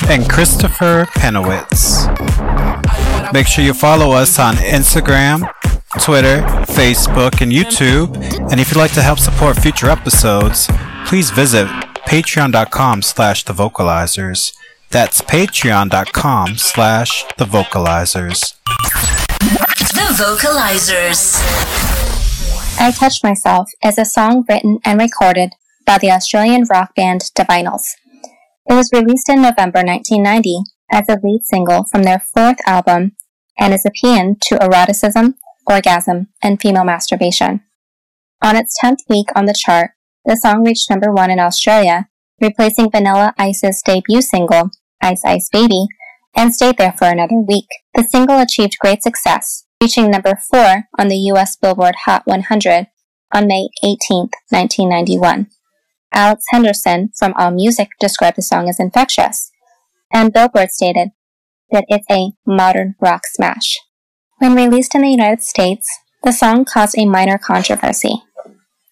and 0.09 0.29
Christopher 0.29 1.07
Penowitz. 1.15 2.07
Make 3.33 3.47
sure 3.47 3.65
you 3.65 3.75
follow 3.75 4.13
us 4.13 4.39
on 4.39 4.55
Instagram, 4.57 5.51
Twitter, 6.01 6.43
Facebook, 6.67 7.41
and 7.41 7.53
YouTube. 7.53 8.17
And 8.51 8.61
if 8.61 8.71
you'd 8.71 8.79
like 8.79 8.93
to 8.93 9.03
help 9.03 9.19
support 9.19 9.59
future 9.59 9.91
episodes, 9.91 10.69
please 11.07 11.31
visit 11.31 11.67
patreon.com 12.07 13.03
slash 13.03 13.45
the 13.45 13.53
vocalizers. 13.53 14.55
That's 14.91 15.21
patreon.com 15.21 16.57
slash 16.57 17.25
the 17.37 17.45
vocalizers. 17.45 18.55
The 19.39 20.15
Vocalizers. 20.17 21.37
I 22.81 22.93
Touched 22.93 23.23
Myself 23.23 23.69
is 23.85 23.99
a 23.99 24.05
song 24.05 24.45
written 24.49 24.79
and 24.85 24.99
recorded 24.99 25.53
by 25.85 25.99
the 25.99 26.11
Australian 26.11 26.65
rock 26.71 26.95
band 26.95 27.23
Divinyls. 27.35 27.98
It 28.69 28.75
was 28.75 28.91
released 28.93 29.31
in 29.31 29.41
November 29.41 29.83
1990 29.83 30.59
as 30.93 31.09
a 31.09 31.19
lead 31.23 31.41
single 31.45 31.85
from 31.91 32.03
their 32.03 32.21
fourth 32.21 32.59
album 32.67 33.13
and 33.59 33.73
is 33.73 33.87
a 33.87 33.91
paean 33.91 34.37
to 34.43 34.63
eroticism, 34.63 35.37
orgasm, 35.67 36.29
and 36.43 36.61
female 36.61 36.85
masturbation. 36.85 37.63
On 38.43 38.57
its 38.57 38.77
10th 38.85 39.09
week 39.09 39.29
on 39.35 39.47
the 39.47 39.55
chart, 39.59 39.93
the 40.27 40.37
song 40.37 40.65
reached 40.65 40.91
number 40.91 41.11
one 41.11 41.31
in 41.31 41.41
Australia, 41.41 42.09
replacing 42.43 42.91
Vanilla 42.91 43.33
Ice's 43.39 43.83
debut 43.83 44.21
single, 44.21 44.71
Ice 45.01 45.23
Ice 45.25 45.49
Baby, 45.51 45.87
and 46.37 46.55
stayed 46.55 46.77
there 46.77 46.93
for 46.93 47.07
another 47.07 47.37
week. 47.37 47.69
The 47.95 48.05
single 48.05 48.39
achieved 48.39 48.77
great 48.79 49.03
success, 49.03 49.65
reaching 49.83 50.11
number 50.11 50.39
four 50.51 50.85
on 50.99 51.09
the 51.09 51.17
US 51.33 51.57
Billboard 51.57 51.95
Hot 52.05 52.27
100 52.27 52.89
on 53.35 53.47
May 53.47 53.71
18, 53.83 54.29
1991. 54.51 55.49
Alex 56.13 56.45
Henderson 56.51 57.11
from 57.17 57.35
AllMusic 57.35 57.89
described 58.01 58.37
the 58.37 58.43
song 58.43 58.69
as 58.69 58.81
infectious, 58.81 59.51
and 60.13 60.33
Billboard 60.33 60.71
stated 60.71 61.11
that 61.71 61.85
it's 61.89 62.07
a 62.11 62.33
modern 62.47 62.95
rock 63.01 63.23
smash. 63.27 63.79
When 64.39 64.55
released 64.55 64.95
in 64.95 65.03
the 65.03 65.11
United 65.11 65.43
States, 65.43 65.89
the 66.23 66.33
song 66.33 66.65
caused 66.65 66.97
a 66.99 67.05
minor 67.05 67.39
controversy. 67.39 68.23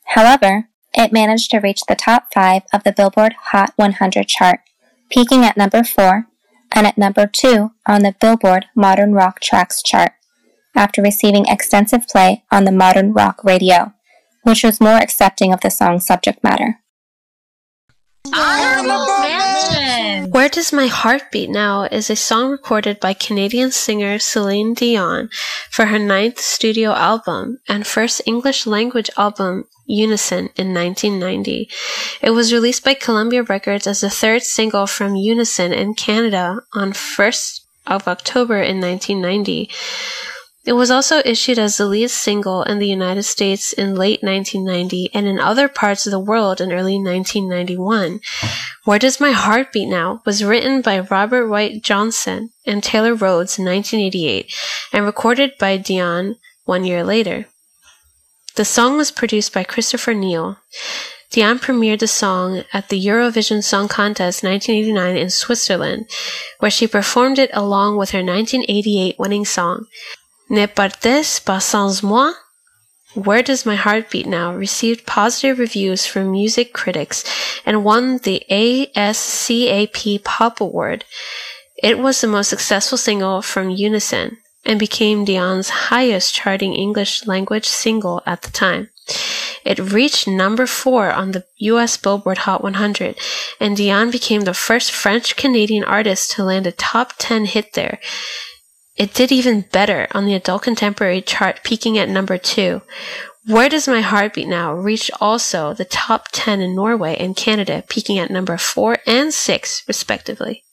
However, 0.09 0.69
it 0.95 1.13
managed 1.13 1.51
to 1.51 1.59
reach 1.59 1.83
the 1.89 1.95
top 1.95 2.29
five 2.33 2.63
of 2.73 2.85
the 2.85 2.93
Billboard 2.93 3.35
Hot 3.51 3.73
100 3.77 4.29
chart, 4.29 4.61
peaking 5.11 5.45
at 5.45 5.57
number 5.57 5.85
four 5.85 6.27
and 6.73 6.87
at 6.87 6.99
number 6.99 7.27
two 7.27 7.73
on 7.87 8.03
the 8.03 8.15
Billboard 8.21 8.67
Modern 8.75 9.13
Rock 9.13 9.41
Tracks 9.41 9.83
chart, 9.83 10.13
after 10.75 11.03
receiving 11.03 11.47
extensive 11.47 12.07
play 12.07 12.45
on 12.51 12.65
the 12.65 12.73
modern 12.73 13.13
rock 13.13 13.43
radio, 13.45 13.93
which 14.43 14.63
was 14.63 14.81
more 14.81 14.97
accepting 14.97 15.53
of 15.53 15.61
the 15.61 15.71
song's 15.71 16.07
subject 16.07 16.43
matter. 16.43 16.81
Where 20.31 20.49
Does 20.49 20.73
My 20.73 20.87
Heart 20.87 21.31
Beat 21.31 21.51
Now 21.51 21.85
is 21.85 22.11
a 22.11 22.17
song 22.17 22.51
recorded 22.51 23.01
by 23.01 23.15
Canadian 23.15 23.71
singer 23.71 24.19
Celine 24.19 24.75
Dion 24.75 25.29
for 25.71 25.87
her 25.87 25.99
ninth 25.99 26.41
studio 26.41 26.91
album 26.91 27.59
and 27.69 27.87
first 27.87 28.23
English 28.27 28.67
language 28.67 29.11
album, 29.17 29.65
Unison, 29.87 30.51
in 30.57 30.75
1990. 30.75 31.69
It 32.23 32.31
was 32.31 32.53
released 32.53 32.85
by 32.85 32.95
Columbia 32.95 33.43
Records 33.43 33.87
as 33.87 34.01
the 34.01 34.11
third 34.11 34.43
single 34.43 34.87
from 34.87 35.17
Unison 35.17 35.73
in 35.73 35.95
Canada 35.95 36.61
on 36.75 36.93
1st 36.93 37.61
of 37.87 38.09
October 38.09 38.57
in 38.57 38.81
1990. 38.81 39.71
It 40.67 40.73
was 40.73 40.91
also 40.91 41.23
issued 41.25 41.61
as 41.61 41.77
the 41.77 41.87
lead 41.87 42.11
single 42.11 42.65
in 42.65 42.81
the 42.81 42.89
United 42.89 43.23
States 43.23 43.73
in 43.73 43.95
late 43.95 44.21
1990 44.25 45.11
and 45.15 45.25
in 45.29 45.39
other 45.39 45.69
parts 45.69 46.07
of 46.07 46.11
the 46.11 46.19
world 46.19 46.61
in 46.61 46.73
early 46.73 46.99
1991. 46.99 48.19
Where 48.85 48.99
Does 48.99 49.21
My 49.21 49.31
Heart 49.31 49.73
Beat 49.73 49.87
Now 49.87 50.23
was 50.27 50.43
written 50.43 50.83
by 50.83 50.99
Robert 50.99 51.47
White 51.47 51.85
Johnson 51.85 52.51
and 52.67 52.83
Taylor 52.83 53.15
Rhodes 53.15 53.61
in 53.61 53.65
1988 53.65 54.53
and 54.93 55.05
recorded 55.05 55.53
by 55.57 55.77
Dion 55.77 56.35
one 56.65 56.85
year 56.85 57.05
later. 57.05 57.47
The 58.57 58.65
song 58.65 58.97
was 58.97 59.13
produced 59.13 59.55
by 59.55 59.63
Christopher 59.63 60.15
Neil. 60.15 60.59
Dion 61.31 61.61
premiered 61.61 62.01
the 62.01 62.09
song 62.09 62.65
at 62.73 62.89
the 62.89 63.05
Eurovision 63.05 63.63
Song 63.63 63.87
Contest 63.87 64.43
1989 64.43 65.17
in 65.17 65.31
Switzerland, 65.31 66.11
where 66.59 66.71
she 66.71 66.89
performed 66.89 67.39
it 67.39 67.51
along 67.53 67.97
with 67.97 68.11
her 68.11 68.19
1988 68.19 69.17
winning 69.19 69.45
song, 69.45 69.87
Ne 70.49 70.67
partez 70.67 71.41
pas 71.45 71.61
sans 71.61 72.03
moi? 72.03 72.33
Where 73.15 73.43
Does 73.43 73.67
My 73.67 73.75
Heart 73.75 74.11
Beat 74.11 74.27
Now 74.27 74.55
received 74.55 75.07
positive 75.07 75.59
reviews 75.59 76.07
from 76.07 76.31
music 76.31 76.73
critics 76.73 77.25
and 77.65 77.83
won 77.83 78.19
the 78.19 78.43
ASCAP 78.51 80.23
Pop 80.23 80.61
Award. 80.61 81.05
It 81.83 81.99
was 81.99 82.21
the 82.21 82.29
most 82.29 82.49
successful 82.49 82.99
single 82.99 83.43
from 83.43 83.71
Unison 83.71 84.37
and 84.65 84.79
became 84.79 85.25
Dion's 85.25 85.69
highest 85.91 86.35
charting 86.35 86.75
English 86.75 87.27
language 87.27 87.67
single 87.67 88.23
at 88.27 88.43
the 88.43 88.51
time. 88.51 88.91
It 89.65 89.79
reached 89.79 90.29
number 90.29 90.67
four 90.67 91.11
on 91.11 91.33
the 91.33 91.45
US 91.59 91.97
Billboard 91.97 92.39
Hot 92.39 92.63
100, 92.63 93.17
and 93.59 93.77
Dion 93.77 94.13
became 94.13 94.43
the 94.43 94.55
first 94.55 94.93
French 94.93 95.35
Canadian 95.35 95.83
artist 95.83 96.31
to 96.33 96.45
land 96.45 96.69
a 96.69 96.73
top 96.73 97.15
10 97.19 97.47
hit 97.47 97.73
there. 97.73 97.99
It 98.97 99.13
did 99.13 99.31
even 99.31 99.67
better 99.73 100.09
on 100.13 100.25
the 100.25 100.35
adult 100.35 100.63
contemporary 100.63 101.21
chart, 101.21 101.61
peaking 101.63 101.99
at 101.99 102.09
number 102.09 102.39
two. 102.39 102.83
Where 103.47 103.69
Does 103.69 103.87
My 103.87 104.01
Heart 104.01 104.35
Beat 104.35 104.49
Now 104.49 104.75
reached 104.75 105.11
also 105.21 105.73
the 105.73 105.85
top 105.85 106.29
10 106.33 106.61
in 106.61 106.75
Norway 106.75 107.15
and 107.17 107.37
Canada, 107.37 107.85
peaking 107.89 108.19
at 108.19 108.31
number 108.31 108.57
four 108.57 108.99
and 109.07 109.33
six, 109.33 109.85
respectively. 109.87 110.65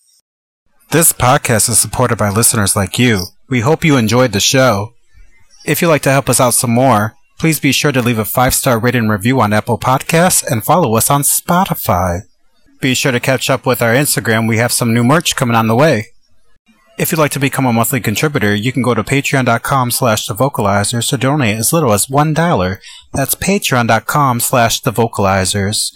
This 0.92 1.12
podcast 1.12 1.70
is 1.70 1.80
supported 1.80 2.18
by 2.18 2.30
listeners 2.30 2.76
like 2.76 2.98
you. 2.98 3.26
We 3.50 3.60
hope 3.60 3.84
you 3.84 3.98
enjoyed 3.98 4.32
the 4.32 4.40
show. 4.40 4.94
If 5.66 5.82
you'd 5.82 5.90
like 5.90 6.02
to 6.04 6.12
help 6.12 6.30
us 6.30 6.40
out 6.40 6.54
some 6.54 6.72
more, 6.72 7.16
please 7.40 7.60
be 7.60 7.72
sure 7.72 7.92
to 7.92 8.02
leave 8.02 8.20
a 8.20 8.26
five 8.26 8.54
star 8.54 8.80
rating 8.80 9.10
review 9.10 9.42
on 9.42 9.54
Apple 9.54 9.78
Podcasts 9.78 10.44
and 10.46 10.64
follow 10.64 10.96
us 10.96 11.10
on 11.10 11.22
Spotify. 11.24 12.22
Be 12.80 12.94
sure 12.94 13.12
to 13.12 13.20
catch 13.20 13.50
up 13.50 13.66
with 13.66 13.82
our 13.82 13.94
Instagram. 13.94 14.48
We 14.48 14.58
have 14.58 14.72
some 14.72 14.94
new 14.94 15.04
merch 15.04 15.36
coming 15.36 15.56
on 15.56 15.68
the 15.68 15.76
way. 15.76 16.13
If 16.96 17.12
you'd 17.12 17.18
like 17.18 17.32
to 17.32 17.40
become 17.40 17.66
a 17.66 17.74
monthly 17.74 18.00
contributor, 18.00 18.54
you 18.54 18.72
can 18.72 18.84
go 18.84 18.94
to 18.94 19.04
patreon.com 19.04 19.90
slash 19.90 20.28
the 20.28 20.36
vocalizers 20.36 21.10
to 21.10 21.18
donate 21.18 21.58
as 21.58 21.74
little 21.74 21.92
as 21.92 22.06
$1. 22.06 22.78
That's 23.14 23.34
patreon.com 23.34 24.40
slash 24.40 24.80
the 24.80 24.92
vocalizers. 24.92 25.92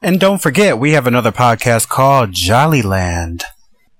And 0.00 0.20
don't 0.20 0.40
forget, 0.40 0.78
we 0.78 0.92
have 0.92 1.08
another 1.08 1.32
podcast 1.32 1.88
called 1.88 2.30
Jollyland. 2.30 3.42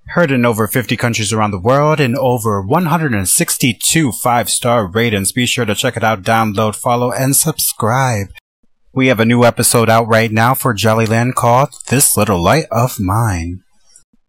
Heard 0.09 0.31
in 0.31 0.45
over 0.45 0.67
50 0.67 0.95
countries 0.95 1.33
around 1.33 1.51
the 1.51 1.59
world 1.59 1.99
and 1.99 2.15
over 2.17 2.61
162 2.61 4.11
five 4.13 4.49
star 4.49 4.87
ratings. 4.87 5.33
Be 5.33 5.45
sure 5.45 5.65
to 5.65 5.75
check 5.75 5.97
it 5.97 6.03
out, 6.03 6.21
download, 6.21 6.75
follow, 6.75 7.11
and 7.11 7.35
subscribe. 7.35 8.27
We 8.93 9.07
have 9.07 9.19
a 9.19 9.25
new 9.25 9.43
episode 9.43 9.89
out 9.89 10.07
right 10.07 10.31
now 10.31 10.53
for 10.53 10.73
Jollyland 10.73 11.33
called 11.33 11.75
This 11.89 12.15
Little 12.15 12.41
Light 12.41 12.67
of 12.71 13.01
Mine. 13.01 13.64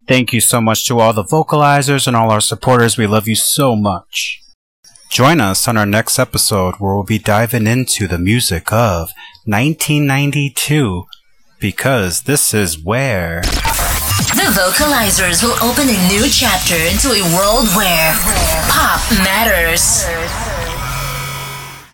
Thank 0.06 0.32
you 0.32 0.40
so 0.40 0.60
much 0.60 0.86
to 0.86 1.00
all 1.00 1.12
the 1.12 1.24
vocalizers 1.24 2.06
and 2.06 2.14
all 2.14 2.30
our 2.30 2.40
supporters. 2.40 2.96
We 2.96 3.08
love 3.08 3.26
you 3.26 3.34
so 3.34 3.74
much. 3.74 4.40
Join 5.10 5.40
us 5.40 5.66
on 5.66 5.76
our 5.76 5.86
next 5.86 6.18
episode 6.18 6.76
where 6.76 6.94
we'll 6.94 7.02
be 7.02 7.18
diving 7.18 7.66
into 7.66 8.06
the 8.06 8.18
music 8.18 8.72
of 8.72 9.10
1992 9.44 11.04
because 11.58 12.22
this 12.22 12.54
is 12.54 12.82
where. 12.82 13.40
The 13.40 14.52
vocalizers 14.54 15.42
will 15.42 15.56
open 15.62 15.88
a 15.88 16.08
new 16.08 16.28
chapter 16.28 16.76
into 16.76 17.08
a 17.08 17.22
world 17.34 17.66
where 17.74 18.14
pop 18.68 19.00
matters. 19.10 20.55